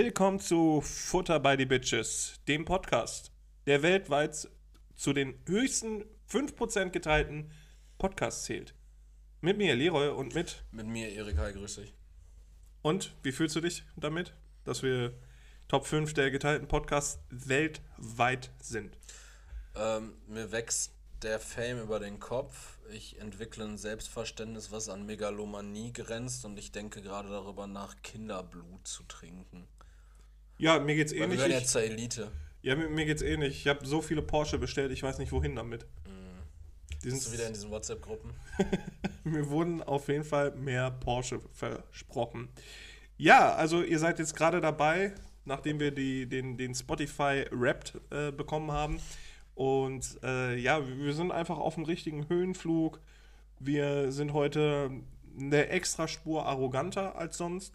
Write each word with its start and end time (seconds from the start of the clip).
Willkommen 0.00 0.38
zu 0.38 0.80
Futter 0.80 1.40
by 1.40 1.56
the 1.58 1.64
Bitches, 1.64 2.34
dem 2.46 2.64
Podcast, 2.64 3.32
der 3.66 3.82
weltweit 3.82 4.48
zu 4.94 5.12
den 5.12 5.34
höchsten 5.48 6.04
5% 6.30 6.90
geteilten 6.90 7.50
Podcasts 7.98 8.44
zählt. 8.44 8.76
Mit 9.40 9.58
mir, 9.58 9.74
Leroy, 9.74 10.10
und 10.10 10.36
mit. 10.36 10.62
Mit 10.70 10.86
mir, 10.86 11.10
Erika, 11.10 11.50
grüß 11.50 11.74
dich. 11.74 11.94
Und 12.80 13.12
wie 13.24 13.32
fühlst 13.32 13.56
du 13.56 13.60
dich 13.60 13.82
damit, 13.96 14.34
dass 14.62 14.84
wir 14.84 15.18
Top 15.66 15.84
5 15.84 16.14
der 16.14 16.30
geteilten 16.30 16.68
Podcasts 16.68 17.18
weltweit 17.30 18.52
sind? 18.62 18.96
Ähm, 19.74 20.12
mir 20.28 20.52
wächst 20.52 20.92
der 21.22 21.40
Fame 21.40 21.82
über 21.82 21.98
den 21.98 22.20
Kopf. 22.20 22.78
Ich 22.88 23.18
entwickle 23.18 23.64
ein 23.64 23.78
Selbstverständnis, 23.78 24.70
was 24.70 24.88
an 24.88 25.06
Megalomanie 25.06 25.92
grenzt 25.92 26.44
und 26.44 26.56
ich 26.56 26.70
denke 26.70 27.02
gerade 27.02 27.30
darüber 27.30 27.66
nach, 27.66 28.00
Kinderblut 28.02 28.86
zu 28.86 29.02
trinken. 29.02 29.66
Ja, 30.58 30.78
mir 30.80 30.94
geht's 30.96 31.12
wir 31.12 31.22
ähnlich. 31.22 31.38
gehören 31.38 31.52
Ich, 31.52 31.58
jetzt 31.60 31.70
zur 31.72 31.82
Elite. 31.82 32.30
ja, 32.62 32.76
mir, 32.76 32.88
mir 32.88 33.06
geht's 33.06 33.22
ähnlich. 33.22 33.60
Ich 33.60 33.68
habe 33.68 33.86
so 33.86 34.02
viele 34.02 34.22
Porsche 34.22 34.58
bestellt, 34.58 34.92
ich 34.92 35.02
weiß 35.02 35.18
nicht 35.18 35.32
wohin 35.32 35.56
damit. 35.56 35.86
Die 37.02 37.10
Bist 37.10 37.26
du 37.26 37.30
sind, 37.30 37.32
wieder 37.38 37.46
in 37.46 37.54
diesen 37.54 37.70
WhatsApp-Gruppen? 37.70 38.32
mir 39.24 39.48
wurden 39.48 39.82
auf 39.82 40.08
jeden 40.08 40.24
Fall 40.24 40.50
mehr 40.56 40.90
Porsche 40.90 41.40
versprochen. 41.52 42.48
Ja, 43.16 43.54
also 43.54 43.82
ihr 43.82 43.98
seid 43.98 44.18
jetzt 44.18 44.34
gerade 44.34 44.60
dabei, 44.60 45.14
nachdem 45.44 45.78
wir 45.78 45.92
die, 45.92 46.26
den, 46.26 46.56
den 46.56 46.74
Spotify 46.74 47.46
Wrapped 47.50 47.94
äh, 48.10 48.32
bekommen 48.32 48.72
haben. 48.72 49.00
Und 49.54 50.18
äh, 50.22 50.56
ja, 50.56 50.86
wir 50.86 51.12
sind 51.14 51.30
einfach 51.30 51.58
auf 51.58 51.74
dem 51.74 51.84
richtigen 51.84 52.28
Höhenflug. 52.28 53.00
Wir 53.60 54.10
sind 54.10 54.32
heute 54.32 54.90
eine 55.38 55.68
extra 55.68 56.08
Spur 56.08 56.46
arroganter 56.46 57.16
als 57.16 57.36
sonst. 57.36 57.74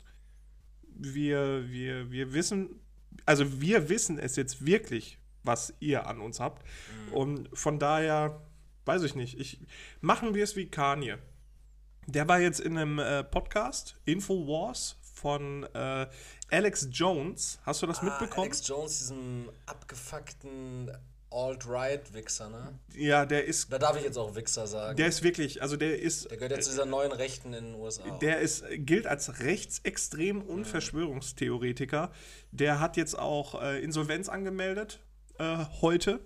Wir, 0.95 1.69
wir, 1.69 2.11
wir 2.11 2.33
wissen, 2.33 2.79
also 3.25 3.61
wir 3.61 3.89
wissen 3.89 4.19
es 4.19 4.35
jetzt 4.35 4.65
wirklich, 4.65 5.17
was 5.43 5.73
ihr 5.79 6.07
an 6.07 6.19
uns 6.19 6.39
habt. 6.39 6.65
Und 7.11 7.49
von 7.53 7.79
daher, 7.79 8.41
weiß 8.85 9.03
ich 9.03 9.15
nicht, 9.15 9.39
ich, 9.39 9.59
machen 10.01 10.33
wir 10.33 10.43
es 10.43 10.55
wie 10.55 10.67
Kanye. 10.67 11.17
Der 12.07 12.27
war 12.27 12.39
jetzt 12.39 12.59
in 12.59 12.77
einem 12.77 12.99
äh, 12.99 13.23
Podcast, 13.23 13.97
Infowars, 14.05 14.97
von 15.23 15.63
äh, 15.73 16.07
Alex 16.51 16.89
Jones. 16.91 17.59
Hast 17.65 17.81
du 17.81 17.87
das 17.87 18.01
mitbekommen? 18.01 18.39
Ah, 18.39 18.41
Alex 18.41 18.67
Jones, 18.67 18.97
diesem 18.99 19.49
abgefuckten 19.65 20.91
Alt-Right-Wichser, 21.33 22.49
ne? 22.49 22.79
Ja, 22.95 23.25
der 23.25 23.45
ist, 23.45 23.71
Da 23.71 23.77
darf 23.79 23.97
ich 23.97 24.03
jetzt 24.03 24.17
auch 24.17 24.35
Wichser 24.35 24.67
sagen. 24.67 24.95
der 24.97 25.07
ist 25.07 25.23
wirklich, 25.23 25.61
also 25.61 25.75
der 25.77 25.99
ist, 25.99 26.29
Der 26.29 26.37
gehört 26.37 26.51
ja 26.51 26.59
zu 26.59 26.69
dieser 26.69 26.85
neuen 26.85 27.11
Rechten 27.11 27.53
in 27.53 27.65
den 27.71 27.75
USA. 27.75 28.03
der 28.19 28.39
ist, 28.39 28.63
gilt 28.77 29.07
als 29.07 29.39
rechtsextrem 29.39 30.41
und 30.41 30.65
Verschwörungstheoretiker. 30.65 32.11
Der 32.51 32.79
hat 32.79 32.97
jetzt 32.97 33.17
auch 33.17 33.61
äh, 33.61 33.81
Insolvenz 33.83 34.29
angemeldet 34.29 34.99
äh, 35.39 35.57
heute, 35.81 36.19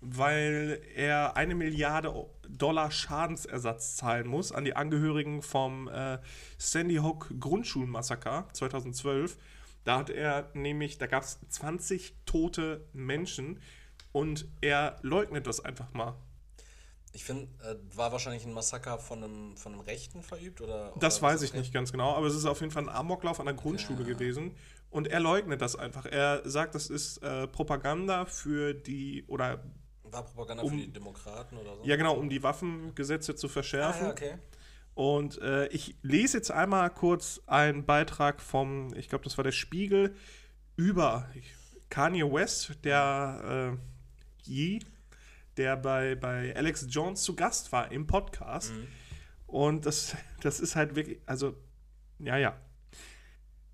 weil 0.00 0.80
er 0.94 1.36
eine 1.36 1.54
Milliarde 1.54 2.12
Dollar 2.48 2.90
Schadensersatz 2.90 3.96
zahlen 3.96 4.26
muss 4.26 4.50
an 4.52 4.64
die 4.64 4.74
Angehörigen 4.74 5.42
vom 5.42 5.88
äh, 5.88 6.18
Sandy 6.58 6.96
Hook 6.96 7.32
Grundschulmassaker 7.38 8.48
2012. 8.52 9.36
Da 9.84 9.98
hat 9.98 10.10
er 10.10 10.50
nämlich, 10.54 10.98
da 10.98 11.06
gab 11.06 11.22
es 11.22 11.38
20 11.48 12.14
tote 12.26 12.86
Menschen 12.92 13.60
und 14.12 14.46
er 14.60 14.96
leugnet 15.02 15.46
das 15.46 15.64
einfach 15.64 15.92
mal. 15.92 16.14
Ich 17.12 17.24
finde, 17.24 17.48
äh, 17.64 17.74
war 17.96 18.12
wahrscheinlich 18.12 18.44
ein 18.46 18.52
Massaker 18.52 18.98
von 18.98 19.24
einem, 19.24 19.56
von 19.56 19.72
einem 19.72 19.80
Rechten 19.80 20.22
verübt? 20.22 20.60
Oder, 20.60 20.92
Das 20.96 20.96
oder 20.96 21.02
was 21.02 21.22
weiß 21.22 21.42
ich 21.42 21.54
nicht 21.54 21.72
ganz 21.72 21.90
genau, 21.90 22.14
aber 22.14 22.26
es 22.26 22.36
ist 22.36 22.44
auf 22.46 22.60
jeden 22.60 22.72
Fall 22.72 22.84
ein 22.84 22.88
Amoklauf 22.88 23.40
an 23.40 23.46
der 23.46 23.54
Grundschule 23.54 24.04
gewesen. 24.04 24.54
Und 24.90 25.08
er 25.08 25.20
leugnet 25.20 25.60
das 25.60 25.76
einfach. 25.76 26.06
Er 26.06 26.48
sagt, 26.48 26.74
das 26.74 26.88
ist 26.88 27.18
äh, 27.18 27.46
Propaganda 27.48 28.26
für 28.26 28.74
die, 28.74 29.24
oder 29.26 29.62
War 30.04 30.24
Propaganda 30.24 30.62
Um- 30.62 30.70
für 30.70 30.76
die 30.76 30.92
Demokraten 30.92 31.56
oder 31.56 31.76
so? 31.76 31.84
ja 31.84 31.96
genau, 31.96 32.14
um 32.14 32.28
die 32.28 32.42
Waffengesetze 32.42 33.34
zu 33.34 33.46
ah, 33.48 33.50
verschärfen. 33.50 34.06
ja, 34.06 34.10
okay. 34.12 34.38
Und 34.94 35.40
äh, 35.40 35.66
ich 35.68 35.96
lese 36.02 36.36
jetzt 36.36 36.50
einmal 36.50 36.90
kurz 36.90 37.40
einen 37.46 37.86
Beitrag 37.86 38.40
vom, 38.40 38.92
ich 38.94 39.08
glaube, 39.08 39.24
das 39.24 39.36
war 39.38 39.44
der 39.44 39.52
Spiegel, 39.52 40.14
über 40.76 41.28
Kanye 41.88 42.30
West, 42.32 42.84
der 42.84 43.78
Yee, 44.46 44.80
der 45.56 45.76
bei, 45.76 46.14
bei 46.14 46.54
Alex 46.56 46.86
Jones 46.90 47.22
zu 47.22 47.34
Gast 47.36 47.72
war 47.72 47.90
im 47.92 48.06
Podcast. 48.06 48.72
Und 49.46 49.86
das, 49.86 50.16
das 50.40 50.60
ist 50.60 50.76
halt 50.76 50.94
wirklich, 50.94 51.18
also, 51.26 51.56
ja, 52.18 52.36
ja. 52.36 52.56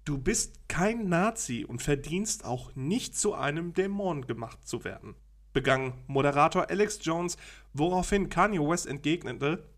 Du 0.04 0.18
bist 0.18 0.68
kein 0.68 1.08
Nazi 1.08 1.64
und 1.64 1.82
verdienst 1.82 2.44
auch 2.44 2.74
nicht 2.76 3.16
zu 3.18 3.34
einem 3.34 3.74
Dämon 3.74 4.26
gemacht 4.26 4.66
zu 4.66 4.84
werden, 4.84 5.16
begann 5.52 5.94
Moderator 6.06 6.70
Alex 6.70 7.00
Jones, 7.02 7.36
woraufhin 7.72 8.28
Kanye 8.28 8.60
West 8.60 8.86
entgegnete, 8.86 9.68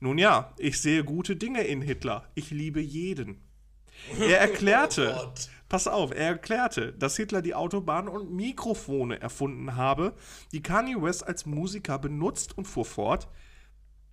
nun 0.00 0.18
ja, 0.18 0.54
ich 0.58 0.80
sehe 0.80 1.04
gute 1.04 1.36
Dinge 1.36 1.62
in 1.62 1.82
Hitler. 1.82 2.30
Ich 2.34 2.50
liebe 2.50 2.80
jeden. 2.80 3.42
Er 4.20 4.40
erklärte, 4.40 5.16
Oh. 5.18 5.32
Pass 5.68 5.88
auf, 5.88 6.12
er 6.12 6.28
erklärte, 6.28 6.92
dass 6.92 7.16
Hitler 7.16 7.42
die 7.42 7.54
Autobahn 7.54 8.08
und 8.08 8.30
Mikrofone 8.30 9.20
erfunden 9.20 9.76
habe, 9.76 10.14
die 10.52 10.62
Kanye 10.62 11.00
West 11.00 11.26
als 11.26 11.46
Musiker 11.46 11.98
benutzt 11.98 12.56
und 12.56 12.66
fuhr 12.66 12.84
fort. 12.84 13.28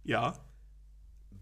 Ja, 0.04 0.34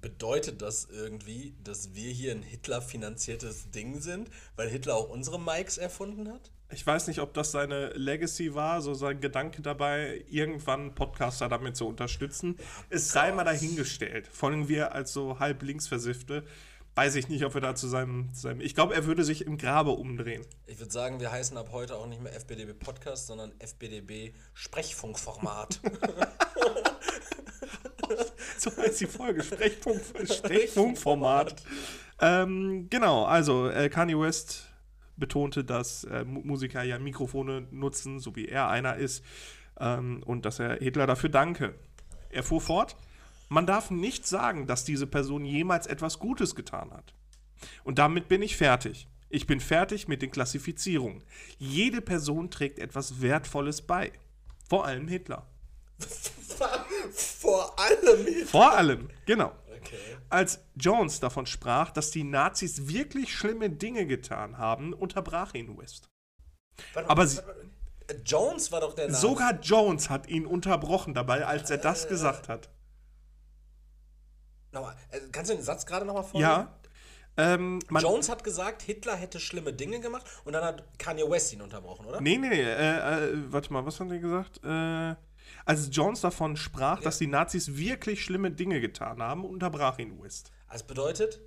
Bedeutet 0.01 0.63
das 0.63 0.85
irgendwie, 0.85 1.53
dass 1.63 1.93
wir 1.93 2.11
hier 2.11 2.31
ein 2.31 2.41
Hitler-finanziertes 2.41 3.69
Ding 3.69 4.01
sind, 4.01 4.31
weil 4.55 4.67
Hitler 4.67 4.95
auch 4.95 5.09
unsere 5.09 5.39
Mics 5.39 5.77
erfunden 5.77 6.27
hat? 6.27 6.49
ich 6.73 6.85
weiß 6.85 7.07
nicht, 7.07 7.19
ob 7.19 7.33
das 7.33 7.51
seine 7.51 7.89
Legacy 7.89 8.53
war, 8.53 8.81
so 8.81 8.93
sein 8.93 9.19
Gedanke 9.19 9.61
dabei, 9.61 10.23
irgendwann 10.29 10.95
Podcaster 10.95 11.49
damit 11.49 11.75
zu 11.75 11.87
unterstützen. 11.87 12.57
Es 12.89 13.11
sei 13.11 13.31
mal 13.31 13.43
dahingestellt. 13.43 14.27
Vor 14.27 14.49
allem 14.49 14.67
wir 14.67 14.93
als 14.93 15.11
so 15.13 15.39
halb 15.39 15.63
linksversiffte, 15.63 16.43
weiß 16.95 17.15
ich 17.15 17.29
nicht, 17.29 17.45
ob 17.45 17.53
wir 17.53 17.61
da 17.61 17.73
zu 17.75 17.87
seinem, 17.87 18.33
zu 18.33 18.41
seinem 18.41 18.61
ich 18.61 18.75
glaube, 18.75 18.93
er 18.93 19.05
würde 19.05 19.23
sich 19.23 19.45
im 19.45 19.57
Grabe 19.57 19.91
umdrehen. 19.91 20.45
Ich 20.67 20.79
würde 20.79 20.91
sagen, 20.91 21.19
wir 21.19 21.31
heißen 21.31 21.55
ab 21.57 21.69
heute 21.71 21.95
auch 21.95 22.05
nicht 22.07 22.21
mehr 22.21 22.33
FBDB 22.33 22.73
Podcast, 22.73 23.27
sondern 23.27 23.53
FBDB 23.59 24.33
Sprechfunkformat. 24.53 25.79
So 28.57 28.69
heißt 28.77 29.01
die 29.01 29.05
Folge. 29.07 29.41
Sprechpunkt, 29.43 30.03
Sprechpunktformat. 30.33 31.63
ähm, 32.19 32.87
genau, 32.89 33.23
also 33.25 33.69
äh, 33.69 33.89
Kanye 33.89 34.19
West 34.19 34.67
betonte, 35.17 35.63
dass 35.63 36.03
äh, 36.03 36.23
Mu- 36.25 36.41
Musiker 36.43 36.83
ja 36.83 36.99
Mikrofone 36.99 37.67
nutzen, 37.71 38.19
so 38.19 38.35
wie 38.35 38.47
er 38.47 38.67
einer 38.69 38.97
ist, 38.97 39.23
ähm, 39.79 40.21
und 40.25 40.45
dass 40.45 40.59
er 40.59 40.75
Hitler 40.75 41.07
dafür 41.07 41.29
danke. 41.29 41.73
Er 42.29 42.43
fuhr 42.43 42.61
fort, 42.61 42.95
man 43.51 43.67
darf 43.67 43.91
nicht 43.91 44.25
sagen, 44.25 44.65
dass 44.65 44.85
diese 44.85 45.05
Person 45.05 45.43
jemals 45.43 45.85
etwas 45.85 46.19
Gutes 46.19 46.55
getan 46.55 46.91
hat. 46.91 47.13
Und 47.83 47.99
damit 47.99 48.29
bin 48.29 48.41
ich 48.41 48.55
fertig. 48.55 49.09
Ich 49.29 49.45
bin 49.45 49.59
fertig 49.59 50.07
mit 50.07 50.21
den 50.21 50.31
Klassifizierungen. 50.31 51.21
Jede 51.57 51.99
Person 51.99 52.49
trägt 52.49 52.79
etwas 52.79 53.21
Wertvolles 53.21 53.81
bei. 53.81 54.13
Vor 54.69 54.85
allem 54.85 55.09
Hitler. 55.09 55.47
Vor 57.11 57.77
allem 57.77 58.25
Hitler. 58.25 58.47
Vor 58.47 58.71
allem, 58.71 59.09
genau. 59.25 59.51
Okay. 59.67 59.97
Als 60.29 60.59
Jones 60.75 61.19
davon 61.19 61.45
sprach, 61.45 61.91
dass 61.91 62.09
die 62.09 62.23
Nazis 62.23 62.87
wirklich 62.87 63.35
schlimme 63.35 63.69
Dinge 63.69 64.07
getan 64.07 64.59
haben, 64.59 64.93
unterbrach 64.93 65.53
ihn 65.55 65.77
West. 65.77 66.07
Warte, 66.93 67.09
Aber 67.09 67.23
warte, 67.23 68.21
Jones 68.25 68.71
war 68.71 68.79
doch 68.79 68.95
der 68.95 69.07
Name. 69.07 69.17
Sogar 69.17 69.59
Jones 69.59 70.09
hat 70.09 70.29
ihn 70.29 70.45
unterbrochen 70.45 71.13
dabei, 71.13 71.45
als 71.45 71.69
er 71.69 71.79
das 71.79 72.07
gesagt 72.07 72.47
hat. 72.47 72.69
Nochmal, 74.71 74.95
äh, 75.09 75.19
kannst 75.31 75.51
du 75.51 75.55
den 75.55 75.63
Satz 75.63 75.85
gerade 75.85 76.05
nochmal 76.05 76.23
vorlesen? 76.23 76.49
Ja. 76.49 76.75
Ähm, 77.37 77.79
Jones 77.89 78.29
hat 78.29 78.43
gesagt, 78.43 78.81
Hitler 78.81 79.15
hätte 79.15 79.39
schlimme 79.39 79.71
Dinge 79.71 79.99
gemacht 79.99 80.25
und 80.43 80.53
dann 80.53 80.63
hat 80.63 80.83
Kanye 80.99 81.29
West 81.29 81.53
ihn 81.53 81.61
unterbrochen, 81.61 82.05
oder? 82.05 82.19
nee, 82.19 82.37
nee, 82.37 82.49
nee. 82.49 82.61
Äh, 82.61 83.29
äh, 83.29 83.51
warte 83.51 83.71
mal, 83.71 83.85
was 83.85 83.99
hat 83.99 84.11
er 84.11 84.19
gesagt? 84.19 84.61
Äh, 84.63 85.15
als 85.65 85.89
Jones 85.91 86.21
davon 86.21 86.57
sprach, 86.57 87.01
dass 87.01 87.17
die 87.19 87.27
Nazis 87.27 87.75
wirklich 87.75 88.23
schlimme 88.23 88.51
Dinge 88.51 88.81
getan 88.81 89.21
haben, 89.21 89.45
unterbrach 89.45 89.97
ihn 89.99 90.21
West. 90.21 90.51
Also 90.67 90.85
bedeutet, 90.85 91.41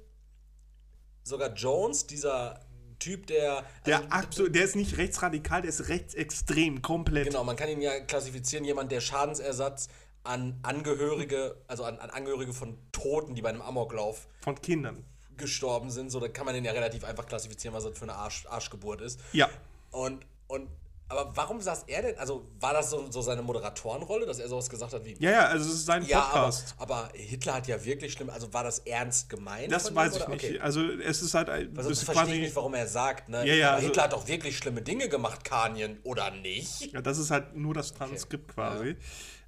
sogar 1.22 1.52
Jones, 1.52 2.06
dieser 2.06 2.60
Typ, 2.98 3.26
der. 3.26 3.64
Der, 3.86 3.98
also, 3.98 4.08
absolut, 4.08 4.54
der 4.54 4.64
ist 4.64 4.76
nicht 4.76 4.96
rechtsradikal, 4.96 5.62
der 5.62 5.68
ist 5.68 5.88
rechtsextrem, 5.88 6.80
komplett. 6.80 7.26
Genau, 7.26 7.44
man 7.44 7.56
kann 7.56 7.68
ihn 7.68 7.82
ja 7.82 8.00
klassifizieren, 8.00 8.64
jemand, 8.64 8.92
der 8.92 9.00
Schadensersatz 9.00 9.88
an 10.24 10.58
Angehörige, 10.62 11.56
also 11.68 11.84
an, 11.84 11.98
an 11.98 12.10
Angehörige 12.10 12.52
von 12.52 12.76
Toten, 12.92 13.34
die 13.34 13.42
bei 13.42 13.50
einem 13.50 13.62
Amoklauf 13.62 14.26
Von 14.40 14.60
Kindern. 14.60 15.04
gestorben 15.36 15.90
sind, 15.90 16.10
so, 16.10 16.20
da 16.20 16.28
kann 16.28 16.46
man 16.46 16.54
den 16.54 16.64
ja 16.64 16.72
relativ 16.72 17.04
einfach 17.04 17.26
klassifizieren, 17.26 17.74
was 17.76 17.84
das 17.84 17.96
für 17.98 18.04
eine 18.04 18.14
Arsch, 18.14 18.46
Arschgeburt 18.46 19.00
ist. 19.00 19.20
Ja. 19.32 19.48
Und, 19.90 20.24
und 20.48 20.68
Aber 21.08 21.30
warum 21.36 21.60
saß 21.60 21.84
er 21.88 22.00
denn? 22.02 22.16
Also 22.18 22.46
war 22.58 22.72
das 22.72 22.88
so, 22.90 23.10
so 23.10 23.20
seine 23.20 23.42
Moderatorenrolle, 23.42 24.24
dass 24.24 24.38
er 24.38 24.48
sowas 24.48 24.70
gesagt 24.70 24.94
hat 24.94 25.04
wie. 25.04 25.14
Ja, 25.18 25.30
ja, 25.30 25.46
also 25.48 25.68
es 25.68 25.74
ist 25.74 25.86
sein 25.86 26.04
Ja, 26.06 26.20
aber, 26.22 26.30
Podcast. 26.32 26.74
aber 26.78 27.10
Hitler 27.14 27.54
hat 27.54 27.66
ja 27.68 27.84
wirklich 27.84 28.12
schlimm. 28.14 28.30
Also 28.30 28.52
war 28.54 28.64
das 28.64 28.78
ernst 28.80 29.28
gemeint? 29.28 29.70
das 29.70 29.94
weiß 29.94 30.16
ihm, 30.16 30.22
ich 30.22 30.28
nicht. 30.28 30.44
Okay. 30.44 30.60
Also 30.60 30.80
es 30.90 31.20
ist 31.20 31.34
halt 31.34 31.50
ein- 31.50 31.76
Weil 31.76 31.84
das 31.84 32.02
verstehe 32.02 32.22
ich 32.24 32.28
quasi 32.30 32.40
nicht, 32.40 32.56
warum 32.56 32.72
er 32.74 32.86
sagt, 32.88 33.28
ne? 33.28 33.46
Ja, 33.46 33.54
ja, 33.54 33.66
aber 33.68 33.76
also- 33.76 33.86
Hitler 33.88 34.02
hat 34.04 34.12
doch 34.14 34.26
wirklich 34.26 34.56
schlimme 34.56 34.80
Dinge 34.80 35.08
gemacht, 35.10 35.44
Kanyen, 35.44 35.98
oder 36.04 36.30
nicht? 36.30 36.92
Ja, 36.92 37.02
das 37.02 37.18
ist 37.18 37.30
halt 37.30 37.54
nur 37.54 37.74
das 37.74 37.92
Transkript 37.92 38.54
quasi. 38.54 38.96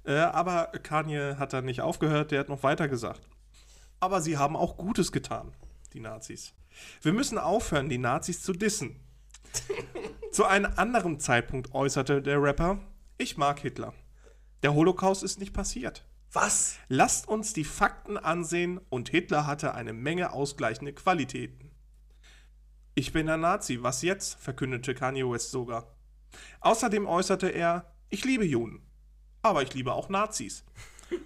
Äh, 0.07 0.19
aber 0.19 0.67
Kanye 0.83 1.35
hat 1.37 1.51
dann 1.51 1.65
nicht 1.65 1.81
aufgehört, 1.81 2.31
der 2.31 2.39
hat 2.39 2.49
noch 2.49 2.63
weiter 2.63 2.87
gesagt. 2.87 3.27
Aber 3.99 4.21
sie 4.21 4.37
haben 4.37 4.55
auch 4.55 4.77
Gutes 4.77 5.11
getan, 5.11 5.51
die 5.93 5.99
Nazis. 5.99 6.53
Wir 7.01 7.11
müssen 7.11 7.37
aufhören, 7.37 7.89
die 7.89 7.97
Nazis 7.97 8.41
zu 8.41 8.53
dissen. 8.53 9.01
zu 10.31 10.45
einem 10.45 10.71
anderen 10.77 11.19
Zeitpunkt 11.19 11.73
äußerte 11.73 12.21
der 12.21 12.41
Rapper, 12.41 12.79
ich 13.17 13.37
mag 13.37 13.59
Hitler. 13.59 13.93
Der 14.63 14.73
Holocaust 14.73 15.23
ist 15.23 15.39
nicht 15.39 15.53
passiert. 15.53 16.05
Was? 16.31 16.77
Lasst 16.87 17.27
uns 17.27 17.53
die 17.53 17.63
Fakten 17.63 18.17
ansehen 18.17 18.79
und 18.89 19.09
Hitler 19.09 19.45
hatte 19.45 19.73
eine 19.73 19.93
Menge 19.93 20.31
ausgleichende 20.31 20.93
Qualitäten. 20.93 21.71
Ich 22.95 23.11
bin 23.11 23.29
ein 23.29 23.41
Nazi, 23.41 23.83
was 23.83 24.03
jetzt? 24.03 24.39
verkündete 24.39 24.95
Kanye 24.95 25.29
West 25.29 25.51
sogar. 25.51 25.95
Außerdem 26.61 27.07
äußerte 27.07 27.49
er, 27.49 27.93
ich 28.09 28.23
liebe 28.23 28.45
Juden, 28.45 28.86
aber 29.41 29.63
ich 29.63 29.73
liebe 29.73 29.93
auch 29.93 30.09
Nazis. 30.09 30.63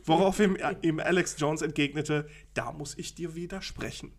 Worauf 0.05 0.39
ihm, 0.39 0.57
ihm 0.81 0.99
Alex 0.99 1.35
Jones 1.39 1.61
entgegnete, 1.61 2.27
da 2.53 2.71
muss 2.71 2.97
ich 2.97 3.15
dir 3.15 3.35
widersprechen. 3.35 4.13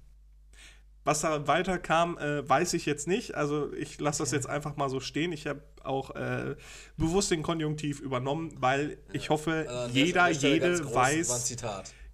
Was 1.05 1.21
da 1.23 1.49
weiter 1.49 1.79
kam, 1.79 2.17
äh, 2.19 2.49
weiß 2.49 2.75
ich 2.75 2.87
jetzt 2.87 3.09
nicht. 3.09 3.35
Also 3.35 3.73
ich 3.73 3.99
lasse 4.01 4.23
das 4.23 4.31
jetzt 4.31 4.49
einfach 4.49 4.77
mal 4.77 4.89
so 4.89 5.01
stehen. 5.01 5.33
Ich 5.33 5.47
habe 5.49 5.63
auch 5.83 6.15
äh, 6.15 6.55
bewusst 6.97 7.33
den 7.33 7.43
Konjunktiv 7.43 8.01
übernommen, 8.01 8.55
weil 8.61 8.99
ich 9.13 9.29
hoffe, 9.31 9.67
Also 9.69 9.95
jeder, 9.95 10.29
jede 10.31 10.95
weiß, 10.95 11.57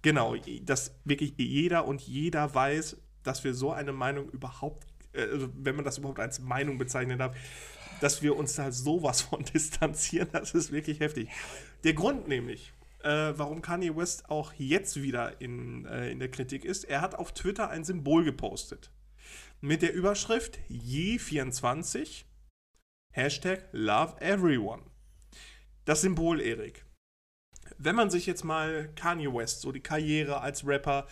genau, 0.01 0.35
dass 0.63 0.95
wirklich 1.05 1.33
jeder 1.37 1.85
und 1.85 2.01
jeder 2.01 2.53
weiß, 2.53 2.97
dass 3.21 3.43
wir 3.43 3.53
so 3.53 3.71
eine 3.71 3.93
Meinung 3.93 4.27
überhaupt, 4.29 4.87
äh, 5.13 5.21
also 5.21 5.49
wenn 5.53 5.75
man 5.75 5.85
das 5.85 5.99
überhaupt 5.99 6.19
als 6.19 6.39
Meinung 6.39 6.79
bezeichnen 6.79 7.19
darf, 7.19 7.35
dass 8.01 8.21
wir 8.21 8.35
uns 8.35 8.55
da 8.55 8.71
sowas 8.71 9.21
von 9.21 9.43
distanzieren, 9.53 10.29
das 10.31 10.53
ist 10.53 10.71
wirklich 10.71 10.99
heftig. 10.99 11.29
Der 11.83 11.93
Grund 11.93 12.27
nämlich, 12.27 12.73
äh, 13.03 13.33
warum 13.35 13.61
Kanye 13.61 13.95
West 13.95 14.29
auch 14.29 14.53
jetzt 14.57 15.01
wieder 15.01 15.39
in, 15.41 15.85
äh, 15.85 16.11
in 16.11 16.19
der 16.19 16.29
Kritik 16.29 16.65
ist, 16.65 16.83
er 16.83 17.01
hat 17.01 17.15
auf 17.15 17.33
Twitter 17.33 17.69
ein 17.69 17.83
Symbol 17.83 18.23
gepostet. 18.23 18.91
Mit 19.61 19.81
der 19.81 19.93
Überschrift 19.93 20.59
Ye24, 20.69 22.23
Hashtag 23.11 23.67
Love 23.71 24.21
Everyone. 24.21 24.83
Das 25.85 26.01
Symbol, 26.01 26.39
Erik. 26.39 26.85
Wenn 27.77 27.95
man 27.95 28.09
sich 28.09 28.25
jetzt 28.25 28.43
mal 28.43 28.89
Kanye 28.95 29.33
West, 29.33 29.61
so 29.61 29.71
die 29.71 29.81
Karriere 29.81 30.41
als 30.41 30.65
Rapper, 30.65 31.07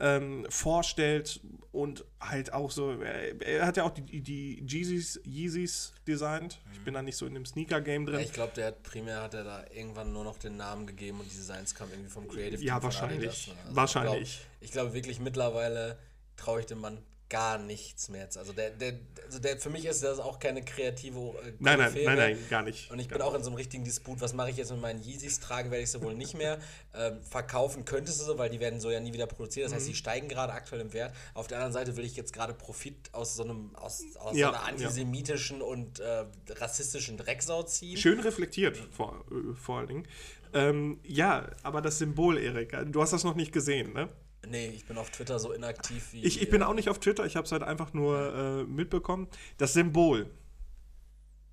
ähm, 0.00 0.46
vorstellt 0.48 1.40
und 1.72 2.04
halt 2.20 2.52
auch 2.52 2.70
so, 2.70 3.00
er, 3.00 3.40
er 3.42 3.66
hat 3.66 3.76
ja 3.76 3.84
auch 3.84 3.90
die, 3.90 4.22
die 4.22 4.64
Yeezys, 4.66 5.20
Yeezys 5.24 5.92
designt. 6.06 6.60
Ich 6.72 6.80
bin 6.80 6.94
da 6.94 7.02
nicht 7.02 7.16
so 7.16 7.26
in 7.26 7.34
dem 7.34 7.44
Sneaker-Game 7.44 8.06
drin. 8.06 8.16
Ja, 8.16 8.24
ich 8.24 8.32
glaube, 8.32 8.52
der 8.56 8.68
hat 8.68 8.82
primär 8.82 9.22
hat 9.22 9.34
er 9.34 9.44
da 9.44 9.64
irgendwann 9.70 10.12
nur 10.12 10.24
noch 10.24 10.38
den 10.38 10.56
Namen 10.56 10.86
gegeben 10.86 11.20
und 11.20 11.30
die 11.30 11.36
Designs 11.36 11.74
kamen 11.74 11.92
irgendwie 11.92 12.10
vom 12.10 12.26
Creative 12.26 12.62
Ja, 12.64 12.82
wahrscheinlich. 12.82 13.28
Adidas, 13.28 13.46
ne? 13.48 13.54
Also 13.64 13.76
Wahrscheinlich. 13.76 14.40
Ich 14.60 14.72
glaube 14.72 14.90
glaub 14.90 14.94
wirklich 14.94 15.20
mittlerweile 15.20 15.98
traue 16.36 16.60
ich 16.60 16.66
dem 16.66 16.80
Mann 16.80 16.98
gar 17.30 17.58
nichts 17.58 18.08
mehr 18.08 18.22
jetzt. 18.24 18.36
Also 18.36 18.52
der, 18.52 18.70
der, 18.70 18.94
also 19.24 19.38
der 19.38 19.56
für 19.56 19.70
mich 19.70 19.84
ist 19.86 20.02
das 20.02 20.18
auch 20.18 20.40
keine 20.40 20.62
kreative 20.62 21.18
äh, 21.18 21.52
nein, 21.60 21.78
nein, 21.78 21.92
nein, 22.04 22.16
nein, 22.18 22.38
gar 22.50 22.62
nicht. 22.62 22.90
Und 22.90 22.98
ich 22.98 23.08
bin 23.08 23.22
auch 23.22 23.34
in 23.34 23.42
so 23.42 23.48
einem 23.50 23.56
richtigen 23.56 23.84
Disput, 23.84 24.20
was 24.20 24.34
mache 24.34 24.50
ich 24.50 24.56
jetzt 24.56 24.70
mit 24.72 24.80
meinen 24.80 25.00
Yeezys? 25.02 25.38
Tragen 25.40 25.70
werde 25.70 25.84
ich 25.84 25.90
sie 25.90 26.02
wohl 26.02 26.14
nicht 26.14 26.34
mehr. 26.36 26.58
Ähm, 26.92 27.22
verkaufen 27.22 27.84
könntest 27.84 28.20
du 28.20 28.24
sie, 28.24 28.36
weil 28.38 28.50
die 28.50 28.58
werden 28.60 28.80
so 28.80 28.90
ja 28.90 28.98
nie 29.00 29.12
wieder 29.12 29.26
produziert. 29.26 29.66
Das 29.66 29.72
heißt, 29.72 29.86
Mhm. 29.86 29.90
die 29.90 29.96
steigen 29.96 30.28
gerade 30.28 30.52
aktuell 30.52 30.80
im 30.80 30.92
Wert. 30.92 31.14
Auf 31.34 31.46
der 31.46 31.58
anderen 31.58 31.72
Seite 31.72 31.96
will 31.96 32.04
ich 32.04 32.16
jetzt 32.16 32.32
gerade 32.32 32.52
Profit 32.52 32.96
aus 33.12 33.36
so 33.36 33.44
einem, 33.44 33.74
aus, 33.76 34.02
aus 34.18 34.36
Ja, 34.36 34.48
so 34.48 34.54
einer 34.56 34.64
antisemitischen 34.66 35.62
und 35.62 36.00
äh, 36.00 36.24
rassistischen 36.50 37.16
Drecksau 37.16 37.62
ziehen. 37.62 37.96
Schön 37.96 38.18
reflektiert, 38.20 38.76
vor, 38.90 39.24
äh, 39.30 39.54
vor 39.54 39.78
allen 39.78 39.86
Dingen. 39.86 40.08
Ähm, 40.52 40.98
ja, 41.04 41.48
aber 41.62 41.80
das 41.80 41.98
Symbol, 41.98 42.36
Erik, 42.36 42.76
du 42.86 43.00
hast 43.00 43.12
das 43.12 43.22
noch 43.22 43.36
nicht 43.36 43.52
gesehen, 43.52 43.92
ne? 43.92 44.08
Nee, 44.48 44.68
ich 44.68 44.86
bin 44.86 44.96
auf 44.96 45.10
Twitter 45.10 45.38
so 45.38 45.52
inaktiv 45.52 46.12
wie. 46.12 46.24
Ich, 46.24 46.40
ich 46.40 46.50
bin 46.50 46.62
auch 46.62 46.74
nicht 46.74 46.88
auf 46.88 46.98
Twitter, 46.98 47.26
ich 47.26 47.36
habe 47.36 47.44
es 47.44 47.52
halt 47.52 47.62
einfach 47.62 47.92
nur 47.92 48.34
äh, 48.34 48.64
mitbekommen. 48.64 49.28
Das 49.58 49.74
Symbol, 49.74 50.30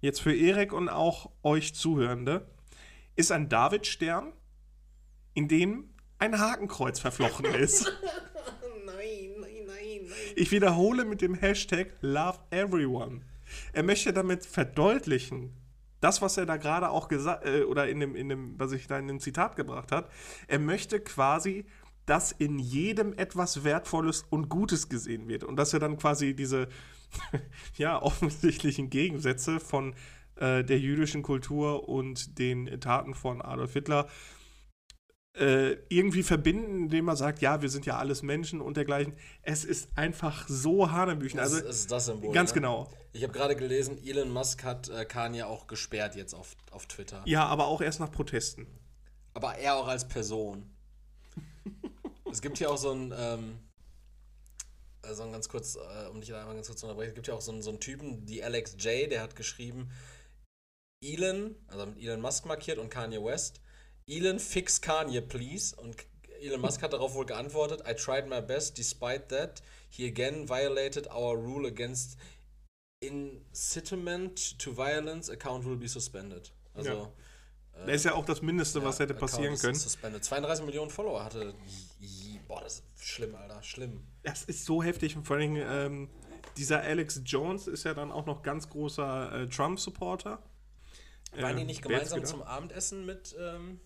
jetzt 0.02 0.22
für 0.22 0.36
Erik 0.36 0.74
und 0.74 0.90
auch 0.90 1.32
euch 1.44 1.76
Zuhörende, 1.76 2.48
ist 3.16 3.32
ein 3.32 3.50
Davidstern, 3.50 4.32
in 5.34 5.48
dem 5.48 5.90
ein 6.20 6.40
Hakenkreuz 6.40 7.00
verflochten 7.00 7.46
ist. 7.54 7.92
Nein, 8.86 8.96
nein, 9.40 9.52
nein, 9.66 10.00
nein. 10.04 10.12
Ich 10.36 10.52
wiederhole 10.52 11.06
mit 11.06 11.22
dem 11.22 11.34
Hashtag 11.36 11.94
Love 12.02 12.40
Everyone. 12.52 13.22
Er 13.74 13.84
möchte 13.84 14.14
damit 14.14 14.46
verdeutlichen, 14.46 15.54
das, 16.00 16.22
was 16.22 16.38
er 16.38 16.46
da 16.46 16.58
gerade 16.58 16.90
auch 16.90 17.08
gesagt, 17.08 17.46
äh, 17.46 17.64
oder 17.64 17.88
in 17.90 18.00
dem, 18.00 18.16
in 18.16 18.30
dem, 18.30 18.60
was 18.60 18.72
ich 18.72 18.88
da 18.88 19.00
in 19.00 19.08
dem 19.08 19.20
Zitat 19.20 19.56
gebracht 19.56 19.92
hat, 19.92 20.12
er 20.48 20.60
möchte 20.60 21.00
quasi, 21.00 21.66
dass 22.08 22.32
in 22.32 22.58
jedem 22.58 23.14
etwas 23.14 23.64
Wertvolles 23.64 24.26
und 24.30 24.50
Gutes 24.50 24.90
gesehen 24.90 25.28
wird. 25.28 25.44
Und 25.44 25.58
dass 25.58 25.74
er 25.74 25.80
dann 25.80 25.98
quasi 25.98 26.36
diese, 26.36 26.68
ja, 27.78 28.02
offensichtlichen 28.02 28.90
Gegensätze 28.90 29.60
von 29.60 29.94
äh, 30.38 30.64
der 30.64 30.80
jüdischen 30.80 31.22
Kultur 31.22 31.88
und 31.88 32.40
den 32.40 32.80
Taten 32.82 33.14
von 33.14 33.42
Adolf 33.42 33.74
Hitler 33.74 34.08
äh, 35.38 35.78
irgendwie 35.90 36.24
verbinden, 36.24 36.84
indem 36.84 37.10
er 37.10 37.16
sagt, 37.16 37.42
ja, 37.42 37.62
wir 37.62 37.70
sind 37.70 37.86
ja 37.86 37.98
alles 37.98 38.24
Menschen 38.24 38.62
und 38.62 38.78
dergleichen. 38.78 39.14
Es 39.44 39.66
ist 39.66 39.90
einfach 39.96 40.48
so 40.48 40.92
Hanebüchen. 40.92 41.38
Das, 41.38 41.54
Also, 41.54 41.68
ist 41.68 41.92
das 41.92 42.06
Symbol. 42.06 42.34
ganz 42.34 42.52
ne? 42.52 42.56
genau. 42.56 42.92
Ich 43.14 43.24
habe 43.24 43.34
gerade 43.34 43.56
gelesen, 43.56 43.98
Elon 44.04 44.30
Musk 44.32 44.64
hat 44.64 44.90
äh, 44.90 45.06
Kanye 45.06 45.44
auch 45.44 45.68
gesperrt 45.68 46.16
jetzt 46.16 46.34
auf, 46.34 46.56
auf 46.72 46.86
Twitter. 46.88 47.22
Ja, 47.26 47.46
aber 47.46 47.68
auch 47.68 47.82
erst 47.82 48.00
nach 48.00 48.12
Protesten. 48.12 48.68
Aber 49.34 49.56
er 49.56 49.76
auch 49.76 49.88
als 49.88 50.08
Person. 50.08 50.72
Es 52.32 52.42
gibt 52.42 52.58
hier 52.58 52.70
auch 52.70 52.78
so 52.78 52.92
ein, 52.92 53.14
ähm, 53.18 53.60
also 55.02 55.30
ganz 55.32 55.50
kurz, 55.50 55.76
äh, 55.76 56.08
um 56.08 56.20
dich 56.20 56.30
da 56.30 56.40
einmal 56.40 56.56
ganz 56.56 56.68
kurz 56.68 56.80
zu 56.80 56.86
unterbrechen, 56.86 57.10
es 57.10 57.16
gibt 57.16 57.28
ja 57.28 57.34
auch 57.34 57.42
so 57.42 57.52
einen, 57.52 57.62
so 57.62 57.70
einen 57.70 57.80
Typen, 57.80 58.26
die 58.26 58.44
Alex 58.44 58.76
J, 58.80 59.10
der 59.10 59.22
hat 59.22 59.36
geschrieben, 59.36 59.90
Elon, 61.04 61.56
also 61.68 61.86
mit 61.86 62.00
Elon 62.00 62.22
Musk 62.22 62.46
markiert 62.46 62.80
und 62.80 62.90
Kanye 62.90 63.24
West, 63.24 63.62
Elon, 64.08 64.40
fix 64.40 64.82
Kanye, 64.82 65.22
please. 65.22 65.76
Und 65.76 65.96
Elon 66.42 66.62
Musk 66.62 66.82
hat 66.82 66.94
darauf 66.94 67.14
wohl 67.14 67.26
geantwortet, 67.26 67.84
I 67.88 67.94
tried 67.94 68.28
my 68.28 68.42
best, 68.42 68.78
despite 68.78 69.28
that, 69.30 69.62
he 69.90 70.08
again 70.08 70.48
violated 70.48 71.08
our 71.08 71.38
rule 71.38 71.68
against 71.68 72.18
incitement 73.02 74.58
to 74.60 74.72
violence, 74.72 75.30
account 75.30 75.66
will 75.66 75.78
be 75.78 75.88
suspended. 75.88 76.52
Also, 76.74 77.12
Das 77.86 77.96
ist 77.98 78.06
ja 78.06 78.14
auch 78.14 78.26
das 78.26 78.42
Mindeste, 78.42 78.84
was 78.84 79.00
hätte 79.00 79.14
Account 79.14 79.32
passieren 79.32 79.54
ist 79.54 79.62
können. 79.62 79.76
Suspended. 79.76 80.24
32 80.24 80.66
Millionen 80.66 80.90
Follower 80.90 81.24
hatte. 81.24 81.54
Boah, 82.48 82.62
das 82.62 82.76
ist 82.80 82.84
schlimm, 83.04 83.36
Alter. 83.36 83.62
Schlimm. 83.62 84.06
Das 84.24 84.44
ist 84.46 84.66
so 84.66 84.82
heftig 84.84 85.16
und 85.18 85.26
vor 85.26 85.36
allem 85.38 85.56
ähm, 85.58 86.10
dieser 86.56 86.82
Alex 86.82 87.22
Jones 87.26 87.68
ist 87.68 87.84
ja 87.84 87.94
dann 87.94 88.12
auch 88.12 88.26
noch 88.26 88.42
ganz 88.42 88.70
großer 88.70 89.42
äh, 89.44 89.48
Trump-Supporter. 89.50 90.42
Waren 91.38 91.56
die 91.58 91.62
Ähm, 91.62 91.68
nicht 91.68 91.82
gemeinsam 91.82 92.24
zum 92.26 92.42
Abendessen 92.42 93.06
mit, 93.06 93.36
ähm, 93.40 93.80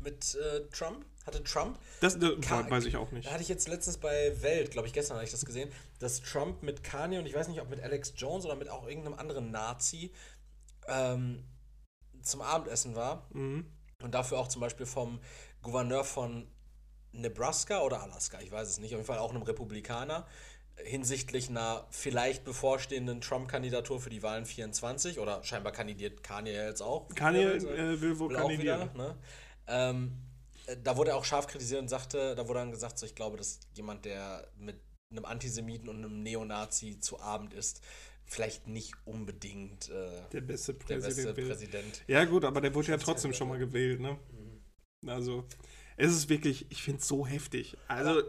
mit 0.00 0.34
äh, 0.34 0.66
Trump? 0.70 1.04
Hatte 1.26 1.42
Trump? 1.42 1.78
Das, 2.00 2.18
das 2.18 2.32
Ka- 2.42 2.68
weiß 2.68 2.84
ich 2.86 2.96
auch 2.96 3.10
nicht. 3.12 3.26
Da 3.26 3.32
hatte 3.32 3.42
ich 3.42 3.48
jetzt 3.48 3.68
letztens 3.68 3.96
bei 3.98 4.42
Welt, 4.42 4.70
glaube 4.70 4.86
ich, 4.88 4.92
gestern 4.94 5.14
habe 5.16 5.24
ich 5.24 5.30
das 5.30 5.44
gesehen, 5.44 5.70
dass 5.98 6.20
Trump 6.20 6.62
mit 6.62 6.82
Kanye 6.82 7.18
und 7.18 7.26
ich 7.26 7.34
weiß 7.34 7.48
nicht, 7.48 7.60
ob 7.60 7.70
mit 7.70 7.80
Alex 7.80 8.12
Jones 8.16 8.44
oder 8.44 8.56
mit 8.56 8.68
auch 8.68 8.86
irgendeinem 8.86 9.14
anderen 9.18 9.50
Nazi 9.50 10.12
ähm, 10.86 11.44
zum 12.24 12.42
Abendessen 12.42 12.94
war. 12.94 13.26
Mhm. 13.32 13.66
Und 14.02 14.14
dafür 14.14 14.38
auch 14.38 14.48
zum 14.48 14.60
Beispiel 14.60 14.86
vom 14.86 15.20
Gouverneur 15.62 16.04
von 16.04 16.46
Nebraska 17.12 17.80
oder 17.80 18.02
Alaska, 18.02 18.40
ich 18.40 18.50
weiß 18.50 18.68
es 18.68 18.78
nicht, 18.78 18.92
auf 18.94 18.98
jeden 18.98 19.06
Fall 19.06 19.18
auch 19.18 19.30
einem 19.30 19.42
Republikaner, 19.42 20.26
hinsichtlich 20.76 21.48
einer 21.48 21.86
vielleicht 21.90 22.44
bevorstehenden 22.44 23.20
Trump-Kandidatur 23.20 24.00
für 24.00 24.10
die 24.10 24.22
Wahlen 24.22 24.44
24 24.44 25.20
oder 25.20 25.42
scheinbar 25.44 25.72
kandidiert 25.72 26.22
Kanye 26.22 26.52
jetzt 26.52 26.82
auch. 26.82 27.08
Kanye 27.14 27.54
Wieder, 27.54 27.78
äh, 27.78 28.00
will 28.00 28.18
wohl 28.18 28.30
will 28.30 28.36
auch 28.36 28.48
wieder, 28.48 28.78
kandidieren. 28.78 28.96
ne? 28.96 29.16
ähm, 29.68 30.12
äh, 30.66 30.76
da 30.82 30.96
wurde 30.96 31.12
er 31.12 31.16
auch 31.16 31.24
scharf 31.24 31.46
kritisiert 31.46 31.80
und 31.80 31.88
sagte, 31.88 32.34
da 32.34 32.48
wurde 32.48 32.60
dann 32.60 32.72
gesagt, 32.72 32.98
so, 32.98 33.06
ich 33.06 33.14
glaube, 33.14 33.36
dass 33.36 33.60
jemand, 33.74 34.04
der 34.04 34.48
mit 34.58 34.80
einem 35.10 35.24
Antisemiten 35.24 35.88
und 35.88 35.98
einem 35.98 36.22
Neonazi 36.22 36.98
zu 36.98 37.20
Abend 37.20 37.54
ist, 37.54 37.80
vielleicht 38.26 38.66
nicht 38.66 38.92
unbedingt 39.04 39.90
äh, 39.90 40.22
Der 40.32 40.40
beste 40.40 40.74
der 40.74 40.96
Präsident. 40.96 41.16
beste 41.16 41.36
will. 41.36 41.48
Präsident. 41.48 42.02
Ja, 42.06 42.24
gut, 42.24 42.44
aber 42.44 42.60
der 42.60 42.74
wurde 42.74 42.88
ja 42.88 42.96
trotzdem 42.98 43.32
schon 43.32 43.48
mal 43.48 43.58
gewählt, 43.58 44.00
ne? 44.00 44.18
Mhm. 44.32 45.08
Also, 45.08 45.44
es 45.96 46.12
ist 46.12 46.28
wirklich, 46.28 46.66
ich 46.70 46.82
finde 46.82 47.00
es 47.00 47.08
so 47.08 47.26
heftig. 47.26 47.76
Also, 47.88 48.22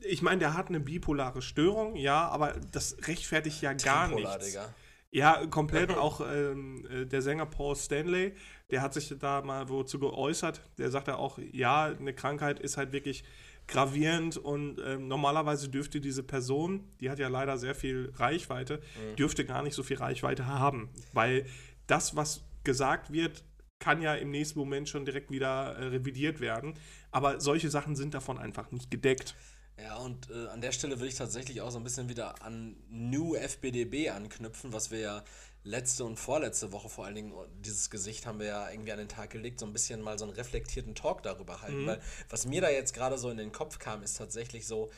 ich 0.00 0.22
meine, 0.22 0.38
der 0.38 0.54
hat 0.54 0.68
eine 0.68 0.80
bipolare 0.80 1.40
Störung, 1.40 1.96
ja, 1.96 2.28
aber 2.28 2.54
das 2.72 2.96
rechtfertigt 3.06 3.62
ja 3.62 3.72
gar 3.72 4.08
Tripolar, 4.08 4.36
nichts. 4.38 4.52
Digga. 4.52 4.74
Ja, 5.10 5.46
komplett. 5.46 5.90
auch 5.96 6.20
ähm, 6.20 6.86
äh, 6.90 7.06
der 7.06 7.22
Sänger 7.22 7.46
Paul 7.46 7.76
Stanley, 7.76 8.34
der 8.70 8.82
hat 8.82 8.94
sich 8.94 9.14
da 9.18 9.42
mal 9.42 9.68
wozu 9.68 10.00
geäußert. 10.00 10.60
Der 10.78 10.90
sagt 10.90 11.06
ja 11.06 11.16
auch, 11.16 11.38
ja, 11.52 11.84
eine 11.84 12.12
Krankheit 12.12 12.58
ist 12.58 12.76
halt 12.76 12.92
wirklich 12.92 13.22
gravierend 13.66 14.36
und 14.36 14.78
ähm, 14.84 15.08
normalerweise 15.08 15.68
dürfte 15.68 16.00
diese 16.00 16.22
Person, 16.22 16.88
die 17.00 17.10
hat 17.10 17.18
ja 17.18 17.28
leider 17.28 17.56
sehr 17.58 17.74
viel 17.74 18.12
Reichweite, 18.16 18.78
mhm. 18.78 19.16
dürfte 19.16 19.44
gar 19.44 19.62
nicht 19.62 19.74
so 19.74 19.82
viel 19.82 19.96
Reichweite 19.96 20.46
haben, 20.46 20.90
weil 21.12 21.46
das, 21.86 22.16
was 22.16 22.44
gesagt 22.62 23.12
wird, 23.12 23.44
kann 23.78 24.00
ja 24.00 24.14
im 24.14 24.30
nächsten 24.30 24.58
Moment 24.58 24.88
schon 24.88 25.04
direkt 25.04 25.30
wieder 25.30 25.76
äh, 25.76 25.86
revidiert 25.86 26.40
werden. 26.40 26.74
Aber 27.10 27.40
solche 27.40 27.70
Sachen 27.70 27.96
sind 27.96 28.14
davon 28.14 28.38
einfach 28.38 28.70
nicht 28.70 28.90
gedeckt. 28.90 29.34
Ja, 29.78 29.96
und 29.96 30.30
äh, 30.30 30.46
an 30.48 30.60
der 30.60 30.72
Stelle 30.72 31.00
will 31.00 31.08
ich 31.08 31.16
tatsächlich 31.16 31.60
auch 31.60 31.70
so 31.70 31.78
ein 31.78 31.84
bisschen 31.84 32.08
wieder 32.08 32.42
an 32.42 32.76
New 32.88 33.34
FBDB 33.34 34.08
anknüpfen, 34.10 34.72
was 34.72 34.90
wir 34.90 35.00
ja 35.00 35.24
letzte 35.64 36.04
und 36.04 36.16
vorletzte 36.16 36.72
Woche 36.72 36.90
vor 36.90 37.06
allen 37.06 37.14
Dingen, 37.14 37.32
dieses 37.60 37.90
Gesicht 37.90 38.26
haben 38.26 38.38
wir 38.38 38.46
ja 38.46 38.70
irgendwie 38.70 38.92
an 38.92 38.98
den 38.98 39.08
Tag 39.08 39.30
gelegt, 39.30 39.58
so 39.58 39.66
ein 39.66 39.72
bisschen 39.72 40.02
mal 40.02 40.18
so 40.18 40.26
einen 40.26 40.34
reflektierten 40.34 40.94
Talk 40.94 41.22
darüber 41.22 41.62
halten. 41.62 41.82
Mhm. 41.82 41.86
Weil 41.86 42.02
was 42.28 42.46
mir 42.46 42.60
da 42.60 42.70
jetzt 42.70 42.92
gerade 42.92 43.18
so 43.18 43.30
in 43.30 43.38
den 43.38 43.50
Kopf 43.50 43.78
kam, 43.78 44.02
ist 44.02 44.18
tatsächlich 44.18 44.66
so, 44.66 44.90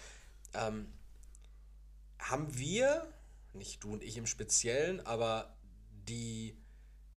ähm, 0.54 0.92
haben 2.18 2.58
wir, 2.58 3.06
nicht 3.52 3.84
du 3.84 3.92
und 3.92 4.02
ich 4.02 4.16
im 4.16 4.26
Speziellen, 4.26 5.04
aber 5.06 5.56
die 5.90 6.56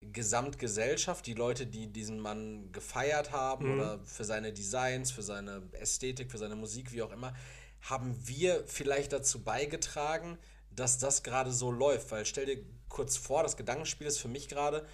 Gesamtgesellschaft, 0.01 1.27
die 1.27 1.35
Leute, 1.35 1.67
die 1.67 1.93
diesen 1.93 2.19
Mann 2.19 2.73
gefeiert 2.73 3.31
haben 3.31 3.67
mhm. 3.67 3.75
oder 3.75 4.05
für 4.05 4.25
seine 4.25 4.53
Designs, 4.53 5.13
für 5.13 5.23
seine 5.23 5.63
Ästhetik, 5.73 6.33
für 6.33 6.39
seine 6.39 6.57
Musik, 6.57 6.93
wie 6.93 7.03
auch 7.03 7.13
immer, 7.13 7.35
haben 7.81 8.17
wir 8.27 8.65
vielleicht 8.67 9.13
dazu 9.13 9.45
beigetragen, 9.45 10.39
dass 10.71 10.99
das 10.99 11.23
gerade 11.23 11.53
so 11.53 11.71
läuft. 11.71 12.11
Weil 12.11 12.27
stell 12.27 12.47
dir 12.47 12.65
kurz 12.89 13.17
vor, 13.17 13.43
das 13.43 13.57
Gedankenspiel 13.57 14.07
ist 14.07 14.19
für 14.19 14.29
mich 14.29 14.49
gerade, 14.49 14.87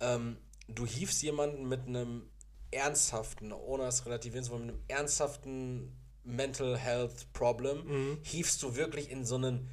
ähm, 0.00 0.36
du 0.68 0.86
hiefst 0.86 1.22
jemanden 1.22 1.68
mit 1.68 1.86
einem 1.86 2.28
ernsthaften, 2.70 3.52
ohne 3.52 3.84
es 3.84 4.06
relativieren 4.06 4.44
zu 4.44 4.52
wollen, 4.52 4.66
mit 4.66 4.74
einem 4.74 4.84
ernsthaften 4.88 5.96
Mental 6.24 6.78
Health 6.78 7.32
Problem, 7.32 7.84
mhm. 7.84 8.18
hiefst 8.22 8.62
du 8.62 8.76
wirklich 8.76 9.10
in 9.10 9.24
so 9.24 9.36
einen 9.36 9.68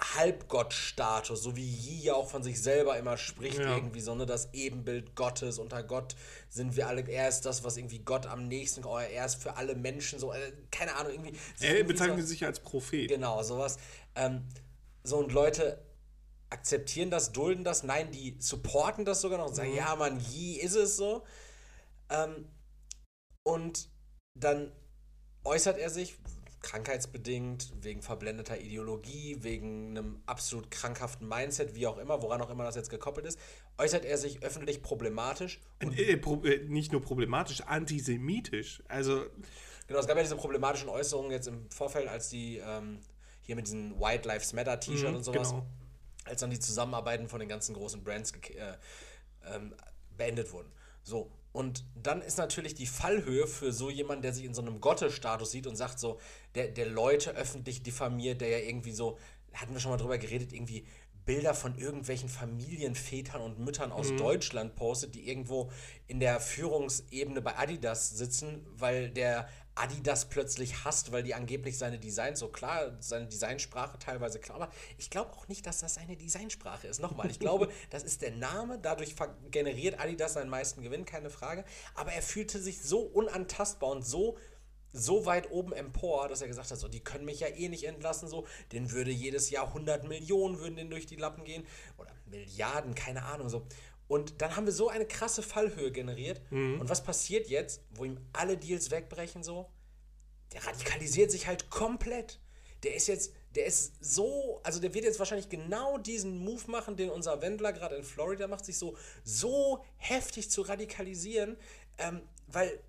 Halbgottstatus, 0.00 1.42
so 1.42 1.56
wie 1.56 1.64
Yi 1.64 2.04
ja 2.04 2.14
auch 2.14 2.28
von 2.28 2.42
sich 2.42 2.62
selber 2.62 2.96
immer 2.98 3.18
spricht, 3.18 3.58
ja. 3.58 3.76
irgendwie 3.76 4.00
so, 4.00 4.14
ne, 4.14 4.24
das 4.24 4.52
Ebenbild 4.54 5.14
Gottes, 5.14 5.58
unter 5.58 5.82
Gott 5.82 6.16
sind 6.48 6.76
wir 6.76 6.88
alle, 6.88 7.02
er 7.02 7.28
ist 7.28 7.42
das, 7.42 7.64
was 7.64 7.76
irgendwie 7.76 7.98
Gott 7.98 8.26
am 8.26 8.48
nächsten, 8.48 8.84
oh, 8.84 8.98
er 8.98 9.26
ist 9.26 9.34
für 9.34 9.56
alle 9.56 9.74
Menschen 9.74 10.18
so, 10.18 10.32
äh, 10.32 10.52
keine 10.70 10.96
Ahnung, 10.96 11.12
irgendwie. 11.12 11.34
Er 11.60 11.84
bezeichnet 11.84 12.20
so, 12.20 12.26
sich 12.26 12.44
als 12.44 12.60
Prophet. 12.60 13.08
Genau, 13.08 13.42
sowas. 13.42 13.76
Ähm, 14.14 14.44
so, 15.04 15.18
und 15.18 15.32
Leute 15.32 15.78
akzeptieren 16.50 17.10
das, 17.10 17.32
dulden 17.32 17.64
das, 17.64 17.82
nein, 17.82 18.10
die 18.10 18.36
supporten 18.38 19.04
das 19.04 19.20
sogar 19.20 19.38
noch 19.38 19.48
und 19.48 19.54
sagen, 19.54 19.70
mhm. 19.70 19.76
ja, 19.76 19.96
man, 19.96 20.20
Yi 20.20 20.60
ist 20.60 20.74
es 20.74 20.96
so. 20.96 21.24
Ähm, 22.10 22.48
und 23.42 23.88
dann 24.34 24.72
äußert 25.44 25.78
er 25.78 25.90
sich, 25.90 26.18
krankheitsbedingt, 26.62 27.72
wegen 27.80 28.02
verblendeter 28.02 28.60
Ideologie, 28.60 29.38
wegen 29.40 29.96
einem 29.96 30.22
absolut 30.26 30.70
krankhaften 30.70 31.26
Mindset, 31.26 31.74
wie 31.74 31.86
auch 31.86 31.98
immer, 31.98 32.22
woran 32.22 32.40
auch 32.42 32.50
immer 32.50 32.64
das 32.64 32.76
jetzt 32.76 32.90
gekoppelt 32.90 33.26
ist, 33.26 33.38
äußert 33.78 34.04
er 34.04 34.18
sich 34.18 34.42
öffentlich 34.42 34.82
problematisch. 34.82 35.60
Äh, 35.78 36.12
äh, 36.12 36.68
nicht 36.68 36.92
nur 36.92 37.00
problematisch, 37.00 37.62
antisemitisch. 37.62 38.82
Also. 38.88 39.24
Genau, 39.86 40.00
es 40.00 40.06
gab 40.06 40.16
ja 40.16 40.22
diese 40.22 40.36
problematischen 40.36 40.88
Äußerungen 40.88 41.30
jetzt 41.32 41.48
im 41.48 41.68
Vorfeld, 41.70 42.08
als 42.08 42.28
die 42.28 42.58
ähm, 42.58 43.00
hier 43.42 43.56
mit 43.56 43.66
diesen 43.66 43.98
White 43.98 44.28
Lives 44.28 44.52
Matter 44.52 44.78
T-Shirt 44.78 45.10
mhm, 45.10 45.16
und 45.16 45.24
sowas, 45.24 45.50
genau. 45.50 45.66
Als 46.30 46.40
dann 46.40 46.50
die 46.50 46.60
Zusammenarbeiten 46.60 47.28
von 47.28 47.40
den 47.40 47.48
ganzen 47.48 47.74
großen 47.74 48.02
Brands 48.02 48.32
äh, 48.32 48.74
ähm, 49.54 49.74
beendet 50.16 50.52
wurden. 50.52 50.70
So, 51.02 51.30
und 51.52 51.84
dann 51.94 52.22
ist 52.22 52.38
natürlich 52.38 52.74
die 52.74 52.86
Fallhöhe 52.86 53.46
für 53.46 53.72
so 53.72 53.90
jemanden, 53.90 54.22
der 54.22 54.32
sich 54.32 54.44
in 54.44 54.54
so 54.54 54.62
einem 54.62 54.80
Gottestatus 54.80 55.50
sieht 55.50 55.66
und 55.66 55.76
sagt 55.76 55.98
so, 55.98 56.20
der, 56.54 56.68
der 56.68 56.86
Leute 56.86 57.32
öffentlich 57.32 57.82
diffamiert, 57.82 58.40
der 58.40 58.48
ja 58.48 58.58
irgendwie 58.58 58.92
so, 58.92 59.18
hatten 59.52 59.72
wir 59.72 59.80
schon 59.80 59.90
mal 59.90 59.96
drüber 59.96 60.18
geredet, 60.18 60.52
irgendwie 60.52 60.86
Bilder 61.24 61.54
von 61.54 61.76
irgendwelchen 61.76 62.28
Familienvätern 62.28 63.40
und 63.40 63.58
Müttern 63.58 63.92
aus 63.92 64.10
mhm. 64.10 64.16
Deutschland 64.18 64.74
postet, 64.76 65.14
die 65.14 65.28
irgendwo 65.28 65.70
in 66.06 66.20
der 66.20 66.40
Führungsebene 66.40 67.42
bei 67.42 67.56
Adidas 67.58 68.10
sitzen, 68.10 68.66
weil 68.76 69.10
der 69.10 69.48
Adidas 69.80 70.28
plötzlich 70.28 70.84
hasst, 70.84 71.12
weil 71.12 71.22
die 71.22 71.34
angeblich 71.34 71.78
seine 71.78 71.98
Designs 71.98 72.38
so 72.38 72.48
klar, 72.48 72.96
seine 73.00 73.26
Designsprache 73.26 73.98
teilweise 73.98 74.38
klar, 74.38 74.56
aber 74.56 74.72
ich 74.98 75.10
glaube 75.10 75.32
auch 75.32 75.48
nicht, 75.48 75.66
dass 75.66 75.80
das 75.80 75.94
seine 75.94 76.16
Designsprache 76.16 76.86
ist. 76.86 77.00
Nochmal, 77.00 77.30
ich 77.30 77.38
glaube, 77.38 77.70
das 77.90 78.02
ist 78.02 78.22
der 78.22 78.32
Name, 78.32 78.78
dadurch 78.78 79.14
generiert 79.50 79.98
Adidas 79.98 80.34
seinen 80.34 80.50
meisten 80.50 80.82
Gewinn, 80.82 81.04
keine 81.04 81.30
Frage, 81.30 81.64
aber 81.94 82.12
er 82.12 82.22
fühlte 82.22 82.60
sich 82.60 82.82
so 82.82 83.00
unantastbar 83.00 83.90
und 83.90 84.04
so 84.04 84.36
so 84.92 85.24
weit 85.24 85.50
oben 85.52 85.72
empor, 85.72 86.28
dass 86.28 86.42
er 86.42 86.48
gesagt 86.48 86.70
hat, 86.70 86.78
so, 86.78 86.88
die 86.88 86.98
können 86.98 87.24
mich 87.24 87.40
ja 87.40 87.46
eh 87.46 87.68
nicht 87.68 87.84
entlassen, 87.84 88.28
so, 88.28 88.46
den 88.72 88.90
würde 88.90 89.10
jedes 89.12 89.50
Jahr 89.50 89.68
100 89.68 90.02
Millionen 90.08 90.58
würden 90.58 90.76
den 90.76 90.90
durch 90.90 91.06
die 91.06 91.16
Lappen 91.16 91.44
gehen 91.44 91.64
oder 91.96 92.10
Milliarden, 92.26 92.94
keine 92.94 93.24
Ahnung, 93.24 93.48
so. 93.48 93.66
Und 94.10 94.42
dann 94.42 94.56
haben 94.56 94.66
wir 94.66 94.72
so 94.72 94.88
eine 94.88 95.06
krasse 95.06 95.40
Fallhöhe 95.40 95.92
generiert. 95.92 96.42
Mhm. 96.50 96.80
Und 96.80 96.88
was 96.88 97.04
passiert 97.04 97.46
jetzt, 97.46 97.80
wo 97.90 98.04
ihm 98.04 98.18
alle 98.32 98.56
Deals 98.56 98.90
wegbrechen 98.90 99.44
so? 99.44 99.70
Der 100.52 100.66
radikalisiert 100.66 101.30
sich 101.30 101.46
halt 101.46 101.70
komplett. 101.70 102.40
Der 102.82 102.96
ist 102.96 103.06
jetzt, 103.06 103.32
der 103.54 103.66
ist 103.66 104.04
so, 104.04 104.58
also 104.64 104.80
der 104.80 104.94
wird 104.94 105.04
jetzt 105.04 105.20
wahrscheinlich 105.20 105.48
genau 105.48 105.96
diesen 105.96 106.40
Move 106.40 106.68
machen, 106.68 106.96
den 106.96 107.08
unser 107.08 107.40
Wendler 107.40 107.72
gerade 107.72 107.94
in 107.94 108.02
Florida 108.02 108.48
macht, 108.48 108.64
sich 108.64 108.78
so, 108.78 108.96
so 109.22 109.84
heftig 109.96 110.50
zu 110.50 110.62
radikalisieren, 110.62 111.56
ähm, 111.98 112.20
weil 112.48 112.80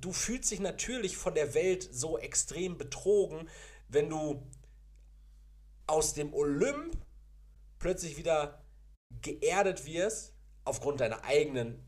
du 0.00 0.12
fühlst 0.12 0.50
dich 0.50 0.58
natürlich 0.58 1.16
von 1.16 1.36
der 1.36 1.54
Welt 1.54 1.88
so 1.92 2.18
extrem 2.18 2.78
betrogen, 2.78 3.48
wenn 3.86 4.10
du 4.10 4.42
aus 5.86 6.14
dem 6.14 6.34
Olymp 6.34 6.96
plötzlich 7.78 8.16
wieder 8.16 8.60
geerdet 9.22 9.86
wirst 9.86 10.33
aufgrund 10.64 11.00
deiner 11.00 11.24
eigenen, 11.24 11.84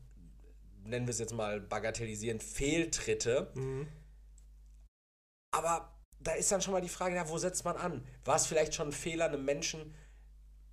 nennen 0.83 1.07
wir 1.07 1.11
es 1.11 1.19
jetzt 1.19 1.33
mal 1.33 1.59
bagatellisierend, 1.59 2.43
Fehltritte. 2.43 3.51
Mhm. 3.55 3.87
Aber 5.51 5.97
da 6.19 6.33
ist 6.33 6.51
dann 6.51 6.61
schon 6.61 6.73
mal 6.73 6.81
die 6.81 6.89
Frage, 6.89 7.15
ja, 7.15 7.29
wo 7.29 7.37
setzt 7.37 7.65
man 7.65 7.77
an? 7.77 8.05
War 8.25 8.35
es 8.35 8.47
vielleicht 8.47 8.73
schon 8.73 8.89
ein 8.89 8.93
Fehler, 8.93 9.25
einem 9.25 9.45
Menschen 9.45 9.93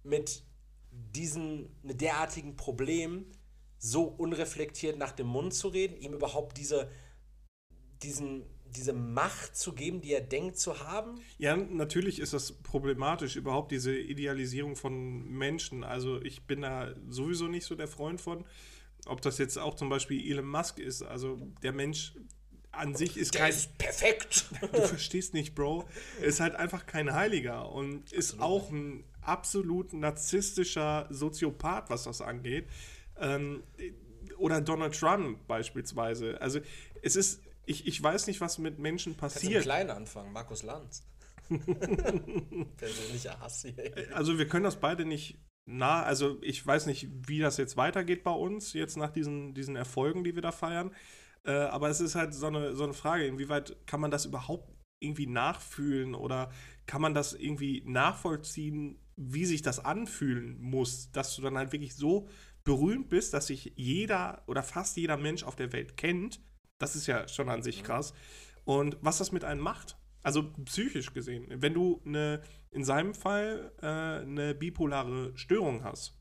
mit 0.02 0.44
diesen 0.90 1.74
mit 1.82 2.00
derartigen 2.00 2.56
Problemen 2.56 3.32
so 3.78 4.04
unreflektiert 4.04 4.96
nach 4.96 5.12
dem 5.12 5.26
Mund 5.26 5.52
zu 5.52 5.68
reden, 5.68 5.96
ihm 5.96 6.14
überhaupt 6.14 6.56
diese, 6.56 6.90
diesen, 8.02 8.44
diese 8.76 8.92
Macht 8.92 9.56
zu 9.56 9.72
geben, 9.72 10.00
die 10.00 10.12
er 10.12 10.20
denkt 10.20 10.58
zu 10.58 10.80
haben? 10.80 11.20
Ja, 11.38 11.56
natürlich 11.56 12.18
ist 12.18 12.32
das 12.32 12.52
problematisch, 12.52 13.36
überhaupt 13.36 13.72
diese 13.72 13.96
Idealisierung 13.96 14.76
von 14.76 15.28
Menschen. 15.28 15.84
Also 15.84 16.20
ich 16.22 16.46
bin 16.46 16.62
da 16.62 16.94
sowieso 17.08 17.46
nicht 17.46 17.64
so 17.64 17.74
der 17.74 17.88
Freund 17.88 18.20
von. 18.20 18.44
Ob 19.06 19.20
das 19.20 19.38
jetzt 19.38 19.58
auch 19.58 19.74
zum 19.74 19.88
Beispiel 19.88 20.30
Elon 20.30 20.46
Musk 20.46 20.78
ist, 20.78 21.02
also 21.02 21.36
der 21.62 21.72
Mensch 21.72 22.14
an 22.72 22.94
sich 22.94 23.16
ist 23.16 23.34
der 23.34 23.42
kein. 23.42 23.50
Ist 23.50 23.78
perfekt. 23.78 24.46
Du 24.72 24.82
verstehst 24.82 25.34
nicht, 25.34 25.54
Bro. 25.54 25.84
Ist 26.20 26.40
halt 26.40 26.54
einfach 26.54 26.86
kein 26.86 27.12
Heiliger 27.12 27.70
und 27.70 28.12
ist 28.12 28.34
Absolut. 28.34 28.42
auch 28.42 28.70
ein 28.70 29.04
absolut 29.20 29.92
narzisstischer 29.92 31.06
Soziopath, 31.10 31.90
was 31.90 32.04
das 32.04 32.20
angeht. 32.20 32.66
Ähm, 33.18 33.62
oder 34.38 34.60
Donald 34.60 34.98
Trump 34.98 35.46
beispielsweise. 35.46 36.40
Also 36.40 36.60
es 37.02 37.16
ist 37.16 37.40
ich, 37.66 37.86
ich 37.86 38.02
weiß 38.02 38.26
nicht, 38.26 38.40
was 38.40 38.58
mit 38.58 38.78
Menschen 38.78 39.16
passiert. 39.16 39.52
Kannst 39.52 39.66
du 39.66 39.70
klein 39.70 39.90
anfangen, 39.90 40.32
Markus 40.32 40.62
Lanz. 40.62 41.06
Persönlicher 41.48 43.38
Hass 43.40 43.62
hier. 43.62 44.06
Also 44.14 44.38
wir 44.38 44.48
können 44.48 44.64
das 44.64 44.80
beide 44.80 45.04
nicht 45.04 45.38
nah, 45.66 46.02
also 46.02 46.38
ich 46.42 46.66
weiß 46.66 46.86
nicht, 46.86 47.08
wie 47.26 47.38
das 47.38 47.56
jetzt 47.56 47.76
weitergeht 47.76 48.22
bei 48.24 48.30
uns, 48.30 48.72
jetzt 48.72 48.96
nach 48.96 49.10
diesen, 49.10 49.54
diesen 49.54 49.76
Erfolgen, 49.76 50.24
die 50.24 50.34
wir 50.34 50.42
da 50.42 50.52
feiern. 50.52 50.94
Äh, 51.44 51.52
aber 51.52 51.88
es 51.88 52.00
ist 52.00 52.14
halt 52.14 52.34
so 52.34 52.46
eine, 52.46 52.74
so 52.74 52.84
eine 52.84 52.94
Frage, 52.94 53.26
inwieweit 53.26 53.76
kann 53.86 54.00
man 54.00 54.10
das 54.10 54.24
überhaupt 54.24 54.72
irgendwie 55.00 55.26
nachfühlen 55.26 56.14
oder 56.14 56.50
kann 56.86 57.02
man 57.02 57.14
das 57.14 57.34
irgendwie 57.34 57.82
nachvollziehen, 57.86 58.98
wie 59.16 59.44
sich 59.44 59.62
das 59.62 59.84
anfühlen 59.84 60.60
muss, 60.60 61.12
dass 61.12 61.36
du 61.36 61.42
dann 61.42 61.58
halt 61.58 61.72
wirklich 61.72 61.94
so 61.94 62.28
berühmt 62.64 63.10
bist, 63.10 63.34
dass 63.34 63.48
sich 63.48 63.72
jeder 63.76 64.42
oder 64.46 64.62
fast 64.62 64.96
jeder 64.96 65.18
Mensch 65.18 65.44
auf 65.44 65.56
der 65.56 65.72
Welt 65.72 65.96
kennt 65.96 66.40
das 66.78 66.96
ist 66.96 67.06
ja 67.06 67.28
schon 67.28 67.48
an 67.48 67.62
sich 67.62 67.82
krass. 67.82 68.14
Und 68.64 68.96
was 69.00 69.18
das 69.18 69.32
mit 69.32 69.44
einem 69.44 69.60
macht, 69.60 69.96
also 70.22 70.50
psychisch 70.64 71.12
gesehen, 71.12 71.46
wenn 71.48 71.74
du 71.74 72.00
eine, 72.06 72.42
in 72.70 72.84
seinem 72.84 73.14
Fall 73.14 73.72
äh, 73.82 73.86
eine 73.86 74.54
bipolare 74.54 75.36
Störung 75.36 75.84
hast, 75.84 76.18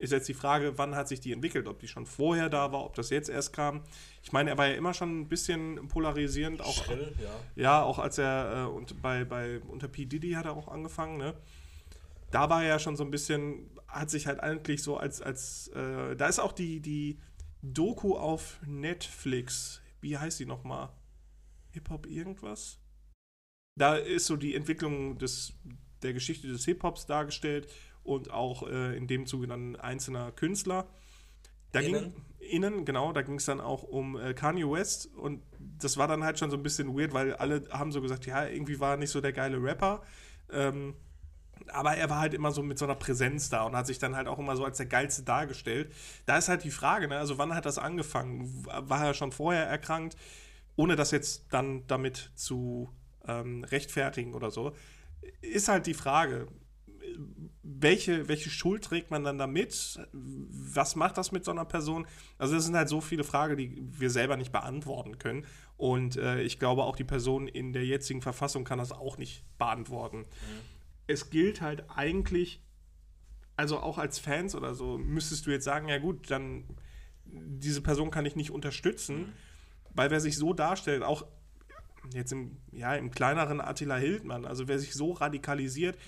ist 0.00 0.12
jetzt 0.12 0.28
die 0.28 0.34
Frage, 0.34 0.78
wann 0.78 0.94
hat 0.94 1.08
sich 1.08 1.18
die 1.18 1.32
entwickelt? 1.32 1.66
Ob 1.66 1.80
die 1.80 1.88
schon 1.88 2.06
vorher 2.06 2.48
da 2.48 2.70
war, 2.70 2.84
ob 2.84 2.94
das 2.94 3.10
jetzt 3.10 3.28
erst 3.28 3.52
kam. 3.52 3.82
Ich 4.22 4.30
meine, 4.30 4.50
er 4.50 4.56
war 4.56 4.68
ja 4.68 4.74
immer 4.74 4.94
schon 4.94 5.22
ein 5.22 5.28
bisschen 5.28 5.88
polarisierend. 5.88 6.60
Auch, 6.60 6.84
Schrill, 6.84 7.12
ja. 7.20 7.30
Ja, 7.56 7.82
auch 7.82 7.98
als 7.98 8.16
er 8.18 8.66
äh, 8.66 8.70
und 8.70 9.02
bei, 9.02 9.24
bei 9.24 9.58
unter 9.66 9.88
P. 9.88 10.06
Diddy 10.06 10.32
hat 10.32 10.44
er 10.44 10.52
auch 10.52 10.68
angefangen, 10.68 11.18
ne? 11.18 11.34
da 12.30 12.50
war 12.50 12.62
er 12.62 12.68
ja 12.68 12.78
schon 12.78 12.96
so 12.96 13.04
ein 13.04 13.10
bisschen, 13.10 13.70
hat 13.86 14.10
sich 14.10 14.26
halt 14.26 14.40
eigentlich 14.40 14.82
so 14.82 14.96
als, 14.96 15.22
als 15.22 15.68
äh, 15.68 16.16
da 16.16 16.26
ist 16.26 16.38
auch 16.38 16.52
die, 16.52 16.80
die 16.80 17.18
Doku 17.62 18.16
auf 18.16 18.60
Netflix. 18.66 19.80
Wie 20.00 20.16
heißt 20.16 20.38
die 20.40 20.46
nochmal? 20.46 20.90
Hip-Hop 21.70 22.06
irgendwas? 22.06 22.78
Da 23.76 23.96
ist 23.96 24.26
so 24.26 24.36
die 24.36 24.54
Entwicklung 24.54 25.18
des, 25.18 25.54
der 26.02 26.12
Geschichte 26.12 26.48
des 26.48 26.64
Hip-Hops 26.64 27.06
dargestellt 27.06 27.68
und 28.02 28.30
auch 28.30 28.66
äh, 28.66 28.96
in 28.96 29.06
dem 29.06 29.26
Zuge 29.26 29.46
dann 29.46 29.76
einzelner 29.76 30.32
Künstler. 30.32 30.88
Da 31.72 31.80
Innen? 31.80 32.14
ging 32.14 32.24
innen, 32.50 32.84
genau, 32.84 33.12
da 33.12 33.22
ging 33.22 33.36
es 33.36 33.44
dann 33.44 33.60
auch 33.60 33.82
um 33.82 34.18
äh, 34.18 34.32
Kanye 34.34 34.70
West 34.70 35.06
und 35.14 35.42
das 35.58 35.96
war 35.96 36.08
dann 36.08 36.24
halt 36.24 36.38
schon 36.38 36.50
so 36.50 36.56
ein 36.56 36.62
bisschen 36.62 36.96
weird, 36.96 37.12
weil 37.12 37.34
alle 37.34 37.68
haben 37.70 37.92
so 37.92 38.00
gesagt, 38.00 38.26
ja, 38.26 38.46
irgendwie 38.46 38.80
war 38.80 38.92
er 38.92 38.96
nicht 38.96 39.10
so 39.10 39.20
der 39.20 39.32
geile 39.32 39.62
Rapper. 39.62 40.02
Ähm, 40.50 40.94
aber 41.72 41.96
er 41.96 42.10
war 42.10 42.20
halt 42.20 42.34
immer 42.34 42.52
so 42.52 42.62
mit 42.62 42.78
so 42.78 42.84
einer 42.84 42.94
Präsenz 42.94 43.48
da 43.48 43.64
und 43.64 43.76
hat 43.76 43.86
sich 43.86 43.98
dann 43.98 44.16
halt 44.16 44.28
auch 44.28 44.38
immer 44.38 44.56
so 44.56 44.64
als 44.64 44.76
der 44.76 44.86
Geilste 44.86 45.22
dargestellt. 45.22 45.92
Da 46.26 46.36
ist 46.38 46.48
halt 46.48 46.64
die 46.64 46.70
Frage, 46.70 47.08
ne? 47.08 47.18
also 47.18 47.38
wann 47.38 47.54
hat 47.54 47.66
das 47.66 47.78
angefangen? 47.78 48.64
War 48.66 49.06
er 49.06 49.14
schon 49.14 49.32
vorher 49.32 49.66
erkrankt, 49.66 50.16
ohne 50.76 50.96
das 50.96 51.10
jetzt 51.10 51.46
dann 51.50 51.86
damit 51.86 52.30
zu 52.34 52.90
ähm, 53.26 53.64
rechtfertigen 53.64 54.34
oder 54.34 54.50
so? 54.50 54.72
Ist 55.40 55.68
halt 55.68 55.86
die 55.86 55.94
Frage, 55.94 56.48
welche, 57.62 58.28
welche 58.28 58.50
Schuld 58.50 58.84
trägt 58.84 59.10
man 59.10 59.24
dann 59.24 59.38
damit? 59.38 60.00
Was 60.12 60.96
macht 60.96 61.18
das 61.18 61.32
mit 61.32 61.44
so 61.44 61.50
einer 61.50 61.64
Person? 61.64 62.06
Also 62.38 62.54
das 62.54 62.64
sind 62.64 62.76
halt 62.76 62.88
so 62.88 63.00
viele 63.00 63.24
Fragen, 63.24 63.56
die 63.56 63.76
wir 63.98 64.10
selber 64.10 64.36
nicht 64.36 64.52
beantworten 64.52 65.18
können. 65.18 65.44
Und 65.76 66.16
äh, 66.16 66.42
ich 66.42 66.58
glaube, 66.58 66.84
auch 66.84 66.96
die 66.96 67.04
Person 67.04 67.46
in 67.46 67.72
der 67.72 67.84
jetzigen 67.84 68.22
Verfassung 68.22 68.64
kann 68.64 68.78
das 68.78 68.92
auch 68.92 69.18
nicht 69.18 69.44
beantworten. 69.58 70.24
Es 71.08 71.30
gilt 71.30 71.60
halt 71.60 71.84
eigentlich, 71.90 72.62
also 73.56 73.80
auch 73.80 73.98
als 73.98 74.20
Fans 74.20 74.54
oder 74.54 74.74
so, 74.74 74.96
müsstest 74.96 75.46
du 75.46 75.50
jetzt 75.50 75.64
sagen, 75.64 75.88
ja 75.88 75.98
gut, 75.98 76.30
dann 76.30 76.64
diese 77.24 77.82
Person 77.82 78.10
kann 78.10 78.24
ich 78.24 78.36
nicht 78.36 78.52
unterstützen, 78.52 79.32
weil 79.90 80.10
wer 80.10 80.20
sich 80.20 80.36
so 80.36 80.52
darstellt, 80.52 81.02
auch 81.02 81.26
jetzt 82.12 82.32
im, 82.32 82.56
ja, 82.70 82.94
im 82.94 83.10
kleineren 83.10 83.60
Attila 83.60 83.96
Hildmann, 83.96 84.44
also 84.44 84.68
wer 84.68 84.78
sich 84.78 84.94
so 84.94 85.12
radikalisiert, 85.12 85.98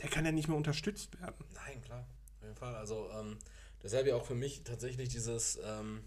der 0.00 0.08
kann 0.08 0.24
ja 0.24 0.32
nicht 0.32 0.48
mehr 0.48 0.56
unterstützt 0.56 1.20
werden. 1.20 1.44
Nein, 1.54 1.82
klar, 1.82 2.06
auf 2.36 2.42
jeden 2.42 2.56
Fall. 2.56 2.74
Also 2.76 3.10
ähm, 3.18 3.38
deshalb 3.82 4.06
ja 4.06 4.14
auch 4.14 4.24
für 4.24 4.34
mich 4.34 4.62
tatsächlich 4.64 5.08
dieses, 5.08 5.58
ähm, 5.64 6.02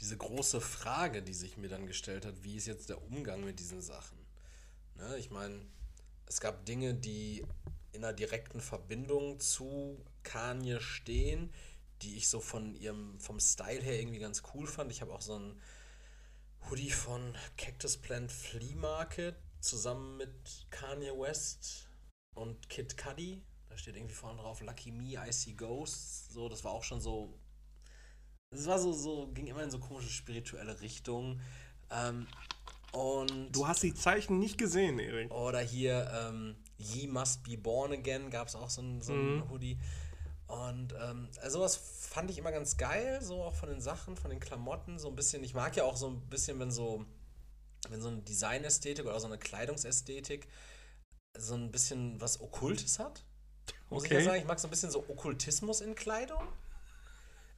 diese 0.00 0.16
große 0.16 0.60
Frage, 0.60 1.22
die 1.22 1.34
sich 1.34 1.56
mir 1.56 1.68
dann 1.68 1.86
gestellt 1.86 2.24
hat, 2.24 2.44
wie 2.44 2.56
ist 2.56 2.66
jetzt 2.66 2.88
der 2.88 3.02
Umgang 3.02 3.44
mit 3.44 3.58
diesen 3.58 3.80
Sachen? 3.80 4.18
Ne, 4.94 5.16
ich 5.18 5.30
meine, 5.30 5.60
es 6.28 6.40
gab 6.40 6.66
Dinge, 6.66 6.94
die 6.94 7.44
in 7.92 8.04
einer 8.04 8.12
direkten 8.12 8.60
Verbindung 8.60 9.40
zu 9.40 10.04
Kanye 10.22 10.80
stehen, 10.80 11.52
die 12.02 12.16
ich 12.16 12.28
so 12.28 12.40
von 12.40 12.74
ihrem, 12.74 13.18
vom 13.18 13.40
Style 13.40 13.80
her 13.80 13.98
irgendwie 13.98 14.18
ganz 14.18 14.42
cool 14.54 14.66
fand. 14.66 14.92
Ich 14.92 15.00
habe 15.00 15.12
auch 15.12 15.22
so 15.22 15.38
ein 15.38 15.60
Hoodie 16.68 16.90
von 16.90 17.34
Cactus 17.56 17.96
Plant 17.96 18.30
Flea 18.30 18.76
Market 18.76 19.36
zusammen 19.60 20.18
mit 20.18 20.66
Kanye 20.70 21.18
West 21.18 21.88
und 22.34 22.68
Kid 22.68 22.96
Cudi. 22.96 23.42
Da 23.68 23.76
steht 23.76 23.96
irgendwie 23.96 24.14
vorne 24.14 24.40
drauf 24.40 24.60
Lucky 24.60 24.92
Me, 24.92 25.14
I 25.14 25.32
See 25.32 25.54
Ghosts. 25.54 26.28
So, 26.32 26.48
das 26.48 26.62
war 26.62 26.72
auch 26.72 26.84
schon 26.84 27.00
so. 27.00 27.38
Das 28.50 28.66
war 28.66 28.78
so, 28.78 28.92
so, 28.92 29.28
ging 29.32 29.46
immer 29.46 29.62
in 29.62 29.70
so 29.70 29.78
komische 29.78 30.10
spirituelle 30.10 30.80
Richtungen. 30.80 31.40
Ähm, 31.90 32.26
und. 32.92 33.52
Du 33.52 33.66
hast 33.66 33.82
die 33.82 33.94
Zeichen 33.94 34.38
nicht 34.38 34.58
gesehen, 34.58 34.98
Erik. 34.98 35.30
Oder 35.30 35.60
hier 35.60 36.10
ähm, 36.14 36.56
Ye 36.78 37.06
Must 37.06 37.42
Be 37.44 37.56
Born 37.56 37.92
Again 37.92 38.30
gab 38.30 38.48
es 38.48 38.54
auch 38.54 38.70
so 38.70 38.82
ein, 38.82 39.00
so 39.02 39.12
ein 39.12 39.36
Mhm. 39.36 39.50
Hoodie. 39.50 39.78
Und 40.46 40.94
ähm, 40.98 41.28
also 41.42 41.58
sowas 41.58 41.76
fand 41.76 42.30
ich 42.30 42.38
immer 42.38 42.52
ganz 42.52 42.76
geil, 42.78 43.20
so 43.22 43.42
auch 43.42 43.54
von 43.54 43.68
den 43.68 43.82
Sachen, 43.82 44.16
von 44.16 44.30
den 44.30 44.40
Klamotten, 44.40 44.98
so 44.98 45.08
ein 45.08 45.14
bisschen. 45.16 45.44
Ich 45.44 45.52
mag 45.54 45.76
ja 45.76 45.84
auch 45.84 45.96
so 45.96 46.08
ein 46.08 46.20
bisschen, 46.30 46.58
wenn 46.58 46.70
so, 46.70 47.04
wenn 47.90 48.00
so 48.00 48.08
eine 48.08 48.22
Designästhetik 48.22 49.04
oder 49.04 49.20
so 49.20 49.26
eine 49.26 49.36
Kleidungsästhetik 49.38 50.48
so 51.36 51.54
ein 51.54 51.70
bisschen 51.70 52.18
was 52.20 52.40
Okkultes 52.40 52.98
hat. 52.98 53.24
Muss 53.90 54.04
ich 54.04 54.10
Okay. 54.10 54.18
ja 54.20 54.24
sagen, 54.24 54.40
ich 54.40 54.46
mag 54.46 54.58
so 54.58 54.66
ein 54.68 54.70
bisschen 54.70 54.90
so 54.90 55.00
Okkultismus 55.00 55.82
in 55.82 55.94
Kleidung. 55.94 56.42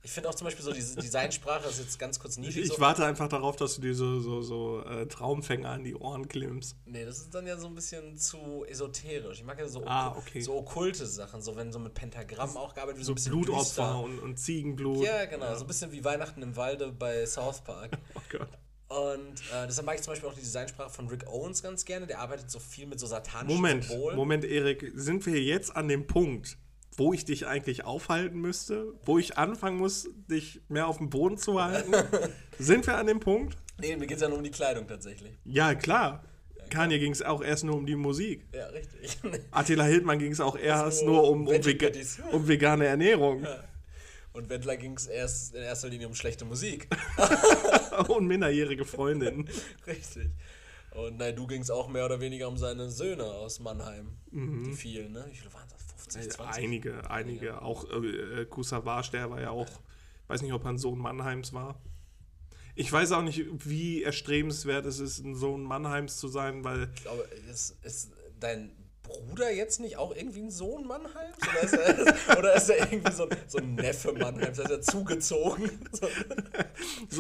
Ich 0.03 0.13
finde 0.13 0.31
auch 0.31 0.35
zum 0.35 0.47
Beispiel 0.47 0.65
so 0.65 0.73
diese 0.73 0.97
Designsprache, 0.97 1.63
das 1.65 1.73
ist 1.75 1.81
jetzt 1.81 1.99
ganz 1.99 2.19
kurz 2.19 2.37
Ich, 2.37 2.41
niedlich. 2.41 2.65
ich 2.67 2.73
so. 2.73 2.81
warte 2.81 3.05
einfach 3.05 3.29
darauf, 3.29 3.57
dass 3.57 3.75
du 3.75 3.83
dir 3.83 3.95
so, 3.95 4.19
so, 4.21 4.41
so 4.41 4.83
äh, 4.85 5.07
Traumfänger 5.07 5.69
an 5.69 5.85
die 5.85 5.95
Ohren 5.95 6.27
klimmst. 6.27 6.75
Nee, 6.87 7.05
das 7.05 7.19
ist 7.19 7.35
dann 7.35 7.47
ja 7.47 7.59
so 7.59 7.67
ein 7.67 7.75
bisschen 7.75 8.17
zu 8.17 8.65
esoterisch. 8.67 9.39
Ich 9.41 9.45
mag 9.45 9.59
ja 9.59 9.69
so, 9.69 9.83
Ah, 9.85 10.17
okay. 10.17 10.41
so 10.41 10.57
okkulte 10.57 11.05
Sachen, 11.05 11.43
so 11.43 11.55
wenn 11.55 11.71
so 11.71 11.79
mit 11.79 11.93
Pentagramm 11.93 12.57
auch 12.57 12.73
gearbeitet 12.75 12.97
wird, 12.99 13.07
So 13.07 13.13
ein 13.13 13.17
bisschen 13.17 13.33
Blutopfer 13.33 14.01
und, 14.01 14.19
und 14.21 14.39
Ziegenblut. 14.39 15.05
Ja, 15.05 15.27
genau, 15.27 15.55
so 15.55 15.65
ein 15.65 15.67
bisschen 15.67 15.93
wie 15.93 16.03
Weihnachten 16.03 16.41
im 16.43 16.57
Walde 16.57 16.93
bei 16.93 17.27
South 17.27 17.61
Park. 17.61 17.91
Oh 18.15 18.21
Gott. 18.31 18.49
Und 18.89 19.39
äh, 19.55 19.67
deshalb 19.69 19.87
mag 19.87 19.95
ich 19.97 20.03
zum 20.03 20.13
Beispiel 20.13 20.29
auch 20.29 20.35
die 20.35 20.41
Designsprache 20.41 20.91
von 20.91 21.07
Rick 21.09 21.25
Owens 21.29 21.63
ganz 21.63 21.85
gerne. 21.85 22.09
Der 22.09 22.19
arbeitet 22.19 22.51
so 22.51 22.59
viel 22.59 22.87
mit 22.87 22.99
so 22.99 23.07
satanischen 23.07 23.55
Moment, 23.55 23.85
Symbolen. 23.85 24.17
Moment, 24.17 24.45
Erik. 24.45 24.91
Sind 24.97 25.25
wir 25.27 25.41
jetzt 25.41 25.77
an 25.77 25.87
dem 25.87 26.09
Punkt, 26.09 26.59
wo 27.01 27.15
ich 27.15 27.25
dich 27.25 27.47
eigentlich 27.47 27.85
aufhalten 27.85 28.39
müsste? 28.39 28.93
Wo 29.07 29.19
ich 29.19 29.39
anfangen 29.39 29.79
muss, 29.79 30.11
dich 30.31 30.61
mehr 30.69 30.87
auf 30.87 30.99
dem 30.99 31.09
Boden 31.09 31.39
zu 31.39 31.61
halten? 31.61 31.95
Sind 32.59 32.87
wir 32.87 32.99
an 32.99 33.07
dem 33.07 33.21
Punkt? 33.21 33.57
Nee, 33.81 33.97
mir 33.97 34.07
geht 34.07 34.19
es 34.19 34.23
ja 34.23 34.29
nur 34.29 34.37
um 34.37 34.45
die 34.45 34.51
Kleidung 34.51 34.87
tatsächlich. 34.87 35.33
Ja, 35.47 35.75
klar. 35.75 36.23
Kanye 36.69 36.99
ging 36.99 37.13
es 37.13 37.23
auch 37.23 37.43
erst 37.43 37.65
nur 37.65 37.77
um 37.77 37.87
die 37.87 37.97
Musik. 37.97 38.47
Ja, 38.55 38.67
richtig. 38.67 39.19
Attila 39.51 39.85
Hildmann 39.85 40.19
ging 40.19 40.31
es 40.31 40.41
auch 40.41 40.59
erst 40.59 41.03
nur 41.03 41.15
nur 41.15 41.31
um, 41.31 41.49
um, 41.49 41.65
vega 41.65 41.89
um 42.33 42.47
vegane 42.47 42.85
Ernährung. 42.85 43.47
Und 44.35 44.51
Wendler 44.51 44.77
ging 44.77 44.93
es 44.95 45.07
erst 45.07 45.55
in 45.55 45.63
erster 45.63 45.89
Linie 45.89 46.07
um 46.07 46.15
schlechte 46.15 46.45
Musik. 46.45 46.87
und 48.09 48.27
minderjährige 48.27 48.85
Freundinnen. 48.85 49.49
Richtig. 49.87 50.29
Und 50.91 51.17
nein, 51.17 51.35
du 51.35 51.47
ging 51.47 51.63
es 51.63 51.71
auch 51.71 51.89
mehr 51.89 52.05
oder 52.05 52.21
weniger 52.21 52.47
um 52.47 52.59
seine 52.59 52.91
Söhne 52.91 53.25
aus 53.25 53.59
Mannheim. 53.59 54.19
Die 54.31 54.75
vielen, 54.75 55.13
ne? 55.13 55.25
Wie 55.31 55.35
viele 55.35 55.53
waren 55.55 55.69
das? 55.71 55.90
50, 56.01 56.31
20? 56.33 56.63
Mhm. 56.63 56.65
Einige, 56.65 57.11
einige. 57.11 57.63
Auch 57.63 57.85
äh, 57.91 58.45
Kusa 58.47 58.85
Warsch, 58.85 59.11
der 59.11 59.31
war 59.31 59.41
ja 59.41 59.51
auch, 59.51 59.69
weiß 60.29 60.43
nicht, 60.43 60.53
ob 60.53 60.65
er 60.65 60.71
ein 60.71 60.79
Sohn 60.79 60.99
Mannheims 60.99 61.53
war. 61.53 61.81
Ich 62.75 62.91
weiß 62.91 63.13
auch 63.13 63.23
nicht, 63.23 63.45
wie 63.69 64.03
erstrebenswert 64.03 64.87
es 64.87 65.01
ist, 65.01 65.19
ein 65.19 65.35
Sohn 65.35 65.63
Mannheims 65.65 66.17
zu 66.19 66.29
sein, 66.29 66.65
weil 66.65 66.89
Ich 66.95 67.03
glaube, 67.03 67.23
ist, 67.51 67.77
ist 67.85 68.13
dein 68.39 68.71
Bruder 69.03 69.51
jetzt 69.53 69.81
nicht 69.81 69.97
auch 69.97 70.15
irgendwie 70.15 70.41
ein 70.43 70.51
Sohn 70.53 70.87
Mannheims? 70.87 71.37
Oder 71.49 71.63
ist 71.65 71.73
er, 71.75 72.39
oder 72.39 72.55
ist 72.55 72.69
er 72.71 72.93
irgendwie 72.93 73.13
so, 73.13 73.29
ein- 73.29 73.37
so 73.49 73.59
ein 73.59 73.75
Neffe 73.75 74.13
Mannheims? 74.13 74.59
Ist 74.59 74.71
er 74.71 74.81
zugezogen? 74.81 75.69
So, 75.93 76.07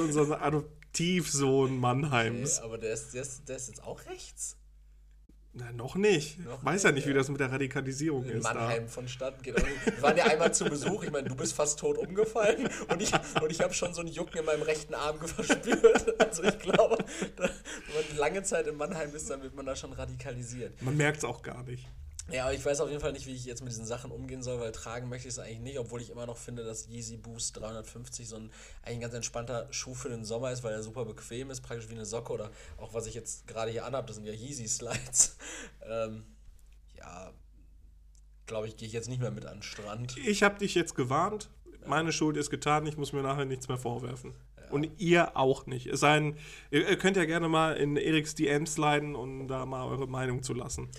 so, 0.06 0.24
so 0.24 0.32
ein 0.34 0.40
Adoptivsohn 0.40 1.78
Mannheims. 1.78 2.58
nee, 2.58 2.64
aber 2.64 2.78
der 2.78 2.92
ist, 2.94 3.12
der, 3.12 3.22
ist, 3.22 3.48
der 3.48 3.56
ist 3.56 3.68
jetzt 3.68 3.82
auch 3.82 4.06
rechts. 4.06 4.56
Na, 5.52 5.72
noch 5.72 5.96
nicht. 5.96 6.38
Noch 6.44 6.64
weiß 6.64 6.84
ja 6.84 6.92
nicht, 6.92 7.06
nicht, 7.06 7.08
wie 7.08 7.12
das 7.12 7.28
mit 7.28 7.40
der 7.40 7.50
Radikalisierung 7.50 8.24
In 8.24 8.38
ist. 8.38 8.44
Mannheim 8.44 8.86
vonstatten 8.86 9.42
geht. 9.42 9.56
nicht. 9.56 9.86
Wir 9.86 10.02
waren 10.02 10.16
ja 10.16 10.26
einmal 10.26 10.54
zu 10.54 10.64
Besuch. 10.64 11.02
Ich 11.02 11.10
meine, 11.10 11.28
du 11.28 11.34
bist 11.34 11.54
fast 11.54 11.80
tot 11.80 11.98
umgefallen 11.98 12.68
und 12.88 13.02
ich, 13.02 13.12
und 13.12 13.50
ich 13.50 13.60
habe 13.60 13.74
schon 13.74 13.92
so 13.92 14.00
ein 14.00 14.06
Jucken 14.06 14.38
in 14.38 14.44
meinem 14.44 14.62
rechten 14.62 14.94
Arm 14.94 15.18
verspürt. 15.18 16.20
Also 16.20 16.44
ich 16.44 16.58
glaube, 16.60 16.98
da, 17.36 17.44
wenn 17.44 18.06
man 18.06 18.16
lange 18.16 18.42
Zeit 18.44 18.68
in 18.68 18.76
Mannheim 18.76 19.12
ist, 19.14 19.28
dann 19.28 19.42
wird 19.42 19.56
man 19.56 19.66
da 19.66 19.74
schon 19.74 19.92
radikalisiert. 19.92 20.74
Da. 20.78 20.84
Man 20.84 20.96
merkt 20.96 21.18
es 21.18 21.24
auch 21.24 21.42
gar 21.42 21.64
nicht. 21.64 21.88
Ja, 22.28 22.44
aber 22.44 22.54
ich 22.54 22.64
weiß 22.64 22.80
auf 22.80 22.88
jeden 22.88 23.00
Fall 23.00 23.12
nicht, 23.12 23.26
wie 23.26 23.35
ich 23.35 23.44
jetzt 23.44 23.62
mit 23.62 23.72
diesen 23.72 23.87
Sachen 23.87 24.11
umgehen 24.11 24.42
soll, 24.42 24.61
weil 24.61 24.72
tragen 24.72 25.09
möchte 25.09 25.28
ich 25.28 25.35
es 25.35 25.38
eigentlich 25.38 25.61
nicht, 25.61 25.78
obwohl 25.78 26.00
ich 26.00 26.11
immer 26.11 26.26
noch 26.26 26.37
finde, 26.37 26.64
dass 26.64 26.87
Yeezy 26.88 27.16
Boost 27.16 27.56
350 27.56 28.28
so 28.28 28.37
ein 28.37 28.50
eigentlich 28.83 28.98
ein 28.98 29.00
ganz 29.00 29.14
entspannter 29.14 29.66
Schuh 29.72 29.94
für 29.94 30.11
den 30.11 30.24
Sommer 30.24 30.52
ist, 30.52 30.62
weil 30.62 30.72
er 30.72 30.83
super 30.83 31.04
bequem 31.04 31.50
ist, 31.50 31.61
praktisch 31.62 31.88
wie 31.88 31.94
eine 31.94 32.06
Socke 32.06 32.33
oder 32.33 32.50
auch 32.76 32.94
was 32.94 33.06
ich 33.06 33.14
jetzt 33.14 33.46
gerade 33.48 33.70
hier 33.70 33.85
anhabe, 33.85 34.06
das 34.06 34.16
sind 34.16 34.26
ja 34.26 34.33
Yeezy 34.33 34.68
Slides. 34.68 35.37
Ähm, 35.83 36.24
ja, 36.96 37.33
glaube 38.46 38.68
ich, 38.68 38.76
gehe 38.76 38.87
ich 38.87 38.92
jetzt 38.92 39.09
nicht 39.09 39.20
mehr 39.20 39.30
mit 39.30 39.46
an 39.46 39.56
den 39.56 39.62
Strand. 39.62 40.16
Ich 40.18 40.42
habe 40.42 40.59
dich 40.59 40.74
jetzt 40.74 40.94
gewarnt. 40.94 41.48
Meine 41.87 42.12
Schuld 42.12 42.37
ist 42.37 42.50
getan. 42.50 42.87
Ich 42.87 42.96
muss 42.96 43.12
mir 43.12 43.22
nachher 43.22 43.46
nichts 43.46 43.66
mehr 43.66 43.78
vorwerfen. 43.78 44.35
Und 44.70 44.88
ihr 44.98 45.37
auch 45.37 45.66
nicht. 45.66 45.87
Es 45.87 46.00
sei 46.00 46.20
denn, 46.20 46.37
ihr, 46.70 46.96
könnt 46.96 47.16
ja 47.16 47.24
gerne 47.24 47.48
mal 47.48 47.76
in 47.76 47.96
Eriks 47.96 48.35
DMs 48.35 48.76
leiden, 48.76 49.16
um 49.16 49.48
da 49.48 49.66
mal 49.66 49.87
eure 49.87 50.06
Meinung 50.06 50.42
zu 50.42 50.54
lassen. 50.54 50.90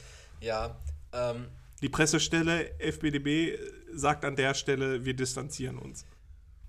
Ja, 0.41 0.77
ähm, 1.13 1.47
Die 1.81 1.89
Pressestelle 1.89 2.71
FBDB 2.79 3.57
sagt 3.93 4.25
an 4.25 4.35
der 4.35 4.53
Stelle, 4.53 5.03
wir 5.05 5.13
distanzieren 5.15 5.77
uns. 5.77 6.05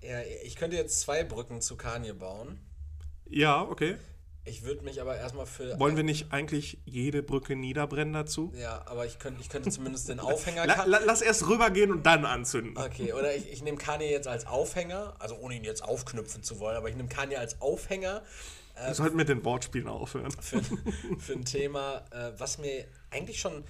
ja, 0.01 0.19
ich 0.43 0.55
könnte 0.55 0.75
jetzt 0.75 0.99
zwei 1.01 1.23
Brücken 1.23 1.61
zu 1.61 1.75
Kanye 1.77 2.13
bauen. 2.13 2.59
Ja, 3.29 3.61
okay. 3.61 3.95
Ich 4.45 4.63
würde 4.65 4.83
mich 4.83 4.99
aber 4.99 5.15
erstmal 5.15 5.45
für. 5.45 5.79
Wollen 5.79 5.95
wir 5.95 6.03
nicht 6.03 6.33
eigentlich 6.33 6.77
jede 6.83 7.23
Brücke 7.23 7.55
niederbrennen 7.55 8.13
dazu? 8.13 8.51
Ja, 8.57 8.83
aber 8.87 9.05
ich 9.05 9.17
könnte, 9.17 9.39
ich 9.39 9.47
könnte 9.47 9.69
zumindest 9.69 10.09
den 10.09 10.19
Aufhänger. 10.19 10.65
La, 10.67 10.83
la, 10.83 10.99
lass 11.05 11.21
erst 11.21 11.47
rübergehen 11.47 11.91
und 11.93 12.05
dann 12.05 12.25
anzünden. 12.25 12.77
Okay, 12.77 13.13
oder 13.13 13.33
ich, 13.33 13.49
ich 13.49 13.63
nehme 13.63 13.77
Kanye 13.77 14.11
jetzt 14.11 14.27
als 14.27 14.45
Aufhänger, 14.45 15.15
also 15.19 15.37
ohne 15.37 15.55
ihn 15.55 15.63
jetzt 15.63 15.81
aufknüpfen 15.81 16.43
zu 16.43 16.59
wollen, 16.59 16.75
aber 16.75 16.89
ich 16.89 16.95
nehme 16.97 17.07
Kanye 17.07 17.37
als 17.37 17.61
Aufhänger 17.61 18.21
Wir 18.85 18.93
sollten 18.93 19.15
mit 19.15 19.29
den 19.29 19.45
Wortspielen 19.45 19.87
aufhören. 19.87 20.31
für, 20.41 20.61
für 21.19 21.33
ein 21.33 21.45
Thema, 21.45 22.03
äh, 22.11 22.33
was 22.37 22.57
mir 22.57 22.85
eigentlich 23.11 23.39
schon 23.39 23.63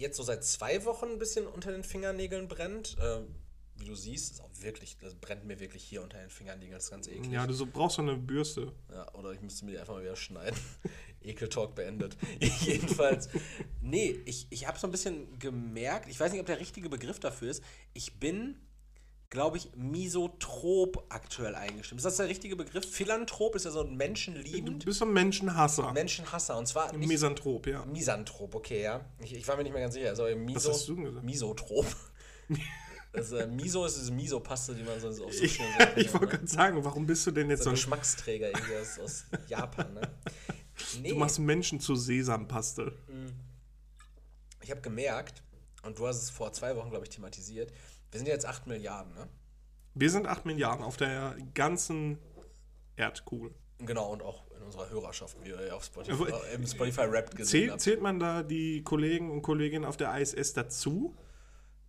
jetzt 0.00 0.16
so 0.16 0.22
seit 0.22 0.44
zwei 0.44 0.84
Wochen 0.84 1.06
ein 1.06 1.18
bisschen 1.18 1.46
unter 1.46 1.70
den 1.70 1.84
Fingernägeln 1.84 2.48
brennt. 2.48 2.96
Äh, 2.98 3.20
wie 3.80 3.86
du 3.86 3.94
siehst, 3.94 4.32
ist 4.32 4.40
auch 4.42 4.50
wirklich, 4.60 4.98
das 4.98 5.14
brennt 5.14 5.46
mir 5.46 5.58
wirklich 5.58 5.82
hier 5.82 6.02
unter 6.02 6.18
den 6.18 6.28
Fingernägeln, 6.28 6.74
das 6.74 6.84
ist 6.84 6.90
ganz 6.90 7.08
eklig. 7.08 7.32
Ja, 7.32 7.46
du 7.46 7.54
so 7.54 7.66
brauchst 7.66 7.96
so 7.96 8.02
eine 8.02 8.16
Bürste. 8.16 8.72
Ja, 8.90 9.12
oder 9.14 9.32
ich 9.32 9.40
müsste 9.40 9.64
mir 9.64 9.72
die 9.72 9.78
einfach 9.78 9.94
mal 9.94 10.02
wieder 10.02 10.16
schneiden. 10.16 10.58
Ekeltalk 11.22 11.74
beendet. 11.74 12.16
Jedenfalls, 12.60 13.28
nee, 13.80 14.18
ich, 14.26 14.46
ich 14.50 14.66
habe 14.66 14.78
so 14.78 14.86
ein 14.86 14.90
bisschen 14.90 15.38
gemerkt, 15.38 16.08
ich 16.10 16.20
weiß 16.20 16.32
nicht, 16.32 16.40
ob 16.40 16.46
der 16.46 16.60
richtige 16.60 16.88
Begriff 16.88 17.20
dafür 17.20 17.50
ist, 17.50 17.62
ich 17.94 18.18
bin, 18.18 18.58
glaube 19.30 19.56
ich, 19.58 19.70
misotrop 19.76 21.04
aktuell 21.08 21.54
eingestimmt. 21.54 22.00
Ist 22.00 22.04
das 22.04 22.16
der 22.16 22.26
richtige 22.28 22.56
Begriff? 22.56 22.84
Philanthrop 22.90 23.54
ist 23.54 23.64
ja 23.64 23.70
so 23.70 23.80
ein 23.82 23.90
Du 23.90 23.94
menschenliebend. 23.94 24.84
bist 24.84 24.98
so 24.98 25.04
ein 25.04 25.12
Menschenhasser. 25.12 25.92
Menschenhasser. 25.92 26.58
Und 26.58 26.66
zwar 26.66 26.92
nicht 26.92 27.06
Misanthrop, 27.08 27.66
ja. 27.68 27.84
Misanthrop, 27.86 28.54
okay, 28.56 28.82
ja. 28.82 29.04
Ich, 29.20 29.32
ich 29.34 29.46
war 29.46 29.56
mir 29.56 29.62
nicht 29.62 29.72
mehr 29.72 29.82
ganz 29.82 29.94
sicher. 29.94 30.08
Also 30.10 30.24
Miso, 30.36 30.56
Was 30.70 30.76
hast 30.80 30.88
du 30.88 30.96
gesagt? 30.96 31.24
Misotrop. 31.24 31.86
Das, 33.12 33.32
äh, 33.32 33.44
Miso 33.48 33.84
ist 33.84 33.96
diese 33.98 34.12
Miso-Paste, 34.12 34.72
die 34.72 34.84
man 34.84 35.00
sonst 35.00 35.20
auf 35.20 35.32
so 35.32 35.44
schön 35.44 35.66
ich 35.96 36.12
wollte 36.14 36.28
gerade 36.28 36.46
sagen, 36.46 36.84
warum 36.84 37.06
bist 37.06 37.26
du 37.26 37.32
denn 37.32 37.50
jetzt 37.50 37.64
so 37.64 37.70
ein 37.70 37.72
ein. 37.72 37.74
Geschmacksträger 37.74 38.50
irgendwie 38.50 38.76
aus, 38.76 39.00
aus 39.00 39.24
Japan, 39.48 39.92
ne? 39.94 40.02
Nee, 41.02 41.08
Du 41.08 41.16
machst 41.16 41.40
Menschen 41.40 41.80
zu 41.80 41.96
Sesampaste. 41.96 42.92
ich 44.62 44.70
habe 44.70 44.80
gemerkt, 44.80 45.42
und 45.82 45.98
du 45.98 46.06
hast 46.06 46.22
es 46.22 46.30
vor 46.30 46.52
zwei 46.52 46.76
Wochen, 46.76 46.90
glaube 46.90 47.04
ich, 47.04 47.10
thematisiert, 47.10 47.72
wir 48.10 48.18
sind 48.18 48.26
jetzt 48.26 48.46
8 48.46 48.66
Milliarden, 48.66 49.14
ne? 49.14 49.28
Wir 49.94 50.10
sind 50.10 50.26
8 50.26 50.46
Milliarden 50.46 50.84
auf 50.84 50.96
der 50.96 51.36
ganzen 51.54 52.18
Erdkugel. 52.96 53.54
Genau, 53.78 54.12
und 54.12 54.22
auch 54.22 54.44
in 54.56 54.62
unserer 54.62 54.90
Hörerschaft, 54.90 55.36
wie 55.42 55.48
ihr 55.48 55.66
ja 55.66 55.74
auf 55.74 55.84
Spotify, 55.84 56.12
Aber, 56.12 56.46
äh, 56.48 56.54
im 56.54 56.66
Spotify 56.66 57.02
Rap 57.02 57.30
gesehen 57.30 57.46
Zählt, 57.46 57.70
habt. 57.72 57.80
zählt 57.80 58.02
man 58.02 58.20
da 58.20 58.42
die 58.42 58.82
Kollegen 58.82 59.30
und 59.30 59.42
Kolleginnen 59.42 59.84
auf 59.84 59.96
der 59.96 60.16
ISS 60.18 60.52
dazu? 60.52 61.14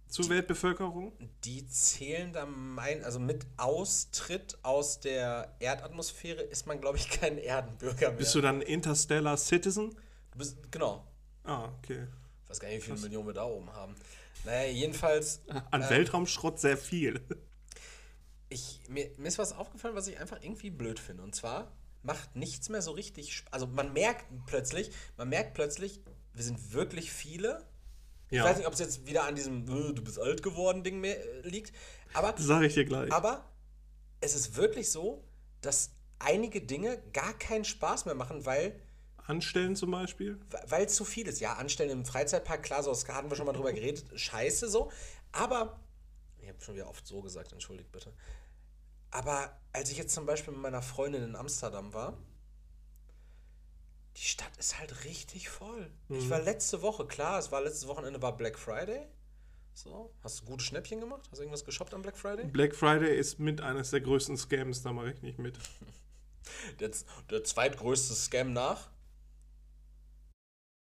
Zur 0.07 0.27
Weltbevölkerung? 0.27 1.13
Die 1.45 1.65
zählen 1.67 2.33
da 2.33 2.45
mein, 2.45 3.01
also 3.03 3.17
mit 3.19 3.45
Austritt 3.55 4.57
aus 4.61 4.99
der 4.99 5.55
Erdatmosphäre 5.59 6.41
ist 6.41 6.67
man, 6.67 6.81
glaube 6.81 6.97
ich, 6.97 7.09
kein 7.09 7.37
Erdenbürger 7.37 8.09
mehr. 8.09 8.17
Bist 8.17 8.35
du 8.35 8.41
dann 8.41 8.61
Interstellar 8.61 9.37
Citizen? 9.37 9.95
Du 10.31 10.37
bist, 10.37 10.57
genau. 10.69 11.07
Ah, 11.43 11.69
okay. 11.77 12.07
Ich 12.43 12.49
weiß 12.49 12.59
gar 12.59 12.67
nicht, 12.67 12.79
wie 12.79 12.91
viele 12.91 12.99
Millionen 12.99 13.27
wir 13.27 13.33
da 13.33 13.45
oben 13.45 13.71
haben. 13.71 13.95
Naja, 14.45 14.69
jedenfalls, 14.71 15.41
An 15.71 15.81
Weltraumschrott 15.89 16.59
sehr 16.59 16.77
viel. 16.77 17.21
ich, 18.49 18.79
mir, 18.89 19.09
mir 19.17 19.27
ist 19.27 19.37
was 19.37 19.53
aufgefallen, 19.53 19.95
was 19.95 20.07
ich 20.07 20.19
einfach 20.19 20.41
irgendwie 20.41 20.69
blöd 20.71 20.99
finde. 20.99 21.23
Und 21.23 21.35
zwar 21.35 21.71
macht 22.03 22.35
nichts 22.35 22.69
mehr 22.69 22.81
so 22.81 22.91
richtig. 22.91 23.43
Also 23.51 23.67
man 23.67 23.93
merkt 23.93 24.25
plötzlich, 24.47 24.91
man 25.17 25.29
merkt 25.29 25.53
plötzlich, 25.53 26.01
wir 26.33 26.43
sind 26.43 26.73
wirklich 26.73 27.11
viele. 27.11 27.65
Ich 28.29 28.37
Ja. 28.37 28.45
weiß 28.45 28.57
nicht, 28.57 28.67
ob 28.67 28.73
es 28.73 28.79
jetzt 28.79 29.05
wieder 29.05 29.23
an 29.25 29.35
diesem 29.35 29.63
äh, 29.63 29.93
du 29.93 30.01
bist 30.03 30.19
alt 30.19 30.41
geworden 30.41 30.83
Ding 30.83 30.99
mehr, 30.99 31.17
äh, 31.23 31.47
liegt. 31.47 31.73
Aber, 32.13 32.31
Das 32.33 32.45
sage 32.45 32.65
ich 32.67 32.73
dir 32.73 32.85
gleich. 32.85 33.11
aber 33.11 33.45
es 34.21 34.35
ist 34.35 34.55
wirklich 34.55 34.89
so, 34.89 35.23
dass 35.61 35.91
einige 36.19 36.61
Dinge 36.61 37.01
gar 37.13 37.33
keinen 37.33 37.65
Spaß 37.65 38.05
mehr 38.05 38.15
machen, 38.15 38.45
weil 38.45 38.79
Anstellen 39.27 39.75
zum 39.75 39.91
Beispiel? 39.91 40.39
weil 40.67 40.89
zu 40.89 41.05
viel 41.05 41.27
ist. 41.27 41.39
Ja, 41.39 41.53
anstellen 41.53 41.89
im 41.89 42.05
Freizeitpark, 42.05 42.63
klar, 42.63 42.83
so 42.83 42.91
das 42.91 43.07
hatten 43.07 43.29
wir 43.29 43.37
schon 43.37 43.45
mal 43.45 43.53
drüber 43.53 43.73
geredet, 43.73 44.05
scheiße 44.19 44.69
so. 44.69 44.91
Aber, 45.31 45.79
ich 46.39 46.47
habe 46.49 46.61
schon 46.61 46.75
wieder 46.75 46.89
oft 46.89 47.05
so 47.07 47.21
gesagt, 47.21 47.51
entschuldigt 47.51 47.91
bitte. 47.91 48.13
Aber 49.11 49.59
als 49.73 49.91
ich 49.91 49.97
jetzt 49.97 50.13
zum 50.13 50.25
Beispiel 50.25 50.53
mit 50.53 50.61
meiner 50.61 50.81
Freundin 50.81 51.23
in 51.23 51.35
Amsterdam 51.35 51.93
war, 51.93 52.17
die 54.17 54.21
Stadt 54.21 54.55
ist 54.57 54.77
halt 54.77 55.05
richtig 55.05 55.49
voll. 55.49 55.89
Ich 56.09 56.29
war 56.29 56.41
letzte 56.41 56.81
Woche, 56.81 57.07
klar, 57.07 57.39
es 57.39 57.51
war 57.51 57.61
letztes 57.61 57.87
Wochenende 57.87 58.21
war 58.21 58.35
Black 58.35 58.59
Friday. 58.59 59.07
So, 59.73 60.13
hast 60.21 60.41
du 60.41 60.45
gute 60.45 60.63
Schnäppchen 60.63 60.99
gemacht? 60.99 61.21
Hast 61.31 61.39
du 61.39 61.43
irgendwas 61.43 61.63
geshoppt 61.63 61.93
am 61.93 62.01
Black 62.01 62.17
Friday? 62.17 62.45
Black 62.45 62.75
Friday 62.75 63.17
ist 63.17 63.39
mit 63.39 63.61
eines 63.61 63.91
der 63.91 64.01
größten 64.01 64.37
Scams, 64.37 64.83
da 64.83 64.91
mache 64.91 65.11
ich 65.11 65.21
nicht 65.21 65.39
mit. 65.39 65.57
Der, 66.79 66.91
der 67.29 67.43
zweitgrößte 67.43 68.13
Scam 68.13 68.51
nach. 68.51 68.89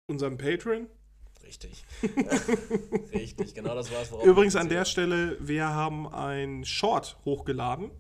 Unserem 0.08 0.38
Patreon. 0.38 0.88
Richtig. 1.44 1.84
Richtig, 3.14 3.54
genau 3.54 3.76
das 3.76 3.92
war 3.92 4.02
es. 4.02 4.12
Übrigens 4.26 4.56
an 4.56 4.70
der. 4.70 4.86
Stelle, 4.86 5.38
wir 5.40 5.68
haben 5.68 6.08
ein 6.08 6.66
Short 6.66 7.18
hochgeladen, 7.26 7.92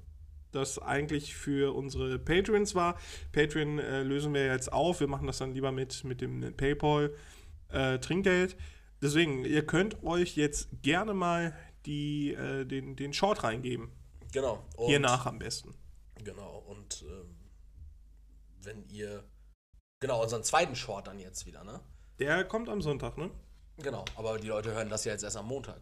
das 0.51 0.79
eigentlich 0.79 1.35
für 1.35 1.75
unsere 1.75 2.17
Patreons 2.19 2.75
war. 2.75 2.97
Patreon 3.31 3.79
äh, 3.79 4.03
lösen 4.03 4.33
wir 4.33 4.45
jetzt 4.45 4.71
auf. 4.73 4.99
Wir 4.99 5.07
machen 5.07 5.27
das 5.27 5.37
dann 5.39 5.53
lieber 5.53 5.71
mit, 5.71 6.03
mit 6.03 6.21
dem 6.21 6.55
PayPal 6.55 7.13
äh, 7.69 7.99
Trinkgeld. 7.99 8.55
Deswegen, 9.01 9.45
ihr 9.45 9.65
könnt 9.65 10.03
euch 10.03 10.35
jetzt 10.35 10.69
gerne 10.81 11.13
mal 11.13 11.55
die, 11.85 12.33
äh, 12.33 12.65
den, 12.65 12.95
den 12.95 13.13
Short 13.13 13.43
reingeben. 13.43 13.91
Genau. 14.31 14.63
Hier 14.87 14.97
Und- 14.97 15.01
nach 15.03 15.25
am 15.25 15.39
besten. 15.39 15.73
Genau, 16.23 16.63
und 16.67 17.03
ähm, 17.07 17.35
wenn 18.63 18.87
ihr. 18.89 19.23
Genau, 19.99 20.23
unseren 20.23 20.43
zweiten 20.43 20.75
Short 20.75 21.07
dann 21.07 21.19
jetzt 21.19 21.45
wieder, 21.45 21.63
ne? 21.63 21.79
Der 22.19 22.45
kommt 22.45 22.69
am 22.69 22.81
Sonntag, 22.81 23.17
ne? 23.17 23.29
Genau, 23.77 24.05
aber 24.15 24.37
die 24.37 24.47
Leute 24.47 24.71
hören 24.71 24.89
das 24.89 25.03
ja 25.03 25.11
jetzt 25.11 25.23
erst 25.23 25.35
am 25.35 25.47
Montag. 25.47 25.81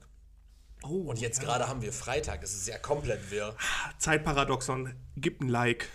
Oh, 0.84 1.04
Und 1.04 1.20
jetzt 1.20 1.40
gerade 1.40 1.68
haben 1.68 1.82
wir 1.82 1.94
Freitag, 1.94 2.44
es 2.44 2.54
ist 2.54 2.68
ja 2.68 2.78
komplett 2.78 3.32
wirr. 3.32 3.56
Zeitparadoxon, 4.00 4.96
gib 5.16 5.42
ein 5.42 5.48
Like. 5.48 5.88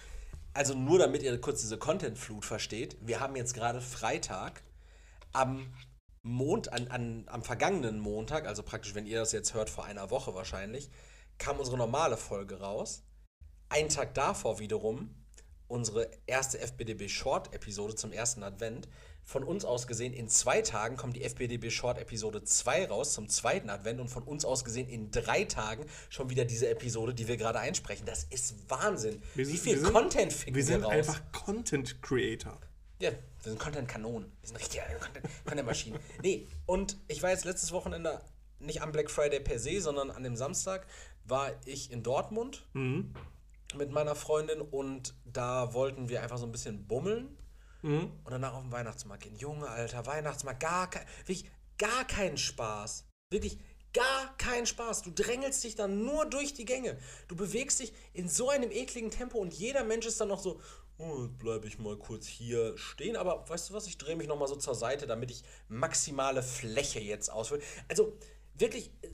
Also 0.54 0.74
nur 0.74 0.98
damit 0.98 1.22
ihr 1.22 1.38
kurz 1.40 1.60
diese 1.60 1.76
Content-Flut 1.76 2.44
versteht, 2.44 2.96
wir 3.00 3.20
haben 3.20 3.36
jetzt 3.36 3.52
gerade 3.52 3.80
Freitag 3.80 4.62
am 5.32 5.72
Mond, 6.22 6.72
an, 6.72 6.88
an, 6.88 7.24
am 7.26 7.42
vergangenen 7.42 7.98
Montag, 7.98 8.46
also 8.46 8.62
praktisch, 8.62 8.94
wenn 8.94 9.06
ihr 9.06 9.18
das 9.18 9.32
jetzt 9.32 9.54
hört, 9.54 9.68
vor 9.68 9.84
einer 9.84 10.10
Woche 10.10 10.34
wahrscheinlich, 10.34 10.90
kam 11.36 11.58
unsere 11.58 11.76
normale 11.76 12.16
Folge 12.16 12.60
raus. 12.60 13.02
Einen 13.68 13.88
Tag 13.88 14.14
davor 14.14 14.58
wiederum 14.58 15.14
unsere 15.68 16.10
erste 16.26 16.58
FBDB 16.58 17.08
Short-Episode 17.08 17.94
zum 17.94 18.10
ersten 18.10 18.42
Advent. 18.42 18.88
Von 19.28 19.44
uns 19.44 19.66
aus 19.66 19.86
gesehen, 19.86 20.14
in 20.14 20.26
zwei 20.30 20.62
Tagen 20.62 20.96
kommt 20.96 21.14
die 21.14 21.22
FBDB 21.22 21.68
Short-Episode 21.68 22.44
2 22.44 22.86
raus 22.88 23.12
zum 23.12 23.28
zweiten 23.28 23.68
Advent 23.68 24.00
und 24.00 24.08
von 24.08 24.22
uns 24.22 24.46
aus 24.46 24.64
gesehen 24.64 24.88
in 24.88 25.10
drei 25.10 25.44
Tagen 25.44 25.84
schon 26.08 26.30
wieder 26.30 26.46
diese 26.46 26.66
Episode, 26.70 27.12
die 27.12 27.28
wir 27.28 27.36
gerade 27.36 27.58
einsprechen. 27.58 28.06
Das 28.06 28.24
ist 28.30 28.70
Wahnsinn. 28.70 29.20
Wir 29.34 29.44
sind- 29.44 29.54
Wie 29.54 29.58
viel 29.58 29.74
wir 29.74 29.82
sind- 29.82 29.92
Content 29.92 30.32
ficken 30.32 30.54
Wir 30.54 30.64
sind 30.64 30.82
raus? 30.82 30.92
einfach 30.92 31.20
Content 31.32 32.00
Creator. 32.00 32.58
Ja, 33.00 33.10
wir 33.10 33.18
sind 33.52 33.58
Content-Kanonen. 33.58 34.32
Wir 34.40 34.48
sind 34.48 34.56
richtige 34.56 34.82
Content- 34.98 35.26
Content-Maschinen. 35.44 35.98
nee, 36.22 36.48
und 36.64 36.96
ich 37.06 37.22
war 37.22 37.28
jetzt 37.28 37.44
letztes 37.44 37.70
Wochenende 37.72 38.22
nicht 38.60 38.80
am 38.80 38.92
Black 38.92 39.10
Friday 39.10 39.40
per 39.40 39.58
se, 39.58 39.82
sondern 39.82 40.10
an 40.10 40.22
dem 40.22 40.36
Samstag 40.36 40.86
war 41.26 41.50
ich 41.66 41.92
in 41.92 42.02
Dortmund 42.02 42.66
mit 42.72 43.90
meiner 43.90 44.14
Freundin 44.14 44.62
und 44.62 45.12
da 45.26 45.74
wollten 45.74 46.08
wir 46.08 46.22
einfach 46.22 46.38
so 46.38 46.46
ein 46.46 46.50
bisschen 46.52 46.86
bummeln 46.86 47.36
und 48.24 48.30
danach 48.30 48.54
auf 48.54 48.62
den 48.62 48.72
Weihnachtsmarkt 48.72 49.24
gehen. 49.24 49.36
Junge, 49.36 49.68
Alter, 49.68 50.06
Weihnachtsmarkt, 50.06 50.60
gar 50.60 50.90
kein, 50.90 51.06
wirklich 51.18 51.50
gar 51.78 52.04
keinen 52.06 52.36
Spaß. 52.36 53.04
Wirklich 53.30 53.58
gar 53.92 54.36
keinen 54.36 54.66
Spaß. 54.66 55.02
Du 55.02 55.10
drängelst 55.10 55.64
dich 55.64 55.74
dann 55.74 56.04
nur 56.04 56.26
durch 56.26 56.54
die 56.54 56.64
Gänge. 56.64 56.98
Du 57.28 57.36
bewegst 57.36 57.80
dich 57.80 57.92
in 58.12 58.28
so 58.28 58.50
einem 58.50 58.70
ekligen 58.70 59.10
Tempo 59.10 59.38
und 59.38 59.54
jeder 59.54 59.84
Mensch 59.84 60.06
ist 60.06 60.20
dann 60.20 60.28
noch 60.28 60.40
so, 60.40 60.60
oh, 60.98 61.28
bleibe 61.28 61.66
ich 61.66 61.78
mal 61.78 61.96
kurz 61.96 62.26
hier 62.26 62.76
stehen. 62.76 63.16
Aber 63.16 63.48
weißt 63.48 63.70
du 63.70 63.74
was, 63.74 63.86
ich 63.86 63.98
drehe 63.98 64.16
mich 64.16 64.28
noch 64.28 64.38
mal 64.38 64.48
so 64.48 64.56
zur 64.56 64.74
Seite, 64.74 65.06
damit 65.06 65.30
ich 65.30 65.44
maximale 65.68 66.42
Fläche 66.42 67.00
jetzt 67.00 67.30
ausfülle. 67.30 67.62
Also 67.88 68.16
wirklich, 68.54 68.90
äh, 69.02 69.10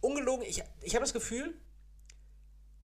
ungelogen, 0.00 0.46
ich, 0.46 0.62
ich 0.82 0.94
habe 0.94 1.04
das 1.04 1.12
Gefühl, 1.12 1.54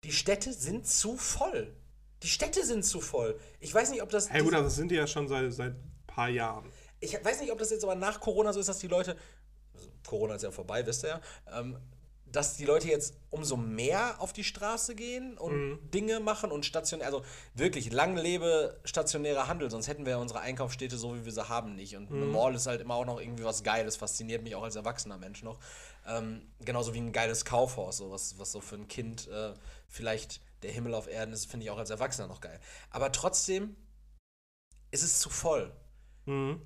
die 0.02 0.12
Städte 0.12 0.52
sind 0.52 0.86
zu 0.86 1.16
voll. 1.16 1.76
Die 2.24 2.30
Städte 2.30 2.64
sind 2.64 2.84
zu 2.84 3.02
voll. 3.02 3.38
Ich 3.60 3.72
weiß 3.72 3.90
nicht, 3.90 4.02
ob 4.02 4.08
das. 4.08 4.30
Hey, 4.30 4.42
gut, 4.42 4.54
aber 4.54 4.64
das 4.64 4.76
sind 4.76 4.90
die 4.90 4.94
ja 4.94 5.06
schon 5.06 5.28
seit, 5.28 5.52
seit 5.52 5.72
ein 5.72 6.04
paar 6.06 6.30
Jahren. 6.30 6.72
Ich 7.00 7.22
weiß 7.22 7.40
nicht, 7.40 7.52
ob 7.52 7.58
das 7.58 7.70
jetzt 7.70 7.84
aber 7.84 7.94
nach 7.94 8.18
Corona 8.18 8.52
so 8.54 8.60
ist, 8.60 8.68
dass 8.68 8.78
die 8.78 8.88
Leute. 8.88 9.16
Also 9.74 9.88
Corona 10.06 10.34
ist 10.34 10.42
ja 10.42 10.50
vorbei, 10.50 10.86
wisst 10.86 11.04
ihr 11.04 11.08
ja. 11.08 11.20
Ähm, 11.52 11.76
dass 12.34 12.56
die 12.56 12.64
Leute 12.64 12.88
jetzt 12.88 13.14
umso 13.30 13.56
mehr 13.56 14.20
auf 14.20 14.32
die 14.32 14.42
Straße 14.42 14.94
gehen 14.94 15.38
und 15.38 15.78
Dinge 15.92 16.18
machen 16.18 16.50
und 16.50 16.66
stationär, 16.66 17.06
also 17.06 17.22
wirklich 17.54 17.92
lang 17.92 18.16
lebe 18.16 18.80
stationärer 18.84 19.46
Handel, 19.46 19.70
sonst 19.70 19.86
hätten 19.86 20.04
wir 20.04 20.12
ja 20.12 20.18
unsere 20.18 20.40
Einkaufsstädte 20.40 20.96
so, 20.96 21.14
wie 21.14 21.24
wir 21.24 21.32
sie 21.32 21.48
haben, 21.48 21.76
nicht. 21.76 21.96
Und 21.96 22.10
eine 22.10 22.24
Mall 22.24 22.54
ist 22.54 22.66
halt 22.66 22.80
immer 22.80 22.94
auch 22.94 23.04
noch 23.04 23.20
irgendwie 23.20 23.44
was 23.44 23.62
Geiles, 23.62 23.96
fasziniert 23.96 24.42
mich 24.42 24.56
auch 24.56 24.64
als 24.64 24.74
erwachsener 24.74 25.16
Mensch 25.16 25.44
noch. 25.44 25.58
Ähm, 26.08 26.42
genauso 26.64 26.92
wie 26.92 26.98
ein 26.98 27.12
geiles 27.12 27.44
Kaufhaus, 27.44 27.98
so 27.98 28.10
was, 28.10 28.36
was 28.38 28.50
so 28.50 28.60
für 28.60 28.76
ein 28.76 28.88
Kind 28.88 29.28
äh, 29.28 29.54
vielleicht 29.86 30.40
der 30.64 30.72
Himmel 30.72 30.94
auf 30.94 31.06
Erden 31.06 31.32
ist, 31.32 31.50
finde 31.50 31.64
ich 31.64 31.70
auch 31.70 31.78
als 31.78 31.90
Erwachsener 31.90 32.26
noch 32.26 32.40
geil. 32.40 32.58
Aber 32.90 33.12
trotzdem 33.12 33.76
ist 34.90 35.02
es 35.02 35.20
zu 35.20 35.30
voll. 35.30 35.72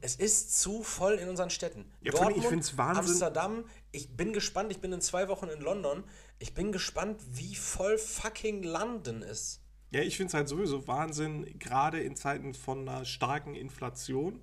Es 0.02 0.14
ist 0.14 0.61
zu 0.61 0.84
voll 0.84 1.14
in 1.14 1.28
unseren 1.28 1.50
Städten. 1.50 1.80
Mhm. 1.80 1.87
Ja, 2.02 2.12
Wahnsinn- 2.14 2.78
Amsterdam, 2.78 3.64
ich 3.90 4.16
bin 4.16 4.32
gespannt, 4.32 4.70
ich 4.70 4.80
bin 4.80 4.92
in 4.92 5.00
zwei 5.00 5.26
Wochen 5.26 5.48
in 5.48 5.61
London. 5.61 6.04
Ich 6.38 6.54
bin 6.54 6.70
gespannt, 6.70 7.20
wie 7.32 7.56
voll 7.56 7.98
fucking 7.98 8.62
London 8.62 9.22
ist. 9.22 9.61
Ja, 9.90 10.02
ich 10.02 10.16
finde 10.16 10.28
es 10.28 10.34
halt 10.34 10.48
sowieso 10.48 10.87
Wahnsinn, 10.87 11.58
gerade 11.58 12.00
in 12.00 12.14
Zeiten 12.14 12.54
von 12.54 12.88
einer 12.88 13.04
starken 13.04 13.56
Inflation, 13.56 14.40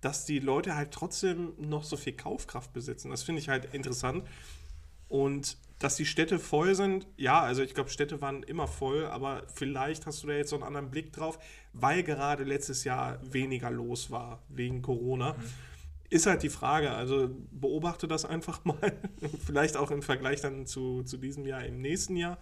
dass 0.00 0.24
die 0.24 0.38
Leute 0.38 0.76
halt 0.76 0.92
trotzdem 0.92 1.54
noch 1.58 1.82
so 1.82 1.96
viel 1.96 2.12
Kaufkraft 2.12 2.72
besitzen. 2.72 3.10
Das 3.10 3.24
finde 3.24 3.40
ich 3.40 3.48
halt 3.48 3.74
interessant. 3.74 4.24
Und 5.08 5.56
dass 5.78 5.96
die 5.96 6.06
Städte 6.06 6.38
voll 6.38 6.74
sind, 6.74 7.06
ja, 7.16 7.40
also 7.40 7.62
ich 7.62 7.74
glaube, 7.74 7.90
Städte 7.90 8.20
waren 8.20 8.42
immer 8.42 8.66
voll, 8.66 9.06
aber 9.06 9.44
vielleicht 9.54 10.06
hast 10.06 10.22
du 10.22 10.26
da 10.26 10.34
jetzt 10.34 10.50
so 10.50 10.56
einen 10.56 10.64
anderen 10.64 10.90
Blick 10.90 11.12
drauf, 11.12 11.38
weil 11.72 12.02
gerade 12.02 12.44
letztes 12.44 12.84
Jahr 12.84 13.18
weniger 13.22 13.70
los 13.70 14.10
war 14.10 14.42
wegen 14.48 14.82
Corona. 14.82 15.34
Mhm. 15.34 15.44
Ist 16.10 16.26
halt 16.26 16.42
die 16.42 16.48
Frage, 16.48 16.90
also 16.90 17.28
beobachte 17.50 18.08
das 18.08 18.24
einfach 18.24 18.64
mal, 18.64 18.92
vielleicht 19.44 19.76
auch 19.76 19.90
im 19.90 20.02
Vergleich 20.02 20.40
dann 20.40 20.66
zu, 20.66 21.02
zu 21.02 21.16
diesem 21.18 21.46
Jahr 21.46 21.64
im 21.64 21.80
nächsten 21.80 22.16
Jahr. 22.16 22.38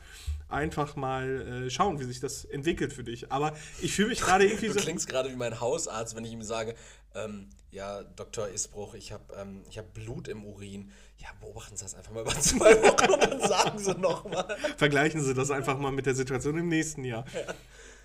Einfach 0.48 0.94
mal 0.94 1.64
äh, 1.66 1.70
schauen, 1.70 1.98
wie 1.98 2.04
sich 2.04 2.20
das 2.20 2.44
entwickelt 2.44 2.92
für 2.92 3.02
dich. 3.02 3.32
Aber 3.32 3.56
ich 3.82 3.94
fühle 3.94 4.08
mich 4.08 4.20
gerade 4.20 4.46
irgendwie 4.46 4.68
so. 4.68 4.74
Du 4.74 4.80
klingst 4.80 5.08
gerade 5.08 5.30
wie 5.30 5.36
mein 5.36 5.60
Hausarzt, 5.60 6.14
wenn 6.14 6.24
ich 6.24 6.32
ihm 6.32 6.42
sage, 6.42 6.76
ähm, 7.14 7.48
ja, 7.70 8.02
Dr. 8.02 8.48
Isbruch, 8.48 8.94
ich 8.94 9.12
habe 9.12 9.34
ähm, 9.34 9.62
hab 9.76 9.92
Blut 9.92 10.28
im 10.28 10.44
Urin. 10.44 10.90
Ja, 11.18 11.28
beobachten 11.40 11.76
Sie 11.76 11.84
das 11.84 11.94
einfach 11.94 12.12
mal 12.12 12.22
über 12.22 12.30
zwei 12.40 12.80
Wochen 12.82 13.12
und 13.12 13.22
dann 13.22 13.40
sagen 13.40 13.78
Sie 13.78 13.94
nochmal. 13.94 14.56
Vergleichen 14.76 15.22
Sie 15.22 15.34
das 15.34 15.50
einfach 15.50 15.78
mal 15.78 15.92
mit 15.92 16.06
der 16.06 16.14
Situation 16.14 16.56
im 16.58 16.68
nächsten 16.68 17.04
Jahr. 17.04 17.24
Ja. 17.34 17.54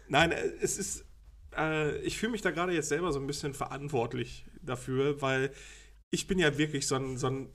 Nein, 0.08 0.32
äh, 0.32 0.52
es 0.62 0.78
ist, 0.78 1.06
äh, 1.58 1.98
ich 2.00 2.18
fühle 2.18 2.34
mich 2.34 2.42
da 2.42 2.52
gerade 2.52 2.74
jetzt 2.74 2.90
selber 2.90 3.12
so 3.12 3.20
ein 3.20 3.28
bisschen 3.28 3.54
verantwortlich 3.54 4.46
dafür, 4.62 5.22
weil 5.22 5.52
ich 6.12 6.28
bin 6.28 6.40
ja 6.40 6.58
wirklich 6.58 6.88
so 6.88 6.96
ein, 6.96 7.18
so 7.18 7.28
ein 7.28 7.50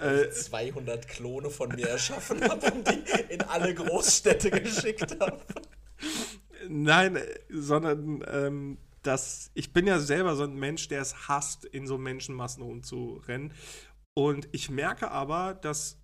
äh, 0.00 0.30
200 0.30 1.06
Klone 1.08 1.50
von 1.50 1.70
mir 1.70 1.88
erschaffen 1.88 2.42
habe 2.42 2.70
und 2.72 2.88
die 2.88 3.32
in 3.32 3.42
alle 3.42 3.74
Großstädte 3.74 4.50
geschickt 4.50 5.16
habe. 5.20 5.40
Nein, 6.68 7.18
sondern 7.48 8.24
ähm, 8.28 8.78
dass 9.02 9.50
ich 9.54 9.72
bin 9.72 9.86
ja 9.86 10.00
selber 10.00 10.34
so 10.34 10.42
ein 10.44 10.56
Mensch, 10.56 10.88
der 10.88 11.00
es 11.00 11.28
hasst, 11.28 11.64
in 11.64 11.86
so 11.86 11.96
Menschenmassen 11.96 12.62
rumzurennen. 12.62 13.52
Und 14.14 14.48
ich 14.52 14.70
merke 14.70 15.10
aber, 15.10 15.54
dass 15.54 16.02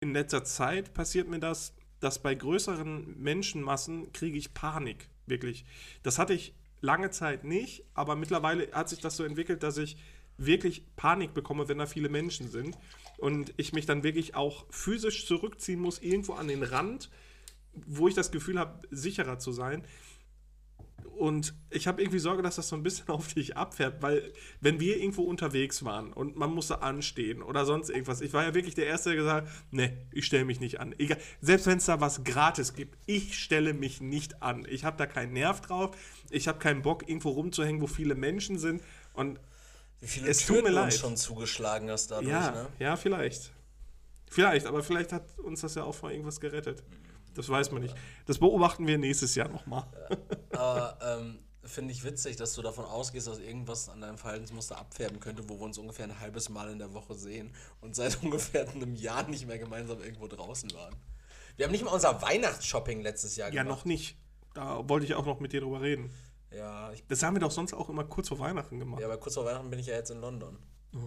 in 0.00 0.12
letzter 0.12 0.44
Zeit 0.44 0.92
passiert 0.92 1.28
mir 1.28 1.38
das, 1.38 1.74
dass 2.00 2.20
bei 2.20 2.34
größeren 2.34 3.18
Menschenmassen 3.18 4.12
kriege 4.12 4.36
ich 4.36 4.52
Panik, 4.52 5.08
wirklich. 5.26 5.64
Das 6.02 6.18
hatte 6.18 6.34
ich 6.34 6.54
lange 6.80 7.10
Zeit 7.10 7.44
nicht, 7.44 7.84
aber 7.94 8.16
mittlerweile 8.16 8.70
hat 8.72 8.88
sich 8.88 9.00
das 9.00 9.16
so 9.16 9.24
entwickelt, 9.24 9.62
dass 9.62 9.76
ich 9.76 9.96
wirklich 10.38 10.84
Panik 10.96 11.34
bekomme, 11.34 11.68
wenn 11.68 11.78
da 11.78 11.86
viele 11.86 12.08
Menschen 12.08 12.50
sind 12.50 12.76
und 13.18 13.54
ich 13.56 13.72
mich 13.72 13.86
dann 13.86 14.02
wirklich 14.02 14.34
auch 14.34 14.66
physisch 14.70 15.26
zurückziehen 15.26 15.80
muss, 15.80 16.00
irgendwo 16.00 16.34
an 16.34 16.48
den 16.48 16.62
Rand, 16.62 17.10
wo 17.72 18.08
ich 18.08 18.14
das 18.14 18.30
Gefühl 18.30 18.58
habe, 18.58 18.86
sicherer 18.90 19.38
zu 19.38 19.52
sein. 19.52 19.84
Und 21.16 21.54
ich 21.70 21.86
habe 21.86 22.02
irgendwie 22.02 22.18
Sorge, 22.18 22.42
dass 22.42 22.56
das 22.56 22.68
so 22.68 22.76
ein 22.76 22.82
bisschen 22.82 23.08
auf 23.08 23.32
dich 23.32 23.56
abfährt, 23.56 24.02
weil 24.02 24.32
wenn 24.60 24.80
wir 24.80 24.98
irgendwo 24.98 25.22
unterwegs 25.22 25.84
waren 25.84 26.12
und 26.12 26.36
man 26.36 26.50
musste 26.52 26.82
anstehen 26.82 27.42
oder 27.42 27.64
sonst 27.64 27.88
irgendwas, 27.88 28.20
ich 28.20 28.32
war 28.34 28.44
ja 28.44 28.54
wirklich 28.54 28.74
der 28.74 28.86
Erste, 28.86 29.10
der 29.10 29.16
gesagt 29.16 29.46
hat, 29.46 29.52
ne, 29.72 29.96
ich 30.12 30.26
stelle 30.26 30.44
mich 30.44 30.60
nicht 30.60 30.78
an. 30.78 30.94
Egal, 30.98 31.18
selbst 31.40 31.66
wenn 31.66 31.78
es 31.78 31.86
da 31.86 32.00
was 32.00 32.22
gratis 32.24 32.74
gibt, 32.74 32.98
ich 33.06 33.38
stelle 33.38 33.72
mich 33.72 34.00
nicht 34.00 34.42
an. 34.42 34.66
Ich 34.68 34.84
habe 34.84 34.98
da 34.98 35.06
keinen 35.06 35.32
Nerv 35.32 35.62
drauf, 35.62 35.96
ich 36.30 36.48
habe 36.48 36.58
keinen 36.58 36.82
Bock, 36.82 37.08
irgendwo 37.08 37.30
rumzuhängen, 37.30 37.80
wo 37.80 37.86
viele 37.86 38.14
Menschen 38.14 38.58
sind 38.58 38.82
und 39.14 39.40
Wie 40.00 40.06
viele 40.06 40.28
es 40.28 40.44
Türen 40.44 40.64
tut 40.64 40.68
mir 40.68 40.74
leid. 40.74 40.94
schon 40.94 41.16
zugeschlagen 41.16 41.90
hast 41.90 42.10
dadurch, 42.10 42.28
ja, 42.28 42.50
ne? 42.50 42.66
Ja, 42.78 42.96
vielleicht. 42.96 43.52
Vielleicht, 44.28 44.66
aber 44.66 44.82
vielleicht 44.82 45.12
hat 45.12 45.38
uns 45.38 45.62
das 45.62 45.76
ja 45.76 45.84
auch 45.84 45.94
vor 45.94 46.10
irgendwas 46.10 46.40
gerettet. 46.40 46.82
Das 47.36 47.48
weiß 47.48 47.70
man 47.72 47.82
nicht. 47.82 47.94
Das 48.26 48.38
beobachten 48.38 48.86
wir 48.86 48.98
nächstes 48.98 49.34
Jahr 49.34 49.48
nochmal. 49.48 49.84
Aber 50.52 50.98
ähm, 51.02 51.38
finde 51.62 51.92
ich 51.92 52.04
witzig, 52.04 52.36
dass 52.36 52.54
du 52.54 52.62
davon 52.62 52.84
ausgehst, 52.84 53.26
dass 53.26 53.38
irgendwas 53.38 53.88
an 53.88 54.00
deinem 54.00 54.18
Verhaltensmuster 54.18 54.78
abfärben 54.78 55.20
könnte, 55.20 55.48
wo 55.48 55.58
wir 55.58 55.64
uns 55.64 55.78
ungefähr 55.78 56.06
ein 56.06 56.20
halbes 56.20 56.48
Mal 56.48 56.70
in 56.70 56.78
der 56.78 56.94
Woche 56.94 57.14
sehen 57.14 57.52
und 57.80 57.94
seit 57.94 58.20
ungefähr 58.22 58.68
einem 58.68 58.94
Jahr 58.94 59.28
nicht 59.28 59.46
mehr 59.46 59.58
gemeinsam 59.58 60.00
irgendwo 60.02 60.26
draußen 60.26 60.72
waren. 60.72 60.96
Wir 61.56 61.66
haben 61.66 61.72
nicht 61.72 61.84
mal 61.84 61.92
unser 61.92 62.20
Weihnachtsshopping 62.20 63.00
letztes 63.00 63.36
Jahr 63.36 63.50
gemacht. 63.50 63.66
Ja, 63.66 63.70
noch 63.70 63.84
nicht. 63.84 64.16
Da 64.54 64.88
wollte 64.88 65.06
ich 65.06 65.14
auch 65.14 65.26
noch 65.26 65.40
mit 65.40 65.52
dir 65.52 65.60
drüber 65.60 65.80
reden. 65.80 66.10
Ja. 66.50 66.92
das 67.08 67.22
haben 67.22 67.34
wir 67.34 67.40
doch 67.40 67.50
sonst 67.50 67.74
auch 67.74 67.90
immer 67.90 68.04
kurz 68.04 68.28
vor 68.28 68.38
Weihnachten 68.38 68.78
gemacht. 68.78 69.00
Ja, 69.00 69.08
aber 69.08 69.18
kurz 69.18 69.34
vor 69.34 69.44
Weihnachten 69.44 69.68
bin 69.68 69.78
ich 69.78 69.86
ja 69.86 69.94
jetzt 69.94 70.10
in 70.10 70.20
London. 70.20 70.58
Oh. 70.94 71.00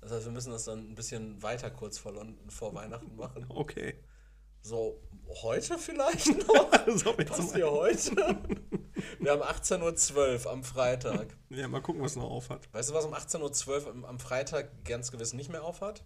Das 0.00 0.12
heißt, 0.12 0.24
wir 0.24 0.32
müssen 0.32 0.50
das 0.50 0.64
dann 0.64 0.78
ein 0.90 0.94
bisschen 0.94 1.42
weiter 1.42 1.70
kurz 1.70 1.98
vor, 1.98 2.12
London, 2.12 2.50
vor 2.50 2.74
Weihnachten 2.74 3.14
machen. 3.16 3.46
Okay. 3.50 3.94
So, 4.68 5.00
heute 5.42 5.78
vielleicht 5.78 6.46
noch? 6.46 6.70
so, 6.94 7.14
Passt 7.14 7.54
heute? 7.54 8.38
Wir 9.18 9.32
haben 9.32 9.42
18.12 9.42 10.44
Uhr 10.44 10.52
am 10.52 10.62
Freitag. 10.62 11.34
Ja, 11.48 11.66
mal 11.68 11.80
gucken, 11.80 12.02
was 12.02 12.16
noch 12.16 12.28
aufhat. 12.28 12.68
Weißt 12.74 12.90
du, 12.90 12.94
was 12.94 13.06
um 13.06 13.14
18.12 13.14 13.86
Uhr 13.86 14.06
am 14.06 14.18
Freitag 14.18 14.84
ganz 14.84 15.10
gewiss 15.10 15.32
nicht 15.32 15.48
mehr 15.48 15.64
aufhat? 15.64 16.04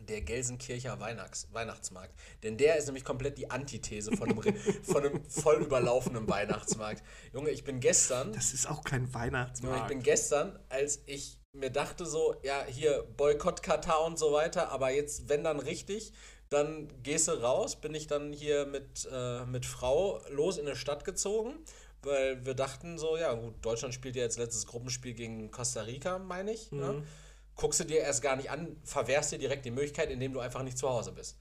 Der 0.00 0.22
Gelsenkircher 0.22 0.98
Weihnachts 0.98 1.48
Weihnachtsmarkt. 1.52 2.18
Denn 2.42 2.56
der 2.56 2.78
ist 2.78 2.86
nämlich 2.86 3.04
komplett 3.04 3.36
die 3.36 3.50
Antithese 3.50 4.16
von 4.16 4.30
einem, 4.30 4.56
von 4.82 5.04
einem 5.04 5.22
voll 5.26 5.56
überlaufenden 5.56 6.26
Weihnachtsmarkt. 6.30 7.02
Junge, 7.34 7.50
ich 7.50 7.64
bin 7.64 7.80
gestern. 7.80 8.32
Das 8.32 8.54
ist 8.54 8.66
auch 8.66 8.82
kein 8.82 9.12
Weihnachtsmarkt. 9.12 9.76
Junge, 9.76 9.86
ich 9.86 9.94
bin 9.94 10.02
gestern, 10.02 10.58
als 10.70 11.02
ich 11.04 11.38
mir 11.52 11.68
dachte 11.68 12.06
so, 12.06 12.34
ja, 12.42 12.64
hier 12.66 13.06
Boykott 13.18 13.62
Katar 13.62 14.06
und 14.06 14.18
so 14.18 14.32
weiter, 14.32 14.70
aber 14.70 14.90
jetzt, 14.90 15.28
wenn 15.28 15.44
dann 15.44 15.60
richtig, 15.60 16.14
dann 16.52 16.88
gehst 17.02 17.28
du 17.28 17.32
raus, 17.32 17.76
bin 17.76 17.94
ich 17.94 18.06
dann 18.06 18.32
hier 18.32 18.66
mit, 18.66 19.08
äh, 19.10 19.44
mit 19.46 19.66
Frau 19.66 20.20
los 20.30 20.58
in 20.58 20.66
eine 20.66 20.76
Stadt 20.76 21.04
gezogen, 21.04 21.54
weil 22.02 22.44
wir 22.44 22.54
dachten 22.54 22.98
so, 22.98 23.16
ja 23.16 23.32
gut, 23.32 23.54
Deutschland 23.64 23.94
spielt 23.94 24.16
ja 24.16 24.22
jetzt 24.22 24.38
letztes 24.38 24.66
Gruppenspiel 24.66 25.14
gegen 25.14 25.50
Costa 25.50 25.82
Rica, 25.82 26.18
meine 26.18 26.52
ich. 26.52 26.70
Ne? 26.72 26.92
Mhm. 26.92 26.98
Ne? 26.98 27.06
Guckst 27.54 27.80
du 27.80 27.84
dir 27.84 28.00
erst 28.00 28.22
gar 28.22 28.36
nicht 28.36 28.50
an, 28.50 28.76
verwehrst 28.82 29.32
dir 29.32 29.38
direkt 29.38 29.64
die 29.64 29.70
Möglichkeit, 29.70 30.10
indem 30.10 30.32
du 30.32 30.40
einfach 30.40 30.62
nicht 30.62 30.78
zu 30.78 30.88
Hause 30.88 31.12
bist. 31.12 31.36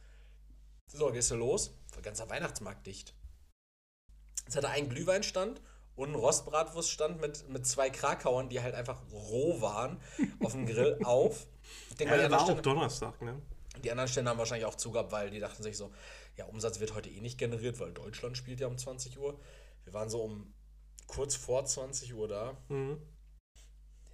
So, 0.88 1.10
gehst 1.12 1.32
du 1.32 1.36
los, 1.36 1.72
der 1.96 2.02
ganze 2.02 2.30
Weihnachtsmarkt 2.30 2.86
dicht. 2.86 3.14
Es 4.46 4.56
hatte 4.56 4.70
einen 4.70 4.90
Glühweinstand 4.90 5.62
und 5.96 6.10
einen 6.10 6.16
Rostbratwurststand 6.16 7.22
mit, 7.22 7.48
mit 7.48 7.66
zwei 7.66 7.90
Krakauern, 7.90 8.50
die 8.50 8.62
halt 8.62 8.76
einfach 8.76 9.02
roh 9.12 9.62
waren, 9.62 10.02
auf 10.44 10.52
dem 10.52 10.66
Grill 10.66 11.00
auf. 11.04 11.48
Ich 11.90 11.96
denke 11.96 12.16
ja, 12.18 12.30
mal, 12.30 12.32
war 12.32 12.50
auch 12.50 12.62
Donnerstag, 12.62 13.22
ne? 13.22 13.42
Die 13.82 13.92
anderen 13.92 14.08
Stände 14.08 14.32
haben 14.32 14.38
wahrscheinlich 14.38 14.66
auch 14.66 14.76
zugehabt, 14.76 15.12
weil 15.12 15.30
die 15.30 15.40
dachten 15.40 15.64
sich 15.64 15.78
so, 15.78 15.92
ja, 16.38 16.46
Umsatz 16.46 16.80
wird 16.80 16.94
heute 16.94 17.10
eh 17.10 17.22
nicht 17.22 17.38
generiert, 17.38 17.80
weil 17.80 17.92
Deutschland 17.92 18.38
spielt 18.38 18.60
ja 18.60 18.68
um 18.68 18.78
20 18.78 19.18
Uhr. 19.20 19.40
Wir 19.84 19.94
waren 19.94 20.10
so 20.10 20.22
um 20.22 20.54
kurz 21.08 21.36
vor 21.36 21.66
20 21.66 22.14
Uhr 22.14 22.28
da. 22.28 22.58
Mhm. 22.70 23.02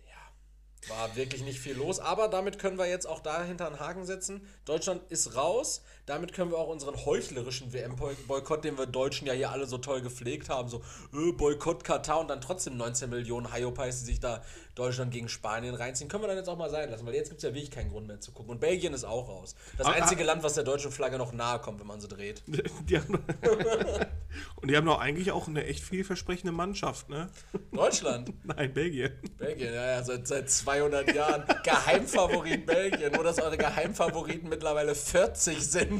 Ja, 0.07 0.89
war 0.89 1.15
wirklich 1.15 1.43
nicht 1.43 1.59
viel 1.59 1.75
los, 1.75 1.99
aber 1.99 2.27
damit 2.27 2.59
können 2.59 2.77
wir 2.77 2.87
jetzt 2.87 3.05
auch 3.05 3.19
dahinter 3.19 3.67
einen 3.67 3.79
Haken 3.79 4.05
setzen. 4.05 4.47
Deutschland 4.65 5.09
ist 5.11 5.35
raus. 5.35 5.83
Damit 6.07 6.31
können 6.31 6.51
wir 6.51 6.57
auch 6.57 6.69
unseren 6.69 6.95
heuchlerischen 7.05 7.73
WM-Boykott, 7.73 8.63
den 8.63 8.77
wir 8.77 8.85
Deutschen 8.85 9.27
ja 9.27 9.33
hier 9.33 9.51
alle 9.51 9.65
so 9.65 9.77
toll 9.77 10.01
gepflegt 10.01 10.47
haben, 10.47 10.69
so 10.69 10.81
äh, 11.13 11.33
Boykott 11.33 11.83
Katar 11.83 12.21
und 12.21 12.29
dann 12.29 12.39
trotzdem 12.39 12.77
19 12.77 13.09
Millionen 13.09 13.53
Hyopies, 13.53 13.99
die 13.99 14.05
sich 14.05 14.21
da 14.21 14.41
Deutschland 14.73 15.11
gegen 15.11 15.27
Spanien 15.27 15.75
reinziehen, 15.75 16.07
können 16.07 16.23
wir 16.23 16.27
dann 16.27 16.37
jetzt 16.37 16.47
auch 16.47 16.57
mal 16.57 16.69
sein 16.69 16.89
lassen, 16.89 17.05
weil 17.05 17.15
jetzt 17.15 17.29
gibt 17.29 17.39
es 17.39 17.43
ja 17.43 17.53
wirklich 17.53 17.71
keinen 17.71 17.89
Grund 17.89 18.07
mehr 18.07 18.21
zu 18.21 18.31
gucken. 18.31 18.51
Und 18.51 18.61
Belgien 18.61 18.93
ist 18.93 19.03
auch 19.03 19.27
raus. 19.27 19.55
Das 19.77 19.87
ah, 19.87 19.91
einzige 19.91 20.23
ah, 20.23 20.27
Land, 20.27 20.43
was 20.43 20.53
der 20.53 20.63
deutschen 20.63 20.91
Flagge 20.91 21.17
noch 21.17 21.33
nahe 21.33 21.59
kommt, 21.59 21.79
wenn 21.81 21.87
man 21.87 21.99
sie 21.99 22.07
dreht. 22.07 22.41
Die 22.47 22.97
und 24.55 24.69
die 24.69 24.77
haben 24.77 24.85
doch 24.85 24.99
eigentlich 24.99 25.31
auch 25.31 25.47
eine 25.47 25.65
echt 25.65 25.83
vielversprechende 25.83 26.51
Mannschaft, 26.51 27.09
ne? 27.09 27.29
Deutschland? 27.71 28.31
Nein, 28.43 28.73
Belgien. 28.73 29.11
Belgien, 29.37 29.73
ja, 29.73 29.85
ja, 29.85 30.03
seit, 30.03 30.27
seit 30.27 30.49
200 30.49 31.13
Jahren. 31.13 31.43
Geheimfavorit 31.63 32.65
Belgien, 32.65 33.11
nur 33.11 33.23
dass 33.23 33.39
eure 33.39 33.57
Geheimfavoriten 33.57 34.47
mittlerweile 34.47 34.95
40 34.95 35.59
sind. 35.59 35.96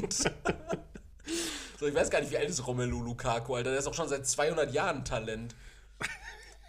So, 1.78 1.86
ich 1.86 1.94
weiß 1.94 2.10
gar 2.10 2.20
nicht, 2.20 2.30
wie 2.30 2.38
alt 2.38 2.48
ist 2.48 2.66
Romelu 2.66 3.02
Lukaku, 3.02 3.54
Alter. 3.54 3.70
Der 3.70 3.78
ist 3.78 3.86
auch 3.86 3.94
schon 3.94 4.08
seit 4.08 4.26
200 4.26 4.72
Jahren 4.72 5.04
Talent. 5.04 5.54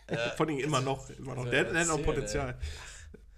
Äh, 0.07 0.17
Vor 0.37 0.47
allem 0.47 0.59
immer 0.59 0.81
noch. 0.81 1.09
Immer 1.09 1.35
noch. 1.35 1.49
Der, 1.49 1.65
der 1.65 1.81
hat 1.81 1.87
noch 1.87 2.03
Potenzial. 2.03 2.57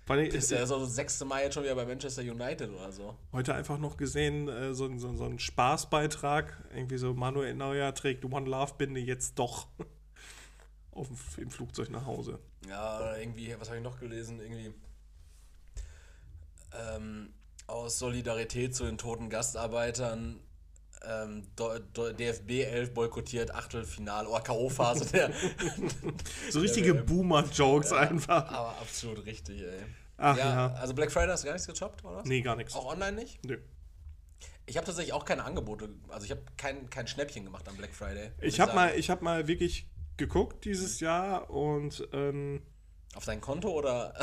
Allem, 0.07 0.25
ist 0.25 0.51
ja 0.51 0.65
so 0.65 0.79
das 0.79 0.95
sechste 0.95 1.23
Mal 1.23 1.43
jetzt 1.43 1.53
schon 1.53 1.63
wieder 1.63 1.75
bei 1.75 1.85
Manchester 1.85 2.21
United 2.21 2.69
oder 2.69 2.91
so. 2.91 3.15
Heute 3.31 3.55
einfach 3.55 3.77
noch 3.77 3.95
gesehen, 3.95 4.49
äh, 4.49 4.73
so, 4.73 4.97
so, 4.97 5.15
so 5.15 5.23
ein 5.23 5.39
Spaßbeitrag. 5.39 6.65
Irgendwie 6.73 6.97
so, 6.97 7.13
Manuel 7.13 7.53
Neuer 7.55 7.93
trägt 7.93 8.25
One 8.25 8.49
Love 8.49 8.73
Binde 8.77 8.99
jetzt 8.99 9.39
doch 9.39 9.67
auf 10.91 11.07
dem, 11.07 11.43
im 11.43 11.49
Flugzeug 11.49 11.89
nach 11.91 12.05
Hause. 12.05 12.39
Ja, 12.67 13.15
irgendwie, 13.15 13.55
was 13.57 13.69
habe 13.69 13.77
ich 13.77 13.83
noch 13.83 13.99
gelesen? 13.99 14.41
Irgendwie 14.41 14.73
ähm, 16.73 17.33
aus 17.71 17.99
Solidarität 17.99 18.75
zu 18.75 18.85
den 18.85 18.97
toten 18.97 19.29
Gastarbeitern 19.29 20.39
ähm, 21.03 21.47
DFB 21.57 22.49
11 22.51 22.93
boykottiert, 22.93 23.53
Achtelfinale 23.53 24.27
oder 24.27 24.41
K.O.-Phase. 24.41 25.31
so 26.51 26.59
richtige 26.59 26.93
Boomer-Jokes 27.03 27.91
ja, 27.91 27.97
einfach. 27.97 28.51
Aber 28.51 28.77
absolut 28.79 29.25
richtig, 29.25 29.61
ey. 29.61 29.79
Ach, 30.17 30.37
ja, 30.37 30.49
ja, 30.49 30.73
Also 30.75 30.93
Black 30.93 31.11
Friday 31.11 31.29
hast 31.29 31.43
du 31.43 31.47
gar 31.47 31.53
nichts 31.53 31.67
gechoppt, 31.67 32.05
oder? 32.05 32.21
Nee, 32.25 32.41
gar 32.41 32.55
nichts. 32.55 32.75
Auch 32.75 32.91
online 32.91 33.13
nicht? 33.13 33.43
Nö. 33.43 33.57
Ich 34.67 34.77
habe 34.77 34.85
tatsächlich 34.85 35.13
auch 35.13 35.25
keine 35.25 35.43
Angebote, 35.43 35.89
also 36.09 36.25
ich 36.25 36.31
habe 36.31 36.43
kein, 36.55 36.89
kein 36.89 37.07
Schnäppchen 37.07 37.43
gemacht 37.43 37.67
am 37.67 37.75
Black 37.75 37.93
Friday. 37.93 38.31
Ich 38.39 38.59
habe 38.59 38.73
mal, 38.73 38.91
hab 38.91 39.21
mal 39.23 39.47
wirklich 39.47 39.87
geguckt 40.17 40.65
dieses 40.65 40.99
Jahr 40.99 41.49
und 41.49 42.07
ähm, 42.13 42.61
Auf 43.15 43.25
dein 43.25 43.41
Konto 43.41 43.69
oder? 43.69 44.13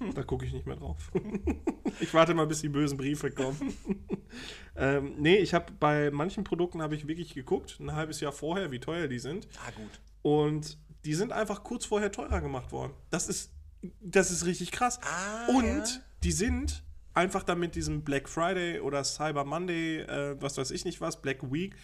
Da 0.14 0.22
gucke 0.22 0.46
ich 0.46 0.52
nicht 0.52 0.66
mehr 0.66 0.76
drauf. 0.76 1.10
ich 2.00 2.14
warte 2.14 2.32
mal, 2.34 2.46
bis 2.46 2.60
die 2.62 2.68
bösen 2.68 2.96
Briefe 2.96 3.30
kommen. 3.30 3.76
ähm, 4.76 5.14
nee, 5.18 5.36
ich 5.36 5.52
habe 5.54 5.72
bei 5.78 6.10
manchen 6.10 6.44
Produkten 6.44 6.80
habe 6.80 6.94
ich 6.94 7.06
wirklich 7.06 7.34
geguckt, 7.34 7.78
ein 7.78 7.94
halbes 7.94 8.20
Jahr 8.20 8.32
vorher, 8.32 8.70
wie 8.70 8.80
teuer 8.80 9.06
die 9.08 9.18
sind. 9.18 9.48
ah, 9.66 9.70
gut. 9.72 10.00
Und 10.22 10.78
die 11.04 11.14
sind 11.14 11.32
einfach 11.32 11.62
kurz 11.62 11.84
vorher 11.84 12.10
teurer 12.10 12.40
gemacht 12.40 12.72
worden. 12.72 12.92
Das 13.10 13.28
ist, 13.28 13.52
das 14.00 14.30
ist 14.30 14.46
richtig 14.46 14.72
krass. 14.72 14.98
Ah, 15.02 15.48
Und 15.48 15.64
ja. 15.66 15.84
die 16.22 16.32
sind 16.32 16.82
einfach 17.14 17.42
dann 17.42 17.58
mit 17.58 17.74
diesem 17.74 18.02
Black 18.02 18.28
Friday 18.28 18.80
oder 18.80 19.04
Cyber 19.04 19.44
Monday, 19.44 20.00
äh, 20.00 20.36
was 20.40 20.56
weiß 20.56 20.70
ich 20.70 20.84
nicht 20.84 21.00
was, 21.00 21.20
Black 21.20 21.52
Week, 21.52 21.76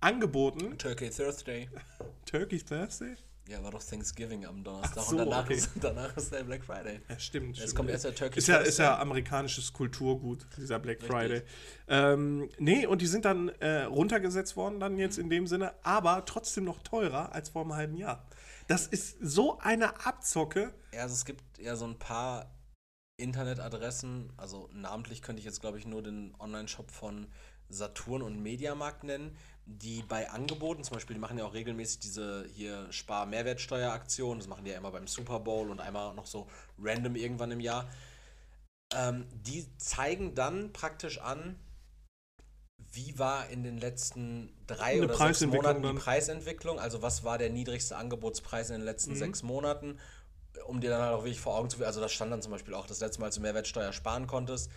angeboten. 0.00 0.78
Turkey 0.78 1.10
Thursday. 1.10 1.68
Turkey 2.24 2.58
Thursday? 2.58 3.16
Ja, 3.48 3.62
war 3.62 3.70
doch 3.70 3.82
Thanksgiving 3.82 4.44
am 4.44 4.62
Donnerstag. 4.62 5.04
So, 5.04 5.12
und 5.12 5.18
danach, 5.18 5.44
okay. 5.44 5.54
ist, 5.54 5.70
danach 5.80 6.14
ist 6.18 6.30
der 6.30 6.44
Black 6.44 6.62
Friday. 6.62 7.00
Ja, 7.08 7.18
stimmt. 7.18 7.56
Jetzt 7.56 7.58
stimmt. 7.58 7.76
kommt 7.76 7.90
erst 7.90 8.04
der 8.04 8.14
Turkey 8.14 8.38
ist 8.38 8.46
ja, 8.46 8.58
ist 8.58 8.78
ja 8.78 8.98
amerikanisches 8.98 9.72
Kulturgut, 9.72 10.46
dieser 10.58 10.78
Black 10.78 10.98
Richtig. 10.98 11.10
Friday. 11.10 11.42
Ähm, 11.88 12.50
nee, 12.58 12.84
und 12.84 13.00
die 13.00 13.06
sind 13.06 13.24
dann 13.24 13.48
äh, 13.60 13.84
runtergesetzt 13.84 14.54
worden, 14.56 14.80
dann 14.80 14.98
jetzt 14.98 15.16
in 15.16 15.30
dem 15.30 15.46
Sinne, 15.46 15.72
aber 15.82 16.26
trotzdem 16.26 16.64
noch 16.64 16.82
teurer 16.82 17.32
als 17.32 17.48
vor 17.48 17.62
einem 17.62 17.74
halben 17.74 17.96
Jahr. 17.96 18.28
Das 18.66 18.86
ist 18.86 19.16
so 19.22 19.58
eine 19.60 20.04
Abzocke. 20.04 20.74
Ja, 20.92 21.02
also 21.02 21.14
es 21.14 21.24
gibt 21.24 21.42
ja 21.58 21.74
so 21.74 21.86
ein 21.86 21.98
paar 21.98 22.54
Internetadressen, 23.16 24.30
also 24.36 24.68
namentlich 24.74 25.22
könnte 25.22 25.40
ich 25.40 25.46
jetzt, 25.46 25.62
glaube 25.62 25.78
ich, 25.78 25.86
nur 25.86 26.02
den 26.02 26.34
Online-Shop 26.38 26.90
von 26.90 27.28
Saturn 27.70 28.22
und 28.22 28.42
Mediamarkt 28.42 29.04
nennen, 29.04 29.36
die 29.70 30.02
bei 30.02 30.30
Angeboten, 30.30 30.82
zum 30.82 30.94
Beispiel, 30.94 31.14
die 31.14 31.20
machen 31.20 31.38
ja 31.38 31.44
auch 31.44 31.52
regelmäßig 31.52 32.00
diese 32.00 32.46
hier 32.54 32.90
Spar-Mehrwertsteuer-Aktion, 32.90 34.38
das 34.38 34.48
machen 34.48 34.64
die 34.64 34.70
ja 34.70 34.78
immer 34.78 34.90
beim 34.90 35.06
Super 35.06 35.40
Bowl 35.40 35.70
und 35.70 35.80
einmal 35.80 36.14
noch 36.14 36.26
so 36.26 36.48
random 36.78 37.16
irgendwann 37.16 37.50
im 37.50 37.60
Jahr. 37.60 37.88
Ähm, 38.94 39.26
die 39.32 39.66
zeigen 39.76 40.34
dann 40.34 40.72
praktisch 40.72 41.18
an, 41.20 41.56
wie 42.92 43.18
war 43.18 43.48
in 43.50 43.62
den 43.62 43.76
letzten 43.76 44.50
drei 44.66 44.94
Eine 44.94 45.02
oder 45.02 45.16
sechs 45.16 45.44
Monaten 45.44 45.82
die. 45.82 45.92
Preisentwicklung, 45.92 46.78
also 46.80 47.02
was 47.02 47.22
war 47.22 47.36
der 47.36 47.50
niedrigste 47.50 47.96
Angebotspreis 47.96 48.70
in 48.70 48.76
den 48.76 48.84
letzten 48.84 49.10
Mhm. 49.12 49.16
sechs 49.16 49.42
Monaten, 49.42 49.98
um 50.66 50.80
dir 50.80 50.88
dann 50.90 51.02
halt 51.02 51.12
auch 51.14 51.24
wirklich 51.24 51.40
vor 51.40 51.56
Augen 51.56 51.68
zu 51.68 51.76
führen, 51.76 51.88
also 51.88 52.00
das 52.00 52.12
stand 52.12 52.32
dann 52.32 52.40
zum 52.40 52.52
Beispiel 52.52 52.72
auch 52.74 52.86
das 52.86 53.00
letzte 53.00 53.20
Mal, 53.20 53.26
als 53.26 53.34
du 53.34 53.42
Mehrwertsteuer 53.42 53.92
sparen 53.92 54.26
konntest, 54.26 54.70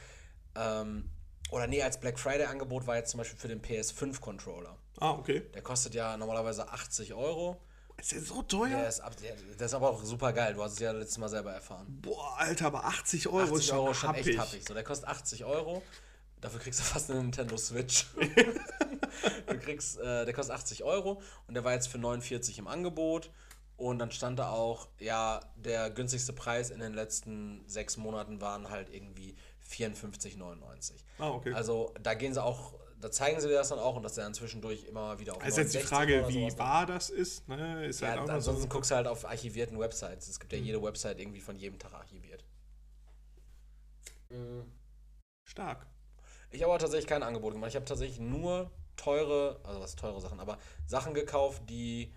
ähm, 0.56 1.10
oder 1.52 1.68
nee, 1.68 1.82
als 1.82 2.00
Black 2.00 2.20
Friday 2.20 2.46
Angebot 2.46 2.88
war 2.88 2.98
jetzt 2.98 3.12
zum 3.12 3.20
Beispiel 3.20 3.40
für 3.40 3.48
den 3.48 3.62
PS5 3.62 4.20
Controller. 4.22 4.78
Ah, 5.02 5.12
okay. 5.12 5.42
Der 5.54 5.64
kostet 5.64 5.96
ja 5.96 6.16
normalerweise 6.16 6.70
80 6.70 7.14
Euro. 7.16 7.60
Ist 7.98 8.12
der 8.12 8.22
so 8.22 8.44
teuer? 8.44 8.70
Der 8.70 8.88
ist, 8.88 9.00
ab, 9.00 9.16
der, 9.18 9.36
der 9.36 9.66
ist 9.66 9.74
aber 9.74 9.90
auch 9.90 10.04
super 10.04 10.32
geil. 10.32 10.54
Du 10.54 10.64
hast 10.64 10.74
es 10.74 10.80
ja 10.80 10.92
letztes 10.92 11.18
Mal 11.18 11.28
selber 11.28 11.52
erfahren. 11.52 11.88
Boah, 12.02 12.36
Alter, 12.38 12.68
aber 12.68 12.86
80 12.86 13.28
Euro 13.28 13.44
ist 13.44 13.52
80 13.52 13.66
schon, 13.68 13.78
Euro 13.78 13.92
ist 13.92 13.98
schon 13.98 14.10
happig. 14.10 14.28
echt 14.28 14.40
happig. 14.40 14.68
So, 14.68 14.74
der 14.76 14.84
kostet 14.84 15.10
80 15.10 15.46
Euro. 15.46 15.82
Dafür 16.40 16.60
kriegst 16.60 16.80
du 16.80 16.84
fast 16.94 17.10
eine 17.10 17.22
Nintendo 17.22 17.58
Switch. 17.58 18.06
du 19.48 19.60
kriegst, 19.60 20.00
äh, 20.00 20.26
der 20.26 20.34
kostet 20.34 20.56
80 20.56 20.84
Euro 20.84 21.22
und 21.48 21.56
der 21.56 21.64
war 21.64 21.74
jetzt 21.74 21.88
für 21.88 21.98
49 21.98 22.60
im 22.60 22.68
Angebot. 22.68 23.32
Und 23.78 23.98
dann 23.98 24.12
stand 24.12 24.38
da 24.38 24.52
auch, 24.52 24.88
ja, 25.00 25.40
der 25.56 25.90
günstigste 25.90 26.34
Preis 26.34 26.70
in 26.70 26.80
den 26.80 26.94
letzten 26.94 27.68
sechs 27.68 27.98
Monaten 27.98 28.40
waren 28.40 28.70
halt 28.70 28.94
irgendwie 28.94 29.36
54,99. 29.68 30.94
Ah, 31.18 31.30
okay. 31.30 31.54
Also 31.54 31.92
da 32.02 32.14
gehen 32.14 32.34
sie 32.36 32.44
auch, 32.44 32.74
da 33.04 33.12
zeigen 33.12 33.40
sie 33.42 33.48
dir 33.48 33.56
das 33.56 33.70
dann 33.70 33.80
auch 33.80 33.96
und 33.96 34.04
dass 34.04 34.14
der 34.16 34.24
dann 34.26 34.34
zwischendurch 34.34 34.84
immer 34.86 35.20
wieder 35.20 35.36
auf 35.36 35.44
Also 35.44 35.62
jetzt 35.62 35.74
die 35.74 35.80
69 35.80 35.90
Frage, 35.90 36.28
wie 36.30 36.58
wahr 36.60 36.86
das 36.86 37.10
ist. 37.10 37.48
Ne? 37.48 37.86
Ist 37.88 38.02
ja, 38.02 38.10
halt 38.10 38.30
ansonsten 38.30 38.64
so. 38.64 38.68
guckst 38.70 38.92
du 38.92 38.96
halt 38.96 39.08
auf 39.08 39.26
archivierten 39.26 39.80
Websites. 39.80 40.28
Es 40.28 40.36
Mhm. 40.36 40.40
gibt 40.40 40.54
ja 40.54 40.60
jede 40.60 40.82
Website 40.82 41.20
irgendwie 41.20 41.42
von 41.42 41.56
jedem 41.56 41.80
Tag 41.80 41.94
archiviert. 41.94 42.44
Stark. 45.44 45.86
Ich 46.52 46.62
habe 46.62 46.72
aber 46.72 46.80
tatsächlich 46.80 47.08
kein 47.08 47.24
Angebot 47.24 47.54
gemacht. 47.54 47.70
Ich 47.70 47.76
habe 47.76 47.86
tatsächlich 47.86 48.20
nur 48.20 48.72
teure, 48.96 49.60
also 49.64 49.80
was 49.82 49.96
teure 49.96 50.22
Sachen, 50.22 50.40
aber 50.40 50.58
Sachen 50.86 51.14
gekauft, 51.14 51.64
die 51.70 52.14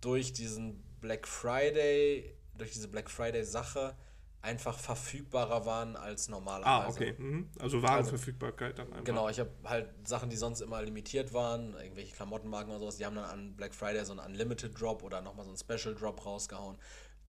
durch 0.00 0.32
diesen 0.32 0.82
Black 1.00 1.26
Friday, 1.26 2.34
durch 2.54 2.72
diese 2.72 2.88
Black 2.88 3.10
Friday 3.10 3.44
Sache 3.44 3.96
einfach 4.42 4.78
verfügbarer 4.78 5.66
waren 5.66 5.96
als 5.96 6.28
normalerweise. 6.28 6.70
Ah, 6.70 6.88
okay. 6.88 7.14
Mhm. 7.18 7.50
Also 7.58 7.82
Warenverfügbarkeit 7.82 8.78
dann 8.78 8.90
einfach. 8.92 9.04
Genau, 9.04 9.28
ich 9.28 9.38
habe 9.38 9.50
halt 9.64 9.88
Sachen, 10.08 10.30
die 10.30 10.36
sonst 10.36 10.60
immer 10.60 10.82
limitiert 10.82 11.32
waren, 11.34 11.74
irgendwelche 11.74 12.14
Klamottenmarken 12.14 12.70
oder 12.70 12.80
sowas, 12.80 12.96
die 12.96 13.04
haben 13.04 13.16
dann 13.16 13.26
an 13.26 13.54
Black 13.56 13.74
Friday 13.74 14.04
so 14.04 14.12
einen 14.12 14.20
Unlimited 14.20 14.78
Drop 14.80 15.02
oder 15.02 15.20
nochmal 15.20 15.44
so 15.44 15.50
einen 15.50 15.58
Special 15.58 15.94
Drop 15.94 16.24
rausgehauen. 16.24 16.78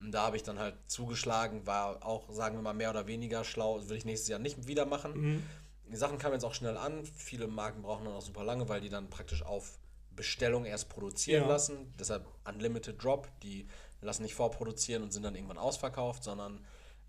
Und 0.01 0.11
da 0.11 0.23
habe 0.23 0.35
ich 0.35 0.43
dann 0.43 0.59
halt 0.59 0.75
zugeschlagen, 0.87 1.65
war 1.65 2.05
auch, 2.05 2.29
sagen 2.31 2.57
wir 2.57 2.61
mal, 2.61 2.73
mehr 2.73 2.89
oder 2.89 3.07
weniger 3.07 3.43
schlau. 3.43 3.77
Das 3.77 3.85
würde 3.85 3.97
ich 3.97 4.05
nächstes 4.05 4.27
Jahr 4.27 4.39
nicht 4.39 4.67
wieder 4.67 4.85
machen. 4.85 5.13
Mhm. 5.15 5.43
Die 5.89 5.95
Sachen 5.95 6.17
kamen 6.17 6.33
jetzt 6.33 6.43
auch 6.43 6.53
schnell 6.53 6.77
an. 6.77 7.05
Viele 7.05 7.47
Marken 7.47 7.81
brauchen 7.81 8.03
dann 8.05 8.13
auch 8.13 8.21
super 8.21 8.43
lange, 8.43 8.67
weil 8.67 8.81
die 8.81 8.89
dann 8.89 9.09
praktisch 9.09 9.41
auf 9.43 9.79
Bestellung 10.11 10.65
erst 10.65 10.89
produzieren 10.89 11.43
Ja. 11.43 11.47
lassen. 11.49 11.93
Deshalb 11.97 12.27
Unlimited 12.45 13.01
Drop. 13.01 13.27
Die 13.41 13.67
lassen 14.01 14.23
nicht 14.23 14.35
vorproduzieren 14.35 15.01
und 15.03 15.11
sind 15.13 15.23
dann 15.23 15.33
irgendwann 15.35 15.57
ausverkauft, 15.57 16.23
sondern 16.23 16.63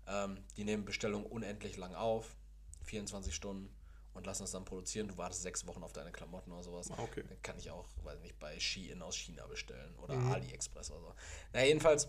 ähm, 0.09 0.43
die 0.57 0.63
nehmen 0.65 0.85
Bestellung 0.85 1.25
unendlich 1.25 1.77
lang 1.77 1.93
auf. 1.95 2.35
24 2.83 3.33
Stunden 3.35 3.73
und 4.13 4.25
lassen 4.25 4.43
es 4.43 4.51
dann 4.51 4.65
produzieren. 4.65 5.07
Du 5.07 5.17
wartest 5.17 5.43
sechs 5.43 5.67
Wochen 5.67 5.83
auf 5.83 5.93
deine 5.93 6.11
Klamotten 6.11 6.51
oder 6.51 6.63
sowas. 6.63 6.89
Ah, 6.91 6.97
okay. 7.03 7.23
Dann 7.27 7.41
kann 7.43 7.57
ich 7.59 7.69
auch, 7.69 7.87
weiß 8.03 8.19
nicht, 8.21 8.39
bei 8.39 8.59
Shein 8.59 9.01
aus 9.01 9.15
China 9.15 9.45
bestellen 9.47 9.95
oder 9.99 10.15
Mhm. 10.15 10.31
AliExpress 10.31 10.91
oder 10.91 11.01
so. 11.01 11.13
Na, 11.53 11.63
jedenfalls, 11.63 12.07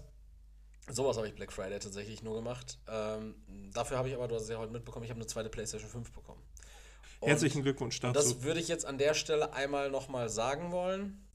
sowas 0.88 1.16
habe 1.18 1.28
ich 1.28 1.34
Black 1.34 1.52
Friday 1.52 1.78
tatsächlich 1.78 2.22
nur 2.22 2.34
gemacht. 2.36 2.78
Ähm, 2.88 3.34
dafür 3.74 3.98
habe 3.98 4.08
ich 4.08 4.14
aber, 4.14 4.26
du 4.28 4.34
hast 4.36 4.44
es 4.44 4.48
ja 4.48 4.58
heute 4.58 4.72
mitbekommen, 4.72 5.04
ich 5.04 5.10
habe 5.10 5.18
eine 5.20 5.26
zweite 5.26 5.50
PlayStation 5.50 5.90
5 5.90 6.12
bekommen. 6.12 6.42
Und 7.20 7.28
Herzlichen 7.28 7.62
Glückwunsch 7.62 8.00
dazu. 8.00 8.14
das 8.14 8.42
würde 8.42 8.60
ich 8.60 8.68
jetzt 8.68 8.86
an 8.86 8.96
der 8.96 9.12
Stelle 9.12 9.52
einmal 9.52 9.90
nochmal 9.90 10.30
sagen 10.30 10.72
wollen. 10.72 11.28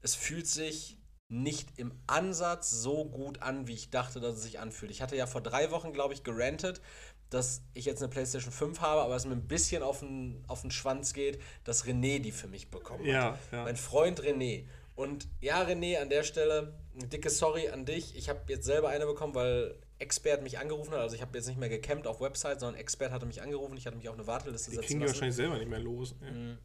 Es 0.00 0.16
fühlt 0.16 0.48
sich 0.48 0.98
nicht 1.32 1.78
im 1.78 1.92
Ansatz 2.06 2.70
so 2.70 3.06
gut 3.06 3.40
an, 3.40 3.66
wie 3.66 3.72
ich 3.72 3.88
dachte, 3.90 4.20
dass 4.20 4.34
es 4.36 4.42
sich 4.42 4.60
anfühlt. 4.60 4.90
Ich 4.90 5.00
hatte 5.00 5.16
ja 5.16 5.26
vor 5.26 5.40
drei 5.40 5.70
Wochen, 5.70 5.92
glaube 5.94 6.12
ich, 6.12 6.24
gerantet, 6.24 6.82
dass 7.30 7.62
ich 7.72 7.86
jetzt 7.86 8.02
eine 8.02 8.10
PlayStation 8.10 8.52
5 8.52 8.80
habe, 8.80 9.00
aber 9.00 9.16
es 9.16 9.24
mir 9.24 9.32
ein 9.32 9.48
bisschen 9.48 9.82
auf 9.82 10.00
den, 10.00 10.44
auf 10.46 10.60
den 10.60 10.70
Schwanz 10.70 11.14
geht, 11.14 11.40
dass 11.64 11.86
René 11.86 12.18
die 12.20 12.32
für 12.32 12.48
mich 12.48 12.70
bekommen 12.70 13.06
Ja, 13.06 13.32
hat. 13.32 13.38
ja. 13.50 13.64
Mein 13.64 13.76
Freund 13.76 14.20
René. 14.22 14.66
Und 14.94 15.26
ja, 15.40 15.62
René, 15.62 15.98
an 15.98 16.10
der 16.10 16.22
Stelle, 16.22 16.74
dicke 16.94 17.30
Sorry 17.30 17.70
an 17.70 17.86
dich. 17.86 18.14
Ich 18.14 18.28
habe 18.28 18.40
jetzt 18.48 18.66
selber 18.66 18.90
eine 18.90 19.06
bekommen, 19.06 19.34
weil 19.34 19.74
Expert 19.98 20.42
mich 20.42 20.58
angerufen 20.58 20.92
hat. 20.92 20.98
Also 21.00 21.16
ich 21.16 21.22
habe 21.22 21.34
jetzt 21.38 21.46
nicht 21.46 21.58
mehr 21.58 21.70
gecampt 21.70 22.06
auf 22.06 22.20
Website, 22.20 22.60
sondern 22.60 22.78
Expert 22.78 23.10
hatte 23.10 23.24
mich 23.24 23.40
angerufen. 23.40 23.78
Ich 23.78 23.86
hatte 23.86 23.96
mich 23.96 24.08
auf 24.10 24.14
eine 24.16 24.26
Warteliste 24.26 24.68
die 24.70 24.76
setzen 24.76 24.86
kriegen 24.86 25.00
die 25.00 25.06
lassen. 25.06 25.14
wahrscheinlich 25.14 25.36
selber 25.36 25.56
nicht 25.56 25.70
mehr 25.70 25.78
los. 25.80 26.14
Mhm. 26.20 26.58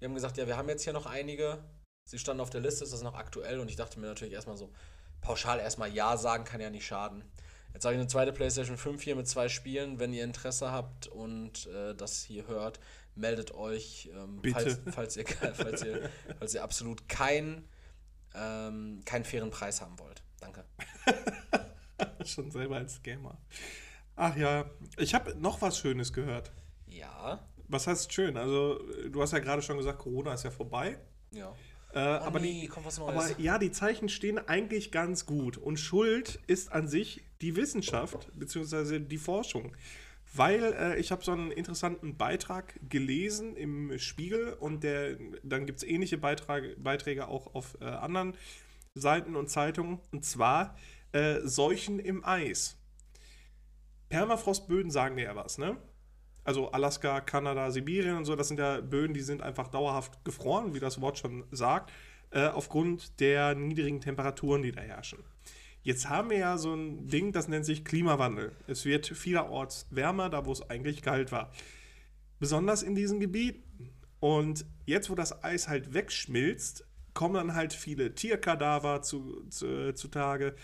Die 0.00 0.04
haben 0.06 0.14
gesagt, 0.14 0.38
ja, 0.38 0.46
wir 0.46 0.56
haben 0.56 0.70
jetzt 0.70 0.84
hier 0.84 0.94
noch 0.94 1.04
einige. 1.04 1.58
Sie 2.04 2.18
standen 2.18 2.40
auf 2.40 2.50
der 2.50 2.60
Liste, 2.60 2.84
ist 2.84 2.92
das 2.92 3.02
noch 3.02 3.14
aktuell? 3.14 3.60
Und 3.60 3.68
ich 3.68 3.76
dachte 3.76 3.98
mir 3.98 4.06
natürlich 4.06 4.34
erstmal 4.34 4.56
so, 4.56 4.70
pauschal 5.20 5.60
erstmal 5.60 5.92
Ja 5.92 6.16
sagen 6.16 6.44
kann 6.44 6.60
ja 6.60 6.70
nicht 6.70 6.86
schaden. 6.86 7.24
Jetzt 7.72 7.84
habe 7.84 7.94
ich 7.94 8.00
eine 8.00 8.08
zweite 8.08 8.32
PlayStation 8.32 8.76
5 8.76 9.02
hier 9.02 9.16
mit 9.16 9.26
zwei 9.26 9.48
Spielen. 9.48 9.98
Wenn 9.98 10.12
ihr 10.12 10.24
Interesse 10.24 10.70
habt 10.70 11.06
und 11.06 11.66
äh, 11.68 11.94
das 11.94 12.22
hier 12.22 12.46
hört, 12.46 12.80
meldet 13.14 13.54
euch, 13.54 14.10
ähm. 14.14 14.42
Falls, 14.52 14.80
falls, 14.90 15.16
ihr, 15.16 15.24
falls, 15.26 15.82
ihr, 15.82 16.10
falls 16.38 16.54
ihr 16.54 16.62
absolut 16.62 17.08
keinen 17.08 17.66
ähm, 18.34 19.02
keinen 19.04 19.24
fairen 19.24 19.50
Preis 19.50 19.80
haben 19.80 19.98
wollt. 19.98 20.22
Danke. 20.40 20.64
Schon 22.24 22.50
selber 22.50 22.76
als 22.76 22.94
Scammer. 22.96 23.38
Ach 24.16 24.36
ja, 24.36 24.70
ich 24.98 25.14
habe 25.14 25.34
noch 25.36 25.60
was 25.62 25.78
Schönes 25.78 26.12
gehört. 26.12 26.52
Ja. 26.86 27.46
Was 27.68 27.86
heißt 27.86 28.12
schön? 28.12 28.36
Also, 28.36 28.78
du 29.08 29.22
hast 29.22 29.32
ja 29.32 29.38
gerade 29.38 29.62
schon 29.62 29.78
gesagt, 29.78 29.98
Corona 29.98 30.34
ist 30.34 30.44
ja 30.44 30.50
vorbei. 30.50 30.98
Ja. 31.30 31.54
Äh, 31.94 31.98
Oh 31.98 32.00
aber, 32.00 32.40
nee, 32.40 32.62
die, 32.62 32.68
kommt 32.68 32.86
was 32.86 32.98
Neues. 32.98 33.32
aber 33.32 33.40
ja, 33.40 33.58
die 33.58 33.70
Zeichen 33.70 34.08
stehen 34.08 34.38
eigentlich 34.38 34.90
ganz 34.92 35.26
gut. 35.26 35.58
Und 35.58 35.78
Schuld 35.78 36.40
ist 36.46 36.72
an 36.72 36.88
sich 36.88 37.22
die 37.40 37.56
Wissenschaft 37.56 38.28
bzw. 38.34 39.00
die 39.00 39.18
Forschung. 39.18 39.76
Weil 40.34 40.62
äh, 40.72 40.98
ich 40.98 41.12
habe 41.12 41.22
so 41.22 41.32
einen 41.32 41.50
interessanten 41.50 42.16
Beitrag 42.16 42.80
gelesen 42.88 43.54
im 43.54 43.98
Spiegel 43.98 44.54
und 44.54 44.82
der, 44.82 45.18
dann 45.42 45.66
gibt 45.66 45.82
es 45.82 45.84
ähnliche 45.86 46.16
Beitrage, 46.16 46.74
Beiträge 46.78 47.28
auch 47.28 47.54
auf 47.54 47.76
äh, 47.82 47.84
anderen 47.84 48.34
Seiten 48.94 49.36
und 49.36 49.50
Zeitungen. 49.50 50.00
Und 50.10 50.24
zwar 50.24 50.76
äh, 51.12 51.40
Seuchen 51.44 51.98
im 51.98 52.24
Eis. 52.24 52.78
Permafrostböden 54.08 54.90
sagen 54.90 55.16
dir 55.16 55.24
ja 55.24 55.36
was, 55.36 55.58
ne? 55.58 55.76
Also 56.44 56.70
Alaska, 56.72 57.20
Kanada, 57.20 57.70
Sibirien 57.70 58.16
und 58.16 58.24
so, 58.24 58.34
das 58.34 58.48
sind 58.48 58.58
ja 58.58 58.80
Böden, 58.80 59.14
die 59.14 59.20
sind 59.20 59.42
einfach 59.42 59.68
dauerhaft 59.68 60.24
gefroren, 60.24 60.74
wie 60.74 60.80
das 60.80 61.00
Wort 61.00 61.18
schon 61.18 61.44
sagt, 61.50 61.92
äh, 62.30 62.46
aufgrund 62.46 63.20
der 63.20 63.54
niedrigen 63.54 64.00
Temperaturen, 64.00 64.62
die 64.62 64.72
da 64.72 64.80
herrschen. 64.80 65.18
Jetzt 65.82 66.08
haben 66.08 66.30
wir 66.30 66.38
ja 66.38 66.58
so 66.58 66.74
ein 66.74 67.08
Ding, 67.08 67.32
das 67.32 67.48
nennt 67.48 67.64
sich 67.64 67.84
Klimawandel. 67.84 68.52
Es 68.68 68.84
wird 68.84 69.06
vielerorts 69.06 69.86
wärmer, 69.90 70.30
da 70.30 70.46
wo 70.46 70.52
es 70.52 70.68
eigentlich 70.70 71.02
kalt 71.02 71.32
war. 71.32 71.50
Besonders 72.38 72.82
in 72.82 72.94
diesen 72.94 73.20
Gebieten. 73.20 73.90
Und 74.20 74.64
jetzt, 74.86 75.10
wo 75.10 75.16
das 75.16 75.42
Eis 75.42 75.68
halt 75.68 75.94
wegschmilzt, 75.94 76.86
kommen 77.14 77.34
dann 77.34 77.54
halt 77.54 77.72
viele 77.72 78.14
Tierkadaver 78.14 79.02
zu, 79.02 79.44
zu, 79.48 79.92
zutage. 79.94 80.54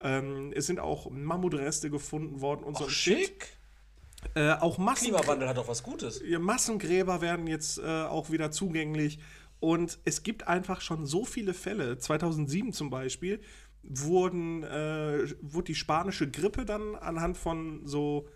Ähm, 0.00 0.52
es 0.54 0.66
sind 0.66 0.78
auch 0.78 1.10
Mammutreste 1.10 1.90
gefunden 1.90 2.40
worden 2.40 2.62
und 2.62 2.76
so 2.76 2.84
Ach, 2.84 2.88
ein 2.88 2.94
Shit. 2.94 3.57
Äh, 4.34 4.52
auch 4.52 4.78
Massen 4.78 5.08
Klimawandel 5.08 5.48
hat 5.48 5.56
doch 5.56 5.68
was 5.68 5.82
Gutes. 5.82 6.22
Massengräber 6.38 7.20
werden 7.20 7.46
jetzt 7.46 7.78
äh, 7.78 7.82
auch 7.82 8.30
wieder 8.30 8.50
zugänglich. 8.50 9.18
Und 9.60 9.98
es 10.04 10.22
gibt 10.22 10.46
einfach 10.46 10.80
schon 10.80 11.06
so 11.06 11.24
viele 11.24 11.54
Fälle. 11.54 11.98
2007 11.98 12.72
zum 12.72 12.90
Beispiel 12.90 13.40
wurden, 13.82 14.62
äh, 14.64 15.26
wurde 15.40 15.66
die 15.66 15.74
spanische 15.74 16.30
Grippe 16.30 16.64
dann 16.64 16.94
anhand 16.94 17.36
von 17.36 17.86
so, 17.86 18.28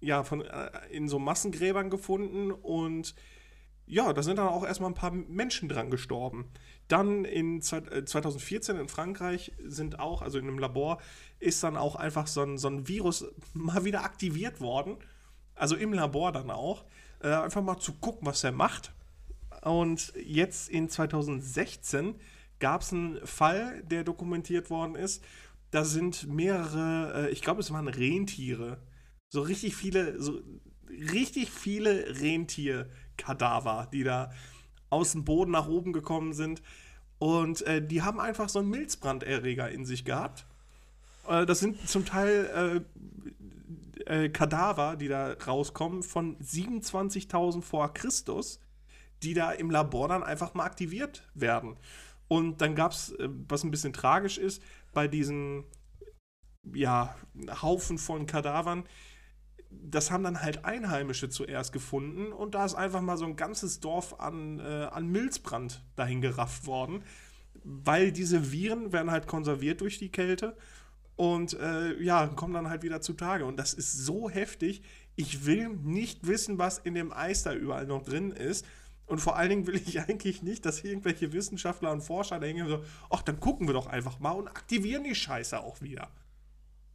ja, 0.00 0.22
von, 0.24 0.42
äh, 0.42 0.70
in 0.90 1.08
so 1.08 1.18
Massengräbern 1.18 1.90
gefunden. 1.90 2.50
Und 2.50 3.14
ja, 3.90 4.12
da 4.12 4.22
sind 4.22 4.36
dann 4.36 4.48
auch 4.48 4.64
erstmal 4.64 4.90
ein 4.90 4.94
paar 4.94 5.10
Menschen 5.10 5.68
dran 5.68 5.90
gestorben. 5.90 6.46
Dann 6.86 7.24
in 7.24 7.60
zwei- 7.60 7.78
äh, 7.78 8.04
2014 8.04 8.76
in 8.76 8.88
Frankreich 8.88 9.52
sind 9.64 9.98
auch, 9.98 10.22
also 10.22 10.38
in 10.38 10.46
einem 10.46 10.58
Labor, 10.58 11.00
ist 11.40 11.62
dann 11.64 11.76
auch 11.76 11.96
einfach 11.96 12.26
so 12.28 12.42
ein, 12.42 12.56
so 12.56 12.68
ein 12.68 12.86
Virus 12.86 13.26
mal 13.52 13.84
wieder 13.84 14.04
aktiviert 14.04 14.60
worden. 14.60 14.96
Also 15.54 15.74
im 15.76 15.92
Labor 15.92 16.32
dann 16.32 16.50
auch. 16.50 16.84
Äh, 17.22 17.28
einfach 17.34 17.62
mal 17.62 17.78
zu 17.78 17.94
gucken, 17.94 18.26
was 18.26 18.44
er 18.44 18.52
macht. 18.52 18.92
Und 19.62 20.12
jetzt 20.16 20.70
in 20.70 20.88
2016 20.88 22.14
gab 22.60 22.82
es 22.82 22.92
einen 22.92 23.26
Fall, 23.26 23.82
der 23.82 24.04
dokumentiert 24.04 24.70
worden 24.70 24.94
ist. 24.94 25.22
Da 25.70 25.84
sind 25.84 26.26
mehrere, 26.28 27.26
äh, 27.28 27.30
ich 27.30 27.42
glaube, 27.42 27.60
es 27.60 27.72
waren 27.72 27.88
Rentiere. 27.88 28.78
So 29.28 29.42
richtig 29.42 29.74
viele, 29.76 30.20
so 30.20 30.40
richtig 31.12 31.50
viele 31.50 32.20
Rentierkadaver, 33.20 33.88
die 33.92 34.04
da 34.04 34.30
aus 34.88 35.12
dem 35.12 35.24
Boden 35.24 35.52
nach 35.52 35.68
oben 35.68 35.92
gekommen 35.92 36.32
sind. 36.32 36.62
Und 37.18 37.62
äh, 37.62 37.86
die 37.86 38.02
haben 38.02 38.18
einfach 38.18 38.48
so 38.48 38.60
einen 38.60 38.70
Milzbranderreger 38.70 39.70
in 39.70 39.84
sich 39.84 40.04
gehabt. 40.04 40.46
Äh, 41.28 41.46
das 41.46 41.60
sind 41.60 41.88
zum 41.88 42.04
Teil 42.04 42.84
äh, 44.06 44.24
äh, 44.24 44.28
Kadaver, 44.30 44.96
die 44.96 45.08
da 45.08 45.34
rauskommen, 45.34 46.02
von 46.02 46.36
27.000 46.38 47.62
vor 47.62 47.92
Christus, 47.92 48.60
die 49.22 49.34
da 49.34 49.52
im 49.52 49.70
Labor 49.70 50.08
dann 50.08 50.22
einfach 50.22 50.54
mal 50.54 50.64
aktiviert 50.64 51.22
werden. 51.34 51.76
Und 52.26 52.60
dann 52.62 52.74
gab 52.74 52.92
es, 52.92 53.12
äh, 53.12 53.28
was 53.48 53.64
ein 53.64 53.70
bisschen 53.70 53.92
tragisch 53.92 54.38
ist, 54.38 54.62
bei 54.92 55.06
diesen 55.06 55.64
ja, 56.72 57.14
Haufen 57.62 57.98
von 57.98 58.26
Kadavern, 58.26 58.84
das 59.70 60.10
haben 60.10 60.24
dann 60.24 60.42
halt 60.42 60.64
Einheimische 60.64 61.28
zuerst 61.28 61.72
gefunden 61.72 62.32
und 62.32 62.54
da 62.54 62.64
ist 62.64 62.74
einfach 62.74 63.00
mal 63.00 63.16
so 63.16 63.24
ein 63.24 63.36
ganzes 63.36 63.80
Dorf 63.80 64.18
an, 64.20 64.58
äh, 64.58 64.88
an 64.90 65.08
Milzbrand 65.08 65.84
dahin 65.96 66.20
gerafft 66.20 66.66
worden, 66.66 67.04
weil 67.62 68.12
diese 68.12 68.52
Viren 68.52 68.92
werden 68.92 69.10
halt 69.10 69.26
konserviert 69.26 69.80
durch 69.80 69.98
die 69.98 70.10
Kälte 70.10 70.56
und 71.20 71.52
äh, 71.60 72.02
ja, 72.02 72.26
kommen 72.28 72.54
dann 72.54 72.70
halt 72.70 72.82
wieder 72.82 73.02
zutage. 73.02 73.44
Und 73.44 73.58
das 73.58 73.74
ist 73.74 73.92
so 73.92 74.30
heftig. 74.30 74.80
Ich 75.16 75.44
will 75.44 75.68
nicht 75.68 76.26
wissen, 76.26 76.56
was 76.56 76.78
in 76.78 76.94
dem 76.94 77.12
Eis 77.12 77.42
da 77.42 77.52
überall 77.52 77.86
noch 77.86 78.02
drin 78.02 78.30
ist. 78.30 78.64
Und 79.04 79.18
vor 79.20 79.36
allen 79.36 79.50
Dingen 79.50 79.66
will 79.66 79.74
ich 79.74 80.00
eigentlich 80.08 80.42
nicht, 80.42 80.64
dass 80.64 80.82
irgendwelche 80.82 81.34
Wissenschaftler 81.34 81.92
und 81.92 82.00
Forscher 82.00 82.40
da 82.40 82.46
hingehen 82.46 82.64
und 82.64 82.70
so, 82.70 82.84
ach, 83.10 83.20
dann 83.20 83.38
gucken 83.38 83.68
wir 83.68 83.74
doch 83.74 83.86
einfach 83.86 84.18
mal 84.18 84.30
und 84.30 84.48
aktivieren 84.48 85.04
die 85.04 85.14
Scheiße 85.14 85.60
auch 85.60 85.82
wieder. 85.82 86.08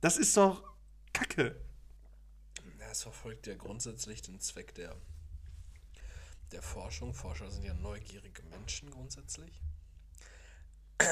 Das 0.01 0.17
ist 0.17 0.35
doch 0.35 0.63
Kacke. 1.13 1.55
Es 2.95 3.03
verfolgt 3.03 3.45
ja 3.45 3.55
grundsätzlich 3.55 4.21
den 4.21 4.39
Zweck 4.39 4.73
der, 4.75 4.95
der 6.53 6.61
Forschung. 6.61 7.13
Forscher 7.13 7.51
sind 7.51 7.65
ja 7.65 7.73
neugierige 7.73 8.41
Menschen 8.43 8.89
grundsätzlich. 8.89 9.61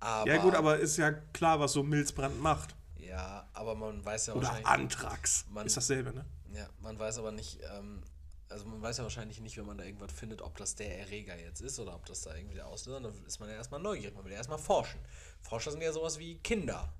Aber, 0.00 0.26
Ja, 0.30 0.38
gut, 0.38 0.54
aber 0.54 0.78
ist 0.78 0.96
ja 0.96 1.12
klar, 1.12 1.60
was 1.60 1.74
so 1.74 1.82
Milzbrand 1.82 2.40
macht. 2.40 2.74
Ja, 2.96 3.46
aber 3.52 3.74
man 3.74 4.02
weiß 4.02 4.28
ja 4.28 4.32
Oder 4.34 4.44
wahrscheinlich. 4.46 4.66
Anthrax. 4.66 5.44
Man- 5.50 5.66
ist 5.66 5.76
dasselbe, 5.76 6.14
ne? 6.14 6.24
Ja, 6.54 6.70
man 6.80 6.98
weiß 6.98 7.18
aber 7.18 7.32
nicht, 7.32 7.60
ähm, 7.70 8.02
also 8.48 8.64
man 8.64 8.80
weiß 8.80 8.96
ja 8.96 9.02
wahrscheinlich 9.02 9.38
nicht, 9.40 9.58
wenn 9.58 9.66
man 9.66 9.76
da 9.76 9.84
irgendwas 9.84 10.12
findet, 10.12 10.40
ob 10.40 10.56
das 10.56 10.74
der 10.74 11.00
Erreger 11.00 11.38
jetzt 11.38 11.60
ist 11.60 11.78
oder 11.78 11.94
ob 11.94 12.06
das 12.06 12.22
da 12.22 12.34
irgendwie 12.34 12.54
der 12.54 12.66
Auslöser 12.66 13.06
ist. 13.06 13.14
Dann 13.18 13.26
ist 13.26 13.40
man 13.40 13.50
ja 13.50 13.56
erstmal 13.56 13.80
neugierig, 13.80 14.14
man 14.14 14.24
will 14.24 14.32
ja 14.32 14.38
erstmal 14.38 14.58
forschen. 14.58 15.00
Forscher 15.42 15.70
sind 15.70 15.82
ja 15.82 15.92
sowas 15.92 16.18
wie 16.18 16.38
Kinder 16.38 16.94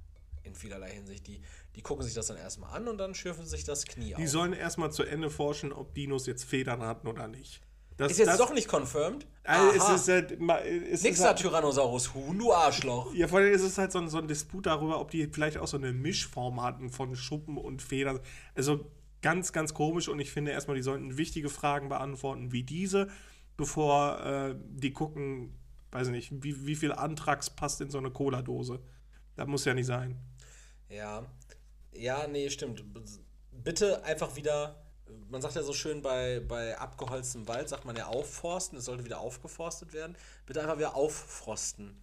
in 0.47 0.55
vielerlei 0.55 0.90
Hinsicht. 0.90 1.26
Die, 1.26 1.40
die 1.74 1.82
gucken 1.82 2.05
sich 2.05 2.14
das 2.14 2.26
dann 2.26 2.36
erstmal 2.36 2.74
an 2.76 2.88
und 2.88 2.99
dann 2.99 3.14
schürfen 3.14 3.47
sich 3.47 3.64
das 3.64 3.84
Knie 3.84 4.14
Die 4.16 4.24
auf. 4.24 4.28
sollen 4.28 4.53
erstmal 4.53 4.92
zu 4.92 5.03
Ende 5.03 5.30
forschen, 5.30 5.72
ob 5.72 5.94
Dinos 5.94 6.26
jetzt 6.26 6.44
Federn 6.44 6.82
hatten 6.82 7.07
oder 7.07 7.28
nicht. 7.28 7.61
Das, 7.97 8.12
Ist 8.12 8.18
jetzt 8.18 8.28
das, 8.28 8.38
doch 8.38 8.53
nicht 8.53 8.68
confirmed? 8.68 9.26
Also 9.42 9.70
es 9.70 9.82
Aha. 9.82 9.94
ist 9.94 10.09
halt, 10.09 10.32
es 10.32 11.03
Nix 11.03 11.16
ist 11.16 11.20
da 11.20 11.28
halt, 11.28 11.38
Tyrannosaurus 11.38 12.12
Huhn, 12.12 12.38
du 12.38 12.53
Arschloch. 12.53 13.14
ja, 13.14 13.26
vor 13.26 13.38
allem 13.38 13.55
ist 13.55 13.62
es 13.62 13.78
halt 13.78 13.90
so 13.90 13.99
ein, 13.99 14.09
so 14.11 14.18
ein 14.18 14.28
Disput 14.28 14.66
darüber, 14.66 15.01
ob 15.01 15.11
die 15.11 15.26
vielleicht 15.28 15.57
auch 15.57 15.66
so 15.66 15.78
eine 15.78 15.94
Mischform 15.94 16.62
hatten 16.62 16.90
von 16.90 17.16
Schuppen 17.16 17.57
und 17.57 17.80
Federn. 17.80 18.20
Also 18.55 18.90
ganz, 19.22 19.53
ganz 19.53 19.72
komisch 19.72 20.09
und 20.09 20.20
ich 20.20 20.30
finde 20.30 20.51
erstmal, 20.51 20.76
die 20.76 20.82
sollten 20.82 21.16
wichtige 21.16 21.49
Fragen 21.49 21.88
beantworten 21.88 22.53
wie 22.53 22.64
diese, 22.64 23.09
bevor 23.57 24.20
äh, 24.20 24.55
die 24.59 24.92
gucken, 24.92 25.55
weiß 25.92 26.09
ich 26.09 26.12
nicht, 26.12 26.44
wie, 26.44 26.66
wie 26.66 26.76
viel 26.76 26.92
Anthrax 26.92 27.49
passt 27.49 27.80
in 27.80 27.88
so 27.90 27.97
eine 27.97 28.11
Cola-Dose. 28.11 28.78
Das 29.36 29.47
muss 29.47 29.64
ja 29.64 29.72
nicht 29.72 29.86
sein. 29.86 30.18
Ja, 30.89 31.26
ja, 31.93 32.26
nee, 32.26 32.51
stimmt. 32.51 32.84
Bitte 33.53 34.05
einfach 34.05 34.37
wieder, 34.37 34.76
man 35.28 35.41
sagt 35.41 35.55
ja 35.55 35.62
so 35.62 35.72
schön 35.72 36.03
bei, 36.03 36.41
bei 36.41 36.78
abgeholztem 36.78 37.49
Wald, 37.49 37.68
sagt 37.68 37.84
man 37.84 37.97
ja 37.97 38.07
aufforsten, 38.07 38.78
es 38.78 38.84
sollte 38.84 39.05
wieder 39.05 39.20
aufgeforstet 39.20 39.93
werden. 39.93 40.16
Bitte 40.45 40.61
einfach 40.61 40.78
wieder 40.78 40.95
auffrosten. 40.95 42.01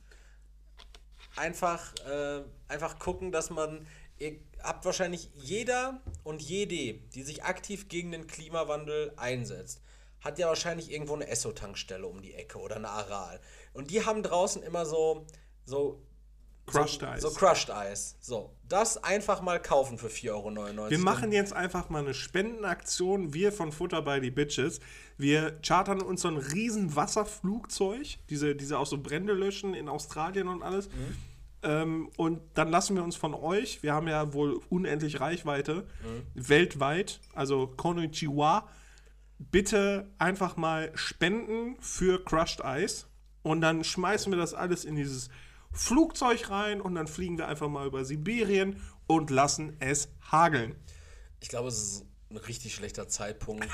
Einfach, 1.36 1.94
äh, 2.06 2.44
einfach 2.68 3.00
gucken, 3.00 3.32
dass 3.32 3.50
man, 3.50 3.88
ihr 4.20 4.40
habt 4.62 4.86
wahrscheinlich 4.86 5.30
jeder 5.34 6.02
und 6.24 6.42
jede, 6.42 6.94
die 6.94 7.24
sich 7.24 7.44
aktiv 7.44 7.88
gegen 7.88 8.12
den 8.12 8.28
Klimawandel 8.28 9.14
einsetzt, 9.18 9.82
hat 10.22 10.40
ja 10.40 10.48
wahrscheinlich 10.48 10.92
irgendwo 10.92 11.16
eine 11.16 11.28
Esso-Tankstelle 11.28 12.08
um 12.08 12.22
die 12.22 12.34
Ecke 12.34 12.60
oder 12.60 12.78
eine 12.78 12.90
Aral. 12.90 13.42
Und 13.74 13.92
die 13.92 14.06
haben 14.06 14.24
draußen 14.24 14.64
immer 14.64 14.86
so, 14.86 15.26
so 15.66 16.02
Crushed 16.66 17.02
so, 17.02 17.08
Ice. 17.08 17.22
So 17.22 17.30
Crushed 17.32 17.70
Ice. 17.70 18.16
So, 18.22 18.56
das 18.68 19.04
einfach 19.04 19.42
mal 19.42 19.62
kaufen 19.62 19.98
für 19.98 20.08
4,99 20.08 20.80
Euro. 20.80 20.90
Wir 20.90 21.00
machen 21.00 21.32
jetzt 21.32 21.54
einfach 21.54 21.90
mal 21.90 22.00
eine 22.00 22.14
Spendenaktion, 22.14 23.34
wir 23.34 23.52
von 23.52 23.72
Futter 23.72 24.02
by 24.02 24.20
the 24.22 24.32
Bitches. 24.32 24.80
Wir 25.18 25.60
chartern 25.62 26.02
uns 26.02 26.22
so 26.22 26.30
ein 26.30 26.38
riesen 26.38 26.96
Wasserflugzeug, 26.96 28.18
diese, 28.30 28.56
diese 28.56 28.80
auch 28.80 28.88
so 28.88 28.98
Brände 28.98 29.34
löschen 29.34 29.74
in 29.74 29.90
Australien 29.90 30.48
und 30.48 30.64
alles. 30.64 30.90
Ähm, 31.64 32.10
und 32.18 32.42
dann 32.56 32.70
lassen 32.70 32.96
wir 32.96 33.04
uns 33.04 33.16
von 33.16 33.34
euch, 33.34 33.84
wir 33.84 33.94
haben 33.94 34.08
ja 34.08 34.34
wohl 34.34 34.60
unendlich 34.70 35.20
Reichweite, 35.20 35.86
weltweit, 36.34 37.20
also 37.34 37.68
Konnichiwa, 37.68 38.68
bitte 39.40 40.10
einfach 40.18 40.58
mal 40.58 40.92
spenden 40.96 41.76
für 41.80 42.24
Crushed 42.24 42.62
Ice. 42.64 43.06
Und 43.44 43.62
dann 43.62 43.84
schmeißen 43.84 44.32
wir 44.32 44.38
das 44.38 44.54
alles 44.54 44.86
in 44.86 44.96
dieses 44.96 45.30
Flugzeug 45.74 46.50
rein 46.50 46.82
und 46.82 46.96
dann 46.96 47.08
fliegen 47.08 47.38
wir 47.38 47.48
einfach 47.48 47.68
mal 47.68 47.88
über 47.88 48.06
Sibirien 48.06 48.82
und 49.08 49.30
lassen 49.30 49.76
es 49.80 50.10
hageln. 50.32 50.76
Ich 51.40 51.50
glaube, 51.50 51.68
es 51.68 51.78
ist 51.78 52.06
ein 52.30 52.38
richtig 52.38 52.76
schlechter 52.76 53.08
Zeitpunkt 53.08 53.68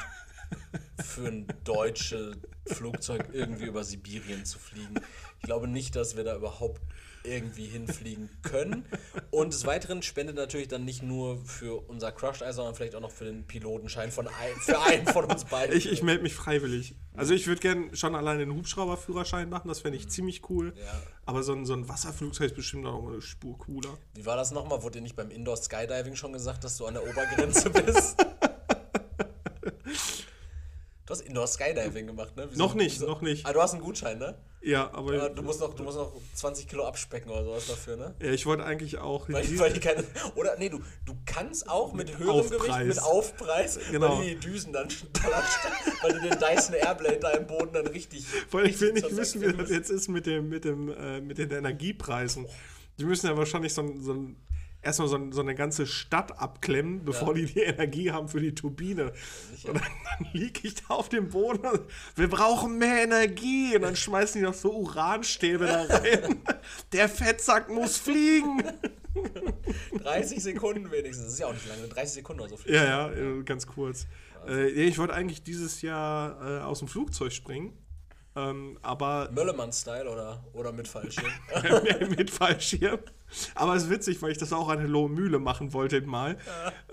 für 1.04 1.28
ein 1.28 1.47
deutsches 1.64 2.38
Flugzeug 2.66 3.30
irgendwie 3.34 3.66
über 3.66 3.84
Sibirien 3.84 4.45
zu 4.45 4.60
fliegen. 4.60 4.95
Ich 5.39 5.43
glaube 5.43 5.68
nicht, 5.68 5.95
dass 5.95 6.16
wir 6.16 6.24
da 6.24 6.36
überhaupt 6.36 6.82
irgendwie 7.24 7.65
hinfliegen 7.65 8.30
können. 8.41 8.86
Und 9.32 9.53
des 9.53 9.65
Weiteren 9.65 10.01
spendet 10.01 10.36
natürlich 10.36 10.67
dann 10.67 10.86
nicht 10.86 11.03
nur 11.03 11.38
für 11.45 11.88
unser 11.89 12.11
Crushed 12.11 12.41
Eye, 12.41 12.53
sondern 12.53 12.76
vielleicht 12.76 12.95
auch 12.95 13.01
noch 13.01 13.11
für 13.11 13.26
den 13.26 13.45
Pilotenschein 13.45 14.11
von 14.11 14.28
ein, 14.28 14.55
für 14.61 14.80
einen 14.82 15.07
von 15.07 15.26
uns 15.26 15.45
beiden. 15.45 15.76
Ich, 15.76 15.91
ich 15.91 16.03
melde 16.03 16.24
mich 16.24 16.34
freiwillig. 16.34 16.95
Also 17.15 17.34
ich 17.34 17.47
würde 17.47 17.61
gerne 17.61 17.95
schon 17.95 18.15
alleine 18.15 18.45
den 18.45 18.55
Hubschrauberführerschein 18.55 19.49
machen, 19.49 19.67
das 19.67 19.82
fände 19.82 19.97
ich 19.97 20.09
ziemlich 20.09 20.49
cool. 20.49 20.74
Ja. 20.78 21.01
Aber 21.26 21.43
so 21.43 21.53
ein, 21.53 21.65
so 21.65 21.74
ein 21.74 21.88
Wasserflugzeug 21.89 22.47
ist 22.47 22.55
bestimmt 22.55 22.86
auch 22.86 23.01
mal 23.01 23.13
eine 23.13 23.22
Spur 23.22 23.57
cooler. 23.57 23.97
Wie 24.15 24.26
war 24.26 24.36
das 24.36 24.51
nochmal? 24.51 24.82
Wurde 24.84 24.99
dir 24.99 25.03
nicht 25.03 25.15
beim 25.15 25.30
Indoor 25.30 25.57
Skydiving 25.57 26.15
schon 26.15 26.34
gesagt, 26.34 26.63
dass 26.63 26.78
du 26.78 26.86
an 26.86 26.93
der 26.93 27.03
Obergrenze 27.03 27.70
bist? 27.70 28.26
Du 31.10 31.16
hast 31.16 31.22
Indoor 31.22 31.47
Skydiving 31.47 32.05
gemacht, 32.05 32.36
ne? 32.38 32.45
Wieso- 32.51 32.62
Noch 32.64 32.76
nicht, 32.76 32.97
wieso- 32.97 33.07
noch 33.07 33.22
nicht. 33.22 33.43
Ah, 33.43 33.51
du 33.51 33.60
hast 33.60 33.74
einen 33.74 33.82
Gutschein, 33.82 34.20
ne? 34.20 34.36
Ja, 34.62 34.93
aber 34.93 35.16
Ja, 35.16 35.30
du, 35.30 35.41
musst 35.41 35.60
noch, 35.60 35.74
du 35.74 35.82
musst 35.82 35.97
noch 35.97 36.14
20 36.36 36.68
Kilo 36.68 36.86
abspecken 36.86 37.32
oder 37.32 37.43
sowas 37.45 37.66
dafür, 37.66 37.97
ne? 37.97 38.14
ja, 38.22 38.32
ich 38.32 38.45
wollte 38.45 38.64
eigentlich 38.64 38.99
auch. 38.99 39.28
Weil, 39.28 39.43
die- 39.43 39.57
weil 39.57 39.74
die 39.74 39.80
keine. 39.80 40.03
Oder, 40.36 40.55
nee, 40.60 40.70
du, 40.70 40.82
du 41.07 41.16
kannst 41.26 41.68
auch 41.68 41.93
mit 41.93 42.16
höherem 42.20 42.30
Aufpreis. 42.41 42.60
Gewicht, 42.62 42.86
mit 42.86 43.01
Aufpreis, 43.01 43.80
Genau. 43.89 44.20
weil 44.20 44.24
die 44.26 44.36
die 44.36 44.39
Düsen 44.51 44.72
dann 44.72 44.88
ballern, 45.14 45.43
weil 46.03 46.14
du 46.14 46.20
den 46.22 46.38
Dyson 46.38 46.76
Airblade 46.76 47.18
da 47.18 47.32
im 47.32 47.47
Boden 47.47 47.74
dann 47.74 47.88
richtig. 47.88 48.24
Vor 48.47 48.60
allem, 48.60 48.70
ich 48.70 48.80
will 48.80 48.93
nicht 48.93 49.16
wissen, 49.18 49.41
wie 49.41 49.51
das 49.51 49.72
jetzt 49.72 49.89
ist 49.89 50.10
mit, 50.10 50.28
dem, 50.28 50.47
mit, 50.49 50.64
dem, 50.64 50.89
äh, 50.95 51.22
mit 51.22 51.39
den 51.39 51.49
Energiepreisen. 51.49 52.45
Die 52.99 53.05
müssen 53.05 53.26
ja 53.26 53.36
wahrscheinlich 53.36 53.74
so, 53.74 53.82
ein- 53.82 53.99
so 54.03 54.14
ein, 54.14 54.36
erstmal 54.82 55.08
so, 55.08 55.32
so 55.32 55.42
eine 55.42 55.56
ganze 55.56 55.86
Stadt 55.86 56.40
abklemmen, 56.40 57.04
bevor 57.04 57.34
die 57.34 57.46
die 57.46 57.60
Energie 57.62 58.12
haben 58.12 58.28
für 58.28 58.40
die 58.40 58.56
Turbine. 58.56 59.14
Und 59.64 59.76
dann, 59.76 59.84
dann 59.84 60.28
liege 60.34 60.62
ich 60.64 60.76
da 60.76 60.94
auf 60.94 61.10
dem 61.10 61.30
Boden 61.30 61.66
und 61.66 61.82
wir 62.16 62.30
brauchen 62.30 62.78
mehr 62.78 63.04
Energie. 63.04 63.76
Und 63.76 63.82
dann 63.82 63.96
schmeißen 63.96 64.40
die 64.40 64.46
noch 64.46 64.54
so 64.54 64.74
Uranstäbe 64.74 65.66
da 65.66 65.84
rein. 65.84 66.42
Der 66.92 67.10
Fettsack 67.10 67.70
muss 67.70 67.98
fliegen. 67.98 68.64
30 70.04 70.42
Sekunden 70.42 70.92
wenigstens. 70.92 71.26
Das 71.26 71.34
ist 71.34 71.40
ja 71.40 71.48
auch 71.48 71.54
nicht 71.54 71.68
lange. 71.68 71.88
30 71.88 72.14
Sekunden 72.16 72.42
oder 72.42 72.58
so. 72.58 72.70
Ja, 72.70 72.84
ja, 72.84 73.12
äh, 73.12 73.44
ganz 73.44 73.68
kurz. 73.68 74.08
Äh, 74.48 74.70
ich 74.70 74.98
wollte 74.98 75.14
eigentlich 75.14 75.44
dieses 75.44 75.82
Jahr 75.82 76.42
äh, 76.42 76.64
aus 76.64 76.80
dem 76.80 76.88
Flugzeug 76.88 77.34
springen. 77.34 77.74
Ähm, 78.36 78.78
aber. 78.82 79.30
Möllemann-Style 79.32 80.10
oder, 80.10 80.44
oder 80.54 80.72
mit 80.72 80.88
Fallschirm? 80.88 81.32
mit 82.18 82.30
Fallschirm. 82.30 83.00
Aber 83.56 83.76
es 83.76 83.84
ist 83.84 83.90
witzig, 83.90 84.22
weil 84.22 84.32
ich 84.32 84.38
das 84.38 84.54
auch 84.54 84.70
an 84.70 84.86
Lohe 84.88 85.10
Mühle 85.10 85.40
machen 85.40 85.74
wollte 85.74 86.02
mal. 86.02 86.38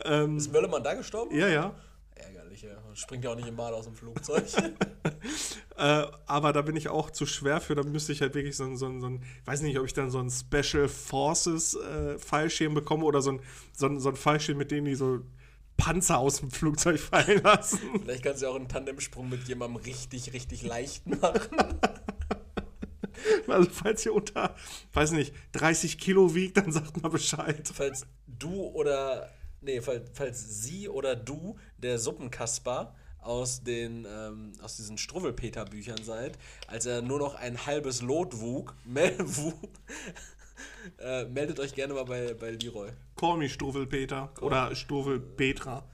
Ja. 0.04 0.22
Ähm, 0.22 0.36
ist 0.36 0.52
Möllemann 0.52 0.82
da 0.82 0.94
gestorben? 0.94 1.34
Ja, 1.36 1.48
ja. 1.48 1.74
Ärgerlich, 2.14 2.62
ja. 2.62 2.76
Springt 2.94 3.24
ja 3.24 3.32
auch 3.32 3.36
nicht 3.36 3.48
im 3.48 3.56
Mal 3.56 3.74
aus 3.74 3.84
dem 3.84 3.94
Flugzeug. 3.94 4.44
äh, 5.76 6.06
aber 6.26 6.52
da 6.52 6.62
bin 6.62 6.76
ich 6.76 6.88
auch 6.88 7.10
zu 7.10 7.26
schwer 7.26 7.60
für. 7.60 7.74
Da 7.74 7.82
müsste 7.82 8.12
ich 8.12 8.22
halt 8.22 8.34
wirklich 8.34 8.56
so 8.56 8.64
ein, 8.64 8.76
so 8.76 8.86
ein, 8.86 9.00
so 9.00 9.06
ein 9.06 9.22
weiß 9.44 9.62
nicht, 9.62 9.78
ob 9.78 9.84
ich 9.84 9.92
dann 9.92 10.10
so 10.10 10.18
ein 10.18 10.30
Special 10.30 10.88
Forces 10.88 11.74
äh, 11.74 12.18
Fallschirm 12.18 12.74
bekomme 12.74 13.04
oder 13.04 13.20
so 13.20 13.32
ein, 13.32 13.40
so 13.72 13.86
ein, 13.86 14.00
so 14.00 14.08
ein 14.08 14.16
Fallschirm, 14.16 14.58
mit 14.58 14.70
dem 14.70 14.86
die 14.86 14.94
so 14.94 15.20
Panzer 15.76 16.18
aus 16.18 16.40
dem 16.40 16.50
Flugzeug 16.50 16.98
fallen 17.00 17.42
lassen. 17.42 17.80
Vielleicht 18.02 18.22
kannst 18.24 18.42
du 18.42 18.48
auch 18.48 18.56
einen 18.56 18.68
Tandemsprung 18.68 19.28
mit 19.28 19.46
jemandem 19.48 19.82
richtig, 19.82 20.32
richtig 20.32 20.62
leicht 20.62 21.06
machen. 21.06 21.80
Also 23.48 23.70
falls 23.70 24.04
ihr 24.04 24.14
unter, 24.14 24.54
weiß 24.92 25.12
nicht, 25.12 25.32
30 25.52 25.98
Kilo 25.98 26.34
wiegt, 26.34 26.58
dann 26.58 26.70
sagt 26.70 27.02
mal 27.02 27.08
Bescheid. 27.08 27.70
Falls 27.72 28.06
du 28.26 28.52
oder, 28.52 29.30
nee, 29.60 29.80
falls, 29.80 30.10
falls 30.12 30.62
sie 30.62 30.88
oder 30.88 31.16
du 31.16 31.56
der 31.78 31.98
Suppenkasper 31.98 32.94
aus 33.20 33.62
den 33.62 34.06
ähm, 34.08 34.52
aus 34.62 34.76
diesen 34.76 34.98
Struwwelpeter-Büchern 34.98 36.02
seid, 36.04 36.38
als 36.68 36.86
er 36.86 37.02
nur 37.02 37.18
noch 37.18 37.34
ein 37.34 37.66
halbes 37.66 38.02
Lot 38.02 38.40
wug, 38.40 38.74
mel 38.84 39.16
äh, 40.98 41.24
meldet 41.24 41.60
euch 41.60 41.74
gerne 41.74 41.94
mal 41.94 42.04
bei, 42.04 42.34
bei 42.34 42.50
Leroy. 42.50 42.90
Call 43.16 43.36
me 43.38 43.48
Struwwelpeter 43.48 44.32
oder 44.40 44.74
Struwwelpetra. 44.74 45.84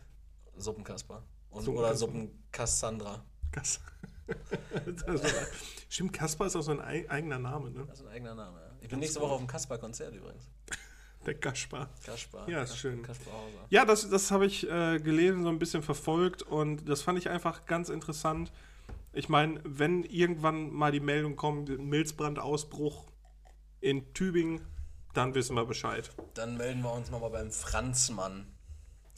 Suppenkasper. 0.57 1.23
Und, 1.51 1.69
oder 1.69 1.95
Suppenkassandra. 1.95 3.25
Kass 3.51 3.81
stimmt, 5.89 6.13
Kasper 6.13 6.47
ist 6.47 6.57
auch 6.57 6.63
so 6.63 6.73
ein 6.73 6.81
eigener 6.81 7.39
Name, 7.39 7.71
ne? 7.71 7.85
Das 7.87 8.01
ist 8.01 8.07
ein 8.07 8.13
eigener 8.13 8.35
Name, 8.35 8.59
ja. 8.61 8.71
Ich 8.81 8.89
bin 8.89 8.99
nächste 8.99 9.21
Woche 9.21 9.33
auf 9.33 9.39
dem 9.39 9.47
Kasper-Konzert 9.47 10.15
übrigens. 10.15 10.49
Der 11.27 11.35
Kaspar. 11.35 11.89
Kaspar. 12.05 12.49
Ja, 12.49 12.63
ist 12.63 12.77
schön. 12.77 13.07
Ja, 13.71 13.85
das, 13.85 14.09
das 14.09 14.31
habe 14.31 14.47
ich 14.47 14.69
äh, 14.69 14.99
gelesen, 14.99 15.45
so 15.45 15.51
ein 15.51 15.59
bisschen 15.59 15.83
verfolgt 15.83 16.43
und 16.43 16.89
das 16.89 17.03
fand 17.03 17.19
ich 17.19 17.29
einfach 17.29 17.65
ganz 17.67 17.91
interessant. 17.91 18.53
Ich 19.13 19.29
meine, 19.29 19.61
wenn 19.65 20.03
irgendwann 20.05 20.73
mal 20.73 20.91
die 20.91 21.01
Meldung 21.01 21.37
kommt, 21.37 21.69
Milzbrandausbruch 21.79 23.05
in 23.83 24.15
Tübingen, 24.15 24.63
dann 25.13 25.35
wissen 25.35 25.55
wir 25.55 25.67
Bescheid. 25.67 26.11
Dann 26.35 26.57
melden 26.57 26.81
wir 26.83 26.93
uns 26.93 27.11
nochmal 27.11 27.31
beim 27.31 27.51
Franzmann. 27.51 28.47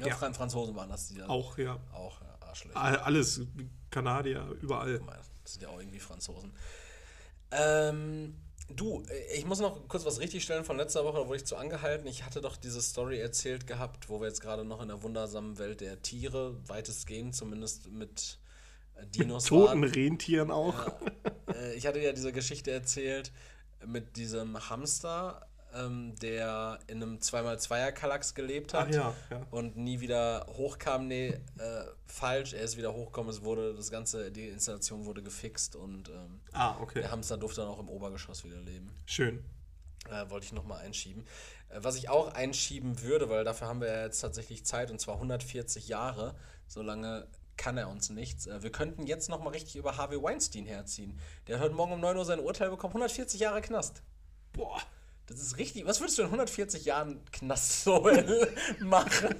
Ja, 0.00 0.08
ja. 0.08 0.16
Franzosen 0.16 0.74
waren 0.74 0.88
das, 0.88 1.08
die 1.08 1.18
da. 1.18 1.28
Auch, 1.28 1.56
ja. 1.56 1.78
Auch, 1.92 2.20
ja, 2.20 2.48
Arschlöcher. 2.48 3.06
Alles, 3.06 3.42
Kanadier, 3.90 4.48
überall. 4.60 5.00
Das 5.44 5.52
sind 5.52 5.62
ja 5.62 5.68
auch 5.68 5.78
irgendwie 5.78 6.00
Franzosen. 6.00 6.52
Ähm, 7.52 8.34
du, 8.68 9.04
äh, 9.08 9.36
ich 9.36 9.46
muss 9.46 9.60
noch 9.60 9.86
kurz 9.86 10.04
was 10.04 10.18
richtigstellen 10.18 10.64
von 10.64 10.76
letzter 10.76 11.04
Woche, 11.04 11.18
da 11.18 11.26
wurde 11.26 11.36
ich 11.36 11.44
zu 11.44 11.56
angehalten. 11.56 12.08
Ich 12.08 12.24
hatte 12.24 12.40
doch 12.40 12.56
diese 12.56 12.82
Story 12.82 13.20
erzählt 13.20 13.68
gehabt, 13.68 14.08
wo 14.08 14.20
wir 14.20 14.26
jetzt 14.26 14.40
gerade 14.40 14.64
noch 14.64 14.82
in 14.82 14.88
der 14.88 15.02
wundersamen 15.02 15.58
Welt 15.58 15.80
der 15.80 16.02
Tiere, 16.02 16.56
weitestgehend 16.66 17.36
zumindest 17.36 17.92
mit 17.92 18.40
äh, 18.96 19.06
Dinos. 19.06 19.44
Mit 19.44 19.48
toten 19.50 19.82
waren. 19.82 19.84
Rentieren 19.84 20.50
auch. 20.50 20.86
Ja, 20.86 21.54
äh, 21.54 21.74
ich 21.74 21.86
hatte 21.86 22.00
ja 22.00 22.12
diese 22.12 22.32
Geschichte 22.32 22.72
erzählt 22.72 23.30
mit 23.86 24.16
diesem 24.16 24.68
Hamster, 24.68 25.46
ähm, 25.74 26.14
der 26.20 26.78
in 26.86 27.02
einem 27.02 27.18
2x2er-Kallax 27.18 28.34
gelebt 28.34 28.74
hat 28.74 28.94
ja, 28.94 29.14
ja. 29.30 29.46
und 29.50 29.76
nie 29.76 30.00
wieder 30.00 30.46
hochkam. 30.48 31.08
Nee, 31.08 31.28
äh, 31.28 31.40
falsch, 32.06 32.54
er 32.54 32.62
ist 32.62 32.76
wieder 32.76 32.92
hochgekommen, 32.92 33.30
es 33.30 33.42
wurde, 33.42 33.74
das 33.74 33.90
Ganze, 33.90 34.30
die 34.30 34.48
Installation 34.48 35.04
wurde 35.04 35.22
gefixt 35.22 35.76
und 35.76 36.08
ähm, 36.08 36.40
ah, 36.52 36.76
okay. 36.80 37.00
der 37.00 37.10
Hamster 37.10 37.36
durfte 37.36 37.62
dann 37.62 37.70
auch 37.70 37.80
im 37.80 37.88
Obergeschoss 37.88 38.44
wieder 38.44 38.60
leben. 38.60 38.94
Schön. 39.06 39.44
Äh, 40.10 40.28
wollte 40.30 40.46
ich 40.46 40.52
nochmal 40.52 40.84
einschieben. 40.84 41.24
Äh, 41.70 41.78
was 41.82 41.96
ich 41.96 42.08
auch 42.08 42.32
einschieben 42.32 43.02
würde, 43.02 43.28
weil 43.28 43.44
dafür 43.44 43.68
haben 43.68 43.80
wir 43.80 43.88
ja 43.88 44.04
jetzt 44.04 44.20
tatsächlich 44.20 44.64
Zeit 44.64 44.90
und 44.90 45.00
zwar 45.00 45.14
140 45.14 45.88
Jahre, 45.88 46.34
so 46.66 46.82
lange 46.82 47.26
kann 47.56 47.76
er 47.78 47.88
uns 47.88 48.10
nichts. 48.10 48.46
Äh, 48.46 48.62
wir 48.62 48.70
könnten 48.70 49.06
jetzt 49.06 49.28
nochmal 49.28 49.52
richtig 49.52 49.76
über 49.76 49.96
Harvey 49.96 50.22
Weinstein 50.22 50.66
herziehen. 50.66 51.18
Der 51.46 51.56
hat 51.56 51.64
heute 51.64 51.74
Morgen 51.74 51.92
um 51.92 52.00
9 52.00 52.16
Uhr 52.16 52.24
sein 52.24 52.40
Urteil 52.40 52.70
bekommen, 52.70 52.92
140 52.92 53.40
Jahre 53.40 53.60
Knast. 53.60 54.02
Boah. 54.52 54.80
Das 55.26 55.40
ist 55.40 55.56
richtig. 55.56 55.86
Was 55.86 56.00
würdest 56.00 56.18
du 56.18 56.22
in 56.22 56.26
140 56.26 56.84
Jahren 56.84 57.24
Knast 57.32 57.84
so 57.84 58.10
machen? 58.80 59.34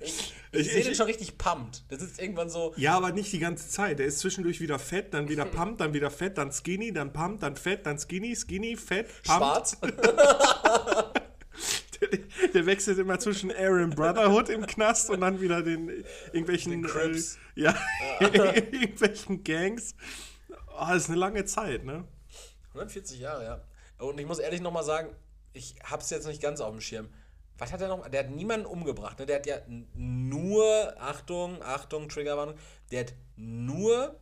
Ich, 0.00 0.34
ich, 0.52 0.60
ich 0.60 0.72
sehe 0.72 0.84
den 0.84 0.94
schon 0.94 1.06
richtig 1.06 1.38
pumpt. 1.38 1.84
Das 1.88 2.02
ist 2.02 2.20
irgendwann 2.20 2.50
so. 2.50 2.74
Ja, 2.76 2.96
aber 2.96 3.12
nicht 3.12 3.32
die 3.32 3.38
ganze 3.38 3.68
Zeit. 3.68 3.98
Der 3.98 4.06
ist 4.06 4.18
zwischendurch 4.18 4.60
wieder 4.60 4.78
fett, 4.78 5.14
dann 5.14 5.28
wieder 5.28 5.46
pumpt, 5.46 5.80
dann 5.80 5.94
wieder 5.94 6.10
fett, 6.10 6.36
dann 6.36 6.52
skinny, 6.52 6.92
dann 6.92 7.14
pumpt, 7.14 7.42
dann 7.42 7.56
fett, 7.56 7.86
dann 7.86 7.98
skinny, 7.98 8.36
skinny, 8.36 8.76
fett, 8.76 9.06
pumpt. 9.22 9.26
Schwarz. 9.26 9.78
der, 12.00 12.48
der, 12.48 12.66
wechselt 12.66 12.98
immer 12.98 13.18
zwischen 13.18 13.50
Aaron 13.50 13.90
Brotherhood 13.90 14.48
im 14.48 14.66
Knast 14.66 15.10
und 15.10 15.20
dann 15.20 15.40
wieder 15.40 15.62
den 15.62 16.04
irgendwelchen. 16.32 16.82
Den 16.82 16.84
Äh, 16.84 17.20
ja, 17.54 17.74
irgendwelchen 18.20 19.44
Gangs. 19.44 19.94
Oh, 20.48 20.86
das 20.88 21.04
ist 21.04 21.10
eine 21.10 21.18
lange 21.18 21.44
Zeit, 21.44 21.84
ne? 21.84 22.04
140 22.68 23.20
Jahre, 23.20 23.44
ja. 23.44 23.64
Und 23.98 24.20
ich 24.20 24.26
muss 24.26 24.38
ehrlich 24.38 24.60
nochmal 24.60 24.84
sagen, 24.84 25.14
ich 25.52 25.76
hab's 25.82 26.10
jetzt 26.10 26.26
nicht 26.26 26.42
ganz 26.42 26.60
auf 26.60 26.70
dem 26.70 26.80
Schirm. 26.80 27.08
Was 27.58 27.72
hat 27.72 27.80
er 27.80 27.88
noch? 27.88 28.06
Der 28.08 28.24
hat 28.24 28.30
niemanden 28.30 28.66
umgebracht. 28.66 29.18
Ne? 29.18 29.26
Der 29.26 29.36
hat 29.36 29.46
ja 29.46 29.56
nur, 29.94 30.94
Achtung, 31.00 31.62
Achtung, 31.62 32.08
Triggerwarnung, 32.08 32.56
der 32.90 33.00
hat 33.00 33.14
nur 33.36 34.20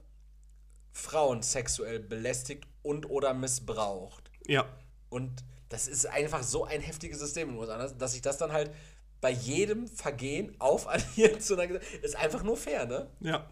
Frauen 0.93 1.43
sexuell 1.43 1.99
belästigt 1.99 2.69
und 2.83 3.11
oder 3.11 3.35
missbraucht. 3.35 4.31
Ja. 4.47 4.67
Und 5.09 5.45
das 5.75 5.89
ist 5.89 6.07
einfach 6.07 6.45
so 6.45 6.65
ein 6.65 6.81
heftiges 6.81 7.19
System 7.19 7.49
in 7.49 7.55
den 7.57 7.61
USA, 7.61 7.89
dass 7.89 8.13
sich 8.13 8.23
das 8.23 8.39
dann 8.39 8.53
halt 8.53 8.71
bei 9.21 9.31
jedem 9.31 9.89
Vergehen 9.89 10.55
aufaddiert 10.61 11.43
zu 11.43 11.59
einer 11.59 11.81
ist 12.03 12.15
einfach 12.15 12.45
nur 12.45 12.57
fair, 12.57 12.87
ne? 12.87 13.11
Ja. 13.19 13.51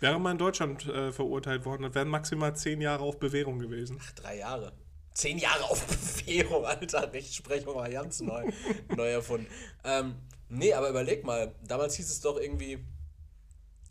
Wäre 0.00 0.18
man 0.18 0.32
in 0.32 0.38
Deutschland 0.38 0.86
äh, 0.86 1.12
verurteilt 1.12 1.66
worden, 1.66 1.82
dann 1.82 1.94
wären 1.94 2.08
maximal 2.08 2.56
zehn 2.56 2.80
Jahre 2.80 3.04
auf 3.04 3.18
Bewährung 3.18 3.58
gewesen. 3.58 4.00
Ach, 4.02 4.12
drei 4.12 4.38
Jahre. 4.38 4.72
Zehn 5.12 5.36
Jahre 5.36 5.64
auf 5.64 5.84
Bewährung, 6.24 6.64
Alter. 6.64 7.12
Rechtsprechung 7.12 7.74
war 7.74 7.90
ganz 7.90 8.22
neu, 8.22 8.50
neu 8.96 9.10
erfunden. 9.10 9.46
Ähm, 9.84 10.14
nee, 10.48 10.72
aber 10.72 10.88
überleg 10.88 11.24
mal. 11.24 11.54
Damals 11.62 11.94
hieß 11.96 12.10
es 12.10 12.22
doch 12.22 12.38
irgendwie, 12.40 12.82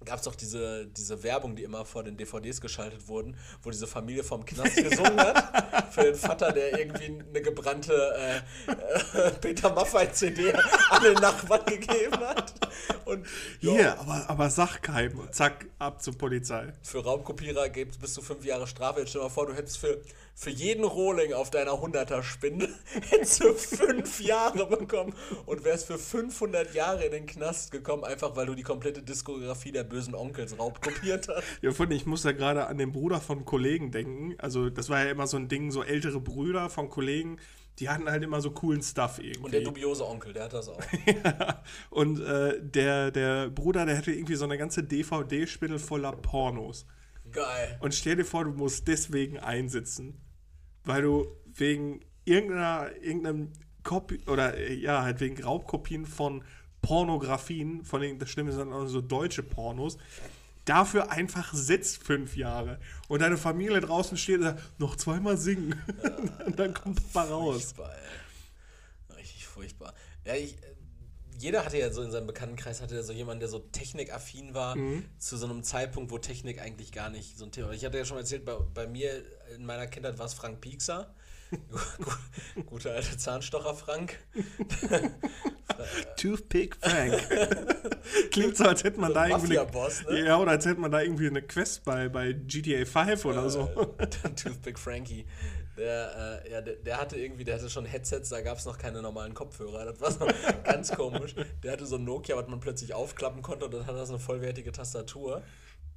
gab 0.06 0.18
es 0.20 0.26
doch 0.26 0.36
diese, 0.36 0.88
diese 0.88 1.24
Werbung, 1.24 1.56
die 1.56 1.64
immer 1.64 1.86
vor 1.86 2.04
den 2.04 2.18
DVDs 2.18 2.62
geschaltet 2.62 3.08
wurden, 3.08 3.38
wo 3.62 3.70
diese 3.70 3.88
Familie 3.88 4.24
vom 4.24 4.45
Knast 4.45 4.76
gesungen 4.89 5.20
hat. 5.20 5.93
Für 5.93 6.04
den 6.04 6.16
Vater, 6.16 6.51
der 6.51 6.80
irgendwie 6.80 7.22
eine 7.30 7.41
gebrannte 7.41 7.93
äh, 7.93 8.72
äh, 8.72 9.32
Peter 9.41 9.74
Maffay-CD 9.74 10.54
an 10.54 11.04
den 11.04 11.14
Nachbarn 11.16 11.66
gegeben 11.66 12.20
hat. 12.20 12.54
Und, 13.06 13.26
Hier, 13.60 13.74
yeah, 13.74 13.99
aber, 13.99 14.30
aber 14.30 14.49
Sachkeim. 14.49 15.28
Zack, 15.32 15.68
ab 15.80 16.01
zur 16.01 16.18
Polizei. 16.18 16.74
Für 16.82 17.04
Raumkopierer 17.04 17.70
gibt 17.70 17.93
es 17.93 17.97
bis 17.97 18.14
zu 18.14 18.22
fünf 18.22 18.43
Jahre 18.45 18.68
Strafe. 18.68 19.01
Jetzt 19.01 19.10
stell 19.10 19.22
dir 19.22 19.28
mal 19.28 19.34
vor, 19.34 19.47
du 19.47 19.54
hättest 19.54 19.78
für 19.78 20.01
für 20.36 20.50
jeden 20.50 20.84
Rohling 20.84 21.34
auf 21.34 21.52
deiner 21.52 21.74
100er-Spinde 21.74 22.68
hättest 23.10 23.44
du 23.44 23.54
fünf 23.54 24.20
Jahre 24.20 24.66
bekommen 24.66 25.14
und 25.46 25.64
wärst 25.64 25.88
für 25.88 25.98
500 25.98 26.74
Jahre 26.74 27.06
in 27.06 27.12
den 27.12 27.26
Knast 27.26 27.72
gekommen, 27.72 28.04
einfach 28.04 28.36
weil 28.36 28.48
du 28.48 28.56
die 28.56 28.64
komplette 28.64 29.02
Diskografie 29.02 29.72
der 29.72 29.84
bösen 29.84 30.16
Onkels 30.16 30.58
raubkopiert 30.58 31.28
hast. 31.28 31.44
Ja, 31.62 31.72
von 31.72 31.92
ich 31.92 32.06
muss 32.06 32.24
da 32.24 32.32
gerade 32.32 32.68
an 32.68 32.78
den 32.78 32.92
Bruder 32.92 33.22
von 33.22 33.46
Kollegen 33.46 33.92
denken. 33.92 34.36
Also, 34.40 34.70
das 34.70 34.90
war 34.90 35.04
ja 35.04 35.12
immer 35.12 35.28
so 35.28 35.38
ein 35.38 35.48
Ding, 35.48 35.72
so 35.72 35.84
ältere 35.84 36.20
Brüder 36.20 36.70
von 36.70 36.90
Kollegen 36.90 37.38
die 37.80 37.90
hatten 37.90 38.10
halt 38.10 38.24
immer 38.24 38.40
so 38.42 38.52
coolen 38.52 38.82
Stuff 38.82 39.20
irgendwie. 39.20 39.46
Und 39.46 39.52
der 39.52 39.62
dubiose 39.62 40.06
Onkel, 40.08 40.34
der 40.34 40.44
hat 40.44 40.54
das 40.54 40.70
auch. 40.70 40.80
ja. 41.06 41.64
Und 41.90 42.20
äh, 42.20 42.62
der, 42.62 43.12
der 43.12 43.50
Bruder, 43.50 43.86
der 43.86 43.98
hatte 43.98 44.12
irgendwie 44.12 44.36
so 44.36 44.46
eine 44.46 44.58
ganze 44.58 44.84
DVD-Spindel 44.84 45.80
voller 45.80 46.12
Pornos. 46.12 46.86
Geil. 47.34 47.78
Und 47.82 47.94
stell 47.94 48.16
dir 48.16 48.26
vor, 48.26 48.46
du 48.46 48.52
musst 48.52 48.88
deswegen 48.88 49.40
einsitzen, 49.40 50.22
weil 50.84 51.02
du 51.02 51.28
wegen 51.46 52.02
irgendeiner, 52.26 52.92
irgendeinem 53.02 53.52
Copy 53.84 54.22
oder 54.28 54.60
ja, 54.72 55.04
halt 55.04 55.20
wegen 55.20 55.42
Raubkopien 55.44 56.06
von 56.06 56.44
Pornografien, 56.82 57.84
von 57.84 58.02
denen 58.02 58.20
das 58.20 58.30
Schlimme 58.30 58.52
sind 58.52 58.72
auch 58.72 58.86
so 58.88 59.02
deutsche 59.02 59.44
Pornos, 59.44 59.98
dafür 60.66 61.12
einfach 61.12 61.54
sitzt 61.54 62.04
fünf 62.04 62.38
Jahre 62.38 62.80
und 63.08 63.22
deine 63.22 63.38
Familie 63.38 63.82
draußen 63.82 64.18
steht 64.18 64.38
und 64.38 64.44
sagt, 64.44 64.80
noch 64.80 64.96
zweimal 64.96 65.38
singen. 65.38 65.82
und 66.46 66.60
dann 66.60 66.74
kommt 66.74 67.00
es 67.00 67.14
mal 67.14 67.28
raus. 67.28 67.74
Furchtbar, 67.74 67.96
ey. 69.10 69.16
Richtig 69.18 69.48
furchtbar. 69.48 69.94
Ja, 70.26 70.36
ich, 70.36 70.58
jeder 71.40 71.66
hatte 71.66 71.78
ja 71.78 71.92
so 71.92 72.02
in 72.02 72.12
seinem 72.12 72.28
Bekanntenkreis 72.28 72.82
hatte 72.82 72.96
ja 72.96 73.04
so 73.04 73.14
jemanden, 73.14 73.40
der 73.42 73.50
so 73.50 73.60
technikaffin 73.60 74.54
war, 74.54 74.76
Mhm. 74.76 75.06
zu 75.18 75.38
so 75.38 75.46
einem 75.46 75.64
Zeitpunkt, 75.64 76.12
wo 76.12 76.18
Technik 76.18 76.62
eigentlich 76.62 76.92
gar 76.92 77.10
nicht 77.10 77.38
so 77.38 77.46
ein 77.46 77.52
Thema 77.52 77.68
war. 77.68 77.74
Ich 77.74 77.86
hatte 77.86 77.98
ja 77.98 78.06
schon 78.06 78.16
mal 78.16 78.22
erzählt, 78.22 78.46
bei, 78.46 78.56
bei 78.74 78.88
mir 78.88 79.24
in 79.56 79.66
meiner 79.66 79.88
Kindheit 79.88 80.18
war 80.20 80.26
es 80.26 80.34
Frank 80.34 80.62
Piekser. 80.62 81.14
Gu- 81.52 82.04
gu- 82.04 82.64
Guter 82.64 82.94
alter 82.94 83.16
Zahnstocher 83.18 83.76
Frank. 83.76 84.18
Toothpick 86.18 86.76
Frank. 86.82 87.22
Klingt 88.32 88.58
so, 88.58 88.64
als 88.66 88.84
hätte 88.84 89.00
man 89.00 89.14
da 89.14 89.28
irgendwie. 89.28 89.58
Eine, 89.60 89.66
Mafia-Boss, 89.68 90.04
ne? 90.10 90.26
ja, 90.26 90.38
oder 90.40 90.52
als 90.52 90.66
hätte 90.66 90.80
man 90.80 90.92
da 90.92 91.02
irgendwie 91.02 91.28
eine 91.28 91.42
Quest 91.42 91.84
bei, 91.84 92.10
bei 92.10 92.34
GTA 92.34 92.86
5 92.86 93.26
oder 93.26 93.50
so. 93.50 93.70
Äh, 93.98 94.08
Toothpick 94.08 94.80
Frankie. 94.80 95.26
Der, 95.78 96.44
äh, 96.46 96.52
ja, 96.52 96.62
der, 96.62 96.76
der 96.76 96.98
hatte 97.00 97.18
irgendwie, 97.18 97.44
der 97.44 97.56
hatte 97.56 97.70
schon 97.70 97.86
Headsets, 97.86 98.30
da 98.30 98.42
gab 98.42 98.58
es 98.58 98.66
noch 98.66 98.78
keine 98.78 99.02
normalen 99.02 99.34
Kopfhörer. 99.34 99.86
Das 99.86 100.00
war 100.00 100.12
so 100.12 100.28
ganz 100.64 100.92
komisch. 100.92 101.36
Der 101.64 101.72
hatte 101.72 101.86
so 101.86 101.96
ein 101.96 102.04
Nokia, 102.04 102.36
was 102.36 102.48
man 102.48 102.60
plötzlich 102.60 102.94
aufklappen 102.94 103.42
konnte 103.42 103.66
und 103.66 103.74
dann 103.74 103.88
hatte 103.88 103.98
das 103.98 104.10
eine 104.10 104.20
vollwertige 104.20 104.72
Tastatur. 104.72 105.42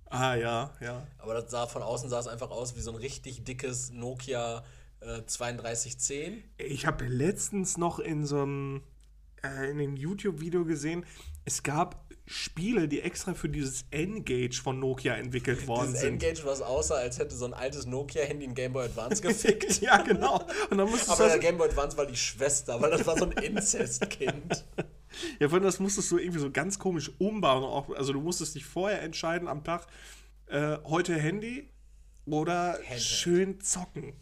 Ah, 0.09 0.35
ja, 0.35 0.71
ja. 0.81 1.07
Aber 1.19 1.35
das 1.35 1.51
sah 1.51 1.67
von 1.67 1.83
außen 1.83 2.09
sah 2.09 2.21
es 2.21 2.29
einfach 2.29 2.51
aus 2.51 2.77
wie 2.77 2.81
so 2.81 2.91
ein 2.93 2.97
richtig 2.97 3.45
dickes 3.45 3.91
Nokia 3.91 4.65
äh, 5.01 5.23
3210. 5.23 6.43
Ich 6.59 6.87
habe 6.87 7.07
letztens 7.07 7.77
noch 7.77 7.99
in 7.99 8.25
so 8.25 8.43
einem, 8.43 8.83
äh, 9.43 9.71
in 9.71 9.79
einem 9.79 9.97
YouTube-Video 9.97 10.65
gesehen, 10.65 11.05
es 11.45 11.63
gab 11.63 12.07
Spiele, 12.29 12.89
die 12.89 13.03
extra 13.03 13.35
für 13.35 13.49
dieses 13.49 13.85
N-Gage 13.93 14.61
von 14.61 14.81
Nokia 14.81 15.15
entwickelt 15.15 15.69
worden 15.69 15.87
Dieses 15.87 16.01
sind. 16.01 16.13
N-Gage, 16.15 16.45
was 16.45 16.61
aussah, 16.61 16.97
als 16.97 17.21
hätte 17.21 17.37
so 17.37 17.45
ein 17.45 17.55
altes 17.55 17.87
Nokia-Handy 17.87 18.47
ein 18.47 18.55
Game 18.55 18.73
Boy 18.73 18.87
Advance 18.87 19.23
gefickt. 19.23 19.81
ja, 19.81 19.99
genau. 19.99 20.45
Und 20.71 20.79
dann 20.79 20.91
musstest 20.91 21.11
Aber 21.11 21.29
der 21.29 21.39
Game 21.39 21.57
Boy 21.57 21.69
Advance 21.69 21.97
war 21.97 22.07
die 22.07 22.17
Schwester, 22.17 22.81
weil 22.81 22.91
das 22.91 23.07
war 23.07 23.17
so 23.17 23.27
ein 23.27 23.33
Inzestkind. 23.33 24.65
ja, 25.39 25.49
von 25.49 25.63
das 25.63 25.79
musstest 25.79 26.11
du 26.11 26.19
irgendwie 26.19 26.41
so 26.41 26.51
ganz 26.51 26.81
komisch 26.81 27.13
umbauen. 27.19 27.63
Auch, 27.63 27.91
also 27.91 28.13
du 28.13 28.21
musstest 28.21 28.57
dich 28.57 28.65
vorher 28.65 29.03
entscheiden 29.03 29.47
am 29.47 29.63
Tag, 29.63 29.87
äh, 30.47 30.79
heute 30.85 31.15
Handy 31.15 31.71
oder 32.25 32.73
Handheld. 32.73 33.03
schön 33.03 33.61
zocken. 33.61 34.15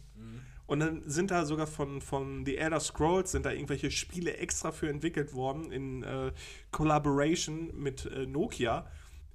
Und 0.67 0.79
dann 0.79 1.07
sind 1.09 1.29
da 1.31 1.45
sogar 1.45 1.67
von, 1.67 2.01
von 2.01 2.43
The 2.45 2.57
Elder 2.57 2.79
Scrolls 2.79 3.31
sind 3.31 3.45
da 3.45 3.51
irgendwelche 3.51 3.91
Spiele 3.91 4.37
extra 4.37 4.71
für 4.71 4.89
entwickelt 4.89 5.33
worden 5.33 5.71
in 5.71 6.03
äh, 6.03 6.31
Collaboration 6.71 7.75
mit 7.75 8.05
äh, 8.05 8.25
Nokia. 8.25 8.85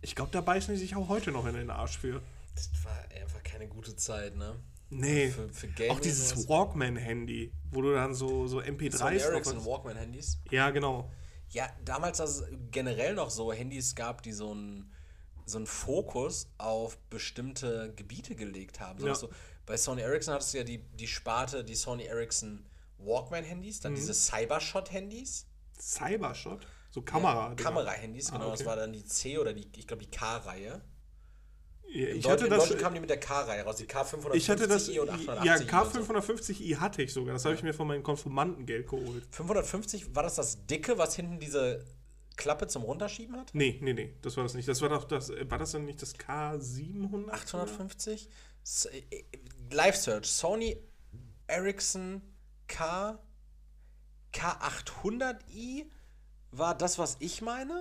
Ich 0.03 0.14
glaube, 0.14 0.31
da 0.33 0.41
beißen 0.41 0.74
die 0.74 0.81
sich 0.81 0.97
auch 0.97 1.09
heute 1.09 1.31
noch 1.33 1.47
in 1.47 1.55
den 1.55 1.70
Arsch 1.70 1.99
für. 1.99 2.22
Das 2.55 2.70
war 2.85 2.97
einfach 3.20 3.43
keine 3.43 3.68
gute 3.68 3.97
Zeit, 3.97 4.37
ne? 4.37 4.57
Nee. 4.89 5.28
Für, 5.31 5.49
für 5.51 5.68
Gaming 5.68 5.93
auch 5.93 6.01
dieses. 6.01 6.49
Walkman-Handy, 6.49 7.53
wo 7.70 7.83
du 7.83 7.93
dann 7.93 8.14
so, 8.14 8.47
so 8.47 8.61
Sony 8.61 8.70
MP3s 8.72 9.20
Ericsson 9.20 9.57
drauf- 9.57 9.66
Walkman-Handys. 9.66 10.41
Ja, 10.51 10.70
genau. 10.70 11.11
Ja, 11.51 11.68
damals, 11.85 12.18
dass 12.18 12.41
es 12.41 12.45
generell 12.70 13.14
noch 13.14 13.31
so 13.31 13.53
Handys 13.53 13.95
gab, 13.95 14.22
die 14.22 14.33
so 14.33 14.51
einen 14.53 14.93
so 15.47 15.59
einen 15.59 15.66
Fokus 15.66 16.49
auf 16.59 16.97
bestimmte 17.09 17.93
Gebiete 17.97 18.37
gelegt 18.37 18.78
haben. 18.78 19.01
So, 19.01 19.07
Ja. 19.09 19.14
du, 19.14 19.28
bei 19.71 19.77
Sony 19.77 20.03
Ericsson 20.03 20.35
hattest 20.35 20.53
du 20.53 20.59
ja 20.59 20.64
die, 20.64 20.79
die 20.79 21.07
Sparte, 21.07 21.64
die 21.64 21.75
Sony 21.77 22.05
Ericsson 22.05 22.66
Walkman-Handys, 22.99 23.79
Mhm. 23.79 23.83
dann 23.85 23.95
diese 23.95 24.12
Cybershot-Handys. 24.14 25.47
Cybershot, 25.81 26.66
so 26.91 27.01
Kamera. 27.03 27.49
Ja, 27.51 27.55
Kamera-Handys, 27.55 28.31
genau. 28.33 28.49
Ah, 28.49 28.51
Das 28.51 28.61
okay. 28.61 28.68
war 28.68 28.77
dann 28.77 28.93
die 28.93 29.05
C 29.05 29.39
oder 29.39 29.53
die, 29.55 29.66
ich 29.77 29.87
glaube, 29.87 30.05
die 30.05 30.11
K-Reihe. 30.11 30.83
Ja, 31.93 32.07
ich 32.09 32.29
hatte 32.29 32.49
das. 32.49 32.64
Deutschen 32.64 32.79
kamen 32.79 32.95
die 32.95 33.01
mit 33.01 33.11
der 33.11 33.18
K-Reihe 33.18 33.62
raus, 33.64 33.77
die 33.77 33.85
K550i 33.87 34.35
Ich 34.35 34.49
hatte 34.51 34.68
das. 34.68 34.89
und 34.89 34.95
Ja, 34.95 35.03
880 35.05 35.73
und 35.73 36.05
so. 36.05 36.12
K550i 36.12 36.77
hatte 36.77 37.03
ich 37.03 37.12
sogar. 37.12 37.33
Das 37.35 37.45
habe 37.45 37.55
ich 37.55 37.62
mir 37.62 37.73
von 37.75 37.87
meinem 37.89 38.03
Konfirmandengeld 38.03 38.87
geholt. 38.89 39.25
550, 39.31 40.14
war 40.14 40.23
das 40.23 40.35
das 40.37 40.66
dicke, 40.66 40.99
was 40.99 41.16
hinten 41.16 41.41
diese 41.41 41.85
Klappe 42.37 42.66
zum 42.68 42.83
Runterschieben 42.83 43.37
hat? 43.37 43.51
Nee, 43.55 43.79
nee, 43.83 43.93
nee, 43.93 44.14
das 44.23 44.37
war 44.37 44.45
das 44.45 44.55
nicht. 44.55 44.68
Das 44.68 44.81
war 44.83 44.89
doch 44.89 45.05
das. 45.05 45.31
War 45.31 45.59
das 45.59 45.73
dann 45.73 45.85
nicht 45.85 46.01
das 46.03 46.14
K700? 46.16 47.29
850? 47.31 48.29
Live 49.71 49.97
Search. 49.97 50.27
Sony 50.27 50.77
Ericsson 51.47 52.23
K 52.66 53.18
K800i 54.33 55.87
war 56.53 56.77
das, 56.77 56.99
was 56.99 57.16
ich 57.21 57.41
meine? 57.43 57.81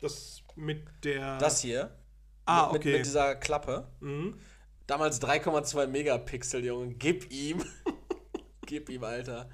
Das 0.00 0.42
mit 0.54 0.88
der. 1.04 1.38
Das 1.38 1.60
hier. 1.60 1.96
Ah, 2.44 2.70
mit, 2.72 2.80
okay. 2.80 2.88
Mit, 2.88 2.96
mit 2.98 3.06
dieser 3.06 3.36
Klappe. 3.36 3.88
Mhm. 4.00 4.40
Damals 4.86 5.20
3,2 5.20 5.86
Megapixel, 5.88 6.64
Junge. 6.64 6.94
Gib 6.94 7.30
ihm. 7.32 7.64
Gib 8.66 8.88
ihm, 8.88 9.04
Alter. 9.04 9.50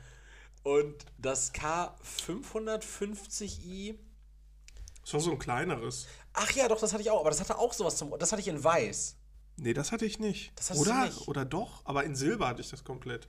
Und 0.63 0.95
das 1.19 1.53
K550i. 1.55 3.97
Das 5.03 5.15
war 5.15 5.21
so 5.21 5.33
ein 5.33 5.39
kleineres. 5.39 6.07
Ach 6.35 6.51
ja, 6.53 6.69
doch, 6.69 6.81
das 6.81 6.93
hatte 6.93 7.03
ich 7.03 7.11
auch. 7.11 7.21
Aber 7.21 7.31
das 7.31 7.41
hatte 7.41 7.59
auch 7.59 7.73
sowas 7.73 7.97
zum. 7.97 8.15
Das 8.19 8.33
hatte 8.33 8.43
ich 8.43 8.49
in 8.49 8.63
weiß. 8.63 9.17
Nee, 9.57 9.75
das 9.75 9.93
hatte 9.93 10.05
ich 10.07 10.19
nicht. 10.19 10.53
Das 10.57 10.71
hattest 10.71 10.87
du 10.87 10.91
oder? 10.91 11.05
nicht. 11.05 11.29
Oder 11.29 11.45
doch? 11.45 11.85
Aber 11.85 12.05
in 12.05 12.17
Silber 12.17 12.49
hatte 12.49 12.61
ich 12.63 12.71
das 12.71 12.85
komplett. 12.85 13.29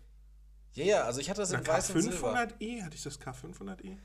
Ja, 0.73 0.83
ja, 0.85 1.03
also 1.03 1.19
ich 1.19 1.29
hatte 1.29 1.41
das 1.41 1.51
Na, 1.51 1.59
in 1.59 1.67
weiß 1.67 1.91
und 1.91 2.01
silber. 2.01 2.33
K500i? 2.33 2.83
Hatte 2.83 2.95
ich 2.95 3.03
das 3.03 3.19
K500i? 3.19 3.97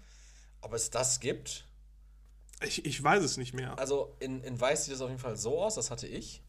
Ob 0.61 0.73
es 0.75 0.91
das 0.91 1.21
gibt? 1.21 1.67
Ich, 2.63 2.85
ich 2.85 3.03
weiß 3.03 3.23
es 3.23 3.37
nicht 3.37 3.55
mehr. 3.55 3.79
Also 3.79 4.17
in, 4.19 4.43
in 4.43 4.61
weiß 4.61 4.85
sieht 4.85 4.95
es 4.95 5.01
auf 5.01 5.09
jeden 5.09 5.21
Fall 5.21 5.37
so 5.37 5.63
aus, 5.63 5.77
das 5.77 5.91
hatte 5.91 6.07
ich. 6.07 6.43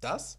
Das? 0.00 0.38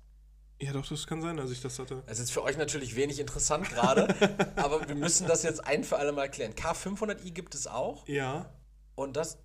Ja, 0.61 0.71
doch, 0.71 0.87
das 0.87 1.07
kann 1.07 1.21
sein, 1.21 1.35
dass 1.37 1.49
ich 1.51 1.61
das 1.61 1.79
hatte. 1.79 2.03
Das 2.05 2.19
ist 2.19 2.31
für 2.31 2.43
euch 2.43 2.57
natürlich 2.57 2.95
wenig 2.95 3.19
interessant 3.19 3.67
gerade, 3.69 4.07
aber 4.55 4.87
wir 4.87 4.95
müssen 4.95 5.27
das 5.27 5.43
jetzt 5.43 5.65
ein 5.65 5.83
für 5.83 5.97
alle 5.97 6.11
Mal 6.11 6.23
erklären. 6.23 6.53
K500i 6.53 7.31
gibt 7.31 7.55
es 7.55 7.67
auch 7.67 8.07
Ja. 8.07 8.53
und 8.95 9.17
das. 9.17 9.39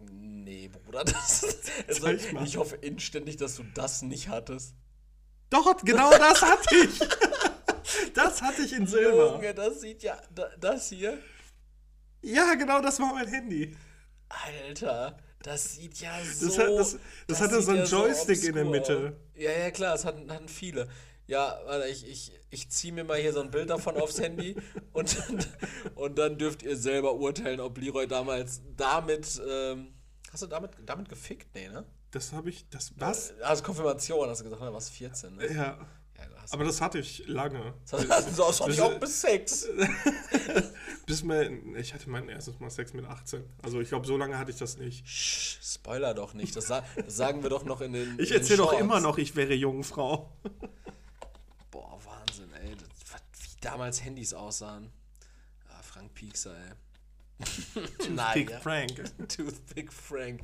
Nee, 0.00 0.68
Bruder, 0.68 1.04
das. 1.04 1.46
Also, 1.88 2.06
mal. 2.32 2.44
ich 2.46 2.56
hoffe 2.56 2.76
inständig, 2.76 3.36
dass 3.36 3.56
du 3.56 3.64
das 3.74 4.02
nicht 4.02 4.28
hattest. 4.28 4.74
Doch, 5.50 5.76
genau 5.84 6.10
das 6.10 6.40
hatte 6.42 6.74
ich. 6.76 6.98
das 8.14 8.42
hatte 8.42 8.62
ich 8.62 8.72
in 8.72 8.86
Silber. 8.86 9.34
Junge, 9.34 9.54
das 9.54 9.80
sieht 9.80 10.02
ja. 10.02 10.20
da- 10.34 10.50
Das 10.58 10.88
hier. 10.88 11.18
Ja, 12.22 12.54
genau, 12.54 12.80
das 12.80 12.98
war 13.00 13.12
mein 13.12 13.28
Handy. 13.28 13.76
Alter, 14.28 15.18
das 15.42 15.74
sieht 15.74 16.00
ja 16.00 16.12
so. 16.24 16.46
Das, 16.46 16.58
hat, 16.58 16.68
das, 16.70 16.98
das, 17.26 17.40
hatte 17.40 17.56
sieht 17.56 17.64
so 17.64 17.70
einen 17.72 17.80
ja 17.80 17.86
Joystick 17.86 18.44
in 18.44 18.54
der 18.54 18.64
Mitte. 18.64 19.16
Ja, 19.34 19.50
ja, 19.50 19.70
klar, 19.70 19.92
das 19.92 20.04
hatten, 20.04 20.32
hatten 20.32 20.48
viele. 20.48 20.88
Ja, 21.26 21.58
warte, 21.64 21.88
ich, 21.88 22.06
ich, 22.08 22.32
ich 22.50 22.68
ziehe 22.70 22.92
mir 22.92 23.04
mal 23.04 23.18
hier 23.18 23.32
so 23.32 23.40
ein 23.40 23.50
Bild 23.50 23.70
davon 23.70 23.96
aufs 23.96 24.20
Handy 24.20 24.56
und, 24.92 25.16
dann- 25.18 25.46
und 25.94 26.18
dann 26.18 26.36
dürft 26.38 26.62
ihr 26.62 26.76
selber 26.76 27.14
urteilen, 27.14 27.60
ob 27.60 27.78
Leroy 27.78 28.06
damals 28.06 28.60
damit. 28.76 29.40
Ähm, 29.48 29.94
hast 30.32 30.42
du 30.42 30.46
damit, 30.46 30.72
damit 30.84 31.08
gefickt? 31.08 31.54
Nee, 31.54 31.68
ne? 31.68 31.84
Das 32.10 32.32
habe 32.32 32.50
ich. 32.50 32.68
Das 32.68 32.92
was? 32.96 33.32
Also 33.40 33.62
Konfirmation, 33.62 34.28
hast 34.28 34.40
du 34.40 34.44
gesagt, 34.44 34.62
ne? 34.62 34.72
warst 34.72 34.90
14, 34.92 35.34
ne? 35.36 35.46
Ja. 35.52 35.78
Ja, 36.16 36.24
hast. 36.42 36.52
Aber 36.52 36.62
das 36.64 36.80
hatte 36.80 36.98
ich 37.00 37.26
lange. 37.26 37.74
das, 37.90 38.06
das, 38.06 38.36
das 38.36 38.60
hatte 38.60 38.70
ich 38.70 38.80
auch 38.80 39.00
bis 39.00 39.20
Sex. 39.22 39.66
Bis 41.06 41.22
mein, 41.22 41.74
ich 41.76 41.92
hatte 41.92 42.08
mein 42.08 42.28
erstes 42.30 42.58
Mal 42.60 42.70
Sex 42.70 42.94
mit 42.94 43.04
18. 43.04 43.44
Also 43.62 43.78
ich 43.80 43.88
glaube, 43.90 44.06
so 44.06 44.16
lange 44.16 44.38
hatte 44.38 44.50
ich 44.52 44.56
das 44.56 44.78
nicht. 44.78 45.06
Sch, 45.06 45.58
Spoiler 45.62 46.14
doch 46.14 46.32
nicht. 46.32 46.56
Das, 46.56 46.68
sa 46.68 46.82
das 46.96 47.14
sagen 47.16 47.42
wir 47.42 47.50
doch 47.50 47.64
noch 47.64 47.82
in 47.82 47.92
den. 47.92 48.18
Ich 48.18 48.30
erzähle 48.32 48.58
doch 48.58 48.72
immer 48.78 49.00
noch, 49.00 49.18
ich 49.18 49.36
wäre 49.36 49.52
Jungfrau. 49.52 50.32
Boah, 51.74 51.98
Wahnsinn, 52.04 52.52
ey. 52.62 52.76
Das, 52.76 53.20
wie 53.42 53.60
damals 53.60 54.04
Handys 54.04 54.32
aussahen. 54.32 54.92
Ah, 55.68 55.82
Frank 55.82 56.14
Piekser, 56.14 56.54
ey. 56.56 56.72
Big 58.34 58.50
ja. 58.50 58.60
Frank. 58.60 58.94
Toothpick 59.28 59.92
Frank. 59.92 60.42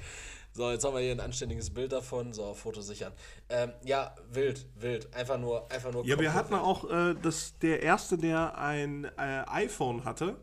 So, 0.53 0.73
jetzt 0.73 0.85
haben 0.85 0.93
wir 0.93 1.03
hier 1.03 1.13
ein 1.13 1.21
anständiges 1.21 1.73
Bild 1.73 1.93
davon. 1.93 2.33
So, 2.33 2.53
Foto 2.55 2.81
sichern. 2.81 3.13
Ähm, 3.49 3.71
ja, 3.85 4.13
wild, 4.29 4.67
wild. 4.75 5.15
Einfach 5.15 5.39
nur, 5.39 5.71
einfach 5.71 5.93
nur. 5.93 6.05
Ja, 6.05 6.19
wir 6.19 6.35
hatten 6.35 6.51
wild. 6.51 6.63
auch 6.63 6.91
äh, 6.91 7.15
das, 7.23 7.57
der 7.61 7.81
erste, 7.81 8.19
der 8.19 8.59
ein 8.59 9.05
äh, 9.05 9.45
iPhone 9.47 10.05
hatte. 10.05 10.37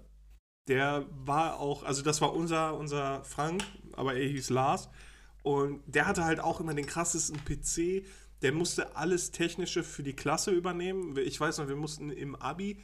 Der 0.69 1.05
war 1.09 1.59
auch, 1.59 1.83
also 1.83 2.01
das 2.01 2.21
war 2.21 2.33
unser, 2.33 2.77
unser 2.77 3.25
Frank, 3.25 3.61
aber 3.91 4.15
er 4.15 4.25
hieß 4.25 4.51
Lars. 4.51 4.87
Und 5.43 5.83
der 5.85 6.07
hatte 6.07 6.23
halt 6.23 6.39
auch 6.39 6.61
immer 6.61 6.73
den 6.73 6.85
krassesten 6.85 7.43
PC. 7.43 8.05
Der 8.41 8.51
musste 8.51 8.95
alles 8.95 9.31
Technische 9.31 9.83
für 9.83 10.03
die 10.03 10.13
Klasse 10.13 10.51
übernehmen. 10.51 11.17
Ich 11.17 11.39
weiß 11.39 11.57
noch, 11.57 11.67
wir 11.67 11.75
mussten 11.75 12.11
im 12.11 12.35
Abi, 12.35 12.79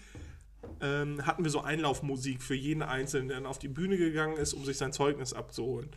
ähm, 0.82 1.26
hatten 1.26 1.43
wir 1.43 1.51
so 1.51 1.62
Einlaufmusik 1.62 2.41
für 2.41 2.56
jeden 2.56 2.82
Einzelnen, 2.82 3.28
der 3.28 3.38
dann 3.38 3.45
auf 3.45 3.60
die 3.60 3.68
Bühne 3.68 3.97
gegangen 3.97 4.38
ist, 4.38 4.54
um 4.54 4.66
sich 4.66 4.78
sein 4.78 4.93
Zeugnis 4.93 5.34
abzuholen. 5.34 5.89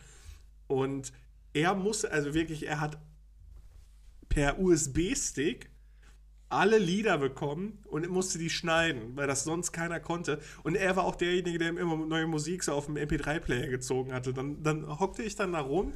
Und 0.67 1.11
er 1.53 1.73
musste, 1.73 2.11
also 2.11 2.33
wirklich, 2.33 2.67
er 2.67 2.79
hat 2.79 2.99
per 4.29 4.59
USB-Stick 4.59 5.71
alle 6.49 6.77
Lieder 6.77 7.17
bekommen 7.17 7.79
und 7.85 8.07
musste 8.09 8.37
die 8.37 8.49
schneiden, 8.49 9.15
weil 9.15 9.27
das 9.27 9.43
sonst 9.43 9.71
keiner 9.71 9.99
konnte. 9.99 10.39
Und 10.63 10.75
er 10.75 10.95
war 10.95 11.03
auch 11.03 11.15
derjenige, 11.15 11.57
der 11.57 11.69
immer 11.69 11.97
neue 11.97 12.27
Musik 12.27 12.63
so 12.63 12.73
auf 12.73 12.85
dem 12.85 12.95
MP3-Player 12.95 13.67
gezogen 13.67 14.13
hatte. 14.13 14.33
Dann, 14.33 14.63
dann 14.63 14.99
hockte 14.99 15.23
ich 15.23 15.35
dann 15.35 15.53
da 15.53 15.59
rum 15.59 15.93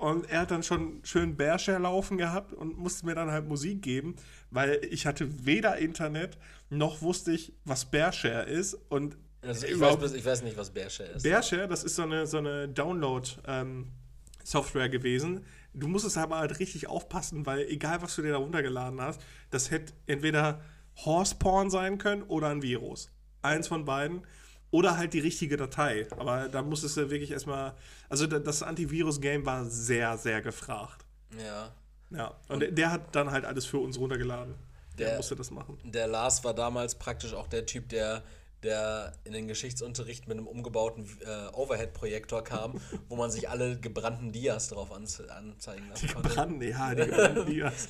und 0.00 0.28
er 0.30 0.40
hat 0.40 0.50
dann 0.50 0.62
schon 0.62 1.00
schön 1.04 1.36
Bearshare 1.36 1.78
laufen 1.78 2.16
gehabt 2.16 2.54
und 2.54 2.78
musste 2.78 3.04
mir 3.04 3.14
dann 3.14 3.30
halt 3.30 3.46
Musik 3.46 3.82
geben, 3.82 4.16
weil 4.50 4.80
ich 4.90 5.04
hatte 5.04 5.44
weder 5.44 5.76
Internet 5.76 6.38
noch 6.70 7.02
wusste 7.02 7.32
ich, 7.32 7.52
was 7.66 7.84
Bearshare 7.84 8.44
ist. 8.44 8.78
Und 8.88 9.18
Also 9.42 9.66
ich, 9.66 9.78
weiß, 9.78 10.14
ich 10.14 10.24
weiß 10.24 10.42
nicht, 10.42 10.56
was 10.56 10.70
Bearshare 10.70 11.10
ist. 11.10 11.22
Bearshare, 11.22 11.68
das 11.68 11.84
ist 11.84 11.96
so 11.96 12.04
eine, 12.04 12.26
so 12.26 12.38
eine 12.38 12.66
Download-Software 12.66 14.88
gewesen. 14.88 15.44
Du 15.74 15.86
musstest 15.86 16.16
aber 16.16 16.38
halt 16.38 16.58
richtig 16.60 16.86
aufpassen, 16.86 17.44
weil 17.44 17.66
egal, 17.68 18.00
was 18.00 18.16
du 18.16 18.22
dir 18.22 18.32
da 18.32 18.38
runtergeladen 18.38 19.02
hast, 19.02 19.20
das 19.50 19.70
hätte 19.70 19.92
entweder 20.06 20.62
Horseporn 21.04 21.68
sein 21.68 21.98
können 21.98 22.22
oder 22.22 22.48
ein 22.48 22.62
Virus. 22.62 23.10
Eins 23.42 23.68
von 23.68 23.84
beiden. 23.84 24.22
Oder 24.70 24.96
halt 24.96 25.12
die 25.14 25.20
richtige 25.20 25.56
Datei. 25.56 26.06
Aber 26.16 26.48
da 26.48 26.62
musstest 26.62 26.96
du 26.96 27.10
wirklich 27.10 27.30
erstmal. 27.32 27.74
Also 28.08 28.26
da- 28.26 28.38
das 28.38 28.62
Antivirus-Game 28.62 29.44
war 29.46 29.64
sehr, 29.64 30.16
sehr 30.18 30.40
gefragt. 30.42 31.04
ja. 31.38 31.72
Ja. 32.12 32.34
Und 32.48 32.58
der, 32.58 32.72
der 32.72 32.90
hat 32.90 33.14
dann 33.14 33.30
halt 33.30 33.44
alles 33.44 33.66
für 33.66 33.78
uns 33.78 33.96
runtergeladen. 33.96 34.56
Der, 34.98 35.10
Der- 35.10 35.16
musste 35.18 35.36
das 35.36 35.52
machen. 35.52 35.78
Der 35.84 36.08
Lars 36.08 36.42
war 36.42 36.54
damals 36.54 36.96
praktisch 36.96 37.34
auch 37.34 37.46
der 37.46 37.66
Typ, 37.66 37.88
der, 37.88 38.24
der 38.64 39.12
in 39.22 39.32
den 39.32 39.46
Geschichtsunterricht 39.46 40.26
mit 40.26 40.36
einem 40.36 40.48
umgebauten 40.48 41.06
äh, 41.20 41.54
Overhead-Projektor 41.54 42.42
kam, 42.42 42.80
wo 43.08 43.14
man 43.14 43.30
sich 43.30 43.48
alle 43.48 43.78
gebrannten 43.78 44.32
Dias 44.32 44.66
drauf 44.70 44.90
anze 44.90 45.32
anzeigen 45.32 45.88
lassen 45.88 46.08
konnte. 46.12 46.28
Brand, 46.30 46.60
ja, 46.64 46.94
die 46.96 47.02
gebrannten 47.06 47.46
Dias. 47.46 47.88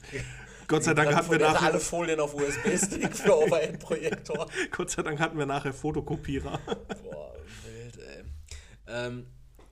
Gott 0.70 0.84
sei 0.84 0.94
Dank 0.94 1.12
hatten 1.12 1.32
wir 1.32 1.38
nachher, 1.40 1.62
alle 1.62 1.80
Folien 1.80 2.20
auf 2.20 2.32
USB-Stick 2.32 3.16
für 3.16 3.36
Overhead-Projektor. 3.44 4.48
Gott 4.70 4.88
sei 4.88 5.02
Dank 5.02 5.18
hatten 5.18 5.36
wir 5.36 5.44
nachher 5.44 5.72
Fotokopierer. 5.72 6.60
Boah, 7.02 7.34
wild, 7.64 7.98
ey. 7.98 8.24
Ähm, 8.86 9.26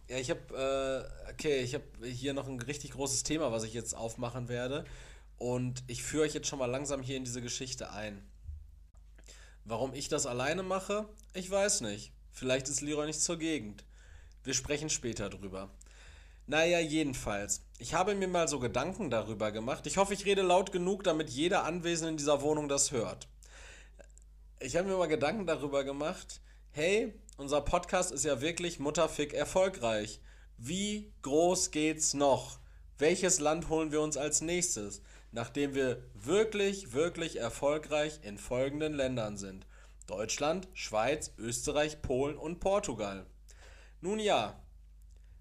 ja, 0.09 0.17
ich 0.17 0.29
habe, 0.29 1.09
äh, 1.29 1.31
okay, 1.31 1.61
ich 1.61 1.75
habe 1.75 1.85
hier 2.03 2.35
noch 2.35 2.49
ein 2.49 2.61
richtig 2.61 2.91
großes 2.91 3.23
Thema, 3.23 3.53
was 3.53 3.63
ich 3.63 3.75
jetzt 3.75 3.95
aufmachen 3.97 4.49
werde. 4.49 4.85
Und 5.37 5.85
ich 5.87 6.03
führe 6.03 6.25
euch 6.25 6.35
jetzt 6.35 6.49
schon 6.49 6.59
mal 6.59 6.67
langsam 6.67 7.01
hier 7.01 7.17
in 7.17 7.25
diese 7.25 7.43
Geschichte 7.43 7.93
ein. 7.93 8.21
Warum 9.65 9.95
ich 9.95 10.09
das 10.09 10.27
alleine 10.27 10.65
mache? 10.65 11.09
Ich 11.33 11.49
weiß 11.49 11.83
nicht. 11.83 12.11
Vielleicht 12.33 12.69
ist 12.69 12.81
Leroy 12.81 13.07
nicht 13.07 13.23
zur 13.23 13.39
Gegend. 13.39 13.85
Wir 14.43 14.55
sprechen 14.55 14.91
später 14.91 15.31
drüber. 15.31 15.71
Naja, 16.49 16.81
jedenfalls. 16.81 17.63
Ich 17.81 17.95
habe 17.95 18.17
mir 18.17 18.27
mal 18.27 18.49
so 18.49 18.59
Gedanken 18.59 19.09
darüber 19.09 19.53
gemacht. 19.53 19.87
Ich 19.87 19.99
hoffe, 19.99 20.13
ich 20.13 20.25
rede 20.25 20.43
laut 20.43 20.73
genug, 20.73 21.05
damit 21.05 21.31
jeder 21.31 21.63
Anwesende 21.63 22.11
in 22.11 22.17
dieser 22.17 22.43
Wohnung 22.43 22.69
das 22.69 22.91
hört. 22.91 23.29
Ich 24.59 24.77
habe 24.77 24.89
mir 24.89 24.97
mal 24.97 25.07
Gedanken 25.07 25.47
darüber 25.47 25.85
gemacht. 25.85 26.41
Hey, 26.73 27.15
unser 27.37 27.61
Podcast 27.61 28.11
ist 28.11 28.25
ja 28.25 28.41
wirklich 28.41 28.81
mutterfick 28.81 29.33
erfolgreich. 29.33 30.21
Wie 30.57 31.13
groß 31.23 31.71
geht's 31.71 32.15
noch? 32.15 32.59
Welches 32.99 33.39
Land 33.39 33.69
holen 33.69 33.93
wir 33.93 34.01
uns 34.01 34.17
als 34.17 34.41
nächstes, 34.41 35.01
nachdem 35.31 35.77
wir 35.77 36.03
wirklich, 36.15 36.95
wirklich 36.95 37.39
erfolgreich 37.39 38.19
in 38.23 38.39
folgenden 38.39 38.95
Ländern 38.95 39.37
sind? 39.37 39.69
Deutschland, 40.09 40.67
Schweiz, 40.73 41.33
Österreich, 41.39 42.03
Polen 42.03 42.37
und 42.37 42.59
Portugal. 42.59 43.25
Nun 44.01 44.19
ja, 44.19 44.61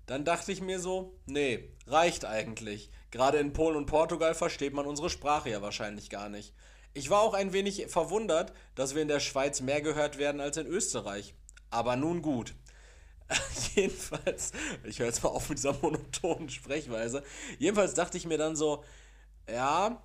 dann 0.08 0.26
dachte 0.26 0.52
ich 0.52 0.62
mir 0.62 0.80
so, 0.80 1.20
nee, 1.26 1.70
reicht 1.86 2.26
eigentlich. 2.26 2.90
Gerade 3.12 3.38
in 3.38 3.54
Polen 3.54 3.76
und 3.76 3.86
Portugal 3.86 4.34
versteht 4.34 4.74
man 4.74 4.86
unsere 4.86 5.10
Sprache 5.10 5.50
ja 5.50 5.62
wahrscheinlich 5.62 6.10
gar 6.10 6.30
nicht. 6.30 6.54
Ich 6.94 7.10
war 7.10 7.22
auch 7.22 7.34
ein 7.34 7.54
wenig 7.54 7.86
verwundert, 7.90 8.54
dass 8.74 8.96
wir 8.96 9.02
in 9.02 9.10
der 9.10 9.20
Schweiz 9.20 9.62
mehr 9.62 9.82
gehört 9.82 10.18
werden 10.18 10.42
als 10.42 10.58
in 10.58 10.66
Österreich. 10.66 11.36
Aber 11.70 11.96
nun 11.98 12.22
gut. 12.22 12.56
Jedenfalls, 13.76 14.54
ich 14.86 15.00
höre 15.00 15.08
jetzt 15.08 15.24
mal 15.24 15.30
auf 15.30 15.50
mit 15.50 15.58
dieser 15.58 15.74
monotonen 15.74 16.50
Sprechweise. 16.50 17.22
Jedenfalls 17.60 17.94
dachte 17.94 18.18
ich 18.18 18.26
mir 18.26 18.38
dann 18.38 18.56
so, 18.56 18.86
ja, 19.52 20.02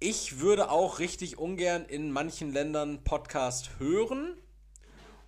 ich 0.00 0.40
würde 0.40 0.70
auch 0.70 0.98
richtig 0.98 1.38
ungern 1.38 1.84
in 1.84 2.10
manchen 2.10 2.52
Ländern 2.52 3.04
Podcast 3.04 3.78
hören. 3.78 4.36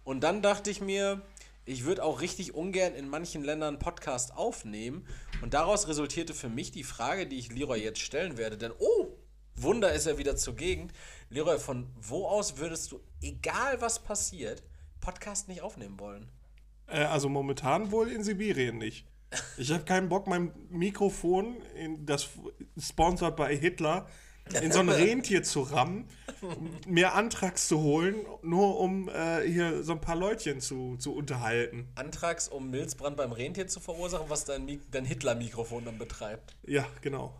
Und 0.02 0.20
dann 0.20 0.42
dachte 0.42 0.70
ich 0.70 0.80
mir, 0.80 1.22
ich 1.68 1.84
würde 1.84 2.02
auch 2.02 2.20
richtig 2.22 2.54
ungern 2.54 2.94
in 2.94 3.08
manchen 3.08 3.44
Ländern 3.44 3.78
Podcast 3.78 4.34
aufnehmen. 4.34 5.06
Und 5.42 5.54
daraus 5.54 5.86
resultierte 5.86 6.32
für 6.32 6.48
mich 6.48 6.72
die 6.72 6.82
Frage, 6.82 7.26
die 7.26 7.38
ich 7.38 7.52
Leroy 7.52 7.82
jetzt 7.82 8.00
stellen 8.00 8.38
werde. 8.38 8.56
Denn, 8.56 8.72
oh, 8.78 9.08
Wunder 9.54 9.92
ist 9.92 10.06
er 10.06 10.18
wieder 10.18 10.36
zur 10.36 10.56
Gegend. 10.56 10.92
Leroy, 11.28 11.58
von 11.58 11.86
wo 12.00 12.26
aus 12.26 12.56
würdest 12.56 12.92
du, 12.92 13.00
egal 13.20 13.80
was 13.80 13.98
passiert, 13.98 14.62
Podcast 15.00 15.48
nicht 15.48 15.60
aufnehmen 15.60 16.00
wollen? 16.00 16.28
Äh, 16.86 17.04
also 17.04 17.28
momentan 17.28 17.90
wohl 17.90 18.10
in 18.10 18.24
Sibirien 18.24 18.78
nicht. 18.78 19.06
Ich 19.58 19.70
habe 19.70 19.84
keinen 19.84 20.08
Bock, 20.08 20.26
mein 20.26 20.52
Mikrofon, 20.70 21.56
das 22.00 22.30
sponsored 22.80 23.36
bei 23.36 23.54
Hitler, 23.54 24.08
in 24.54 24.72
so 24.72 24.80
ein 24.80 24.88
Rentier 24.88 25.42
zu 25.42 25.62
rammen, 25.62 26.08
mir 26.86 27.14
Antrags 27.14 27.68
zu 27.68 27.80
holen, 27.80 28.16
nur 28.42 28.78
um 28.78 29.08
äh, 29.08 29.42
hier 29.42 29.82
so 29.82 29.92
ein 29.92 30.00
paar 30.00 30.16
Leutchen 30.16 30.60
zu, 30.60 30.96
zu 30.96 31.14
unterhalten. 31.14 31.88
Antrags, 31.94 32.48
um 32.48 32.70
Milzbrand 32.70 33.16
beim 33.16 33.32
Rentier 33.32 33.66
zu 33.66 33.80
verursachen, 33.80 34.26
was 34.28 34.44
dein, 34.44 34.80
dein 34.90 35.04
Hitler-Mikrofon 35.04 35.84
dann 35.84 35.98
betreibt. 35.98 36.56
Ja, 36.66 36.86
genau. 37.00 37.34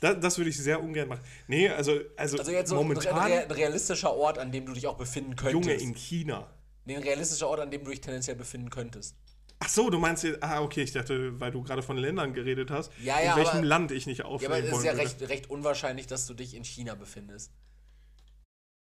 Das, 0.00 0.20
das 0.20 0.38
würde 0.38 0.50
ich 0.50 0.58
sehr 0.58 0.82
ungern 0.82 1.08
machen. 1.08 1.22
Nee, 1.48 1.68
also, 1.68 1.98
also, 2.16 2.38
Also 2.38 2.52
jetzt 2.52 2.70
so 2.70 2.76
momentan, 2.76 3.18
ein, 3.18 3.32
ein 3.32 3.50
realistischer 3.50 4.14
Ort, 4.14 4.38
an 4.38 4.52
dem 4.52 4.66
du 4.66 4.72
dich 4.72 4.86
auch 4.86 4.96
befinden 4.96 5.34
könntest. 5.36 5.68
Junge, 5.68 5.82
in 5.82 5.94
China. 5.94 6.48
Nee, 6.84 6.96
ein 6.96 7.02
realistischer 7.02 7.48
Ort, 7.48 7.60
an 7.60 7.70
dem 7.70 7.84
du 7.84 7.90
dich 7.90 8.00
tendenziell 8.00 8.36
befinden 8.36 8.70
könntest. 8.70 9.16
Ach 9.60 9.68
so, 9.68 9.90
du 9.90 9.98
meinst 9.98 10.22
jetzt, 10.24 10.42
ah, 10.42 10.60
okay, 10.62 10.82
ich 10.82 10.92
dachte, 10.92 11.38
weil 11.40 11.50
du 11.50 11.62
gerade 11.62 11.82
von 11.82 11.96
Ländern 11.96 12.32
geredet 12.32 12.70
hast, 12.70 12.92
Ja, 13.02 13.20
ja, 13.20 13.32
in 13.32 13.38
welchem 13.38 13.58
aber- 13.58 13.66
Land 13.66 13.90
ich 13.90 14.06
nicht 14.06 14.18
Ja, 14.18 14.24
aufnehmen 14.26 14.54
aber 14.54 14.62
es 14.64 14.78
ist 14.78 14.84
ja 14.84 14.92
recht, 14.92 15.20
recht 15.28 15.50
unwahrscheinlich, 15.50 16.06
dass 16.06 16.26
du 16.26 16.34
dich 16.34 16.54
in 16.54 16.64
China 16.64 16.94
befindest. 16.94 17.52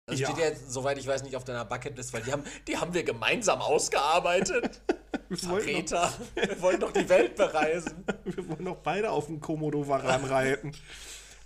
Das 0.07 0.19
Ja. 0.19 0.29
steht 0.29 0.39
ja, 0.43 0.51
jetzt, 0.51 0.71
soweit 0.71 0.99
ich 0.99 1.07
weiß, 1.07 1.23
nicht 1.23 1.37
auf 1.37 1.45
deiner 1.45 1.65
Bucketlist, 1.65 2.13
weil 2.13 2.23
die 2.23 2.33
haben, 2.33 2.43
die 2.67 2.77
haben 2.77 2.93
wir 2.95 3.05
gemeinsam 3.05 3.61
ausgearbeitet. 3.61 4.81
Wir 5.29 5.59
Peter, 5.61 6.13
wir 6.35 6.61
wollen 6.61 6.81
doch 6.81 6.93
die 6.93 7.09
Welt 7.09 7.37
bereisen. 7.37 8.05
wir 8.25 8.49
wollen 8.49 8.65
doch 8.65 8.79
beide 8.79 9.11
auf 9.13 9.27
dem 9.27 9.39
Komodo-Varan 9.41 10.25
reiten. 10.25 10.73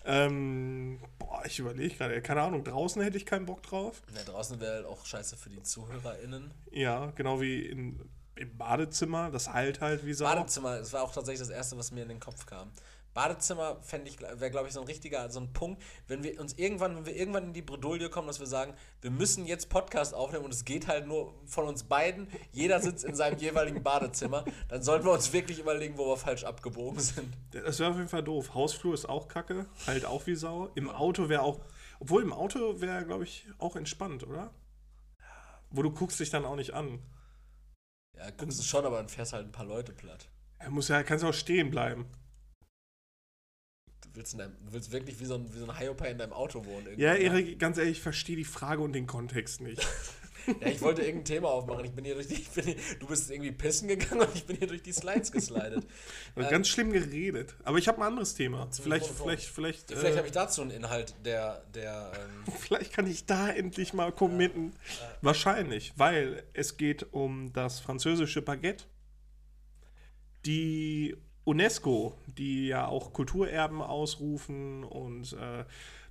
ähm, 0.06 0.98
boah, 1.18 1.42
ich 1.44 1.58
überlege 1.58 1.94
gerade, 1.94 2.22
keine 2.22 2.40
Ahnung, 2.42 2.64
draußen 2.64 3.02
hätte 3.02 3.18
ich 3.18 3.26
keinen 3.26 3.44
Bock 3.44 3.62
drauf. 3.62 4.00
Na, 4.14 4.22
draußen 4.22 4.58
wäre 4.60 4.76
halt 4.76 4.86
auch 4.86 5.04
scheiße 5.04 5.36
für 5.36 5.50
die 5.50 5.62
ZuhörerInnen. 5.62 6.50
Ja, 6.70 7.10
genau 7.14 7.42
wie 7.42 7.60
in, 7.66 8.00
im 8.36 8.56
Badezimmer, 8.56 9.30
das 9.30 9.52
heilt 9.52 9.80
halt 9.80 10.04
wie 10.04 10.14
Sau. 10.14 10.24
Badezimmer, 10.24 10.78
das 10.78 10.92
war 10.92 11.02
auch 11.02 11.12
tatsächlich 11.12 11.40
das 11.40 11.50
Erste, 11.50 11.76
was 11.78 11.92
mir 11.92 12.02
in 12.02 12.08
den 12.08 12.20
Kopf 12.20 12.46
kam. 12.46 12.70
Badezimmer 13.14 13.76
fände 13.80 14.10
ich, 14.10 14.20
wäre 14.20 14.50
glaube 14.50 14.66
ich 14.66 14.74
so 14.74 14.80
ein 14.80 14.86
richtiger, 14.86 15.30
so 15.30 15.38
ein 15.38 15.52
Punkt, 15.52 15.80
wenn 16.08 16.24
wir 16.24 16.40
uns 16.40 16.54
irgendwann, 16.54 16.96
wenn 16.96 17.06
wir 17.06 17.14
irgendwann 17.14 17.44
in 17.44 17.52
die 17.52 17.62
Bredouille 17.62 18.10
kommen, 18.10 18.26
dass 18.26 18.40
wir 18.40 18.48
sagen, 18.48 18.74
wir 19.02 19.12
müssen 19.12 19.46
jetzt 19.46 19.68
Podcast 19.68 20.14
aufnehmen 20.14 20.44
und 20.44 20.52
es 20.52 20.64
geht 20.64 20.88
halt 20.88 21.06
nur 21.06 21.32
von 21.46 21.66
uns 21.66 21.84
beiden, 21.84 22.26
jeder 22.50 22.80
sitzt 22.80 23.04
in 23.04 23.14
seinem 23.14 23.38
jeweiligen 23.38 23.84
Badezimmer, 23.84 24.44
dann 24.68 24.82
sollten 24.82 25.06
wir 25.06 25.12
uns 25.12 25.32
wirklich 25.32 25.60
überlegen, 25.60 25.96
wo 25.96 26.08
wir 26.08 26.16
falsch 26.16 26.42
abgebogen 26.42 26.98
sind. 26.98 27.32
Das 27.52 27.78
wäre 27.78 27.90
auf 27.90 27.96
jeden 27.96 28.08
Fall 28.08 28.24
doof. 28.24 28.52
Hausflur 28.52 28.94
ist 28.94 29.08
auch 29.08 29.28
kacke, 29.28 29.66
halt 29.86 30.04
auch 30.04 30.26
wie 30.26 30.34
Sau. 30.34 30.70
Im 30.74 30.90
Auto 30.90 31.28
wäre 31.28 31.42
auch, 31.42 31.60
obwohl 32.00 32.22
im 32.22 32.32
Auto 32.32 32.80
wäre, 32.80 33.06
glaube 33.06 33.22
ich, 33.22 33.46
auch 33.58 33.76
entspannt, 33.76 34.26
oder? 34.26 34.50
Wo 35.70 35.82
du 35.82 35.92
guckst 35.92 36.18
dich 36.18 36.30
dann 36.30 36.44
auch 36.44 36.56
nicht 36.56 36.74
an. 36.74 36.98
Ja, 38.24 38.30
guckst 38.30 38.58
du 38.58 38.62
schon, 38.62 38.86
aber 38.86 38.96
dann 38.96 39.08
fährst 39.08 39.34
halt 39.34 39.44
ein 39.46 39.52
paar 39.52 39.66
Leute 39.66 39.92
platt. 39.92 40.28
Er 40.58 40.70
muss 40.70 40.88
ja, 40.88 41.02
kannst 41.02 41.22
ja 41.22 41.28
auch 41.28 41.34
stehen 41.34 41.70
bleiben. 41.70 42.06
Du 44.00 44.08
willst, 44.14 44.32
in 44.32 44.38
deinem, 44.38 44.56
du 44.64 44.72
willst 44.72 44.92
wirklich 44.92 45.20
wie 45.20 45.26
so 45.26 45.34
ein, 45.34 45.52
wie 45.52 45.58
so 45.58 45.68
ein 45.68 45.78
Hyopai 45.78 46.10
in 46.10 46.18
deinem 46.18 46.32
Auto 46.32 46.64
wohnen. 46.64 46.86
irgendwie, 46.86 47.02
Ja, 47.02 47.12
ne? 47.12 47.18
Erik, 47.18 47.58
ganz 47.58 47.76
ehrlich, 47.76 47.98
ich 47.98 48.02
verstehe 48.02 48.36
die 48.36 48.44
Frage 48.44 48.80
und 48.80 48.94
den 48.94 49.06
Kontext 49.06 49.60
nicht. 49.60 49.86
Ja, 50.60 50.68
ich 50.68 50.80
wollte 50.82 51.02
irgendein 51.02 51.24
Thema 51.24 51.48
aufmachen. 51.48 51.84
Ich 51.84 51.92
bin 51.92 52.04
hier 52.04 52.14
durch 52.14 52.28
die, 52.28 52.44
bin 52.54 52.64
hier, 52.64 52.76
du 52.98 53.06
bist 53.06 53.30
irgendwie 53.30 53.52
pissen 53.52 53.88
gegangen 53.88 54.22
und 54.22 54.34
ich 54.34 54.44
bin 54.44 54.56
hier 54.56 54.66
durch 54.66 54.82
die 54.82 54.92
Slides 54.92 55.32
geslidet. 55.32 55.86
Also 56.34 56.50
ganz 56.50 56.68
schlimm 56.68 56.92
geredet. 56.92 57.54
Aber 57.64 57.78
ich 57.78 57.88
habe 57.88 57.98
ein 57.98 58.04
anderes 58.04 58.34
Thema. 58.34 58.68
Vielleicht, 58.70 59.06
vielleicht, 59.06 59.46
vielleicht, 59.46 59.88
Vielleicht 59.90 60.14
äh, 60.14 60.18
habe 60.18 60.26
ich 60.26 60.32
dazu 60.32 60.62
einen 60.62 60.70
Inhalt, 60.70 61.14
der, 61.24 61.64
der, 61.74 62.12
ähm, 62.14 62.52
vielleicht 62.58 62.92
kann 62.92 63.06
ich 63.06 63.26
da 63.26 63.48
endlich 63.48 63.92
mal 63.92 64.12
committen. 64.12 64.72
Wahrscheinlich, 65.22 65.92
weil 65.96 66.42
es 66.52 66.76
geht 66.76 67.12
um 67.12 67.52
das 67.52 67.80
französische 67.80 68.42
Baguette. 68.42 68.84
Die 70.44 71.16
UNESCO, 71.44 72.16
die 72.26 72.68
ja 72.68 72.86
auch 72.86 73.12
Kulturerben 73.12 73.80
ausrufen 73.82 74.84
und 74.84 75.32
äh, 75.34 75.64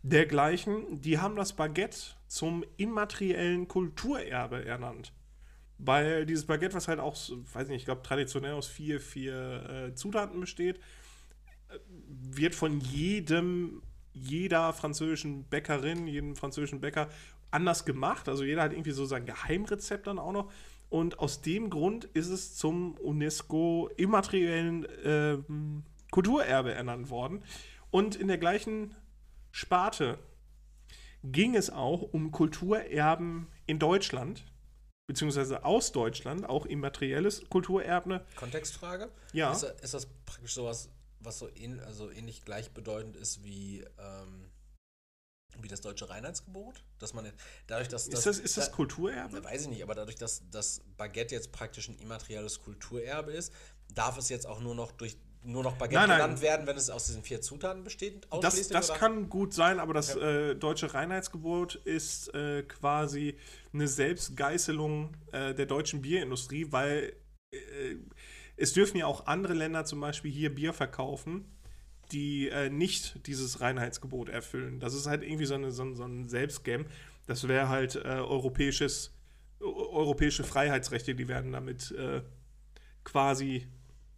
dergleichen, 0.04 1.02
die 1.02 1.18
haben 1.20 1.36
das 1.36 1.54
Baguette 1.54 1.98
zum 2.28 2.64
immateriellen 2.78 3.68
Kulturerbe 3.68 4.66
ernannt. 4.66 5.14
Weil 5.78 6.26
dieses 6.26 6.46
Baguette, 6.46 6.76
was 6.76 6.88
halt 6.88 7.00
auch, 7.00 7.16
weiß 7.54 7.70
nicht, 7.70 7.78
ich 7.78 7.86
glaube, 7.86 8.04
traditionell 8.04 8.54
aus 8.54 8.68
vier, 8.68 9.00
vier 9.00 9.88
äh, 9.90 9.96
Zutaten 9.96 10.40
besteht, 10.40 10.78
äh, 11.70 11.80
wird 12.08 12.54
von 12.54 12.80
jedem, 12.80 13.82
jeder 14.14 14.74
französischen 14.74 15.46
Bäckerin, 15.46 16.08
jedem 16.08 16.36
französischen 16.36 16.82
Bäcker 16.82 17.10
anders 17.50 17.86
gemacht. 17.86 18.30
Also 18.30 18.44
jeder 18.44 18.64
hat 18.64 18.74
irgendwie 18.74 18.92
so 18.92 19.06
sein 19.06 19.26
Geheimrezept 19.26 20.08
dann 20.08 20.20
auch 20.20 20.32
noch. 20.32 20.52
Und 20.90 21.20
aus 21.20 21.42
dem 21.42 21.70
Grund 21.70 22.06
ist 22.06 22.30
es 22.30 22.56
zum 22.56 22.96
UNESCO 22.98 23.90
immateriellen 23.98 24.86
ähm, 25.04 25.84
Kulturerbe 26.12 26.74
ernannt 26.74 27.10
worden. 27.10 27.44
Und 27.90 28.16
in 28.16 28.28
der 28.28 28.38
gleichen 28.38 28.96
Sparte 29.54 30.18
ging 31.24 31.56
es 31.56 31.70
auch 31.70 32.02
um 32.02 32.32
Kulturerben 32.32 33.48
in 33.66 33.80
Deutschland. 33.80 34.44
beziehungsweise 35.06 35.66
aus 35.66 35.92
Deutschland, 35.92 36.48
auch 36.48 36.66
immaterielles 36.66 37.44
Kulturerbe. 37.50 38.26
Kontextfrage? 38.38 39.12
Ja. 39.34 39.52
Ist, 39.52 39.62
das- 39.64 39.82
ist 39.82 39.94
das 39.94 40.08
praktisch 40.26 40.54
sowas, 40.54 40.90
was 41.20 41.40
so 41.40 41.50
ähn, 41.50 41.82
also 41.82 42.10
ähnlich 42.10 42.46
gleichbedeutend 42.46 43.18
ist 43.18 43.44
wie, 43.44 43.86
ähm, 44.00 44.50
wie 45.60 45.68
das 45.68 45.82
deutsche 45.82 46.10
Reinheitsgebot? 46.10 46.86
Dass 47.00 47.14
man 47.14 47.30
dadurch, 47.68 47.90
dass 47.90 48.08
Ist 48.08 48.26
das, 48.26 48.40
ist 48.40 48.56
das 48.56 48.70
da- 48.70 48.76
Kulturerbe? 48.76 49.44
Weiß 49.44 49.64
ich 49.64 49.68
nicht, 49.68 49.84
aber 49.84 49.94
dadurch, 49.94 50.16
dass 50.16 50.42
das 50.52 50.80
Baguette 50.96 51.36
jetzt 51.36 51.52
praktisch 51.52 51.90
ein 51.90 52.00
immaterielles 52.00 52.62
Kulturerbe 52.62 53.34
ist, 53.34 53.52
darf 53.94 54.18
es 54.18 54.30
jetzt 54.30 54.48
auch 54.48 54.62
nur 54.62 54.74
noch 54.74 54.94
durch 54.94 55.18
nur 55.46 55.64
noch 55.64 55.74
Baguette 55.78 55.96
Nein, 56.02 56.10
nein. 56.10 56.18
genannt 56.22 56.42
werden, 56.42 56.68
wenn 56.68 56.78
es 56.78 56.90
aus 56.90 57.08
diesen 57.08 57.24
vier 57.24 57.42
Zutaten 57.42 57.84
besteht? 57.84 58.28
Das, 58.42 58.68
das 58.70 58.90
oder? 58.90 59.00
kann 59.00 59.30
gut 59.30 59.54
sein, 59.54 59.80
aber 59.80 59.94
das 59.94 60.16
äh, 60.16 60.56
deutsche 60.56 60.94
Reinheitsgebot 60.94 61.76
ist 61.76 62.34
äh, 62.34 62.64
quasi 62.64 63.36
eine 63.74 63.88
Selbstgeißelung 63.88 65.12
äh, 65.32 65.54
der 65.54 65.66
deutschen 65.66 66.02
Bierindustrie, 66.02 66.68
weil 66.72 67.14
äh, 67.52 67.58
es 68.56 68.74
dürfen 68.74 68.98
ja 68.98 69.06
auch 69.08 69.26
andere 69.28 69.54
Länder 69.54 69.86
zum 69.86 70.00
Beispiel 70.00 70.32
hier 70.32 70.54
Bier 70.54 70.74
verkaufen, 70.74 71.46
die 72.12 72.50
äh, 72.50 72.70
nicht 72.70 73.26
dieses 73.28 73.62
Reinheitsgebot 73.62 74.30
erfüllen. 74.30 74.80
Das 74.80 74.94
ist 74.94 75.08
halt 75.08 75.24
irgendwie 75.24 75.46
so, 75.46 75.56
eine, 75.56 75.72
so, 75.72 75.84
ein- 75.84 75.96
so 75.96 76.04
ein 76.06 76.30
Selbstgame. 76.30 76.86
Das 77.26 77.48
wäre 77.48 77.70
halt 77.70 77.96
äh, 77.96 78.00
europäisches, 78.00 79.14
eu- 79.60 79.66
europäische 79.92 80.44
Freiheitsrechte, 80.44 81.16
die 81.16 81.28
werden 81.28 81.52
damit 81.52 81.94
quasi 83.04 83.68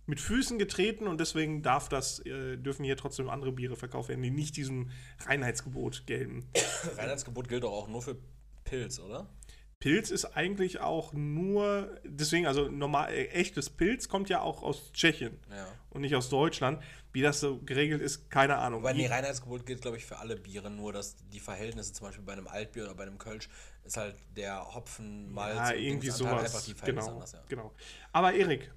mit 0.07 0.19
Füßen 0.19 0.59
getreten 0.59 1.07
und 1.07 1.19
deswegen 1.19 1.61
darf 1.63 1.89
das, 1.89 2.19
äh, 2.25 2.57
dürfen 2.57 2.83
hier 2.83 2.95
trotzdem 2.97 3.29
andere 3.29 3.51
Biere 3.51 3.75
verkauft 3.75 4.09
werden, 4.09 4.21
die 4.21 4.31
nicht 4.31 4.55
diesem 4.57 4.91
Reinheitsgebot 5.25 6.05
gelten. 6.07 6.45
Reinheitsgebot 6.97 7.47
gilt 7.49 7.63
doch 7.63 7.71
auch 7.73 7.87
nur 7.87 8.01
für 8.01 8.17
Pilz, 8.63 8.99
oder? 8.99 9.27
Pilz 9.79 10.09
ist 10.09 10.25
eigentlich 10.25 10.79
auch 10.79 11.11
nur, 11.13 11.99
deswegen, 12.05 12.47
also 12.47 12.69
normal, 12.69 13.11
äh, 13.13 13.25
echtes 13.27 13.69
Pilz 13.69 14.07
kommt 14.07 14.29
ja 14.29 14.41
auch 14.41 14.63
aus 14.63 14.91
Tschechien 14.93 15.37
Ja. 15.51 15.67
und 15.89 16.01
nicht 16.01 16.15
aus 16.15 16.29
Deutschland. 16.29 16.81
Wie 17.11 17.21
das 17.21 17.39
so 17.39 17.59
geregelt 17.59 18.01
ist, 18.01 18.29
keine 18.31 18.57
Ahnung. 18.57 18.81
Nee, 18.83 19.03
Je- 19.03 19.07
Reinheitsgebot 19.07 19.65
gilt, 19.65 19.81
glaube 19.81 19.97
ich, 19.97 20.05
für 20.05 20.17
alle 20.17 20.37
Biere, 20.37 20.69
nur 20.71 20.91
dass 20.93 21.15
die 21.29 21.39
Verhältnisse 21.39 21.93
zum 21.93 22.07
Beispiel 22.07 22.23
bei 22.25 22.33
einem 22.33 22.47
Altbier 22.47 22.85
oder 22.85 22.95
bei 22.95 23.03
einem 23.03 23.17
Kölsch 23.17 23.47
ist 23.83 23.97
halt 23.97 24.15
der 24.35 24.73
Hopfen, 24.73 25.31
Malz 25.31 25.55
ja, 25.55 25.73
irgendwie 25.73 26.09
sowas. 26.09 26.45
einfach 26.45 26.63
die 26.65 26.73
Verhältnisse 26.73 27.05
Genau, 27.07 27.15
anders, 27.17 27.31
ja. 27.33 27.43
genau. 27.47 27.71
Aber 28.11 28.33
Erik, 28.33 28.71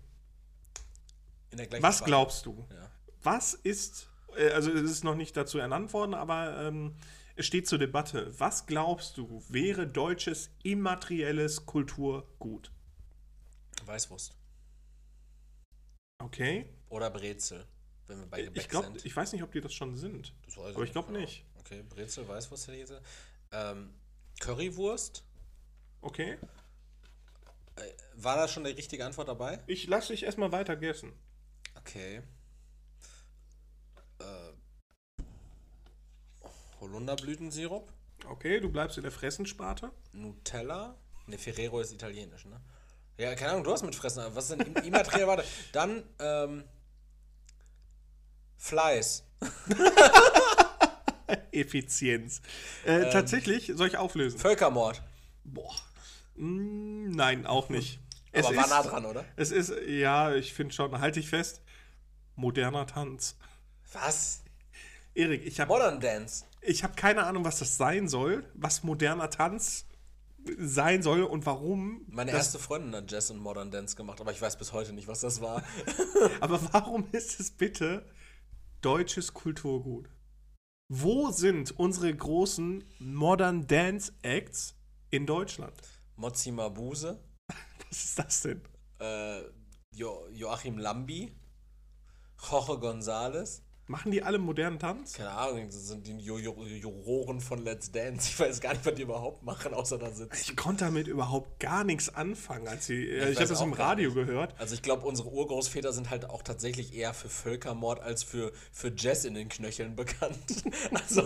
In 1.51 1.59
der 1.59 1.67
gleichen 1.67 1.83
was 1.83 1.97
Sprache. 1.97 2.11
glaubst 2.11 2.47
du? 2.47 2.67
Ja. 2.71 2.91
Was 3.23 3.55
ist, 3.55 4.09
äh, 4.37 4.51
also 4.51 4.71
es 4.73 4.91
ist 4.91 5.05
noch 5.05 5.15
nicht 5.15 5.37
dazu 5.37 5.59
ernannt 5.59 5.93
worden, 5.93 6.15
aber 6.15 6.59
ähm, 6.67 6.95
es 7.37 7.47
steht 7.47 7.69
zur 7.69 7.79
Debatte. 7.79 8.33
Was 8.39 8.67
glaubst 8.67 9.17
du, 9.17 9.43
wäre 9.49 9.87
deutsches 9.87 10.51
immaterielles 10.63 11.67
Kulturgut? 11.67 12.71
Weißwurst. 13.85 14.35
Okay. 16.21 16.69
Oder 16.89 17.11
Brezel, 17.11 17.65
wenn 18.07 18.19
wir 18.19 18.27
bei 18.27 18.43
Gebäck 18.43 18.63
Ich 18.63 18.69
glaube, 18.69 18.89
sind. 18.89 19.05
ich 19.05 19.15
weiß 19.15 19.33
nicht, 19.33 19.43
ob 19.43 19.53
die 19.53 19.61
das 19.61 19.73
schon 19.73 19.97
sind. 19.97 20.35
Das 20.47 20.57
weiß 20.57 20.75
aber 20.75 20.85
ich 20.85 20.93
glaube 20.93 21.13
nicht. 21.13 21.45
Okay, 21.61 21.83
Brezel, 21.89 22.27
Weißwurst 22.27 22.67
hätte 22.69 22.77
ich 22.79 22.89
jetzt. 22.89 23.03
Ähm, 23.53 23.95
Currywurst. 24.41 25.23
Okay. 26.01 26.39
Äh, 27.77 27.83
war 28.15 28.37
da 28.37 28.49
schon 28.49 28.65
die 28.65 28.71
richtige 28.71 29.05
Antwort 29.05 29.29
dabei? 29.29 29.63
Ich 29.67 29.87
lasse 29.87 30.13
dich 30.13 30.25
erstmal 30.25 30.51
weiter 30.51 30.77
gegessen. 30.77 31.13
Okay. 31.89 32.21
Äh, 34.21 35.23
Holunderblütensirup. 36.81 37.91
Okay, 38.29 38.61
du 38.61 38.69
bleibst 38.71 38.99
in 38.99 39.05
der 39.05 39.13
Fressensparte. 39.13 39.91
Nutella. 40.13 40.97
Ne, 41.27 41.39
Ferrero 41.39 41.81
ist 41.81 41.93
italienisch, 41.93 42.45
ne? 42.45 42.61
Ja, 43.17 43.35
keine 43.35 43.53
Ahnung, 43.53 43.65
du 43.65 43.73
hast 43.73 43.83
mit 43.85 43.95
Fressen. 43.95 44.21
aber 44.21 44.35
Was 44.37 44.51
ist 44.51 44.61
denn 44.61 44.75
im- 44.75 44.85
immateriell? 44.85 45.27
Warte. 45.27 45.45
Dann, 45.73 46.03
ähm, 46.19 46.65
Fleiß. 48.59 49.25
Effizienz. 51.53 52.43
Ähm. 52.85 53.05
Äh, 53.05 53.11
tatsächlich, 53.11 53.73
soll 53.75 53.89
ich 53.89 53.97
auflösen? 53.97 54.39
Völkermord. 54.39 55.03
Boah. 55.45 55.75
Mm, 56.37 57.11
nein, 57.13 57.47
auch 57.47 57.71
nicht. 57.71 57.99
Es 58.33 58.47
Aber 58.47 58.57
war 58.57 58.65
ist, 58.65 58.71
nah 58.71 58.83
dran, 58.83 59.07
oder? 59.07 59.25
Es 59.37 59.51
ist, 59.51 59.73
ja, 59.87 60.35
ich 60.35 60.53
finde 60.53 60.75
schon, 60.75 61.01
halte 61.01 61.19
ich 61.19 61.29
fest, 61.29 61.63
moderner 62.39 62.87
Tanz. 62.87 63.37
Was? 63.93 64.43
Erik, 65.15 65.45
ich 65.45 65.61
habe 65.61 65.69
Modern 65.73 66.01
Dance. 66.01 66.45
ich 66.63 66.85
hab 66.85 66.97
keine 66.97 67.25
Ahnung, 67.25 67.45
was 67.45 67.59
das 67.59 67.77
sein 67.77 68.09
soll, 68.09 68.45
was 68.55 68.83
moderner 68.85 69.31
Tanz 69.31 69.85
sein 70.59 71.03
soll 71.03 71.25
und 71.25 71.45
warum. 71.47 72.03
Meine 72.09 72.31
erste 72.31 72.59
Freundin 72.59 72.95
hat 72.95 73.11
Jazz 73.11 73.31
und 73.31 73.39
Modern 73.39 73.71
Dance 73.71 73.97
gemacht, 73.97 74.21
aber 74.21 74.31
ich 74.33 74.41
weiß 74.41 74.57
bis 74.57 74.73
heute 74.73 74.93
nicht, 74.93 75.09
was 75.09 75.21
das 75.21 75.41
war. 75.41 75.63
Aber 76.41 76.61
warum 76.73 77.07
ist 77.13 77.39
es 77.41 77.51
bitte 77.51 78.07
deutsches 78.81 79.35
Kulturgut? 79.35 80.09
Wo 80.89 81.31
sind 81.33 81.73
unsere 81.79 82.15
großen 82.15 82.85
Modern 82.99 83.67
Dance 83.67 84.13
Acts 84.23 84.75
in 85.11 85.27
Deutschland? 85.27 85.75
Mozzi 86.17 86.51
Mabuse, 86.53 87.21
Was 87.91 88.05
ist 88.05 88.19
das 88.19 88.43
denn? 88.43 88.63
äh, 89.01 89.41
jo 89.91 90.29
Joachim 90.33 90.79
Lambi, 90.79 91.33
Jorge 92.51 92.75
González. 92.75 93.63
Machen 93.91 94.13
die 94.13 94.23
alle 94.23 94.37
modernen 94.39 94.79
Tanz? 94.79 95.15
Keine 95.15 95.31
Ahnung, 95.31 95.65
das 95.65 95.89
sind 95.89 96.07
die 96.07 96.13
Ju- 96.13 96.37
Ju- 96.39 96.63
Juroren 96.67 97.41
von 97.41 97.65
Let's 97.65 97.91
Dance. 97.91 98.29
Ich 98.29 98.39
weiß 98.39 98.61
gar 98.61 98.75
nicht, 98.75 98.85
was 98.85 98.95
die 98.95 99.01
überhaupt 99.01 99.43
machen, 99.45 99.73
außer 99.73 99.97
da 99.97 100.11
sitzen. 100.11 100.37
Ich 100.43 100.55
konnte 100.59 100.85
damit 100.85 101.09
überhaupt 101.09 101.59
gar 101.59 101.85
nichts 101.85 102.15
anfangen, 102.15 102.69
als 102.69 102.85
sie. 102.85 103.03
Ich, 103.03 103.15
ich 103.17 103.29
weiß 103.31 103.37
habe 103.37 103.49
das 103.49 103.61
im 103.63 103.73
Radio 103.73 104.13
gehört. 104.13 104.55
Also 104.61 104.75
ich 104.75 104.83
glaube, 104.83 105.07
unsere 105.07 105.31
Urgroßväter 105.31 105.95
sind 105.95 106.11
halt 106.11 106.27
auch 106.29 106.43
tatsächlich 106.43 106.93
eher 106.95 107.15
für 107.15 107.31
Völkermord 107.31 108.01
als 108.01 108.23
für, 108.25 108.53
für 108.73 108.93
Jazz 108.95 109.25
in 109.25 109.33
den 109.33 109.49
Knöcheln 109.49 109.97
bekannt. 109.97 110.37
Also, 110.93 111.23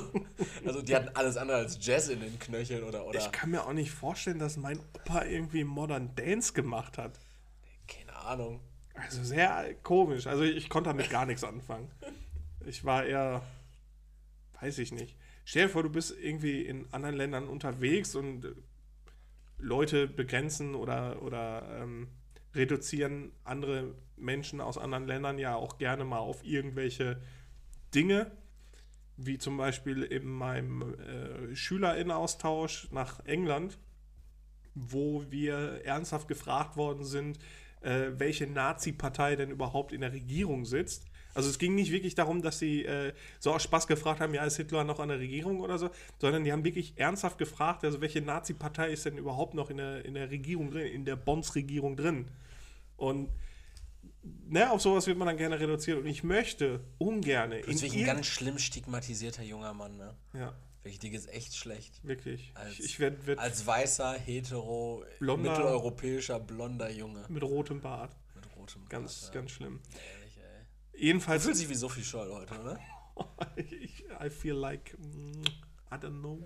also 0.64 0.82
die 0.82 0.94
hatten 0.94 1.08
alles 1.16 1.36
andere 1.36 1.56
als 1.58 1.78
Jazz 1.84 2.06
in 2.06 2.20
den 2.20 2.38
Knöcheln 2.38 2.84
oder, 2.84 3.04
oder 3.06 3.18
Ich 3.18 3.32
kann 3.32 3.50
mir 3.50 3.66
auch 3.66 3.72
nicht 3.72 3.90
vorstellen, 3.90 4.38
dass 4.38 4.56
mein 4.56 4.78
Opa 4.94 5.24
irgendwie 5.24 5.64
Modern 5.64 6.14
Dance 6.14 6.52
gemacht 6.52 6.96
hat. 6.96 7.18
keine 7.88 8.14
Ahnung. 8.16 8.60
Also 8.94 9.22
sehr 9.22 9.74
komisch. 9.82 10.26
Also 10.26 10.42
ich 10.42 10.68
konnte 10.68 10.90
damit 10.90 11.10
gar 11.10 11.26
nichts 11.26 11.44
anfangen. 11.44 11.90
Ich 12.66 12.84
war 12.84 13.04
eher, 13.04 13.42
weiß 14.60 14.78
ich 14.78 14.92
nicht. 14.92 15.16
Stell 15.44 15.66
dir 15.66 15.72
vor, 15.72 15.82
du 15.82 15.90
bist 15.90 16.14
irgendwie 16.20 16.62
in 16.62 16.86
anderen 16.92 17.16
Ländern 17.16 17.48
unterwegs 17.48 18.14
und 18.14 18.44
äh, 18.44 18.54
Leute 19.58 20.06
begrenzen 20.06 20.74
oder, 20.74 21.22
oder 21.22 21.80
ähm, 21.80 22.08
reduzieren 22.54 23.32
andere 23.44 23.94
Menschen 24.16 24.60
aus 24.60 24.78
anderen 24.78 25.06
Ländern 25.06 25.38
ja 25.38 25.56
auch 25.56 25.78
gerne 25.78 26.04
mal 26.04 26.18
auf 26.18 26.44
irgendwelche 26.44 27.20
Dinge, 27.94 28.30
wie 29.16 29.38
zum 29.38 29.56
Beispiel 29.56 30.02
in 30.02 30.26
meinem 30.26 30.94
äh, 30.94 31.54
Schülerinnenaustausch 31.54 32.90
nach 32.92 33.20
England, 33.24 33.78
wo 34.74 35.24
wir 35.30 35.84
ernsthaft 35.84 36.28
gefragt 36.28 36.76
worden 36.76 37.04
sind, 37.04 37.38
äh, 37.82 38.18
welche 38.18 38.46
Nazi-Partei 38.46 39.36
denn 39.36 39.50
überhaupt 39.50 39.92
in 39.92 40.00
der 40.00 40.12
Regierung 40.12 40.64
sitzt. 40.64 41.04
Also 41.34 41.48
es 41.48 41.58
ging 41.58 41.74
nicht 41.74 41.92
wirklich 41.92 42.14
darum, 42.14 42.42
dass 42.42 42.58
sie 42.58 42.84
äh, 42.84 43.12
so 43.40 43.52
aus 43.52 43.62
Spaß 43.62 43.86
gefragt 43.86 44.20
haben, 44.20 44.34
ja, 44.34 44.44
ist 44.44 44.56
Hitler 44.56 44.84
noch 44.84 45.00
an 45.00 45.08
der 45.08 45.18
Regierung 45.18 45.60
oder 45.60 45.78
so, 45.78 45.90
sondern 46.18 46.44
die 46.44 46.52
haben 46.52 46.64
wirklich 46.64 46.92
ernsthaft 46.96 47.38
gefragt, 47.38 47.84
also 47.84 48.00
welche 48.00 48.20
Nazi-Partei 48.20 48.90
ist 48.90 49.06
denn 49.06 49.16
überhaupt 49.16 49.54
noch 49.54 49.70
in 49.70 49.78
der, 49.78 50.04
in 50.04 50.14
der 50.14 50.30
Regierung 50.30 50.70
drin, 50.70 50.86
in 50.86 51.04
der 51.04 51.16
Bonds-Regierung 51.16 51.96
drin. 51.96 52.28
Und 52.96 53.30
ne, 54.22 54.70
auf 54.70 54.82
sowas 54.82 55.06
wird 55.06 55.18
man 55.18 55.26
dann 55.26 55.38
gerne 55.38 55.58
reduziert. 55.58 55.98
Und 55.98 56.06
ich 56.06 56.22
möchte 56.22 56.80
bist 57.66 57.82
wirklich 57.82 58.02
ein 58.02 58.06
ganz 58.06 58.26
schlimm 58.26 58.58
stigmatisierter 58.58 59.42
junger 59.42 59.72
Mann, 59.72 59.96
ne? 59.96 60.14
Ja, 60.34 60.54
Wirklich, 60.82 60.98
dir 60.98 61.10
geht's 61.10 61.26
echt 61.26 61.54
schlecht. 61.56 62.00
wirklich. 62.04 62.50
Als- 62.54 62.78
ich 62.78 62.84
ich 62.84 62.98
werde 63.00 63.24
werd 63.26 63.38
Als 63.38 63.66
weißer, 63.66 64.14
hetero, 64.14 65.04
Blonder- 65.20 65.50
mitteleuropäischer, 65.50 66.40
blonder 66.40 66.90
Junge 66.90 67.24
mit 67.28 67.42
rotem 67.42 67.80
Bart. 67.80 68.16
mit 68.34 68.44
rotem 68.56 68.84
Ganz, 68.88 69.20
Bart, 69.22 69.32
ganz 69.32 69.50
schlimm. 69.52 69.80
ja. 69.92 69.98
Ehrlich, 70.14 70.36
ey. 70.38 71.00
Jedenfalls, 71.06 71.44
Fühlt 71.44 71.56
sich 71.56 71.68
wie 71.68 71.74
Sophie 71.74 72.02
Scholl 72.04 72.32
heute, 72.32 72.78
ich, 73.56 74.04
I 74.24 74.28
feel 74.30 74.54
like, 74.54 74.96
mm, 74.98 75.42
I 75.92 75.94
don't 75.94 76.18
know, 76.20 76.42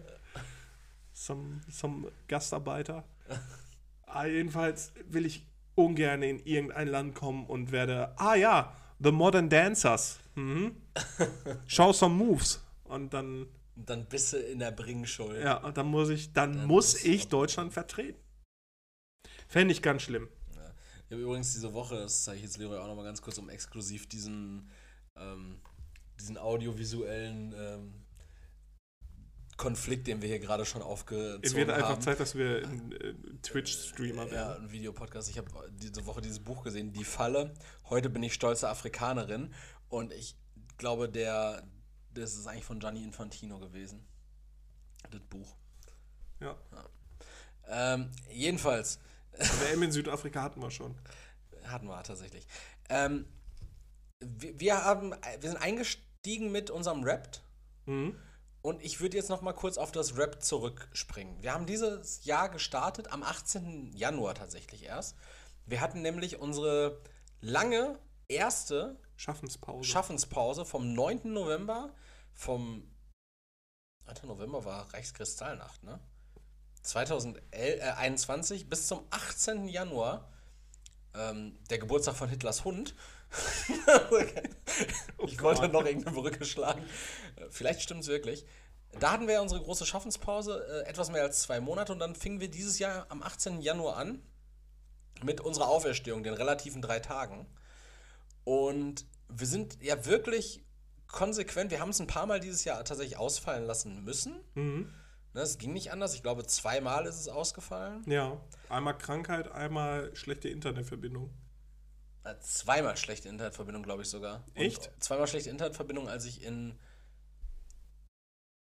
some, 1.13 1.61
some 1.71 2.13
Gastarbeiter. 2.29 3.05
ah, 4.07 4.27
jedenfalls 4.27 4.93
will 5.09 5.25
ich 5.27 5.47
ungern 5.75 6.23
in 6.23 6.41
irgendein 6.41 6.89
Land 6.89 7.15
kommen 7.15 7.47
und 7.47 7.73
werde, 7.73 8.19
ah 8.19 8.35
ja, 8.35 8.77
The 8.99 9.13
Modern 9.13 9.49
Dancers. 9.49 10.19
Mhm. 10.35 10.77
Show 11.67 11.93
some 11.93 12.15
moves. 12.15 12.63
Und 12.85 13.13
dann, 13.13 13.47
Und 13.77 13.89
dann 13.91 14.07
bist 14.07 14.33
du 14.33 14.39
in 14.39 14.59
der 14.59 14.71
Bringschuld. 14.73 15.43
ja, 15.43 15.59
und 15.59 15.77
dann 15.77 15.87
muss 15.87 16.09
ich, 16.09 16.33
dann, 16.33 16.57
Dann 16.57 16.67
muss 16.67 17.05
ich 17.05 17.29
Deutschland 17.29 17.73
vertreten. 17.73 18.19
Fände 19.49 19.73
ich 19.73 19.83
ganz 19.83 20.03
schlimm. 20.03 20.29
Ich 21.07 21.13
habe 21.13 21.23
übrigens 21.23 21.53
diese 21.53 21.73
Woche, 21.73 21.97
das 21.97 22.25
zeige 22.25 22.39
ich 22.39 22.43
jetzt 22.43 22.57
Leroy 22.57 22.79
auch 22.79 22.89
nochmal 22.89 23.05
ganz 23.05 23.23
kurz, 23.23 23.39
um 23.39 23.49
exklusiv 23.49 24.09
diesen, 24.09 24.69
ähm, 25.15 25.61
diesen 26.19 26.37
audiovisuellen 26.37 27.55
ähm, 27.57 27.95
Konflikt, 29.57 30.07
den 30.09 30.21
wir 30.21 30.29
hier 30.29 30.41
gerade 30.41 30.67
schon 30.67 30.83
aufgezogen 30.83 31.41
Es 31.45 31.55
wird 31.55 31.71
einfach 31.71 31.91
haben. 31.91 32.01
Zeit, 32.03 32.19
dass 32.19 32.35
wir 32.35 32.67
ein 32.67 32.93
äh, 32.93 33.15
Twitch-Streamer 33.43 34.27
Ja, 34.27 34.33
werden. 34.33 34.65
ein 34.65 34.73
Videopodcast. 34.73 35.31
Ich 35.31 35.39
habe 35.39 35.49
diese 35.71 36.05
Woche 36.07 36.21
dieses 36.21 36.41
Buch 36.41 36.65
gesehen, 36.65 36.93
Die 36.93 37.05
Falle. 37.05 37.55
Heute 37.89 38.11
bin 38.11 38.23
ich 38.23 38.35
stolze 38.35 38.69
Afrikanerin. 38.69 39.55
Und 39.89 40.13
ich 40.13 40.37
glaube, 40.77 41.09
der, 41.09 41.63
das 42.23 42.35
ist 42.35 42.47
eigentlich 42.47 42.65
von 42.65 42.81
Gianni 42.81 43.03
Infantino 43.03 43.59
gewesen. 43.59 44.07
Das 45.11 45.21
Buch. 45.23 45.55
Ja. 46.41 46.57
Ähm, 47.69 48.11
jedenfalls, 48.31 48.99
WM 49.33 49.83
in 49.83 49.93
Südafrika 49.93 50.43
hatten 50.43 50.61
wir 50.61 50.71
schon. 50.71 50.95
hatten 51.65 51.87
wir 51.87 52.03
tatsächlich. 52.03 52.47
Ähm, 52.89 53.27
wir, 54.21 54.59
wir, 54.59 54.85
haben, 54.85 55.15
wir 55.41 55.49
sind 55.49 55.61
eingestiegen 55.61 56.53
mit 56.53 56.71
unserem 56.71 57.03
Rap. 57.03 57.41
Mhm. 57.87 58.19
Und 58.63 58.83
ich 58.83 59.01
würde 59.01 59.17
jetzt 59.17 59.31
noch 59.31 59.43
mal 59.43 59.53
kurz 59.53 59.79
auf 59.79 59.93
das 59.93 60.17
Rap 60.17 60.43
zurückspringen. 60.43 61.41
Wir 61.41 61.55
haben 61.55 61.67
dieses 61.67 62.25
Jahr 62.25 62.49
gestartet, 62.49 63.13
am 63.13 63.23
18. 63.23 63.93
Januar 63.93 64.35
tatsächlich 64.35 64.85
erst. 64.85 65.17
Wir 65.67 65.81
hatten 65.81 66.03
nämlich 66.03 66.41
unsere 66.41 67.01
lange 67.41 67.99
erste 68.29 68.99
Schaffenspause. 69.17 69.89
Schaffenspause 69.89 70.65
vom 70.65 70.95
9. 70.95 71.33
November, 71.33 71.95
vom 72.37 72.87
9. 74.07 74.29
November 74.29 74.65
war 74.65 74.93
Reichskristallnacht, 74.95 75.83
ne? 75.83 75.99
2021 76.83 78.69
bis 78.69 78.87
zum 78.87 79.05
18. 79.11 79.67
Januar, 79.67 80.31
ähm, 81.15 81.59
der 81.69 81.79
Geburtstag 81.79 82.15
von 82.15 82.29
Hitlers 82.29 82.65
Hund. 82.65 82.95
ich 85.27 85.43
wollte 85.43 85.63
Gott. 85.63 85.73
noch 85.73 85.85
irgendeine 85.85 86.15
Brücke 86.15 86.45
schlagen. 86.45 86.85
Äh, 87.35 87.47
Vielleicht 87.51 87.83
stimmt 87.83 88.03
es 88.03 88.09
wirklich. 88.09 88.47
Da 89.01 89.11
hatten 89.11 89.27
wir 89.27 89.35
ja 89.35 89.41
unsere 89.41 89.61
große 89.61 89.85
Schaffenspause, 89.85 90.65
äh, 90.85 90.89
etwas 90.89 91.11
mehr 91.11 91.23
als 91.23 91.43
zwei 91.43 91.59
Monate, 91.59 91.93
und 91.93 91.99
dann 91.99 92.15
fingen 92.15 92.39
wir 92.39 92.49
dieses 92.49 92.79
Jahr 92.79 93.07
am 93.09 93.23
18. 93.23 93.61
Januar 93.61 93.97
an 93.97 94.23
mit 95.25 95.41
unserer 95.41 95.69
Auferstehung, 95.69 96.23
den 96.23 96.35
relativen 96.35 96.83
drei 96.83 97.01
Tagen. 97.01 97.47
Und 98.45 99.07
wir 99.29 99.47
sind 99.49 99.83
ja 99.83 100.05
wirklich 100.07 100.66
konsequent. 101.09 101.71
Wir 101.71 101.81
haben 101.81 101.91
es 101.91 102.01
ein 102.01 102.07
paar 102.07 102.27
Mal 102.27 102.41
dieses 102.41 102.65
Jahr 102.65 102.85
tatsächlich 102.85 103.17
ausfallen 103.19 103.65
lassen 103.65 104.05
müssen. 104.05 104.37
Mhm. 104.55 104.93
Ne, 105.37 105.43
es 105.43 105.59
ging 105.59 105.75
nicht 105.75 105.93
anders. 105.93 106.15
Ich 106.15 106.23
glaube, 106.23 106.47
zweimal 106.47 107.05
ist 107.05 107.21
es 107.21 107.29
ausgefallen. 107.29 108.03
Ja. 108.07 108.41
Einmal 108.71 108.97
Krankheit, 108.97 109.53
einmal 109.53 110.17
schlechte 110.17 110.49
Internetverbindung. 110.49 111.31
Äh, 112.25 112.39
zweimal 112.41 112.97
schlechte 112.97 113.29
Internetverbindung, 113.29 113.83
glaube 113.83 114.03
ich 114.03 114.09
sogar. 114.09 114.45
Und 114.55 114.63
Echt? 114.63 114.91
Zweimal 114.99 115.27
schlechte 115.27 115.51
Internetverbindung, 115.51 116.09
als 116.09 116.25
ich 116.25 116.43
in, 116.43 116.79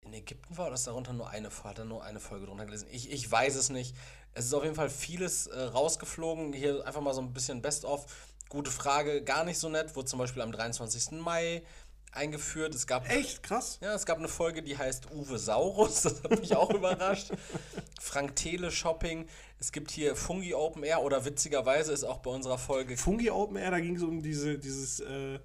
in 0.01 0.13
Ägypten 0.13 0.57
war, 0.57 0.65
oder 0.65 0.73
ist 0.73 0.87
darunter 0.87 1.13
nur 1.13 1.29
eine, 1.29 1.51
hat 1.63 1.77
er 1.77 1.85
nur 1.85 2.03
eine 2.03 2.19
Folge 2.19 2.47
drunter 2.47 2.65
gelesen? 2.65 2.87
Ich, 2.91 3.11
ich 3.11 3.31
weiß 3.31 3.55
es 3.55 3.69
nicht. 3.69 3.95
Es 4.33 4.45
ist 4.45 4.53
auf 4.55 4.63
jeden 4.63 4.75
Fall 4.75 4.89
vieles 4.89 5.45
äh, 5.45 5.61
rausgeflogen. 5.61 6.53
Hier 6.53 6.85
einfach 6.87 7.01
mal 7.01 7.13
so 7.13 7.21
ein 7.21 7.33
bisschen 7.33 7.61
Best-of. 7.61 8.07
Gute 8.49 8.71
Frage, 8.71 9.23
gar 9.23 9.45
nicht 9.45 9.59
so 9.59 9.69
nett. 9.69 9.95
Wurde 9.95 10.07
zum 10.07 10.19
Beispiel 10.19 10.41
am 10.41 10.51
23. 10.51 11.11
Mai 11.11 11.63
eingeführt. 12.15 12.75
Es 12.75 12.87
gab 12.87 13.09
Echt 13.09 13.43
krass. 13.43 13.79
Ja, 13.81 13.93
es 13.93 14.05
gab 14.05 14.17
eine 14.17 14.27
Folge, 14.27 14.63
die 14.63 14.77
heißt 14.77 15.11
Uwe 15.11 15.37
Saurus. 15.37 16.01
Das 16.03 16.23
hat 16.23 16.39
mich 16.39 16.55
auch 16.55 16.69
überrascht. 16.71 17.31
Frank 17.99 18.35
Tele 18.35 18.71
Shopping. 18.71 19.27
Es 19.59 19.71
gibt 19.71 19.91
hier 19.91 20.15
Fungi 20.15 20.53
Open 20.53 20.83
Air 20.83 21.01
oder 21.01 21.25
witzigerweise 21.25 21.91
ist 21.91 22.03
auch 22.03 22.19
bei 22.19 22.31
unserer 22.31 22.57
Folge. 22.57 22.97
Fungi 22.97 23.29
Open 23.29 23.57
Air, 23.57 23.71
da 23.71 23.79
ging 23.79 23.95
es 23.95 24.03
um 24.03 24.21
diese, 24.21 24.59
dieses, 24.59 24.99
äh, 24.99 25.39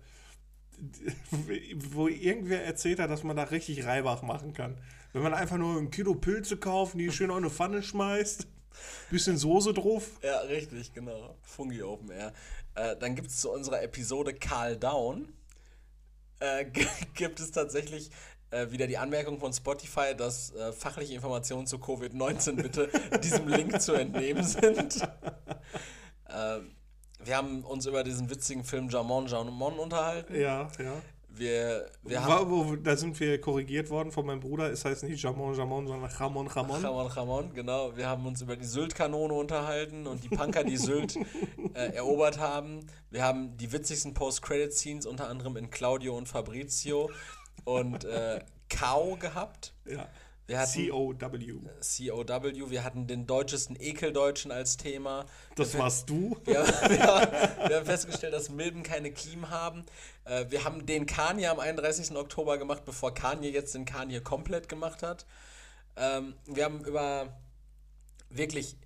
wo 1.90 2.08
irgendwer 2.08 2.64
erzählt 2.64 3.00
hat, 3.00 3.10
dass 3.10 3.22
man 3.22 3.36
da 3.36 3.44
richtig 3.44 3.84
Reibach 3.84 4.22
machen 4.22 4.52
kann. 4.52 4.78
Wenn 5.12 5.22
man 5.22 5.34
einfach 5.34 5.56
nur 5.56 5.78
ein 5.78 5.90
Kilo 5.90 6.14
Pilze 6.14 6.56
kauft, 6.56 6.94
die 6.94 7.10
schön 7.10 7.30
auf 7.30 7.36
eine 7.38 7.50
Pfanne 7.50 7.82
schmeißt, 7.82 8.46
bisschen 9.10 9.36
Soße 9.36 9.72
drauf. 9.72 10.18
Ja, 10.22 10.40
richtig, 10.40 10.92
genau. 10.92 11.36
Fungi 11.42 11.82
Open 11.82 12.10
Air. 12.10 12.32
Äh, 12.74 12.96
dann 12.96 13.14
gibt 13.14 13.28
es 13.28 13.38
zu 13.38 13.50
unserer 13.50 13.82
Episode 13.82 14.34
Carl 14.34 14.76
Down. 14.76 15.32
Äh, 16.40 16.66
gibt 17.14 17.40
es 17.40 17.50
tatsächlich 17.50 18.10
äh, 18.50 18.70
wieder 18.70 18.86
die 18.86 18.98
Anmerkung 18.98 19.38
von 19.38 19.52
Spotify, 19.52 20.14
dass 20.16 20.54
äh, 20.54 20.72
fachliche 20.72 21.14
Informationen 21.14 21.66
zu 21.66 21.76
Covid-19 21.76 22.62
bitte 22.62 22.88
diesem 23.22 23.48
Link 23.48 23.80
zu 23.80 23.92
entnehmen 23.92 24.42
sind. 24.44 25.02
äh, 26.28 26.58
wir 27.24 27.36
haben 27.36 27.64
uns 27.64 27.86
über 27.86 28.04
diesen 28.04 28.30
witzigen 28.30 28.64
Film 28.64 28.88
Jamon 28.88 29.26
Jamon 29.26 29.78
unterhalten. 29.78 30.34
Ja, 30.34 30.68
ja. 30.78 30.92
Wir, 31.38 31.90
wir 32.02 32.24
haben. 32.24 32.50
wo, 32.50 32.76
da 32.76 32.96
sind 32.96 33.18
wir 33.20 33.40
korrigiert 33.40 33.90
worden 33.90 34.10
von 34.10 34.26
meinem 34.26 34.40
Bruder. 34.40 34.70
Es 34.70 34.84
heißt 34.84 35.04
nicht 35.04 35.22
Jamon 35.22 35.54
Jamon, 35.54 35.86
sondern 35.86 36.10
Ramon 36.10 36.46
Ramon. 36.46 36.84
Ramon 36.84 37.06
Ramon, 37.06 37.54
genau. 37.54 37.96
Wir 37.96 38.08
haben 38.08 38.26
uns 38.26 38.42
über 38.42 38.56
die 38.56 38.64
Sylt-Kanone 38.64 39.32
unterhalten 39.32 40.06
und 40.06 40.24
die 40.24 40.28
Punker, 40.28 40.64
die 40.64 40.76
Sylt 40.76 41.16
äh, 41.74 41.94
erobert 41.94 42.38
haben. 42.38 42.86
Wir 43.10 43.22
haben 43.22 43.56
die 43.56 43.72
witzigsten 43.72 44.14
Post-Credit-Scenes 44.14 45.06
unter 45.06 45.28
anderem 45.28 45.56
in 45.56 45.70
Claudio 45.70 46.16
und 46.16 46.28
Fabrizio 46.28 47.10
und 47.64 48.04
äh, 48.04 48.40
Kao 48.68 49.16
gehabt. 49.16 49.74
Ja. 49.86 50.08
Wir 50.48 50.58
hatten 50.58 50.72
C-O-W. 50.72 51.52
COW, 51.80 52.70
wir 52.70 52.82
hatten 52.82 53.06
den 53.06 53.26
deutschesten 53.26 53.76
Ekeldeutschen 53.78 54.50
als 54.50 54.78
Thema. 54.78 55.26
Das 55.56 55.76
warst 55.76 56.08
du. 56.08 56.38
Wir, 56.46 56.64
wir, 56.64 57.68
wir 57.68 57.76
haben 57.76 57.84
festgestellt, 57.84 58.32
dass 58.32 58.48
Milben 58.48 58.82
keine 58.82 59.12
Kiemen 59.12 59.50
haben. 59.50 59.84
Äh, 60.24 60.46
wir 60.48 60.64
haben 60.64 60.86
den 60.86 61.04
Kanye 61.04 61.48
am 61.48 61.60
31. 61.60 62.16
Oktober 62.16 62.56
gemacht, 62.56 62.86
bevor 62.86 63.12
Kanye 63.12 63.50
jetzt 63.50 63.74
den 63.74 63.84
Kanye 63.84 64.20
komplett 64.22 64.70
gemacht 64.70 65.02
hat. 65.02 65.26
Ähm, 65.96 66.34
wir 66.46 66.64
haben 66.64 66.82
über 66.82 67.38
wirklich 68.30 68.76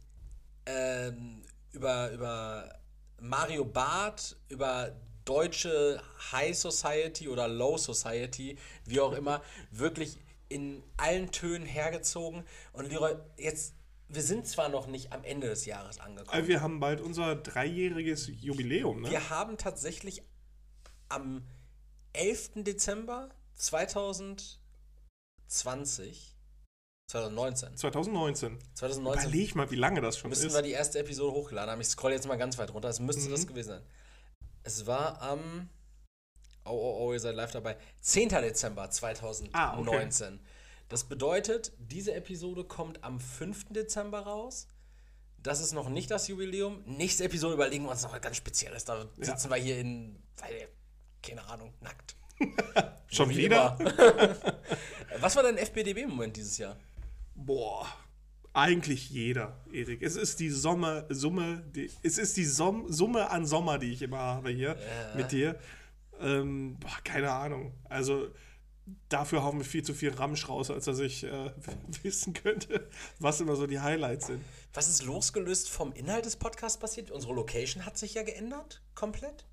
ähm, 0.67 1.43
über, 1.71 2.11
über 2.11 2.75
Mario 3.21 3.65
Barth, 3.65 4.37
über 4.49 4.93
deutsche 5.25 6.03
High 6.33 6.57
Society 6.57 7.29
oder 7.29 7.47
Low 7.47 7.79
Society, 7.79 8.59
wie 8.85 9.01
auch 9.01 9.13
immer, 9.13 9.43
wirklich 9.71 10.19
in 10.53 10.83
allen 10.97 11.31
Tönen 11.33 11.67
hergezogen. 11.67 12.45
Und 12.73 12.89
Leroy, 12.91 13.15
jetzt, 13.39 13.75
wir 14.09 14.23
sind 14.23 14.47
zwar 14.47 14.69
noch 14.69 14.87
nicht 14.87 15.13
am 15.13 15.25
Ende 15.25 15.49
des 15.49 15.65
Jahres 15.67 15.99
angekommen. 16.01 16.31
Also 16.35 16.49
wir 16.49 16.61
haben 16.61 16.79
bald 16.81 17.01
unser 17.01 17.35
dreijähriges 17.37 18.29
Jubiläum, 18.41 19.01
ne? 19.03 19.11
Wir 19.11 19.31
haben 19.31 19.57
tatsächlich 19.59 20.23
am 21.09 21.43
11. 22.13 22.51
Dezember 22.65 23.31
2020, 25.49 26.37
2019, 27.09 27.77
2019. 27.77 28.59
2019 28.75 29.29
Überleg 29.29 29.55
mal, 29.55 29.71
wie 29.71 29.77
lange 29.77 30.01
das 30.01 30.19
schon 30.19 30.31
müssen 30.31 30.47
ist. 30.47 30.55
wir 30.55 30.63
die 30.63 30.71
erste 30.73 30.99
Episode 30.99 31.33
hochgeladen 31.37 31.71
haben. 31.71 31.81
Ich 31.81 31.89
scroll 31.89 32.13
jetzt 32.13 32.27
mal 32.27 32.37
ganz 32.37 32.59
weit 32.59 32.73
runter. 32.73 32.89
Es 32.89 33.01
müsste 33.01 33.27
Mhm. 33.29 33.31
das 33.33 33.47
gewesen 33.47 33.69
sein. 33.69 33.83
Es 34.63 34.87
war 34.87 35.21
am, 35.21 35.69
oh, 36.65 36.71
oh, 36.71 37.07
oh, 37.07 37.13
ihr 37.13 37.21
seid 37.21 37.35
live 37.35 37.51
dabei, 37.51 37.77
10. 38.01 38.29
Dezember 38.29 38.91
2019. 38.91 39.53
Ah, 39.55 40.47
Das 40.89 41.05
bedeutet, 41.05 41.73
diese 41.79 42.15
Episode 42.15 42.65
kommt 42.65 43.03
am 43.05 43.21
5. 43.21 43.67
Dezember 43.71 44.21
raus. 44.21 44.69
Das 45.43 45.61
ist 45.61 45.73
noch 45.73 45.89
nicht 45.89 46.11
das 46.11 46.29
Jubiläum. 46.29 46.83
Nächste 46.87 47.25
Episode 47.25 47.55
überlegen 47.55 47.85
wir 47.85 47.91
uns 47.91 48.03
noch 48.03 48.13
was 48.13 48.21
ganz 48.21 48.37
Spezielles. 48.37 48.85
Da 48.85 49.07
sitzen 49.19 49.51
wir 49.51 49.57
hier 49.57 49.79
in, 49.79 50.23
weil, 50.37 50.69
keine 51.21 51.45
Ahnung, 51.49 51.75
nackt. 51.81 52.15
schon 53.09 53.31
Wie 53.31 53.37
wieder? 53.39 53.77
Was 55.21 55.37
war 55.37 55.43
dein 55.43 55.59
FBDB-Moment 55.59 56.37
dieses 56.37 56.59
Jahr? 56.59 56.77
Boah. 57.35 57.87
Eigentlich 58.55 59.11
jeder, 59.11 59.57
Erik. 59.73 60.03
Es 60.03 60.17
ist 60.17 60.39
die 60.41 60.51
Sommer, 60.51 61.07
Summe, 61.09 61.63
die, 61.75 61.91
es 62.03 62.19
ist 62.19 62.37
die 62.37 62.45
Som, 62.45 62.93
Summe 62.93 63.31
an 63.31 63.47
Sommer, 63.47 63.79
die 63.79 63.93
ich 63.93 64.03
immer 64.03 64.19
habe 64.19 64.51
hier 64.51 64.77
mit 65.17 65.33
dir. 65.33 65.59
Ähm, 66.21 66.79
boah, 66.79 66.99
keine 67.05 67.33
Ahnung. 67.33 67.75
Also 67.85 68.29
dafür 69.09 69.43
hauen 69.45 69.59
wir 69.59 69.65
viel 69.65 69.83
zu 69.85 69.95
viel 69.95 70.13
Ramsch 70.13 70.49
raus, 70.49 70.71
als 70.71 70.85
dass 70.87 70.99
ich 70.99 71.25
äh, 71.25 71.53
wissen 72.03 72.33
könnte, 72.35 72.89
was 73.19 73.41
immer 73.41 73.57
so 73.57 73.67
die 73.67 73.81
Highlights 73.81 74.27
sind. 74.27 74.45
Was 74.75 74.89
ist 74.89 75.03
losgelöst 75.05 75.71
vom 75.71 75.93
Inhalt 75.93 76.25
des 76.25 76.37
Podcasts 76.37 76.79
passiert? 76.79 77.11
Unsere 77.11 77.33
Location 77.35 77.85
hat 77.87 77.97
sich 77.99 78.15
ja 78.15 78.23
geändert, 78.23 78.83
komplett. 78.95 79.47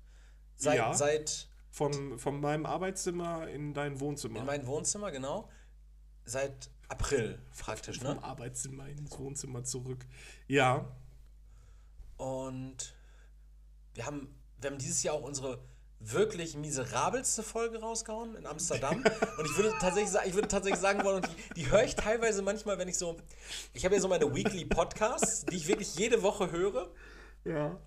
Seit, 0.56 0.76
Ja. 0.78 0.94
seit 0.94 1.48
Von, 1.70 2.18
von 2.18 2.40
meinem 2.40 2.66
Arbeitszimmer 2.66 3.48
in 3.48 3.72
dein 3.74 4.00
Wohnzimmer. 4.00 4.40
in 4.40 4.46
mein 4.46 4.66
Wohnzimmer, 4.66 5.10
genau. 5.10 5.48
Seit 6.24 6.70
April 6.88 7.38
praktisch, 7.56 7.98
Vom 8.00 8.16
ne? 8.16 8.22
Arbeitszimmer 8.24 8.88
ins 8.88 9.16
Wohnzimmer 9.18 9.62
zurück. 9.64 10.04
Ja, 10.48 10.90
Und 12.16 12.94
wir 13.94 14.06
haben, 14.06 14.34
wir 14.60 14.70
haben 14.70 14.78
dieses 14.78 15.02
Jahr 15.02 15.14
auch 15.14 15.22
unsere 15.22 15.62
wirklich 16.00 16.56
miserabelste 16.56 17.42
Folge 17.42 17.80
rausgehauen 17.80 18.34
in 18.34 18.46
Amsterdam. 18.46 19.04
Und 19.38 19.44
ich 19.44 19.56
würde 19.56 19.72
tatsächlich, 19.80 20.10
sa- 20.10 20.24
ich 20.24 20.34
würde 20.34 20.48
tatsächlich 20.48 20.80
sagen 20.80 21.04
wollen, 21.04 21.16
und 21.16 21.28
die, 21.28 21.54
die 21.54 21.70
höre 21.70 21.84
ich 21.84 21.94
teilweise 21.94 22.40
manchmal, 22.42 22.78
wenn 22.78 22.88
ich 22.88 22.96
so. 22.96 23.16
Ich 23.74 23.84
habe 23.84 23.94
ja 23.94 24.00
so 24.00 24.08
meine 24.08 24.34
Weekly 24.34 24.64
Podcasts, 24.64 25.44
die 25.44 25.56
ich 25.56 25.68
wirklich 25.68 25.94
jede 25.96 26.22
Woche 26.22 26.50
höre. 26.50 26.88
ja. 27.44 27.78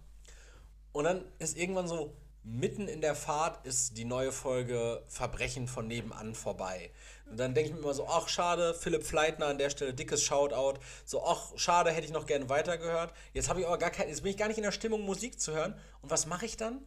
Und 0.92 1.06
dann 1.06 1.26
ist 1.40 1.58
irgendwann 1.58 1.88
so 1.88 2.16
mitten 2.44 2.88
in 2.88 3.02
der 3.02 3.16
Fahrt 3.16 3.66
ist 3.66 3.98
die 3.98 4.06
neue 4.06 4.32
Folge 4.32 5.02
Verbrechen 5.08 5.68
von 5.68 5.88
nebenan 5.88 6.36
vorbei. 6.36 6.92
Und 7.28 7.40
dann 7.40 7.56
denke 7.56 7.70
ich 7.70 7.76
mir 7.76 7.82
immer 7.82 7.96
so, 7.96 8.06
ach 8.08 8.28
schade, 8.28 8.76
Philipp 8.76 9.04
Fleitner 9.04 9.48
an 9.48 9.58
der 9.58 9.72
Stelle, 9.72 9.96
dickes 9.96 10.22
Shoutout. 10.22 10.80
So, 11.04 11.26
ach 11.26 11.54
schade, 11.56 11.90
hätte 11.90 12.06
ich 12.06 12.12
noch 12.14 12.28
gerne 12.28 12.48
weitergehört. 12.50 13.12
Jetzt 13.34 13.50
habe 13.50 13.62
ich 13.62 13.66
aber 13.66 13.80
gar 13.80 13.90
kein, 13.90 14.08
jetzt 14.08 14.22
bin 14.22 14.30
ich 14.30 14.38
gar 14.38 14.50
nicht 14.50 14.58
in 14.58 14.64
der 14.64 14.72
Stimmung, 14.72 15.02
Musik 15.02 15.40
zu 15.40 15.54
hören. 15.54 15.74
Und 16.04 16.12
was 16.12 16.28
mache 16.28 16.46
ich 16.46 16.58
dann? 16.58 16.86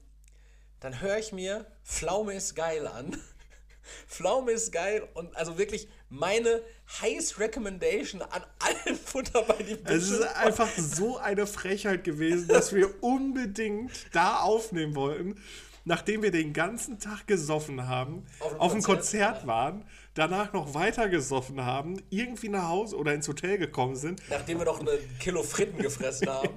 Dann 0.80 1.00
höre 1.00 1.18
ich 1.18 1.32
mir 1.32 1.66
Pflaume 1.84 2.34
ist 2.34 2.54
geil 2.54 2.86
an. 2.86 3.16
Pflaume 4.08 4.52
ist 4.52 4.72
geil 4.72 5.08
und 5.14 5.36
also 5.36 5.58
wirklich 5.58 5.88
meine 6.08 6.60
Highest 7.00 7.38
Recommendation 7.38 8.22
an 8.22 8.44
allen 8.58 8.96
Futter 9.04 9.42
bei 9.42 9.62
die 9.62 9.78
Es 9.84 10.10
ist 10.10 10.22
einfach 10.22 10.68
so 10.76 11.18
eine 11.18 11.46
Frechheit 11.46 12.04
gewesen, 12.04 12.48
dass 12.48 12.74
wir 12.74 13.02
unbedingt 13.02 13.92
da 14.12 14.40
aufnehmen 14.40 14.94
wollten, 14.94 15.40
nachdem 15.84 16.22
wir 16.22 16.32
den 16.32 16.52
ganzen 16.52 16.98
Tag 16.98 17.26
gesoffen 17.26 17.86
haben, 17.86 18.26
Auf 18.40 18.50
einem 18.50 18.60
auf 18.60 18.72
Konzert, 18.72 18.84
Konzert 18.84 19.46
waren, 19.46 19.84
danach 20.14 20.52
noch 20.52 20.74
weiter 20.74 21.08
gesoffen 21.08 21.64
haben, 21.64 22.02
irgendwie 22.10 22.48
nach 22.48 22.68
Hause 22.68 22.96
oder 22.96 23.14
ins 23.14 23.28
Hotel 23.28 23.58
gekommen 23.58 23.96
sind 23.96 24.20
Nachdem 24.28 24.58
wir 24.58 24.64
doch 24.64 24.80
ein 24.80 24.88
Kilo 25.20 25.42
Fritten 25.42 25.78
gefressen 25.78 26.28
haben. 26.28 26.50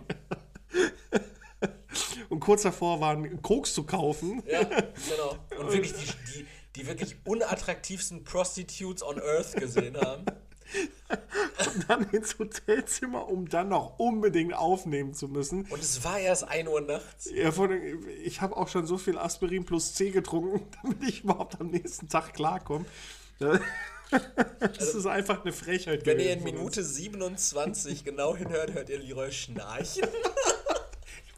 und 2.30 2.40
kurz 2.40 2.64
davor 2.64 3.02
waren, 3.02 3.42
Koks 3.42 3.74
zu 3.74 3.84
kaufen. 3.84 4.44
Ja, 4.48 4.64
genau. 4.64 5.38
Und 5.60 5.72
wirklich 5.74 5.94
die, 5.94 6.06
die, 6.34 6.46
die 6.76 6.88
wirklich 6.88 7.18
unattraktivsten 7.26 8.24
Prostitutes 8.24 9.04
on 9.04 9.20
Earth 9.20 9.56
gesehen 9.56 9.98
haben. 9.98 10.26
dann 11.88 12.08
ins 12.12 12.38
Hotelzimmer, 12.38 13.28
um 13.28 13.50
dann 13.50 13.70
noch 13.70 13.98
unbedingt 13.98 14.54
aufnehmen 14.54 15.16
zu 15.16 15.28
müssen. 15.28 15.66
Und 15.66 15.82
es 15.82 16.04
war 16.04 16.20
erst 16.20 16.48
1 16.48 16.70
Uhr 16.70 16.82
nachts. 16.82 17.30
Ja, 17.34 17.50
allem, 17.50 18.08
ich 18.24 18.42
habe 18.42 18.56
auch 18.56 18.68
schon 18.68 18.86
so 18.86 18.98
viel 18.98 19.18
Aspirin 19.18 19.66
plus 19.66 19.96
C 19.96 20.12
getrunken, 20.12 20.68
damit 20.84 21.04
ich 21.04 21.24
überhaupt 21.24 21.60
am 21.60 21.68
nächsten 21.68 22.08
Tag 22.08 22.34
klarkomme. 22.34 22.86
Das 23.40 24.94
ist 24.94 25.06
einfach 25.06 25.44
eine 25.44 25.54
Frechheit 25.54 26.06
Wenn 26.06 26.20
ihr 26.20 26.34
in. 26.34 26.44
Minute 26.44 26.84
27 26.84 28.04
genau 28.04 28.36
hinhört, 28.36 28.74
hört 28.74 28.90
ihr 28.90 29.00
Leroy 29.00 29.32
schnarchen. 29.32 30.08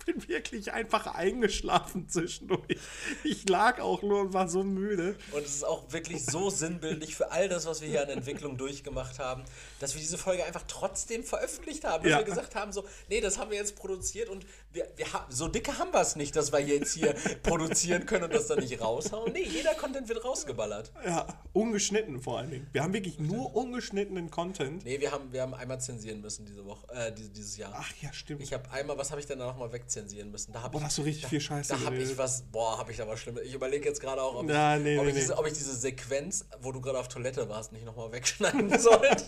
Ich 0.02 0.06
bin 0.16 0.28
wirklich 0.28 0.74
einfach 0.74 1.06
eingeschlafen 1.14 2.10
zwischendurch. 2.10 2.78
Ich 3.24 3.48
lag 3.48 3.80
auch 3.80 4.02
nur 4.02 4.22
und 4.22 4.34
war 4.34 4.48
so 4.50 4.64
müde. 4.64 5.16
Und 5.32 5.46
es 5.46 5.56
ist 5.58 5.64
auch 5.64 5.92
wirklich 5.94 6.26
so 6.26 6.50
sinnbildlich 6.50 7.16
für 7.16 7.32
all 7.32 7.48
das, 7.48 7.68
was 7.68 7.82
wir 7.82 7.88
hier 7.90 8.02
an 8.02 8.10
Entwicklung 8.10 8.58
durchgemacht 8.58 9.20
haben, 9.20 9.44
dass 9.80 9.94
wir 9.94 10.02
diese 10.02 10.18
Folge 10.18 10.44
einfach 10.44 10.64
trotzdem 10.68 11.24
veröffentlicht 11.24 11.84
haben. 11.84 12.04
Dass 12.04 12.12
Ja. 12.14 12.18
wir 12.18 12.26
gesagt 12.26 12.56
haben, 12.56 12.72
so, 12.74 12.84
nee, 13.10 13.22
das 13.22 13.38
haben 13.38 13.52
wir 13.52 13.58
jetzt 13.58 13.76
produziert 13.76 14.30
und 14.30 14.44
wir, 14.74 14.88
wir 14.96 15.14
haben, 15.14 15.32
so 15.32 15.48
dicke 15.48 15.78
haben 15.78 15.94
wir 15.94 16.02
es 16.02 16.16
nicht, 16.16 16.36
dass 16.36 16.52
wir 16.52 16.60
jetzt 16.62 16.94
hier 16.96 17.14
produzieren 17.44 18.06
können 18.08 18.24
und 18.24 18.34
das 18.34 18.48
dann 18.48 18.60
nicht 18.60 18.82
raushauen. 18.82 19.32
Nee, 19.34 19.44
jeder 19.44 19.76
Content 19.76 20.10
wird 20.10 20.24
rausgeballert. 20.26 20.92
Ja, 21.06 21.28
ungeschnitten 21.54 22.22
vor 22.22 22.40
allen 22.40 22.50
Dingen. 22.50 22.68
Wir 22.72 22.82
haben 22.82 22.94
wirklich 22.94 23.20
nur 23.20 23.56
ungeschnittenen 23.56 24.32
Content. 24.32 24.84
Nee, 24.84 25.00
wir 25.00 25.12
haben, 25.12 25.32
wir 25.32 25.44
haben 25.44 25.54
einmal 25.54 25.80
zensieren 25.80 26.22
müssen 26.22 26.46
diese 26.48 26.66
Woche, 26.66 26.88
äh, 26.92 27.12
diese- 27.14 27.30
dieses 27.30 27.58
Jahr. 27.58 27.74
Ach 27.76 27.92
ja, 28.02 28.12
stimmt. 28.14 28.42
Ich 28.42 28.52
habe 28.54 28.70
einmal, 28.72 28.98
was 28.98 29.12
habe 29.12 29.22
ich 29.22 29.28
denn 29.28 29.38
da 29.40 29.46
nochmal 29.46 29.72
wegzensieren 29.92 30.32
müssen? 30.32 30.54
Da 30.54 30.62
habe 30.62 30.72
Boah, 30.72 30.78
ich, 30.78 30.82
da 30.82 30.88
hast 30.88 30.98
du 30.98 31.02
richtig 31.04 31.28
viel 31.28 31.42
Scheiße 31.42 31.74
Da 31.74 31.86
habe 31.86 31.98
ich 31.98 32.18
was, 32.18 32.44
boah, 32.44 32.78
habe 32.78 32.92
ich 32.92 32.98
da 32.98 33.08
was 33.08 33.20
Schlimmes. 33.20 33.44
Ich 33.44 33.54
überlege 33.54 33.88
jetzt 33.88 34.00
gerade 34.00 34.22
auch, 34.22 34.36
ob, 34.36 34.44
ich, 34.44 34.56
nee, 34.56 34.98
ob, 34.98 35.04
nee, 35.04 35.10
ich 35.10 35.16
diese, 35.16 35.34
nee. 35.34 35.40
ob 35.40 35.48
ich 35.48 35.54
diese 35.54 35.76
Sequenz, 35.76 36.46
wo 36.62 36.72
du 36.72 36.82
gerade 36.82 37.00
auf 37.00 37.08
Toilette 37.08 37.48
warst, 37.50 37.72
nicht 37.72 37.86
nochmal 37.86 38.12
wegschneiden 38.12 38.70
sollte. 38.80 39.26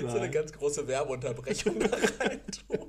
so 0.00 0.16
eine 0.16 0.30
ganz 0.30 0.52
große 0.52 0.86
Werbeunterbrechung 0.86 1.78
da 1.80 1.96
rein 2.20 2.40
tun. 2.46 2.86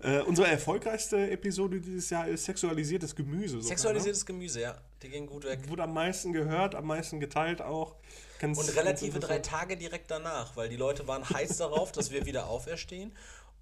Äh, 0.00 0.20
unsere 0.22 0.48
erfolgreichste 0.48 1.30
Episode 1.30 1.80
dieses 1.80 2.10
Jahr 2.10 2.28
ist 2.28 2.44
sexualisiertes 2.44 3.14
Gemüse. 3.14 3.56
sogar, 3.56 3.68
Sexualisiertes 3.68 4.26
Gemüse, 4.26 4.60
ja. 4.60 4.76
Die 5.02 5.08
ging 5.08 5.26
gut 5.26 5.44
weg. 5.44 5.62
Ne? 5.62 5.68
Wurde 5.68 5.84
am 5.84 5.94
meisten 5.94 6.32
gehört, 6.32 6.74
am 6.74 6.86
meisten 6.86 7.20
geteilt 7.20 7.62
auch. 7.62 7.94
Ganz, 8.38 8.58
Und 8.58 8.76
relative 8.76 9.20
drei. 9.20 9.38
Tage 9.38 9.76
direkt 9.76 10.10
danach, 10.10 10.56
weil 10.56 10.68
die 10.68 10.76
Leute 10.76 11.06
waren 11.08 11.28
heiß 11.28 11.56
darauf, 11.58 11.92
dass 11.92 12.10
wir 12.10 12.26
wieder 12.26 12.48
auferstehen. 12.48 13.12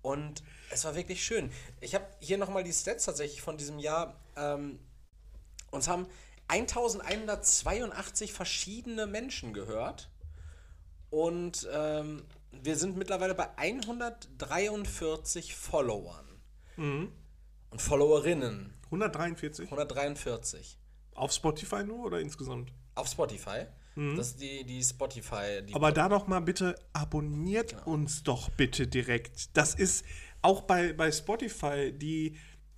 Und 0.01 0.43
es 0.73 0.85
war 0.85 0.95
wirklich 0.95 1.25
schön. 1.25 1.51
Ich 1.81 1.95
habe 1.95 2.07
hier 2.21 2.39
nochmal 2.39 2.65
die 2.65 2.73
Stats 2.73 3.05
tatsächlich 3.05 3.43
von 3.43 3.57
diesem 3.57 3.79
Jahr. 3.79 4.17
Ähm, 4.37 4.79
uns 5.71 5.89
haben 5.89 6.07
1182 6.49 8.33
verschiedene 8.33 9.07
Menschen 9.07 9.53
gehört. 9.53 10.11
Und 11.11 11.69
ähm, 11.73 12.25
wir 12.51 12.77
sind 12.77 12.97
mittlerweile 12.97 13.35
bei 13.35 13.49
143 13.57 15.55
Followern. 15.55 16.27
Und 16.77 17.13
Followerinnen. 17.77 18.75
143. 18.87 19.67
143. 19.67 20.79
Auf 21.15 21.33
Spotify 21.33 21.85
nur 21.85 22.07
oder 22.07 22.21
insgesamt? 22.21 22.73
Auf 22.95 23.09
Spotify. 23.09 23.67
Das 23.95 24.29
ist 24.29 24.41
die, 24.41 24.65
die 24.65 24.83
Spotify. 24.83 25.61
Die 25.67 25.75
Aber 25.75 25.93
da 25.93 26.09
doch 26.09 26.27
mal 26.27 26.41
bitte 26.41 26.75
abonniert 26.95 27.71
Genau. 27.73 27.85
uns 27.85 28.23
doch 28.23 28.49
bitte 28.49 28.87
direkt. 28.87 29.55
Das 29.55 29.75
ist 29.75 30.07
auch 30.43 30.63
bei, 30.63 30.93
bei 30.93 31.11
Spotify, 31.11 31.93
die 31.93 32.37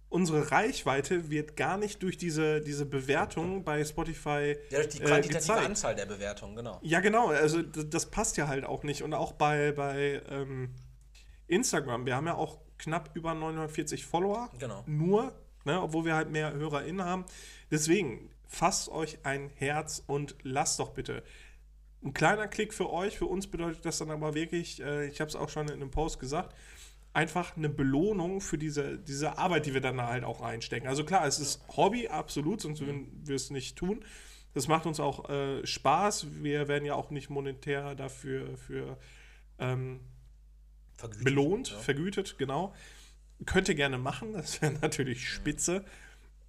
unsere 0.08 0.52
Reichweite 0.52 1.28
wird 1.28 1.56
gar 1.56 1.76
nicht 1.76 2.02
durch 2.02 2.16
diese, 2.16 2.60
diese 2.60 2.86
Bewertung 2.86 3.64
bei 3.64 3.84
Spotify 3.84 4.56
ja, 4.70 4.78
durch 4.78 4.90
die 4.90 4.98
äh, 5.02 5.06
quantitative 5.06 5.38
gezeigt. 5.38 5.66
Anzahl 5.66 5.96
der 5.96 6.06
Bewertungen, 6.06 6.54
genau. 6.54 6.78
Ja, 6.82 7.00
genau. 7.00 7.28
Also 7.28 7.62
das, 7.62 7.90
das 7.90 8.06
passt 8.06 8.36
ja 8.36 8.46
halt 8.46 8.64
auch 8.64 8.84
nicht. 8.84 9.02
Und 9.02 9.12
auch 9.12 9.32
bei, 9.32 9.72
bei 9.72 10.22
ähm, 10.30 10.70
Instagram. 11.48 12.06
Wir 12.06 12.14
haben 12.14 12.26
ja 12.26 12.34
auch 12.34 12.58
knapp 12.78 13.10
über 13.14 13.34
940 13.34 14.06
Follower. 14.06 14.50
Genau. 14.58 14.84
Nur, 14.86 15.34
ne, 15.64 15.82
obwohl 15.82 16.04
wir 16.04 16.14
halt 16.14 16.30
mehr 16.30 16.52
HörerInnen 16.52 17.04
haben. 17.04 17.24
Deswegen, 17.70 18.30
fasst 18.46 18.88
euch 18.88 19.18
ein 19.24 19.50
Herz 19.56 20.02
und 20.06 20.36
lasst 20.42 20.78
doch 20.78 20.90
bitte. 20.90 21.22
Ein 22.04 22.12
kleiner 22.12 22.48
Klick 22.48 22.74
für 22.74 22.90
euch, 22.90 23.18
für 23.18 23.26
uns 23.26 23.46
bedeutet 23.46 23.84
das 23.84 23.98
dann 23.98 24.10
aber 24.10 24.34
wirklich, 24.34 24.80
äh, 24.82 25.06
ich 25.06 25.20
habe 25.20 25.28
es 25.28 25.36
auch 25.36 25.48
schon 25.48 25.68
in 25.68 25.74
einem 25.74 25.90
Post 25.90 26.20
gesagt, 26.20 26.54
einfach 27.14 27.56
eine 27.56 27.68
Belohnung 27.70 28.40
für 28.40 28.58
diese, 28.58 28.98
diese 28.98 29.38
Arbeit, 29.38 29.66
die 29.66 29.72
wir 29.74 29.80
dann 29.80 29.96
da 29.96 30.08
halt 30.08 30.24
auch 30.24 30.42
reinstecken. 30.42 30.88
Also 30.88 31.04
klar, 31.04 31.26
es 31.26 31.38
ist 31.38 31.62
Hobby, 31.76 32.08
absolut, 32.08 32.60
sonst 32.60 32.80
würden 32.80 33.08
wir 33.24 33.36
es 33.36 33.50
nicht 33.50 33.76
tun. 33.76 34.04
Das 34.52 34.68
macht 34.68 34.84
uns 34.86 35.00
auch 35.00 35.30
äh, 35.30 35.64
Spaß. 35.66 36.26
Wir 36.42 36.68
werden 36.68 36.84
ja 36.84 36.94
auch 36.94 37.10
nicht 37.10 37.30
monetär 37.30 37.94
dafür 37.94 38.56
für, 38.56 38.98
ähm, 39.58 40.00
Vergütet. 40.96 41.24
belohnt, 41.24 41.70
Ja. 41.70 41.78
vergütet, 41.78 42.36
genau. 42.38 42.74
Könnt 43.46 43.68
ihr 43.68 43.74
gerne 43.74 43.98
machen, 43.98 44.32
das 44.32 44.60
wäre 44.62 44.72
natürlich 44.82 45.28
spitze. 45.28 45.84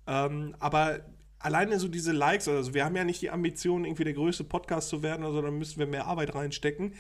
Ähm, 0.08 0.56
aber 0.60 1.00
alleine 1.40 1.80
so 1.80 1.88
diese 1.88 2.12
Likes, 2.12 2.48
also 2.48 2.74
wir 2.74 2.86
haben 2.86 2.96
ja 2.96 3.04
nicht 3.04 3.22
die 3.22 3.30
Ambition, 3.32 3.86
irgendwie 3.86 4.04
der 4.04 4.14
größte 4.14 4.44
Podcast 4.44 4.90
zu 4.90 5.02
werden, 5.04 5.26
also 5.26 5.42
dann 5.42 5.58
müssten 5.58 5.80
wir 5.80 5.88
mehr 5.88 6.06
Arbeit 6.06 6.34
reinstecken. 6.36 6.94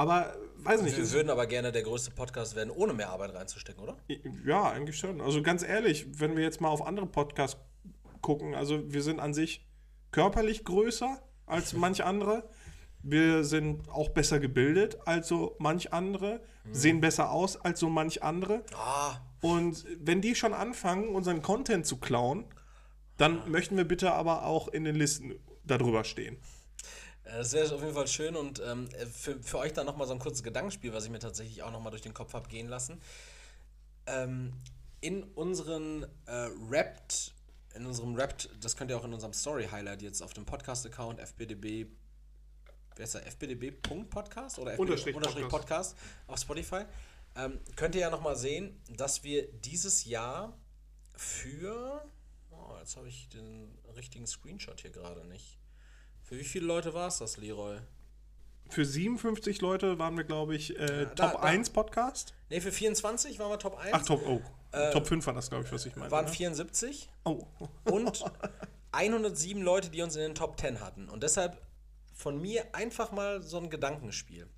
Aber 0.00 0.34
weiß 0.62 0.80
nicht, 0.80 0.96
Wir 0.96 1.12
würden 1.12 1.28
aber 1.28 1.46
gerne 1.46 1.72
der 1.72 1.82
größte 1.82 2.10
Podcast 2.12 2.56
werden, 2.56 2.70
ohne 2.70 2.94
mehr 2.94 3.10
Arbeit 3.10 3.34
reinzustecken, 3.34 3.82
oder? 3.82 3.98
ja, 4.46 4.70
eigentlich 4.70 4.96
schon. 4.96 5.20
Also 5.20 5.42
ganz 5.42 5.62
ehrlich, 5.62 6.06
wenn 6.18 6.36
wir 6.36 6.42
jetzt 6.42 6.62
mal 6.62 6.68
auf 6.70 6.86
andere 6.86 7.04
Podcasts 7.04 7.60
gucken, 8.22 8.54
also 8.54 8.90
wir 8.90 9.02
sind 9.02 9.20
an 9.20 9.34
sich 9.34 9.68
körperlich 10.10 10.64
größer 10.64 11.20
als 11.44 11.72
manch 11.84 12.02
andere. 12.02 12.48
Wir 13.02 13.44
sind 13.44 13.90
auch 13.90 14.08
besser 14.08 14.40
gebildet 14.40 14.96
als 15.04 15.28
so 15.28 15.54
manch 15.58 15.92
andere, 15.92 16.40
sehen 16.72 17.02
besser 17.02 17.30
aus 17.30 17.58
als 17.60 17.78
so 17.78 17.90
manch 17.90 18.22
andere. 18.22 18.64
Ah, 18.74 19.16
Und 19.42 19.84
wenn 19.98 20.22
die 20.22 20.34
schon 20.34 20.54
anfangen, 20.54 21.14
unseren 21.14 21.42
Content 21.42 21.84
zu 21.84 21.98
klauen, 21.98 22.46
dann 23.18 23.50
möchten 23.50 23.76
wir 23.76 23.84
bitte 23.84 24.12
aber 24.12 24.46
auch 24.46 24.68
in 24.68 24.84
den 24.84 24.96
Listen 24.96 25.34
darüber 25.64 26.04
stehen. 26.04 26.38
Äh, 27.30 27.38
das 27.38 27.52
wäre 27.52 27.74
auf 27.74 27.80
jeden 27.80 27.94
Fall 27.94 28.08
schön 28.08 28.36
und 28.36 28.60
ähm, 28.64 28.88
für, 29.12 29.42
für 29.42 29.58
euch 29.58 29.72
dann 29.72 29.86
nochmal 29.86 30.06
so 30.06 30.12
ein 30.12 30.18
kurzes 30.18 30.42
Gedankenspiel, 30.42 30.92
was 30.92 31.04
ich 31.04 31.10
mir 31.10 31.18
tatsächlich 31.18 31.62
auch 31.62 31.70
nochmal 31.70 31.90
durch 31.90 32.02
den 32.02 32.14
Kopf 32.14 32.34
habe 32.34 32.48
gehen 32.48 32.68
lassen. 32.68 33.00
Ähm, 34.06 34.52
in 35.00 35.22
unseren 35.22 36.04
äh, 36.26 36.48
Rapt, 36.68 37.34
in 37.74 37.86
unserem 37.86 38.16
Rapt, 38.16 38.50
das 38.60 38.76
könnt 38.76 38.90
ihr 38.90 38.98
auch 38.98 39.04
in 39.04 39.14
unserem 39.14 39.32
Story-Highlight 39.32 40.02
jetzt 40.02 40.22
auf 40.22 40.34
dem 40.34 40.44
Podcast-Account 40.44 41.20
fbdb, 41.20 41.86
wer 42.96 43.04
ist 43.04 43.14
der, 43.14 43.26
fbdb.podcast 43.26 44.58
oder 44.58 44.72
FBDB 44.72 44.80
Unterstrich 44.80 45.16
Unterstrich 45.16 45.48
Podcast. 45.48 45.96
Podcast 45.96 46.28
auf 46.28 46.38
Spotify, 46.40 46.84
ähm, 47.36 47.60
könnt 47.76 47.94
ihr 47.94 48.02
ja 48.02 48.10
nochmal 48.10 48.36
sehen, 48.36 48.80
dass 48.88 49.22
wir 49.22 49.50
dieses 49.52 50.04
Jahr 50.04 50.58
für, 51.14 52.04
oh, 52.50 52.74
jetzt 52.78 52.96
habe 52.96 53.08
ich 53.08 53.28
den 53.28 53.78
richtigen 53.96 54.26
Screenshot 54.26 54.80
hier 54.80 54.90
gerade 54.90 55.24
nicht. 55.26 55.59
Für 56.30 56.38
wie 56.38 56.44
viele 56.44 56.66
Leute 56.66 56.94
war 56.94 57.08
es 57.08 57.18
das, 57.18 57.38
Leroy? 57.38 57.80
Für 58.68 58.84
57 58.84 59.60
Leute 59.60 59.98
waren 59.98 60.16
wir, 60.16 60.22
glaube 60.22 60.54
ich, 60.54 60.78
äh, 60.78 61.06
da- 61.16 61.30
Top 61.32 61.42
da- 61.42 61.48
1 61.48 61.70
Podcast. 61.70 62.34
Ne, 62.50 62.60
für 62.60 62.70
24 62.70 63.36
waren 63.40 63.50
wir 63.50 63.58
Top 63.58 63.76
1. 63.76 63.90
Ach, 63.92 64.04
Top, 64.04 64.22
oh. 64.24 64.40
Top 64.92 65.08
5 65.08 65.26
war 65.26 65.34
das, 65.34 65.50
glaube 65.50 65.64
ich, 65.64 65.72
was 65.72 65.86
ich 65.86 65.96
meine. 65.96 66.08
waren 66.12 66.26
ne? 66.26 66.30
74 66.30 67.10
Oh. 67.24 67.44
und 67.86 68.24
107 68.92 69.60
Leute, 69.60 69.90
die 69.90 70.02
uns 70.02 70.14
in 70.14 70.22
den 70.22 70.36
Top 70.36 70.56
10 70.60 70.78
hatten. 70.78 71.08
Und 71.08 71.24
deshalb 71.24 71.60
von 72.14 72.40
mir 72.40 72.72
einfach 72.76 73.10
mal 73.10 73.42
so 73.42 73.58
ein 73.58 73.68
Gedankenspiel. 73.68 74.48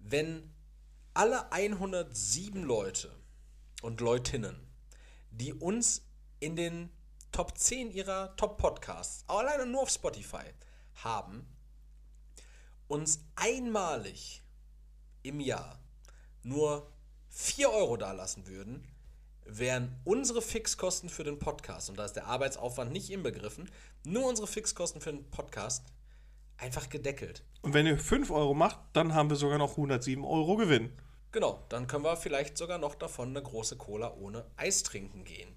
Wenn 0.00 0.52
alle 1.14 1.52
107 1.52 2.64
Leute 2.64 3.14
und 3.82 4.00
Leutinnen, 4.00 4.66
die 5.30 5.54
uns 5.54 6.02
in 6.40 6.56
den 6.56 6.90
Top 7.30 7.56
10 7.56 7.92
ihrer 7.92 8.34
Top-Podcasts, 8.34 9.22
alleine 9.28 9.64
nur 9.64 9.82
auf 9.82 9.90
Spotify, 9.90 10.42
haben, 11.04 11.46
uns 12.86 13.20
einmalig 13.36 14.42
im 15.22 15.40
Jahr 15.40 15.78
nur 16.42 16.90
4 17.28 17.70
Euro 17.70 17.96
dalassen 17.96 18.46
würden, 18.46 18.86
wären 19.44 20.00
unsere 20.04 20.42
Fixkosten 20.42 21.08
für 21.08 21.24
den 21.24 21.38
Podcast, 21.38 21.90
und 21.90 21.98
da 21.98 22.04
ist 22.04 22.14
der 22.14 22.26
Arbeitsaufwand 22.26 22.92
nicht 22.92 23.10
inbegriffen, 23.10 23.70
nur 24.04 24.26
unsere 24.26 24.46
Fixkosten 24.46 25.00
für 25.00 25.12
den 25.12 25.30
Podcast 25.30 25.86
einfach 26.56 26.88
gedeckelt. 26.88 27.44
Und 27.62 27.74
wenn 27.74 27.86
ihr 27.86 27.98
5 27.98 28.30
Euro 28.30 28.54
macht, 28.54 28.78
dann 28.92 29.14
haben 29.14 29.30
wir 29.30 29.36
sogar 29.36 29.58
noch 29.58 29.72
107 29.72 30.24
Euro 30.24 30.56
Gewinn. 30.56 30.92
Genau, 31.30 31.64
dann 31.68 31.86
können 31.86 32.04
wir 32.04 32.16
vielleicht 32.16 32.56
sogar 32.56 32.78
noch 32.78 32.94
davon 32.94 33.30
eine 33.30 33.42
große 33.42 33.76
Cola 33.76 34.14
ohne 34.14 34.46
Eis 34.56 34.82
trinken 34.82 35.24
gehen. 35.24 35.56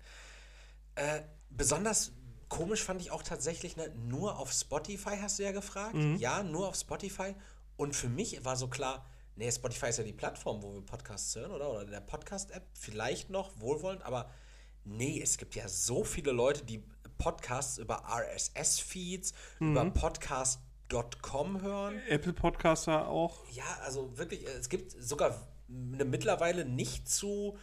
Äh, 0.96 1.22
besonders 1.50 2.12
komisch 2.52 2.84
fand 2.84 3.02
ich 3.02 3.12
auch 3.12 3.24
tatsächlich, 3.24 3.78
ne, 3.78 3.90
nur 4.10 4.38
auf 4.38 4.52
Spotify 4.52 5.18
hast 5.22 5.40
du 5.40 5.44
ja 5.44 5.54
gefragt. 5.54 5.96
Ja, 6.18 6.44
nur 6.44 6.68
auf 6.68 6.76
Spotify. 6.76 7.34
Und 7.78 7.96
für 7.96 8.10
mich 8.10 8.44
war 8.44 8.58
so 8.58 8.68
klar, 8.68 9.06
nee, 9.38 9.50
Spotify 9.50 9.88
ist 9.88 10.00
ja 10.00 10.04
die 10.04 10.12
Plattform, 10.12 10.62
wo 10.62 10.74
wir 10.74 10.82
Podcasts 10.82 11.34
hören, 11.34 11.52
oder? 11.52 11.72
Oder 11.72 11.86
der 11.86 12.02
Podcast-App, 12.02 12.68
vielleicht 12.74 13.30
noch 13.30 13.60
wohlwollend, 13.62 14.04
aber 14.04 14.30
nee, 14.84 15.22
es 15.22 15.38
gibt 15.38 15.56
ja 15.56 15.70
so 15.70 16.04
viele 16.04 16.34
Leute, 16.34 16.66
die 16.66 16.84
Podcasts 17.18 17.78
über 17.78 18.04
RSS-Feeds, 18.10 19.34
über 19.62 19.90
podcast.com 19.90 21.62
hören. 21.62 22.02
Apple 22.10 22.34
Podcaster 22.34 23.08
auch. 23.08 23.50
Ja, 23.52 23.80
also 23.86 24.18
wirklich, 24.18 24.46
es 24.46 24.68
gibt 24.68 24.92
sogar 24.92 25.48
eine 25.70 26.04
mittlerweile 26.04 26.66
nicht 26.66 27.08
zu, 27.08 27.58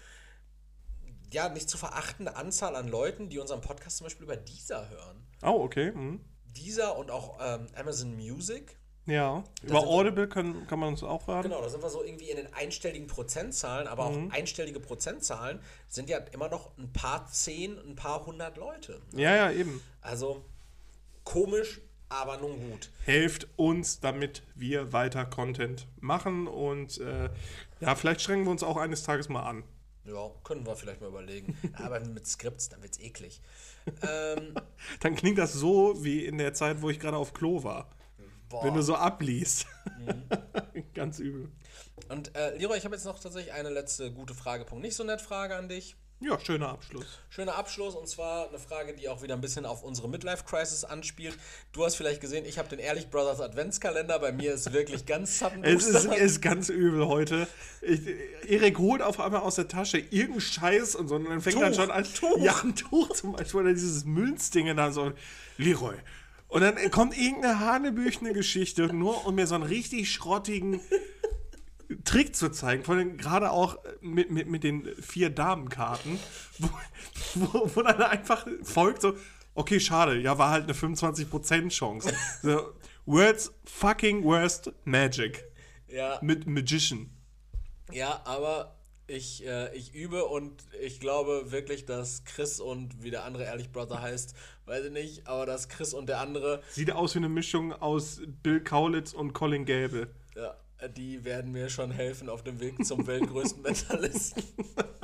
ja, 1.30 1.48
nicht 1.48 1.68
zu 1.68 1.78
verachtende 1.78 2.36
Anzahl 2.36 2.76
an 2.76 2.88
Leuten, 2.88 3.28
die 3.28 3.38
unseren 3.38 3.60
Podcast 3.60 3.98
zum 3.98 4.06
Beispiel 4.06 4.24
über 4.24 4.36
Deezer 4.36 4.88
hören. 4.90 5.26
Oh, 5.42 5.62
okay. 5.62 5.92
Mhm. 5.92 6.20
Deezer 6.56 6.96
und 6.96 7.10
auch 7.10 7.38
ähm, 7.40 7.66
Amazon 7.76 8.16
Music. 8.16 8.76
Ja. 9.06 9.42
Über 9.62 9.80
sind 9.80 9.88
wir- 9.88 9.88
Audible 9.88 10.28
kann, 10.28 10.66
man 10.70 10.88
uns 10.90 11.02
auch 11.02 11.26
hören. 11.26 11.42
Genau, 11.42 11.62
da 11.62 11.68
sind 11.70 11.82
wir 11.82 11.88
so 11.88 12.02
irgendwie 12.04 12.30
in 12.30 12.36
den 12.36 12.52
einstelligen 12.52 13.06
Prozentzahlen, 13.06 13.86
aber 13.88 14.04
auch 14.06 14.16
einstellige 14.30 14.80
Prozentzahlen 14.80 15.60
sind 15.88 16.10
ja 16.10 16.18
immer 16.18 16.48
noch 16.50 16.76
ein 16.76 16.92
paar 16.92 17.26
zehn, 17.26 17.78
ein 17.78 17.96
paar 17.96 18.26
hundert 18.26 18.58
Leute. 18.58 19.00
Ja, 19.14 19.34
ja, 19.34 19.50
eben. 19.50 19.80
Also 20.02 20.44
komisch, 21.24 21.80
aber 22.10 22.36
nun 22.38 22.70
gut. 22.70 22.90
Helft 23.04 23.48
uns, 23.56 24.00
damit 24.00 24.42
wir 24.54 24.92
weiter 24.92 25.24
Content 25.24 25.86
machen 26.00 26.46
und 26.46 26.98
äh, 26.98 27.30
ja, 27.80 27.94
vielleicht 27.94 28.20
strengen 28.20 28.44
wir 28.44 28.50
uns 28.50 28.62
auch 28.62 28.76
eines 28.76 29.02
Tages 29.04 29.28
mal 29.28 29.42
an. 29.42 29.64
Ja, 30.08 30.30
können 30.42 30.66
wir 30.66 30.74
vielleicht 30.74 31.00
mal 31.00 31.08
überlegen. 31.08 31.56
aber 31.74 32.00
mit 32.00 32.26
Skripts, 32.26 32.68
dann 32.68 32.82
wird's 32.82 32.98
eklig. 32.98 33.40
ähm, 34.02 34.54
Dann 35.00 35.14
klingt 35.14 35.38
das 35.38 35.52
so 35.52 36.02
wie 36.02 36.24
in 36.24 36.38
der 36.38 36.54
Zeit, 36.54 36.82
wo 36.82 36.90
ich 36.90 36.98
gerade 36.98 37.16
auf 37.16 37.32
Klo 37.32 37.62
war. 37.62 37.90
boah. 38.48 38.64
Wenn 38.64 38.74
du 38.74 38.82
so 38.82 38.94
abliest. 38.94 39.66
Ganz 40.94 41.18
übel. 41.18 41.50
Und 42.08 42.34
äh, 42.36 42.56
Leroy, 42.56 42.78
ich 42.78 42.84
habe 42.84 42.94
jetzt 42.94 43.04
noch 43.04 43.18
tatsächlich 43.18 43.52
eine 43.52 43.70
letzte 43.70 44.12
gute 44.12 44.34
Frage, 44.34 44.64
Punkt 44.64 44.84
nicht 44.84 44.96
so 44.96 45.04
nett 45.04 45.20
Frage 45.20 45.56
an 45.56 45.68
dich. 45.68 45.96
Ja, 46.20 46.36
schöner 46.40 46.70
Abschluss. 46.70 47.20
Schöner 47.30 47.54
Abschluss 47.54 47.94
und 47.94 48.08
zwar 48.08 48.48
eine 48.48 48.58
Frage, 48.58 48.92
die 48.92 49.08
auch 49.08 49.22
wieder 49.22 49.34
ein 49.34 49.40
bisschen 49.40 49.64
auf 49.64 49.84
unsere 49.84 50.08
Midlife 50.08 50.42
Crisis 50.44 50.82
anspielt. 50.82 51.38
Du 51.72 51.84
hast 51.84 51.94
vielleicht 51.94 52.20
gesehen, 52.20 52.44
ich 52.44 52.58
habe 52.58 52.68
den 52.68 52.80
Ehrlich 52.80 53.08
Brothers 53.08 53.40
Adventskalender. 53.40 54.18
Bei 54.18 54.32
mir 54.32 54.52
ist 54.52 54.72
wirklich 54.72 55.06
ganz 55.06 55.40
Es 55.62 55.86
ist, 55.86 56.06
ist 56.06 56.42
ganz 56.42 56.70
übel 56.70 57.06
heute. 57.06 57.46
Ich, 57.82 58.00
Erik 58.48 58.78
holt 58.78 59.00
auf 59.00 59.20
einmal 59.20 59.42
aus 59.42 59.54
der 59.54 59.68
Tasche 59.68 59.98
irgendeinen 59.98 60.40
Scheiß 60.40 60.96
und 60.96 61.06
so 61.06 61.14
und 61.14 61.26
dann 61.26 61.40
fängt 61.40 61.54
Tuch, 61.54 61.62
dann 61.62 61.74
schon 61.74 61.90
an. 61.92 62.02
Tuch. 62.02 62.38
Ja, 62.38 62.56
ein 62.64 62.74
Tuch 62.74 63.10
zum 63.10 63.32
Beispiel 63.32 63.60
oder 63.60 63.72
dieses 63.72 64.04
Münzding 64.04 64.74
dann 64.76 64.92
so. 64.92 65.12
Leroy. 65.56 65.94
Und 66.48 66.62
dann 66.62 66.90
kommt 66.90 67.16
irgendeine 67.16 67.60
hanebüchene 67.60 68.32
Geschichte, 68.32 68.92
nur 68.92 69.24
um 69.24 69.36
mir 69.36 69.46
so 69.46 69.54
einen 69.54 69.64
richtig 69.64 70.10
schrottigen 70.10 70.80
Trick 72.04 72.36
zu 72.36 72.50
zeigen. 72.50 72.84
Vor 72.84 72.94
allem 72.96 73.16
gerade 73.16 73.50
auch 73.50 73.78
mit, 74.00 74.30
mit, 74.30 74.48
mit 74.48 74.62
den 74.64 74.86
vier 75.00 75.30
Damenkarten, 75.30 76.18
wo, 76.58 76.68
wo, 77.34 77.70
wo 77.76 77.82
dann 77.82 78.02
einfach 78.02 78.46
folgt 78.62 79.02
so, 79.02 79.14
okay, 79.54 79.80
schade, 79.80 80.18
ja, 80.20 80.38
war 80.38 80.50
halt 80.50 80.64
eine 80.64 80.74
25% 80.74 81.68
Chance. 81.70 82.12
So, 82.42 82.72
words 83.06 83.52
fucking 83.64 84.22
worst 84.22 84.72
magic. 84.84 85.44
ja, 85.88 86.18
Mit 86.22 86.46
Magician. 86.46 87.10
ja, 87.90 88.20
aber 88.24 88.74
ich, 89.06 89.46
äh, 89.46 89.74
ich 89.74 89.94
übe 89.94 90.26
und 90.26 90.62
ich 90.82 91.00
glaube 91.00 91.50
wirklich, 91.50 91.86
dass 91.86 92.24
Chris 92.24 92.60
und 92.60 93.02
wie 93.02 93.10
der 93.10 93.24
andere 93.24 93.44
Ehrlich 93.44 93.72
Brother 93.72 94.02
heißt, 94.02 94.34
weiß 94.66 94.84
ich 94.84 94.92
nicht, 94.92 95.26
aber 95.26 95.46
dass 95.46 95.70
Chris 95.70 95.94
und 95.94 96.10
der 96.10 96.20
andere, 96.20 96.62
Sieht 96.70 96.92
aus 96.92 97.14
wie 97.14 97.18
eine 97.20 97.30
Mischung 97.30 97.72
aus 97.72 98.20
Bill 98.42 98.60
Kaulitz 98.62 99.14
und 99.14 99.32
Colin 99.32 99.64
Gable. 99.64 100.10
ja, 100.36 100.54
die 100.86 101.24
werden 101.24 101.50
mir 101.50 101.68
schon 101.68 101.90
helfen 101.90 102.28
auf 102.28 102.44
dem 102.44 102.60
Weg 102.60 102.84
zum 102.86 103.06
weltgrößten 103.06 103.62
Mentalisten. 103.62 104.42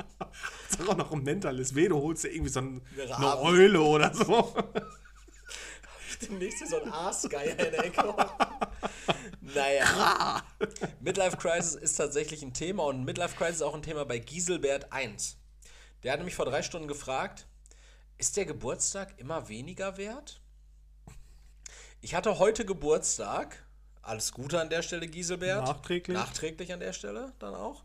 Sag 0.69 0.87
auch 0.87 0.97
noch 0.97 1.11
ein 1.11 1.23
Mentalist. 1.23 1.75
Weh, 1.75 1.87
du 1.87 2.01
holst 2.01 2.23
dir 2.23 2.29
irgendwie 2.29 2.51
so 2.51 2.61
ein, 2.61 2.81
Eine. 2.97 3.39
Eule 3.39 3.81
oder 3.81 4.13
so. 4.13 4.53
Demnächst 6.21 6.59
hier 6.59 6.67
so 6.67 6.81
ein 6.81 6.91
Aasgeier 6.91 7.51
in 7.51 7.57
der 7.57 7.85
Ecke. 7.85 8.15
naja. 9.41 10.43
Midlife 11.01 11.37
Crisis 11.37 11.75
ist 11.75 11.95
tatsächlich 11.97 12.41
ein 12.41 12.53
Thema 12.53 12.85
und 12.85 13.03
Midlife 13.03 13.35
Crisis 13.35 13.57
ist 13.57 13.61
auch 13.61 13.75
ein 13.75 13.83
Thema 13.83 14.05
bei 14.05 14.19
Giselbert 14.19 14.91
1. 14.93 15.37
Der 16.03 16.13
hat 16.13 16.19
nämlich 16.19 16.35
vor 16.35 16.45
drei 16.45 16.61
Stunden 16.61 16.87
gefragt, 16.87 17.47
ist 18.17 18.37
der 18.37 18.45
Geburtstag 18.45 19.19
immer 19.19 19.49
weniger 19.49 19.97
wert? 19.97 20.41
Ich 21.99 22.15
hatte 22.15 22.39
heute 22.39 22.65
Geburtstag. 22.65 23.64
Alles 24.05 24.31
Gute 24.31 24.61
an 24.61 24.69
der 24.69 24.83
Stelle, 24.83 25.07
Giselbert. 25.07 25.65
Nachträglich. 25.65 26.15
Nachträglich 26.15 26.71
an 26.71 26.79
der 26.79 26.93
Stelle 26.93 27.33
dann 27.39 27.55
auch. 27.55 27.83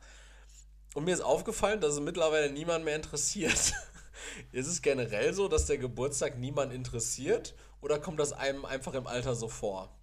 Und 0.95 1.05
mir 1.05 1.15
ist 1.15 1.23
aufgefallen, 1.23 1.81
dass 1.81 1.95
es 1.95 2.01
mittlerweile 2.01 2.53
niemand 2.53 2.85
mehr 2.85 2.97
interessiert. 2.97 3.73
Ist 4.53 4.67
es 4.67 4.83
generell 4.83 5.33
so, 5.33 5.49
dass 5.49 5.65
der 5.65 5.79
Geburtstag 5.79 6.39
niemand 6.39 6.75
interessiert? 6.75 7.55
Oder 7.81 7.99
kommt 7.99 8.21
das 8.21 8.33
einem 8.35 8.67
einfach 8.67 8.93
im 8.93 9.07
Alter 9.07 9.35
so 9.35 9.49
vor? 9.49 9.97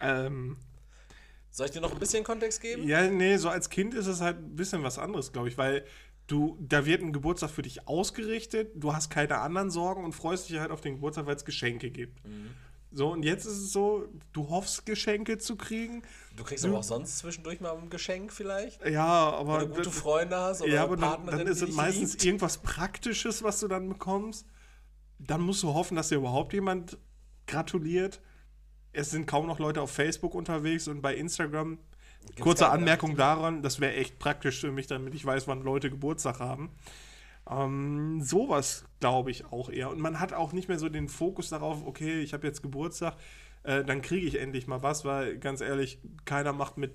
ähm, 0.00 0.56
Soll 1.50 1.66
ich 1.66 1.72
dir 1.72 1.82
noch 1.82 1.92
ein 1.92 1.98
bisschen 1.98 2.24
Kontext 2.24 2.62
geben? 2.62 2.88
ja, 2.88 3.06
nee, 3.10 3.36
so 3.36 3.50
als 3.50 3.68
Kind 3.68 3.92
ist 3.92 4.06
es 4.06 4.22
halt 4.22 4.38
ein 4.38 4.56
bisschen 4.56 4.82
was 4.82 4.98
anderes, 4.98 5.30
glaube 5.32 5.48
ich, 5.48 5.58
weil 5.58 5.84
du, 6.26 6.56
da 6.58 6.86
wird 6.86 7.02
ein 7.02 7.12
Geburtstag 7.12 7.50
für 7.50 7.62
dich 7.62 7.86
ausgerichtet, 7.86 8.72
du 8.76 8.94
hast 8.94 9.10
keine 9.10 9.38
anderen 9.38 9.70
Sorgen 9.70 10.04
und 10.04 10.14
freust 10.14 10.48
dich 10.48 10.58
halt 10.58 10.70
auf 10.70 10.80
den 10.80 10.94
Geburtstag, 10.94 11.26
weil 11.26 11.36
es 11.36 11.44
Geschenke 11.44 11.90
gibt. 11.90 12.26
Mhm. 12.26 12.54
So, 12.94 13.10
und 13.12 13.24
jetzt 13.24 13.46
ist 13.46 13.58
es 13.58 13.72
so, 13.72 14.06
du 14.32 14.50
hoffst, 14.50 14.84
Geschenke 14.84 15.38
zu 15.38 15.56
kriegen. 15.56 16.02
Du 16.36 16.44
kriegst 16.44 16.64
aber 16.64 16.78
auch 16.78 16.82
sonst 16.82 17.18
zwischendurch 17.18 17.60
mal 17.60 17.76
ein 17.76 17.88
Geschenk 17.88 18.32
vielleicht? 18.32 18.86
Ja, 18.86 19.30
aber. 19.30 19.56
Oder 19.56 19.66
gute 19.66 19.90
Freunde 19.90 20.36
hast 20.36 20.62
oder 20.62 20.72
ja, 20.72 20.82
aber 20.84 20.96
dann, 20.96 21.26
dann 21.26 21.46
ist 21.46 21.62
es 21.62 21.74
meistens 21.74 22.12
liebt. 22.12 22.24
irgendwas 22.24 22.58
Praktisches, 22.58 23.42
was 23.42 23.60
du 23.60 23.68
dann 23.68 23.88
bekommst. 23.88 24.46
Dann 25.18 25.40
musst 25.40 25.62
du 25.62 25.72
hoffen, 25.72 25.96
dass 25.96 26.08
dir 26.08 26.16
überhaupt 26.16 26.52
jemand 26.52 26.98
gratuliert. 27.46 28.20
Es 28.92 29.10
sind 29.10 29.26
kaum 29.26 29.46
noch 29.46 29.58
Leute 29.58 29.80
auf 29.80 29.90
Facebook 29.90 30.34
unterwegs 30.34 30.86
und 30.86 31.00
bei 31.00 31.14
Instagram. 31.14 31.78
kurze 32.40 32.64
keine 32.64 32.74
Anmerkung 32.74 33.16
daran, 33.16 33.62
das 33.62 33.80
wäre 33.80 33.94
echt 33.94 34.18
praktisch 34.18 34.60
für 34.60 34.70
mich, 34.70 34.86
damit 34.86 35.14
ich 35.14 35.24
weiß, 35.24 35.48
wann 35.48 35.62
Leute 35.62 35.88
Geburtstag 35.90 36.40
haben. 36.40 36.70
Ähm, 37.50 38.20
sowas 38.22 38.84
glaube 39.00 39.30
ich 39.30 39.46
auch 39.46 39.68
eher. 39.68 39.90
Und 39.90 40.00
man 40.00 40.20
hat 40.20 40.32
auch 40.32 40.52
nicht 40.52 40.68
mehr 40.68 40.78
so 40.78 40.88
den 40.88 41.08
Fokus 41.08 41.48
darauf, 41.48 41.84
okay, 41.86 42.20
ich 42.20 42.32
habe 42.32 42.46
jetzt 42.46 42.62
Geburtstag, 42.62 43.16
äh, 43.64 43.84
dann 43.84 44.02
kriege 44.02 44.26
ich 44.26 44.38
endlich 44.38 44.66
mal 44.66 44.82
was, 44.82 45.04
weil 45.04 45.38
ganz 45.38 45.60
ehrlich, 45.60 45.98
keiner 46.24 46.52
macht 46.52 46.78
mit 46.78 46.92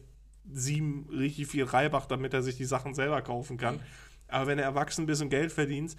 sieben 0.49 1.09
richtig 1.11 1.47
viel 1.47 1.65
Reibach, 1.65 2.05
damit 2.05 2.33
er 2.33 2.41
sich 2.41 2.55
die 2.55 2.65
Sachen 2.65 2.93
selber 2.93 3.21
kaufen 3.21 3.57
kann. 3.57 3.79
Aber 4.27 4.47
wenn 4.47 4.57
du 4.57 4.63
erwachsen 4.63 5.05
bist 5.05 5.21
und 5.21 5.29
Geld 5.29 5.51
verdienst, 5.51 5.97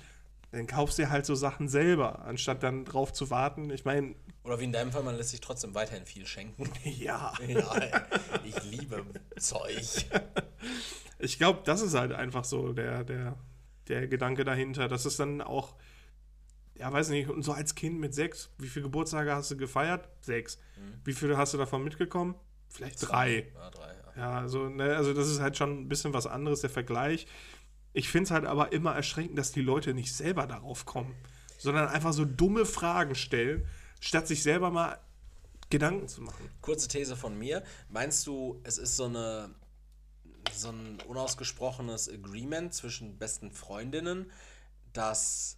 dann 0.50 0.66
kaufst 0.66 0.98
du 0.98 1.02
dir 1.02 1.10
halt 1.10 1.26
so 1.26 1.34
Sachen 1.34 1.68
selber, 1.68 2.24
anstatt 2.24 2.62
dann 2.62 2.84
drauf 2.84 3.12
zu 3.12 3.30
warten. 3.30 3.70
Ich 3.70 3.84
meine, 3.84 4.14
Oder 4.44 4.58
wie 4.60 4.64
in 4.64 4.72
deinem 4.72 4.92
Fall, 4.92 5.02
man 5.02 5.16
lässt 5.16 5.30
sich 5.30 5.40
trotzdem 5.40 5.74
weiterhin 5.74 6.06
viel 6.06 6.26
schenken. 6.26 6.70
ja. 6.84 7.34
ja, 7.46 7.72
ich 8.44 8.64
liebe 8.64 9.04
Zeug. 9.38 10.06
Ich 11.20 11.36
glaube, 11.36 11.62
das 11.64 11.82
ist 11.82 11.94
halt 11.94 12.12
einfach 12.12 12.44
so 12.44 12.72
der, 12.72 13.02
der, 13.02 13.36
der 13.88 14.06
Gedanke 14.08 14.44
dahinter. 14.44 14.88
Das 14.88 15.06
ist 15.06 15.18
dann 15.18 15.40
auch, 15.40 15.76
ja, 16.74 16.92
weiß 16.92 17.10
nicht, 17.10 17.28
und 17.28 17.42
so 17.42 17.52
als 17.52 17.74
Kind 17.74 17.98
mit 17.98 18.14
sechs, 18.14 18.50
wie 18.58 18.68
viele 18.68 18.84
Geburtstage 18.84 19.34
hast 19.34 19.50
du 19.50 19.56
gefeiert? 19.56 20.08
Sechs. 20.20 20.58
Wie 21.04 21.12
viele 21.12 21.36
hast 21.36 21.54
du 21.54 21.58
davon 21.58 21.82
mitgekommen? 21.84 22.34
Vielleicht 22.68 23.08
drei. 23.08 23.50
Ja, 23.54 23.70
drei, 23.70 23.88
ja. 23.88 24.08
Ja, 24.16 24.40
also, 24.40 24.68
ne, 24.68 24.96
also 24.96 25.14
das 25.14 25.28
ist 25.28 25.40
halt 25.40 25.56
schon 25.56 25.82
ein 25.82 25.88
bisschen 25.88 26.12
was 26.12 26.26
anderes, 26.26 26.60
der 26.60 26.70
Vergleich. 26.70 27.26
Ich 27.92 28.08
finde 28.08 28.24
es 28.24 28.30
halt 28.30 28.44
aber 28.44 28.72
immer 28.72 28.94
erschreckend, 28.94 29.38
dass 29.38 29.52
die 29.52 29.62
Leute 29.62 29.94
nicht 29.94 30.14
selber 30.14 30.46
darauf 30.46 30.84
kommen, 30.84 31.14
sondern 31.56 31.88
einfach 31.88 32.12
so 32.12 32.24
dumme 32.24 32.66
Fragen 32.66 33.14
stellen, 33.14 33.66
statt 34.00 34.28
sich 34.28 34.42
selber 34.42 34.70
mal 34.70 34.98
Gedanken 35.70 36.08
zu 36.08 36.22
machen. 36.22 36.48
Kurze 36.60 36.88
These 36.88 37.16
von 37.16 37.38
mir. 37.38 37.62
Meinst 37.88 38.26
du, 38.26 38.60
es 38.64 38.78
ist 38.78 38.96
so 38.96 39.04
eine 39.04 39.54
so 40.54 40.68
ein 40.70 40.98
unausgesprochenes 41.06 42.08
Agreement 42.08 42.74
zwischen 42.74 43.18
besten 43.18 43.50
Freundinnen, 43.52 44.30
dass 44.92 45.56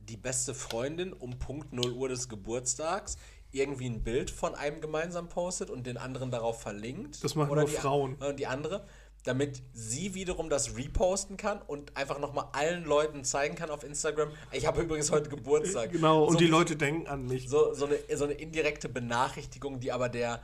die 0.00 0.16
beste 0.16 0.54
Freundin 0.54 1.12
um 1.12 1.38
Punkt 1.38 1.72
0 1.72 1.92
Uhr 1.92 2.08
des 2.08 2.28
Geburtstags 2.28 3.16
irgendwie 3.50 3.86
ein 3.86 4.02
Bild 4.02 4.30
von 4.30 4.54
einem 4.54 4.80
gemeinsam 4.80 5.28
postet 5.28 5.70
und 5.70 5.86
den 5.86 5.98
anderen 5.98 6.30
darauf 6.30 6.60
verlinkt. 6.60 7.22
Das 7.22 7.34
machen 7.34 7.50
Oder 7.50 7.62
nur 7.62 7.70
die, 7.70 7.76
Frauen. 7.76 8.20
äh, 8.20 8.34
Die 8.34 8.46
andere, 8.46 8.86
damit 9.24 9.62
sie 9.72 10.14
wiederum 10.14 10.48
das 10.48 10.76
reposten 10.76 11.36
kann 11.36 11.60
und 11.62 11.96
einfach 11.96 12.18
nochmal 12.18 12.46
allen 12.52 12.84
Leuten 12.84 13.24
zeigen 13.24 13.54
kann 13.54 13.70
auf 13.70 13.84
Instagram, 13.84 14.30
ich 14.50 14.66
habe 14.66 14.82
übrigens 14.82 15.10
heute 15.12 15.28
Geburtstag. 15.28 15.92
Genau, 15.92 16.24
und 16.24 16.32
so, 16.32 16.38
die 16.38 16.46
Leute 16.46 16.76
denken 16.76 17.06
an 17.06 17.26
mich. 17.26 17.48
So, 17.48 17.74
so, 17.74 17.86
eine, 17.86 17.98
so 18.16 18.24
eine 18.24 18.34
indirekte 18.34 18.88
Benachrichtigung, 18.88 19.78
die 19.80 19.92
aber 19.92 20.08
der 20.08 20.42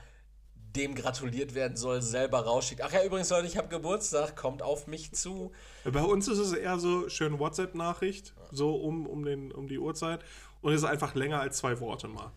dem 0.77 0.95
gratuliert 0.95 1.55
werden 1.55 1.77
soll, 1.77 2.03
selber 2.03 2.41
rausschickt. 2.41 2.83
Ach 2.83 2.93
ja, 2.93 3.03
übrigens, 3.05 3.31
Leute, 3.31 3.47
ich 3.47 3.57
habe 3.57 3.69
Geburtstag, 3.69 4.37
kommt 4.37 4.63
auf 4.63 4.87
mich 4.87 5.13
zu. 5.13 5.53
Bei 5.85 6.03
uns 6.03 6.29
ist 6.29 6.39
es 6.39 6.53
eher 6.53 6.79
so 6.79 7.09
schön 7.09 7.39
WhatsApp-Nachricht, 7.39 8.35
so 8.51 8.77
um, 8.77 9.07
um, 9.07 9.25
den, 9.25 9.53
um 9.53 9.69
die 9.69 9.79
Uhrzeit. 9.79 10.21
Und 10.61 10.73
es 10.73 10.83
ist 10.83 10.89
einfach 10.89 11.15
länger 11.15 11.41
als 11.41 11.59
zwei 11.59 11.79
Worte 11.81 12.09
mal. 12.09 12.33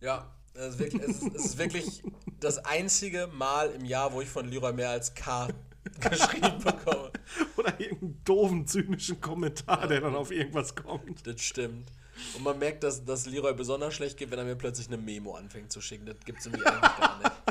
Ja, 0.00 0.30
es 0.54 0.74
ist, 0.74 0.78
wirklich, 0.78 1.02
es, 1.02 1.22
ist, 1.22 1.34
es 1.34 1.44
ist 1.44 1.58
wirklich 1.58 2.02
das 2.40 2.58
einzige 2.64 3.28
Mal 3.28 3.70
im 3.70 3.84
Jahr, 3.84 4.12
wo 4.12 4.20
ich 4.20 4.28
von 4.28 4.48
Leroy 4.48 4.72
mehr 4.72 4.90
als 4.90 5.14
K 5.14 5.48
geschrieben 6.00 6.58
bekomme. 6.62 7.12
Oder 7.56 7.78
irgendeinen 7.78 8.20
doofen, 8.24 8.66
zynischen 8.66 9.20
Kommentar, 9.20 9.86
der 9.86 10.00
dann 10.00 10.16
auf 10.16 10.30
irgendwas 10.30 10.74
kommt. 10.74 11.26
Das 11.26 11.40
stimmt. 11.40 11.90
Und 12.34 12.44
man 12.44 12.58
merkt, 12.58 12.84
dass, 12.84 13.04
dass 13.04 13.26
Leroy 13.26 13.54
besonders 13.54 13.94
schlecht 13.94 14.16
geht, 14.16 14.30
wenn 14.30 14.38
er 14.38 14.44
mir 14.44 14.56
plötzlich 14.56 14.88
eine 14.88 14.96
Memo 14.96 15.34
anfängt 15.34 15.72
zu 15.72 15.80
schicken. 15.80 16.06
Das 16.06 16.16
gibt 16.24 16.40
es 16.40 16.46
irgendwie 16.46 16.66
eigentlich 16.66 16.96
gar 16.96 17.18
nicht. 17.18 17.32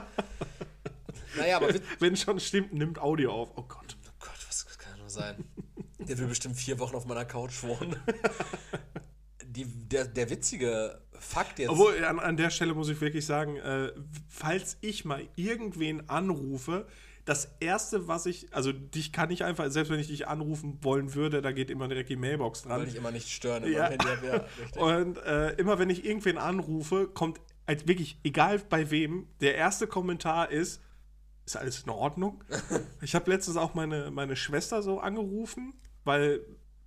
Naja, 1.38 1.58
aber 1.58 1.70
Wenn 2.00 2.18
schon 2.18 2.40
stimmt, 2.40 2.74
nimmt 2.74 3.00
Audio 3.00 3.32
auf. 3.32 3.52
Oh 3.56 3.62
Gott. 3.62 3.96
Oh 4.06 4.12
Gott, 4.20 4.46
was 4.48 4.66
das 4.66 4.78
kann 4.78 4.98
nur 5.00 5.10
sein? 5.10 5.46
Der 6.00 6.18
will 6.18 6.28
bestimmt 6.28 6.58
vier 6.58 6.80
Wochen 6.80 6.96
auf 6.96 7.06
meiner 7.06 7.24
Couch 7.24 7.64
wohnen. 7.64 7.96
Die, 9.46 9.66
der, 9.66 10.06
der 10.06 10.30
witzige 10.30 11.02
Fakt 11.14 11.60
jetzt. 11.60 11.70
Obwohl, 11.70 12.04
an, 12.04 12.20
an 12.20 12.38
der 12.38 12.50
Stelle 12.50 12.74
muss 12.74 12.90
ich 12.90 13.00
wirklich 13.02 13.26
sagen, 13.26 13.58
äh, 13.58 13.92
falls 14.28 14.78
ich 14.82 15.06
mal 15.06 15.28
irgendwen 15.36 16.10
anrufe, 16.10 16.88
das 17.30 17.48
erste, 17.60 18.08
was 18.08 18.26
ich, 18.26 18.52
also 18.56 18.72
dich 18.72 19.14
kann 19.14 19.30
ich 19.30 19.44
einfach, 19.44 19.70
selbst 19.70 19.92
wenn 19.92 20.00
ich 20.00 20.08
dich 20.08 20.28
anrufen 20.28 20.80
wollen 20.82 21.14
würde, 21.14 21.44
da 21.44 21.52
geht 21.52 21.70
immer 21.70 21.88
direkt 21.88 22.10
die 22.10 22.16
Mailbox 22.16 22.64
dran. 22.64 22.82
weil 22.82 22.88
ich 22.88 22.96
immer 22.96 23.12
nicht 23.12 23.30
stören 23.30 23.64
in 23.64 23.74
Ja. 23.74 23.86
richtig. 24.60 24.82
Und 24.82 25.18
äh, 25.20 25.52
immer 25.52 25.78
wenn 25.78 25.92
ich 25.92 26.06
irgendwen 26.06 26.40
anrufe, 26.40 27.08
kommt 27.08 27.40
halt 27.68 27.88
wirklich, 27.88 28.18
egal 28.24 28.58
bei 28.58 28.90
wem, 28.90 29.28
der 29.42 29.54
erste 29.54 29.86
Kommentar 29.86 30.50
ist, 30.50 30.82
ist 31.46 31.56
alles 31.56 31.84
in 31.84 31.92
Ordnung? 31.92 32.44
ich 33.02 33.14
habe 33.14 33.30
letztens 33.30 33.58
auch 33.58 33.76
meine, 33.76 34.10
meine 34.10 34.36
Schwester 34.36 34.82
so 34.82 35.00
angerufen, 35.00 35.76
weil, 36.06 36.40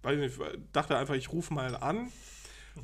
weil 0.02 0.24
ich 0.24 0.32
dachte 0.72 0.96
einfach, 0.98 1.14
ich 1.14 1.30
rufe 1.30 1.54
mal 1.54 1.76
an. 1.76 2.10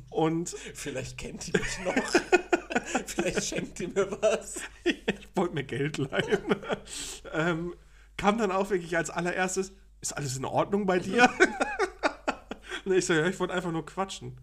Und 0.09 0.49
Vielleicht 0.75 1.17
kennt 1.17 1.45
die 1.47 1.51
mich 1.51 1.79
noch. 1.83 2.58
Vielleicht 3.05 3.43
schenkt 3.45 3.79
die 3.79 3.87
mir 3.87 4.11
was. 4.21 4.57
ich 4.83 5.27
wollte 5.35 5.55
mir 5.55 5.63
Geld 5.63 5.97
leihen. 5.97 6.55
ähm, 7.33 7.75
kam 8.17 8.37
dann 8.37 8.51
auch 8.51 8.69
wirklich 8.69 8.95
als 8.97 9.09
allererstes, 9.09 9.71
ist 10.01 10.13
alles 10.13 10.37
in 10.37 10.45
Ordnung 10.45 10.85
bei 10.85 10.99
dir? 10.99 11.29
Und 12.85 12.93
ich 12.93 13.05
so, 13.05 13.13
ja, 13.13 13.27
ich 13.27 13.39
wollte 13.39 13.53
einfach 13.53 13.71
nur 13.71 13.85
quatschen. 13.85 14.39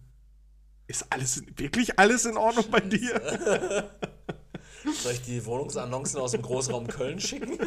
Ist 0.87 1.11
alles, 1.11 1.43
wirklich 1.57 1.99
alles 1.99 2.25
in 2.25 2.37
Ordnung 2.37 2.65
bei 2.69 2.79
dir? 2.79 3.91
Soll 5.01 5.11
ich 5.11 5.21
die 5.23 5.45
Wohnungsannoncen 5.45 6.19
aus 6.21 6.31
dem 6.31 6.41
Großraum 6.41 6.87
Köln 6.87 7.19
schicken? 7.19 7.57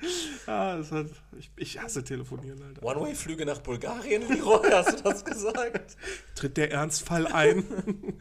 Das 0.46 0.92
hat, 0.92 1.08
ich, 1.38 1.50
ich 1.56 1.78
hasse 1.78 2.02
telefonieren, 2.02 2.62
Alter. 2.62 2.82
One-Way-Flüge 2.82 3.44
nach 3.44 3.58
Bulgarien, 3.58 4.26
Leroy, 4.28 4.70
hast 4.70 5.00
du 5.00 5.02
das 5.02 5.24
gesagt? 5.24 5.96
Tritt 6.34 6.56
der 6.56 6.72
Ernstfall 6.72 7.26
ein? 7.26 7.64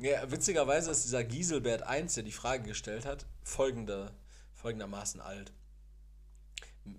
Ja, 0.00 0.30
witzigerweise 0.30 0.90
ist 0.90 1.04
dieser 1.04 1.24
Giselbert 1.24 1.82
1, 1.82 2.14
der 2.14 2.22
die 2.22 2.32
Frage 2.32 2.62
gestellt 2.62 3.06
hat, 3.06 3.26
folgende, 3.42 4.12
folgendermaßen 4.52 5.20
alt. 5.20 5.52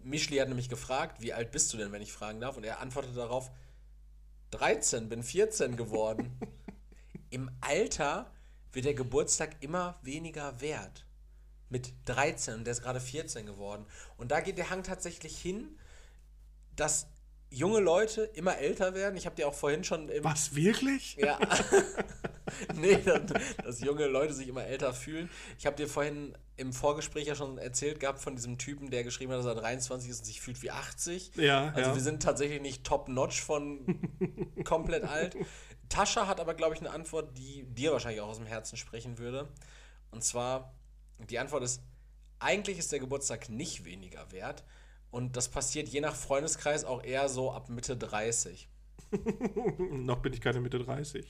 Mischli 0.04 0.38
hat 0.38 0.50
nämlich 0.50 0.68
gefragt, 0.68 1.22
wie 1.22 1.34
alt 1.34 1.52
bist 1.52 1.72
du 1.72 1.78
denn, 1.78 1.92
wenn 1.92 2.02
ich 2.02 2.12
fragen 2.12 2.42
darf? 2.42 2.58
Und 2.58 2.66
er 2.66 2.82
antwortete 2.82 3.16
darauf, 3.16 3.52
13, 4.52 5.10
bin 5.10 5.24
14 5.24 5.78
geworden. 5.78 6.38
Im 7.30 7.50
Alter 7.62 8.32
wird 8.72 8.86
der 8.86 8.94
Geburtstag 8.94 9.56
immer 9.62 9.98
weniger 10.02 10.60
wert. 10.62 11.07
Mit 11.70 11.94
13 12.06 12.56
und 12.56 12.64
der 12.66 12.72
ist 12.72 12.82
gerade 12.82 13.00
14 13.00 13.46
geworden. 13.46 13.86
Und 14.18 14.32
da 14.32 14.40
geht 14.40 14.58
der 14.58 14.70
Hang 14.70 14.84
tatsächlich 14.84 15.38
hin, 15.38 15.78
dass 16.76 17.08
junge 17.50 17.80
Leute 17.80 18.24
immer 18.24 18.58
älter 18.58 18.94
werden. 18.94 19.16
Ich 19.18 19.26
habe 19.26 19.36
dir 19.36 19.48
auch 19.48 19.54
vorhin 19.54 19.84
schon 19.84 20.10
im, 20.10 20.24
Was, 20.24 20.56
wirklich? 20.56 21.16
ja. 21.16 21.40
nee, 22.76 22.98
dass, 22.98 23.22
dass 23.64 23.82
junge 23.82 24.08
Leute 24.08 24.34
sich 24.34 24.48
immer 24.48 24.66
älter 24.66 24.94
fühlen. 24.94 25.30
Ich 25.58 25.66
habe 25.66 25.76
dir 25.76 25.88
vorhin 25.88 26.38
im 26.58 26.74
Vorgespräch 26.74 27.28
ja 27.28 27.36
schon 27.36 27.58
erzählt 27.58 28.00
gehabt 28.00 28.20
von 28.20 28.36
diesem 28.36 28.58
Typen, 28.58 28.90
der 28.90 29.04
geschrieben 29.04 29.32
hat, 29.32 29.40
dass 29.40 29.46
er 29.46 29.56
23 29.56 30.10
ist 30.10 30.20
und 30.20 30.26
sich 30.26 30.42
fühlt 30.42 30.62
wie 30.62 30.72
80. 30.72 31.36
Ja, 31.36 31.72
Also 31.74 31.90
ja. 31.92 31.96
wir 31.96 32.02
sind 32.02 32.22
tatsächlich 32.24 32.62
nicht 32.62 32.84
top-notch 32.84 33.42
von 33.42 34.02
komplett 34.66 35.04
alt. 35.04 35.36
Tascha 35.90 36.28
hat 36.28 36.40
aber, 36.40 36.54
glaube 36.54 36.76
ich, 36.76 36.82
eine 36.82 36.92
Antwort, 36.92 37.38
die 37.38 37.64
dir 37.64 37.92
wahrscheinlich 37.94 38.22
auch 38.22 38.28
aus 38.28 38.38
dem 38.38 38.46
Herzen 38.46 38.76
sprechen 38.76 39.18
würde. 39.20 39.48
Und 40.12 40.24
zwar, 40.24 40.74
die 41.20 41.40
Antwort 41.40 41.64
ist, 41.64 41.82
eigentlich 42.40 42.78
ist 42.78 42.92
der 42.92 43.00
Geburtstag 43.00 43.50
nicht 43.50 43.86
weniger 43.86 44.32
wert. 44.32 44.64
Und 45.10 45.36
das 45.38 45.50
passiert 45.50 45.88
je 45.88 46.02
nach 46.02 46.16
Freundeskreis 46.16 46.84
auch 46.84 47.04
eher 47.04 47.30
so 47.30 47.52
ab 47.52 47.70
Mitte 47.70 47.98
30. 47.98 48.70
Noch 49.92 50.20
bin 50.20 50.34
ich 50.34 50.42
keine 50.42 50.60
Mitte 50.60 50.80
30. 50.80 51.26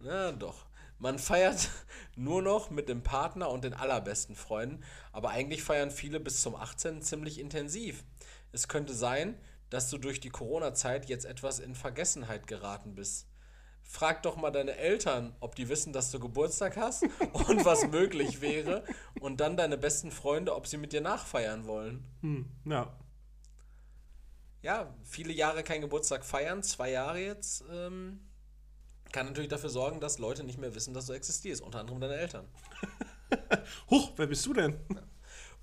Na 0.00 0.32
doch. 0.32 0.66
Man 0.98 1.18
feiert 1.18 1.68
nur 2.16 2.40
noch 2.40 2.70
mit 2.70 2.88
dem 2.88 3.02
Partner 3.02 3.50
und 3.50 3.64
den 3.64 3.74
allerbesten 3.74 4.34
Freunden, 4.34 4.82
aber 5.12 5.30
eigentlich 5.30 5.62
feiern 5.62 5.90
viele 5.90 6.20
bis 6.20 6.40
zum 6.40 6.54
18 6.54 7.02
ziemlich 7.02 7.38
intensiv. 7.38 8.02
Es 8.52 8.68
könnte 8.68 8.94
sein, 8.94 9.38
dass 9.68 9.90
du 9.90 9.98
durch 9.98 10.20
die 10.20 10.30
Corona-Zeit 10.30 11.08
jetzt 11.08 11.26
etwas 11.26 11.58
in 11.58 11.74
Vergessenheit 11.74 12.46
geraten 12.46 12.94
bist. 12.94 13.26
Frag 13.88 14.22
doch 14.22 14.36
mal 14.36 14.50
deine 14.50 14.76
Eltern, 14.76 15.34
ob 15.40 15.54
die 15.54 15.68
wissen, 15.68 15.92
dass 15.92 16.10
du 16.10 16.18
Geburtstag 16.18 16.76
hast 16.76 17.02
und 17.48 17.64
was 17.64 17.86
möglich 17.86 18.40
wäre, 18.40 18.84
und 19.20 19.40
dann 19.40 19.56
deine 19.56 19.78
besten 19.78 20.10
Freunde, 20.10 20.54
ob 20.54 20.66
sie 20.66 20.76
mit 20.76 20.92
dir 20.92 21.00
nachfeiern 21.00 21.66
wollen. 21.66 22.04
Hm, 22.20 22.46
ja. 22.64 22.92
Ja, 24.62 24.92
viele 25.04 25.32
Jahre 25.32 25.62
kein 25.62 25.80
Geburtstag 25.80 26.24
feiern, 26.24 26.62
zwei 26.62 26.90
Jahre 26.90 27.20
jetzt, 27.20 27.64
ähm, 27.70 28.20
kann 29.12 29.26
natürlich 29.26 29.48
dafür 29.48 29.70
sorgen, 29.70 30.00
dass 30.00 30.18
Leute 30.18 30.42
nicht 30.42 30.58
mehr 30.58 30.74
wissen, 30.74 30.92
dass 30.92 31.06
du 31.06 31.12
existierst, 31.12 31.62
unter 31.62 31.80
anderem 31.80 32.00
deine 32.00 32.16
Eltern. 32.16 32.48
Huch, 33.90 34.12
wer 34.16 34.26
bist 34.26 34.44
du 34.46 34.52
denn? 34.52 34.78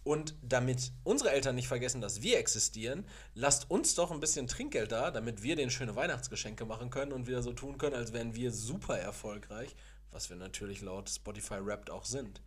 Und 0.03 0.35
damit 0.41 0.91
unsere 1.03 1.31
Eltern 1.31 1.55
nicht 1.55 1.67
vergessen, 1.69 2.01
dass 2.01 2.21
wir 2.21 2.37
existieren, 2.37 3.05
lasst 3.35 3.71
uns 3.71 3.95
doch 3.95 4.11
ein 4.11 4.19
bisschen 4.19 4.47
Trinkgeld 4.47 4.91
da, 4.91 5.11
damit 5.11 5.43
wir 5.43 5.55
den 5.55 5.69
schöne 5.69 5.95
Weihnachtsgeschenke 5.95 6.65
machen 6.65 6.89
können 6.89 7.13
und 7.13 7.27
wieder 7.27 7.41
so 7.41 7.53
tun 7.53 7.77
können, 7.77 7.95
als 7.95 8.11
wären 8.11 8.35
wir 8.35 8.51
super 8.51 8.97
erfolgreich, 8.97 9.75
was 10.11 10.29
wir 10.29 10.35
natürlich 10.35 10.81
laut 10.81 11.09
Spotify 11.09 11.65
Wrapped 11.65 11.89
auch 11.89 12.03
sind. 12.03 12.41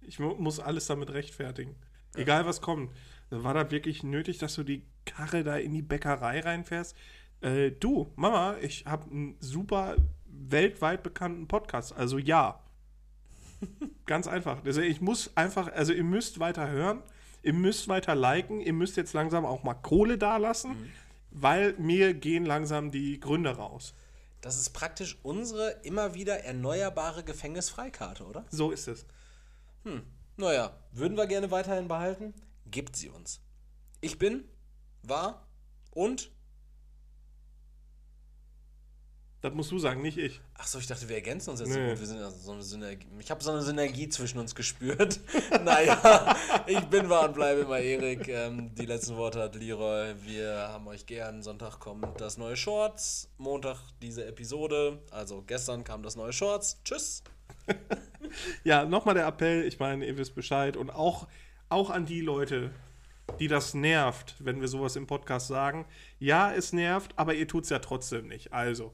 Ich 0.00 0.18
mu 0.18 0.34
muss 0.34 0.60
alles 0.60 0.86
damit 0.86 1.10
rechtfertigen. 1.10 1.76
Egal 2.14 2.46
was 2.46 2.60
kommt. 2.60 2.90
War 3.28 3.54
da 3.54 3.70
wirklich 3.70 4.02
nötig, 4.02 4.38
dass 4.38 4.54
du 4.54 4.62
die 4.62 4.82
Karre 5.04 5.44
da 5.44 5.56
in 5.56 5.72
die 5.72 5.82
Bäckerei 5.82 6.40
reinfährst? 6.40 6.96
Äh, 7.40 7.72
du, 7.72 8.12
Mama, 8.16 8.56
ich 8.62 8.86
habe 8.86 9.10
einen 9.10 9.36
super 9.40 9.96
weltweit 10.24 11.02
bekannten 11.02 11.48
Podcast. 11.48 11.92
Also 11.92 12.18
ja. 12.18 12.62
Ganz 14.06 14.26
einfach. 14.26 14.64
Also 14.64 14.80
ich 14.80 15.00
muss 15.00 15.36
einfach, 15.36 15.72
also 15.72 15.92
ihr 15.92 16.04
müsst 16.04 16.38
weiter 16.38 16.68
hören, 16.70 17.02
ihr 17.42 17.52
müsst 17.52 17.88
weiter 17.88 18.14
liken, 18.14 18.60
ihr 18.60 18.72
müsst 18.72 18.96
jetzt 18.96 19.12
langsam 19.12 19.44
auch 19.44 19.62
mal 19.62 19.74
Kohle 19.74 20.18
dalassen, 20.18 20.92
weil 21.30 21.74
mir 21.78 22.14
gehen 22.14 22.44
langsam 22.44 22.90
die 22.90 23.18
Gründe 23.20 23.56
raus. 23.56 23.94
Das 24.40 24.58
ist 24.58 24.70
praktisch 24.70 25.18
unsere 25.22 25.70
immer 25.82 26.14
wieder 26.14 26.44
erneuerbare 26.44 27.24
Gefängnisfreikarte, 27.24 28.24
oder? 28.24 28.44
So 28.50 28.70
ist 28.70 28.86
es. 28.86 29.06
Naja, 30.36 30.76
würden 30.92 31.16
wir 31.16 31.26
gerne 31.26 31.50
weiterhin 31.50 31.88
behalten? 31.88 32.34
Gibt 32.66 32.96
sie 32.96 33.08
uns. 33.08 33.40
Ich 34.00 34.18
bin, 34.18 34.44
war 35.02 35.48
und. 35.92 36.30
Das 39.42 39.52
musst 39.54 39.70
du 39.70 39.78
sagen, 39.78 40.02
nicht 40.02 40.18
ich. 40.18 40.40
Ach 40.54 40.66
so, 40.66 40.78
ich 40.78 40.86
dachte, 40.86 41.08
wir 41.08 41.16
ergänzen 41.16 41.50
uns 41.50 41.60
jetzt 41.60 41.68
Nee. 41.68 41.74
so 41.84 41.90
gut. 41.90 42.00
Wir 42.00 42.06
sind 42.06 42.18
also 42.20 42.36
so 42.38 42.52
eine 42.52 42.62
Synergie. 42.62 43.06
Ich 43.20 43.30
habe 43.30 43.44
so 43.44 43.50
eine 43.52 43.62
Synergie 43.62 44.08
zwischen 44.08 44.38
uns 44.38 44.54
gespürt. 44.54 45.20
naja, 45.64 46.34
ich 46.66 46.80
bin, 46.86 47.08
war 47.08 47.28
und 47.28 47.34
bleibe 47.34 47.60
immer 47.60 47.78
Erik. 47.78 48.26
Ähm, 48.28 48.74
die 48.74 48.86
letzten 48.86 49.16
Worte 49.16 49.40
hat 49.42 49.54
Leroy. 49.54 50.14
Wir 50.24 50.68
haben 50.70 50.88
euch 50.88 51.06
gern. 51.06 51.42
Sonntag 51.42 51.78
kommt 51.78 52.20
das 52.20 52.38
neue 52.38 52.56
Shorts. 52.56 53.28
Montag 53.38 53.78
diese 54.02 54.24
Episode. 54.26 55.00
Also 55.10 55.42
gestern 55.46 55.84
kam 55.84 56.02
das 56.02 56.16
neue 56.16 56.32
Shorts. 56.32 56.80
Tschüss. 56.84 57.22
Ja, 58.64 58.84
nochmal 58.84 59.14
der 59.14 59.26
Appell, 59.26 59.62
ich 59.64 59.78
meine, 59.78 60.04
ihr 60.04 60.16
wisst 60.18 60.34
Bescheid 60.34 60.76
und 60.76 60.90
auch, 60.90 61.26
auch 61.68 61.90
an 61.90 62.06
die 62.06 62.20
Leute, 62.20 62.70
die 63.38 63.48
das 63.48 63.72
nervt, 63.72 64.34
wenn 64.40 64.60
wir 64.60 64.68
sowas 64.68 64.96
im 64.96 65.06
Podcast 65.06 65.46
sagen. 65.46 65.86
Ja, 66.18 66.52
es 66.52 66.72
nervt, 66.72 67.12
aber 67.16 67.34
ihr 67.34 67.46
tut 67.48 67.64
es 67.64 67.70
ja 67.70 67.78
trotzdem 67.78 68.26
nicht. 68.28 68.52
Also, 68.52 68.92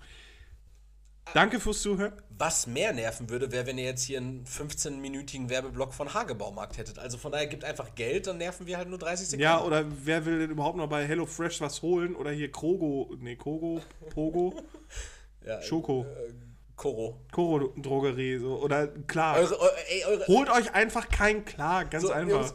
danke 1.35 1.61
fürs 1.61 1.83
Zuhören. 1.83 2.13
Was 2.39 2.67
mehr 2.67 2.93
nerven 2.93 3.31
würde, 3.31 3.53
wäre, 3.53 3.67
wenn 3.67 3.79
ihr 3.79 3.85
jetzt 3.85 4.03
hier 4.03 4.19
einen 4.19 4.45
15-minütigen 4.45 5.49
Werbeblock 5.49 5.95
von 5.95 6.13
Hagebaumarkt 6.13 6.77
hättet. 6.79 6.99
Also 6.99 7.19
von 7.19 7.31
daher 7.33 7.47
gibt 7.47 7.65
einfach 7.65 7.95
Geld, 7.95 8.27
dann 8.27 8.39
nerven 8.39 8.67
wir 8.67 8.77
halt 8.79 8.89
nur 8.89 8.99
30 8.99 9.29
Sekunden. 9.29 9.43
Ja, 9.43 9.63
oder 9.63 9.85
wer 10.05 10.25
will 10.27 10.41
denn 10.41 10.51
überhaupt 10.51 10.77
noch 10.77 10.89
bei 10.89 11.07
HelloFresh 11.07 11.61
was 11.61 11.83
holen? 11.83 12.17
Oder 12.17 12.33
hier 12.33 12.51
Krogo, 12.51 13.15
nee, 13.21 13.37
Kogo, 13.37 13.81
Pogo, 14.11 14.55
ja, 15.47 15.63
Schoko, 15.63 16.05
Äh, 16.05 16.33
Koro. 16.75 17.21
Koro 17.31 17.73
Drogerie, 17.77 18.39
so. 18.39 18.57
Oder 18.61 18.89
klar. 18.89 19.37
Eure, 19.37 19.61
eure, 19.61 19.89
ey, 19.89 20.05
eure, 20.07 20.27
Holt 20.27 20.51
euch 20.51 20.75
einfach 20.75 21.09
kein 21.09 21.45
klar, 21.45 21.85
ganz 21.85 22.03
So, 22.03 22.11
einfach. 22.13 22.41
Jungs, 22.41 22.55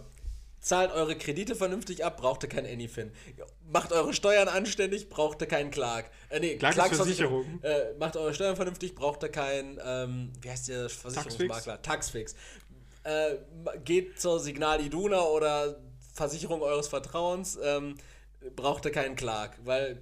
zahlt 0.60 0.92
eure 0.92 1.16
Kredite 1.16 1.56
vernünftig 1.56 2.04
ab, 2.04 2.18
braucht 2.18 2.44
ihr 2.44 2.50
kein 2.50 2.66
Anyfin. 2.66 3.12
Macht 3.70 3.92
eure 3.92 4.14
Steuern 4.14 4.48
anständig, 4.48 5.10
braucht 5.10 5.42
ihr 5.42 5.48
keinen 5.48 5.72
Clark. 5.72 6.10
Äh, 6.30 6.40
nee, 6.40 6.56
Clark 6.58 6.74
ist 6.74 6.80
Clarksversicherung. 6.80 7.62
Äh, 7.64 7.94
macht 8.00 8.16
eure 8.16 8.34
Steuern 8.34 8.56
vernünftig, 8.56 8.96
braucht 8.96 9.24
ihr 9.24 9.30
keinen, 9.30 9.80
ähm, 9.84 10.32
wie 10.42 10.50
heißt 10.50 10.70
der 10.70 10.90
Versicherungsmakler? 10.90 11.82
Taxfix. 11.82 12.36
Äh, 13.04 13.36
geht 13.84 14.20
zur 14.20 14.40
Signal 14.40 14.82
Iduna 14.82 15.22
oder 15.22 15.80
Versicherung 16.14 16.62
eures 16.62 16.88
Vertrauens, 16.88 17.58
ähm, 17.62 17.96
braucht 18.56 18.86
ihr 18.86 18.92
keinen 18.92 19.16
Clark, 19.16 19.58
weil 19.64 20.02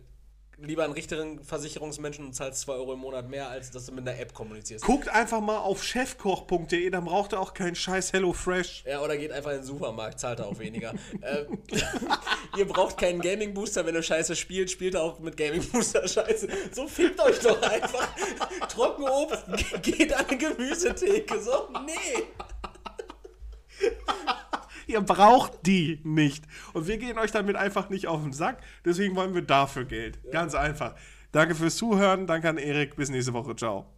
lieber 0.57 0.83
einen 0.83 0.93
richtigen 0.93 1.43
Versicherungsmenschen 1.43 2.25
und 2.25 2.33
zahlst 2.33 2.61
2 2.61 2.73
Euro 2.73 2.93
im 2.93 2.99
Monat 2.99 3.29
mehr, 3.29 3.49
als 3.49 3.71
dass 3.71 3.85
du 3.85 3.91
mit 3.91 4.07
einer 4.07 4.19
App 4.19 4.33
kommunizierst. 4.33 4.83
Guckt 4.85 5.09
einfach 5.09 5.41
mal 5.41 5.57
auf 5.57 5.83
chefkoch.de, 5.83 6.89
dann 6.89 7.05
braucht 7.05 7.33
ihr 7.33 7.39
auch 7.39 7.53
keinen 7.53 7.75
scheiß 7.75 8.13
HelloFresh. 8.13 8.83
Ja, 8.87 9.01
oder 9.01 9.17
geht 9.17 9.31
einfach 9.31 9.51
in 9.51 9.57
den 9.57 9.65
Supermarkt, 9.65 10.19
zahlt 10.19 10.39
er 10.39 10.47
auch 10.47 10.59
weniger. 10.59 10.93
ähm, 11.21 11.59
ihr 12.57 12.67
braucht 12.67 12.97
keinen 12.97 13.21
Gaming 13.21 13.53
Booster, 13.53 13.85
wenn 13.85 13.95
ihr 13.95 14.03
Scheiße 14.03 14.35
spielt, 14.35 14.71
spielt 14.71 14.95
auch 14.95 15.19
mit 15.19 15.37
Gaming 15.37 15.63
Booster 15.69 16.07
Scheiße. 16.07 16.47
So 16.71 16.87
fickt 16.87 17.19
euch 17.19 17.39
doch 17.39 17.61
einfach. 17.61 18.07
Trockenobst, 18.69 19.45
geht 19.81 20.13
an 20.13 20.25
eine 20.25 20.37
Gemüsetheke. 20.37 21.39
So, 21.39 21.69
nee. 21.85 22.23
Ihr 24.87 25.01
braucht 25.01 25.65
die 25.65 25.99
nicht. 26.03 26.45
Und 26.73 26.87
wir 26.87 26.97
gehen 26.97 27.17
euch 27.17 27.31
damit 27.31 27.55
einfach 27.55 27.89
nicht 27.89 28.07
auf 28.07 28.21
den 28.21 28.33
Sack. 28.33 28.61
Deswegen 28.83 29.15
wollen 29.15 29.33
wir 29.33 29.41
dafür 29.41 29.85
Geld. 29.85 30.19
Ganz 30.31 30.55
einfach. 30.55 30.95
Danke 31.31 31.55
fürs 31.55 31.75
Zuhören. 31.75 32.27
Danke 32.27 32.49
an 32.49 32.57
Erik. 32.57 32.95
Bis 32.95 33.09
nächste 33.09 33.33
Woche. 33.33 33.55
Ciao. 33.55 33.94